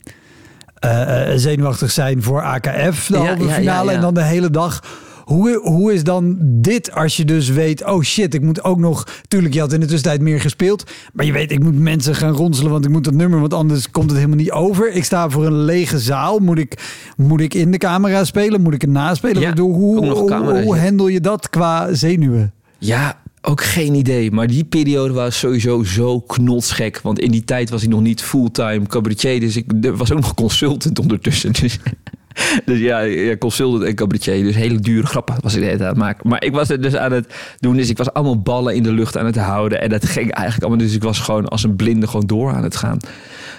eh, 0.75 1.33
eh, 1.33 1.39
zenuwachtig 1.39 1.91
zijn 1.91 2.23
voor 2.23 2.43
AKF, 2.43 3.07
de 3.07 3.17
halve 3.17 3.45
ja, 3.45 3.53
finale. 3.53 3.91
ja. 3.91 3.97
En 3.97 4.01
dan 4.01 4.15
de 4.15 4.23
hele 4.23 4.51
dag. 4.51 4.83
Hoe, 5.27 5.61
hoe 5.63 5.93
is 5.93 6.05
dan 6.05 6.37
dit 6.41 6.93
als 6.93 7.17
je 7.17 7.25
dus 7.25 7.49
weet, 7.49 7.85
oh 7.85 8.03
shit, 8.03 8.35
ik 8.35 8.43
moet 8.43 8.65
ook 8.65 8.79
nog... 8.79 9.07
Tuurlijk, 9.29 9.55
je 9.55 9.61
had 9.61 9.73
in 9.73 9.81
de 9.81 9.87
tussentijd 9.87 10.21
meer 10.21 10.41
gespeeld. 10.41 10.91
Maar 11.13 11.27
je 11.27 11.33
weet, 11.33 11.51
ik 11.51 11.63
moet 11.63 11.79
mensen 11.79 12.15
gaan 12.15 12.33
ronselen, 12.33 12.71
want 12.71 12.85
ik 12.85 12.91
moet 12.91 13.05
dat 13.05 13.15
nummer... 13.15 13.41
want 13.41 13.55
anders 13.55 13.91
komt 13.91 14.11
het 14.11 14.19
helemaal 14.19 14.39
niet 14.39 14.51
over. 14.51 14.93
Ik 14.93 15.05
sta 15.05 15.31
voor 15.31 15.47
een 15.47 15.65
lege 15.65 15.99
zaal. 15.99 16.39
Moet 16.39 16.59
ik, 16.59 16.85
moet 17.17 17.41
ik 17.41 17.55
in 17.55 17.71
de 17.71 17.79
camera 17.79 18.25
spelen? 18.25 18.61
Moet 18.61 18.75
ik 18.75 18.81
het 18.81 18.91
naspelen? 18.91 19.41
Ja, 19.41 19.57
hoe, 19.57 19.75
hoe, 19.75 20.63
hoe 20.63 20.79
handel 20.79 21.09
je 21.09 21.21
dat 21.21 21.51
qua 21.51 21.95
zenuwen? 21.95 22.53
Ja, 22.79 23.21
ook 23.43 23.63
geen 23.63 23.95
idee. 23.95 24.31
Maar 24.31 24.47
die 24.47 24.65
periode 24.65 25.13
was 25.13 25.39
sowieso 25.39 25.83
zo 25.83 26.21
knotsgek. 26.21 27.01
Want 27.03 27.19
in 27.19 27.31
die 27.31 27.45
tijd 27.45 27.71
was 27.71 27.83
ik 27.83 27.89
nog 27.89 28.01
niet 28.01 28.23
fulltime 28.23 28.87
cabaretier. 28.87 29.41
Dus 29.41 29.57
ik 29.57 29.73
was 29.97 30.13
ook 30.13 30.21
nog 30.21 30.35
consultant 30.35 30.99
ondertussen. 30.99 31.53
Dus, 31.53 31.79
dus 32.67 32.79
ja, 32.79 33.01
ja, 33.01 33.37
consultant 33.37 33.83
en 33.83 33.95
cabaretier. 33.95 34.43
Dus 34.43 34.55
hele 34.55 34.79
dure 34.79 35.07
grappen 35.07 35.35
was 35.41 35.55
ik 35.55 35.61
de 35.61 35.65
hele 35.65 35.79
tijd 35.79 35.89
aan 35.89 35.95
het 35.95 36.05
maken. 36.05 36.29
Maar 36.29 36.45
ik 36.45 36.53
was 36.53 36.69
het 36.69 36.83
dus 36.83 36.97
aan 36.97 37.13
het 37.13 37.35
doen. 37.59 37.77
Dus 37.77 37.89
ik 37.89 37.99
was 37.99 38.13
allemaal 38.13 38.41
ballen 38.41 38.75
in 38.75 38.83
de 38.83 38.93
lucht 38.93 39.17
aan 39.17 39.27
het 39.27 39.37
houden. 39.37 39.81
En 39.81 39.89
dat 39.89 40.05
ging 40.05 40.31
eigenlijk 40.31 40.67
allemaal. 40.67 40.87
Dus 40.87 40.95
ik 40.95 41.03
was 41.03 41.19
gewoon 41.19 41.49
als 41.49 41.63
een 41.63 41.77
blinde 41.77 42.07
gewoon 42.07 42.27
door 42.27 42.53
aan 42.53 42.63
het 42.63 42.77
gaan. 42.77 42.99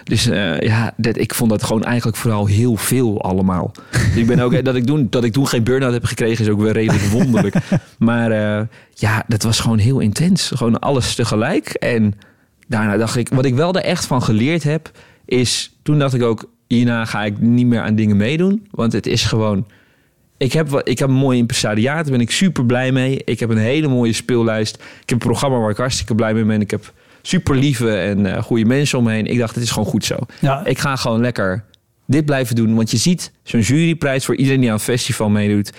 Dus 0.03 0.27
eh, 0.27 0.59
ja, 0.59 0.93
dat, 0.97 1.17
ik 1.17 1.33
vond 1.33 1.49
dat 1.49 1.63
gewoon 1.63 1.83
eigenlijk 1.83 2.17
vooral 2.17 2.45
heel 2.45 2.75
veel 2.75 3.21
allemaal. 3.21 3.71
Dus 3.91 4.15
ik 4.15 4.27
ben 4.27 4.39
ook, 4.39 4.63
dat, 4.65 4.75
ik 4.75 4.85
toen, 4.85 5.07
dat 5.09 5.23
ik 5.23 5.33
toen 5.33 5.47
geen 5.47 5.63
burn-out 5.63 5.93
heb 5.93 6.05
gekregen 6.05 6.45
is 6.45 6.51
ook 6.51 6.61
wel 6.61 6.71
redelijk 6.71 7.03
wonderlijk. 7.03 7.55
Maar 7.97 8.31
eh, 8.31 8.65
ja, 8.93 9.23
dat 9.27 9.43
was 9.43 9.59
gewoon 9.59 9.77
heel 9.77 9.99
intens. 9.99 10.51
Gewoon 10.55 10.79
alles 10.79 11.15
tegelijk. 11.15 11.67
En 11.67 12.13
daarna 12.67 12.97
dacht 12.97 13.15
ik, 13.15 13.29
wat 13.29 13.45
ik 13.45 13.55
wel 13.55 13.73
er 13.73 13.83
echt 13.83 14.05
van 14.05 14.23
geleerd 14.23 14.63
heb, 14.63 14.91
is 15.25 15.77
toen 15.83 15.99
dacht 15.99 16.13
ik 16.13 16.23
ook, 16.23 16.49
hierna 16.67 17.05
ga 17.05 17.23
ik 17.25 17.39
niet 17.39 17.67
meer 17.67 17.81
aan 17.81 17.95
dingen 17.95 18.17
meedoen. 18.17 18.67
Want 18.71 18.93
het 18.93 19.05
is 19.07 19.23
gewoon. 19.23 19.67
Ik 20.37 20.53
heb, 20.53 20.69
wat- 20.69 20.87
ik 20.89 20.99
heb 20.99 21.07
een 21.09 21.13
mooi 21.15 21.37
impresariaat, 21.37 22.03
daar 22.03 22.11
ben 22.11 22.21
ik 22.21 22.31
super 22.31 22.65
blij 22.65 22.91
mee. 22.91 23.21
Ik 23.25 23.39
heb 23.39 23.49
een 23.49 23.57
hele 23.57 23.87
mooie 23.87 24.13
speellijst. 24.13 24.75
Ik 24.75 25.09
heb 25.09 25.11
een 25.11 25.27
programma 25.27 25.57
waar 25.57 25.69
ik 25.69 25.77
hartstikke 25.77 26.15
blij 26.15 26.33
mee 26.33 26.43
ben. 26.45 26.61
Ik 26.61 26.71
heb 26.71 26.93
super 27.21 27.55
lieve 27.55 27.95
en 27.97 28.25
eh, 28.35 28.43
goede 28.43 28.65
mensen 28.65 28.97
omheen. 28.99 29.25
Ik 29.25 29.37
dacht, 29.37 29.55
het 29.55 29.63
is 29.63 29.71
gewoon 29.71 29.87
goed 29.87 30.05
zo. 30.05 30.15
Ja, 30.39 30.65
Ik 30.65 30.79
ga 30.79 30.95
gewoon 30.95 31.21
lekker 31.21 31.63
dit 32.05 32.25
blijven 32.25 32.55
doen. 32.55 32.75
Want 32.75 32.91
je 32.91 32.97
ziet 32.97 33.31
zo'n 33.43 33.59
juryprijs 33.59 34.25
voor 34.25 34.35
iedereen 34.35 34.59
die 34.59 34.69
aan 34.69 34.75
een 34.75 34.81
festival 34.81 35.29
meedoet. 35.29 35.71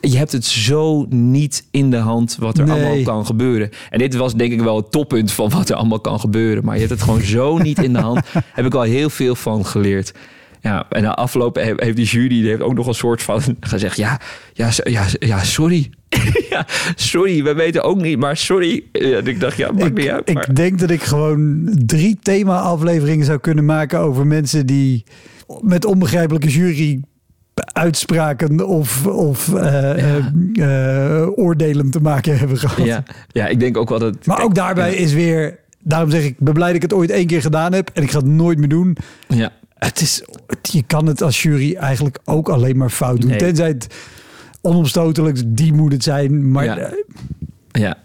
Je 0.00 0.16
hebt 0.16 0.32
het 0.32 0.44
zo 0.44 1.06
niet 1.08 1.66
in 1.70 1.90
de 1.90 1.96
hand 1.96 2.36
wat 2.40 2.58
er 2.58 2.66
Nee. 2.66 2.74
allemaal 2.84 3.02
kan 3.02 3.26
gebeuren. 3.26 3.70
En 3.90 3.98
dit 3.98 4.14
was 4.14 4.34
denk 4.34 4.52
ik 4.52 4.60
wel 4.60 4.76
het 4.76 4.90
toppunt 4.90 5.32
van 5.32 5.50
wat 5.50 5.68
er 5.68 5.76
allemaal 5.76 6.00
kan 6.00 6.20
gebeuren. 6.20 6.64
Maar 6.64 6.74
je 6.74 6.80
hebt 6.80 6.92
het 6.92 7.02
gewoon 7.02 7.20
zo 7.22 7.58
niet 7.68 7.82
in 7.82 7.92
de 7.92 7.98
hand. 7.98 8.20
Heb 8.52 8.66
ik 8.66 8.74
al 8.74 8.82
heel 8.82 9.10
veel 9.10 9.34
van 9.34 9.66
geleerd. 9.66 10.12
Ja, 10.60 10.86
en 10.90 11.02
na 11.02 11.14
afloop 11.14 11.54
he- 11.54 11.72
heeft 11.76 11.96
die 11.96 12.06
jury 12.06 12.28
die 12.28 12.48
heeft 12.48 12.60
ook 12.60 12.74
nog 12.74 12.86
een 12.86 12.94
soort 12.94 13.22
van 13.22 13.40
gezegd... 13.60 13.96
ja, 13.96 14.20
ja, 14.52 14.70
ja, 15.18 15.42
sorry. 15.44 15.90
ja, 16.50 16.66
sorry, 16.94 17.42
we 17.42 17.54
weten 17.54 17.82
ook 17.82 18.00
niet, 18.00 18.18
maar 18.18 18.36
sorry. 18.36 18.84
Ja, 18.92 19.18
ik 19.24 19.40
dacht, 19.40 19.56
ja, 19.56 19.72
maakt 19.72 19.94
niet 19.94 20.08
uit. 20.08 20.28
ik 20.28 20.34
maar- 20.34 20.54
denk 20.54 20.78
dat 20.78 20.90
ik 20.90 21.02
gewoon 21.02 21.68
drie 21.86 22.18
thema-afleveringen 22.22 23.26
zou 23.26 23.38
kunnen 23.38 23.64
maken 23.64 23.98
over 23.98 24.26
mensen 24.26 24.66
die 24.66 25.04
met 25.60 25.84
onbegrijpelijke 25.84 26.48
jury 26.48 27.00
uitspraken 27.64 28.66
of, 28.66 29.06
of 29.06 29.54
eh, 29.54 30.16
eh, 30.16 30.24
eh, 31.22 31.28
oordelen 31.38 31.90
te 31.90 32.00
maken 32.00 32.38
hebben 32.38 32.58
gehad. 32.58 32.86
ja, 32.86 33.02
ja, 33.28 33.46
ik 33.46 33.60
denk 33.60 33.76
ook 33.76 33.88
wel 33.88 33.98
dat... 33.98 34.26
Maar 34.26 34.42
ook 34.42 34.54
daarbij 34.54 34.94
is 34.94 35.12
weer, 35.12 35.58
daarom 35.82 36.10
zeg 36.10 36.24
ik, 36.24 36.38
ben 36.38 36.54
blij 36.54 36.66
dat 36.66 36.76
ik 36.76 36.82
het 36.82 36.92
ooit 36.92 37.10
één 37.10 37.26
keer 37.26 37.40
gedaan 37.40 37.72
heb 37.72 37.90
en 37.94 38.02
ik 38.02 38.10
ga 38.10 38.18
het 38.18 38.26
nooit 38.26 38.58
meer 38.58 38.68
doen. 38.68 38.96
Ja, 39.28 39.52
Het 39.74 40.00
is, 40.00 40.22
je 40.62 40.82
kan 40.82 41.06
het 41.06 41.22
als 41.22 41.42
jury 41.42 41.74
eigenlijk 41.74 42.18
ook 42.24 42.48
alleen 42.48 42.76
maar 42.76 42.90
fout 42.90 43.20
doen. 43.20 43.30
Nee. 43.30 43.38
Tenzij 43.38 43.68
het 43.68 43.86
onomstotelijk, 44.60 45.42
die 45.46 45.72
moet 45.72 45.92
het 45.92 46.02
zijn. 46.02 46.50
Maar 46.50 46.64
Ja. 46.64 46.90
Ja. 47.70 47.96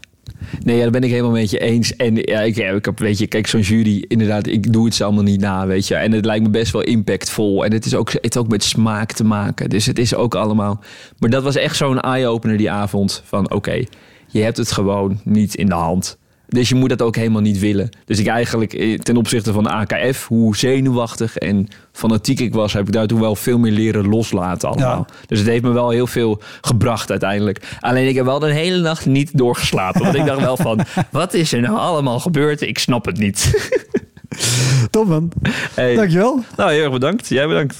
Nee, 0.63 0.75
ja, 0.75 0.81
daar 0.81 0.91
ben 0.91 1.03
ik 1.03 1.09
helemaal 1.09 1.31
met 1.31 1.49
je 1.49 1.59
eens. 1.59 1.95
En 1.95 2.15
ja, 2.15 2.41
ik, 2.41 2.57
ik 2.57 2.85
heb, 2.85 2.99
weet 2.99 3.17
je, 3.17 3.27
kijk, 3.27 3.47
zo'n 3.47 3.61
jury, 3.61 4.05
inderdaad, 4.07 4.47
ik 4.47 4.73
doe 4.73 4.85
het 4.85 4.95
ze 4.95 5.03
allemaal 5.03 5.23
niet 5.23 5.39
na, 5.39 5.67
weet 5.67 5.87
je. 5.87 5.95
En 5.95 6.11
het 6.11 6.25
lijkt 6.25 6.43
me 6.43 6.49
best 6.49 6.71
wel 6.71 6.81
impactvol. 6.81 7.65
En 7.65 7.71
het 7.73 7.85
is 7.85 7.95
ook, 7.95 8.11
het 8.11 8.35
is 8.35 8.37
ook 8.37 8.47
met 8.47 8.63
smaak 8.63 9.11
te 9.11 9.23
maken. 9.23 9.69
Dus 9.69 9.85
het 9.85 9.99
is 9.99 10.15
ook 10.15 10.35
allemaal. 10.35 10.83
Maar 11.19 11.29
dat 11.29 11.43
was 11.43 11.55
echt 11.55 11.75
zo'n 11.75 11.99
eye-opener 11.99 12.57
die 12.57 12.71
avond. 12.71 13.21
Van 13.25 13.51
oké, 13.51 13.83
je 14.27 14.41
hebt 14.41 14.57
het 14.57 14.71
gewoon 14.71 15.19
niet 15.23 15.55
in 15.55 15.65
de 15.65 15.73
hand. 15.73 16.17
Dus 16.53 16.69
je 16.69 16.75
moet 16.75 16.89
dat 16.89 17.01
ook 17.01 17.15
helemaal 17.15 17.41
niet 17.41 17.59
willen. 17.59 17.89
Dus 18.05 18.19
ik 18.19 18.27
eigenlijk 18.27 18.73
eh, 18.73 18.99
ten 18.99 19.17
opzichte 19.17 19.53
van 19.53 19.63
de 19.63 19.69
AKF, 19.69 20.27
hoe 20.27 20.57
zenuwachtig 20.57 21.37
en 21.37 21.67
fanatiek 21.91 22.39
ik 22.39 22.53
was, 22.53 22.73
heb 22.73 22.87
ik 22.87 22.93
daar 22.93 23.07
toen 23.07 23.19
wel 23.19 23.35
veel 23.35 23.57
meer 23.57 23.71
leren 23.71 24.07
loslaten 24.07 24.69
allemaal. 24.69 25.05
Dus 25.27 25.39
het 25.39 25.47
heeft 25.47 25.63
me 25.63 25.71
wel 25.71 25.89
heel 25.89 26.07
veel 26.07 26.41
gebracht 26.61 27.09
uiteindelijk. 27.09 27.77
Alleen 27.79 28.07
ik 28.07 28.15
heb 28.15 28.25
wel 28.25 28.39
de 28.39 28.53
hele 28.53 28.81
nacht 28.81 29.05
niet 29.05 29.37
doorgeslapen. 29.37 30.01
Want 30.01 30.15
ik 30.15 30.25
dacht 30.25 30.41
wel 30.41 30.57
van, 30.57 30.79
wat 31.11 31.33
is 31.33 31.53
er 31.53 31.61
nou 31.61 31.77
allemaal 31.77 32.19
gebeurd? 32.19 32.61
Ik 32.61 32.79
snap 32.79 33.05
het 33.05 33.17
niet. 33.17 33.71
top 34.89 35.07
man. 35.07 35.31
Hey. 35.73 35.95
Dankjewel. 35.95 36.43
Nou, 36.57 36.71
heel 36.71 36.83
erg 36.83 36.91
bedankt. 36.91 37.27
Jij 37.27 37.47
bedankt. 37.47 37.79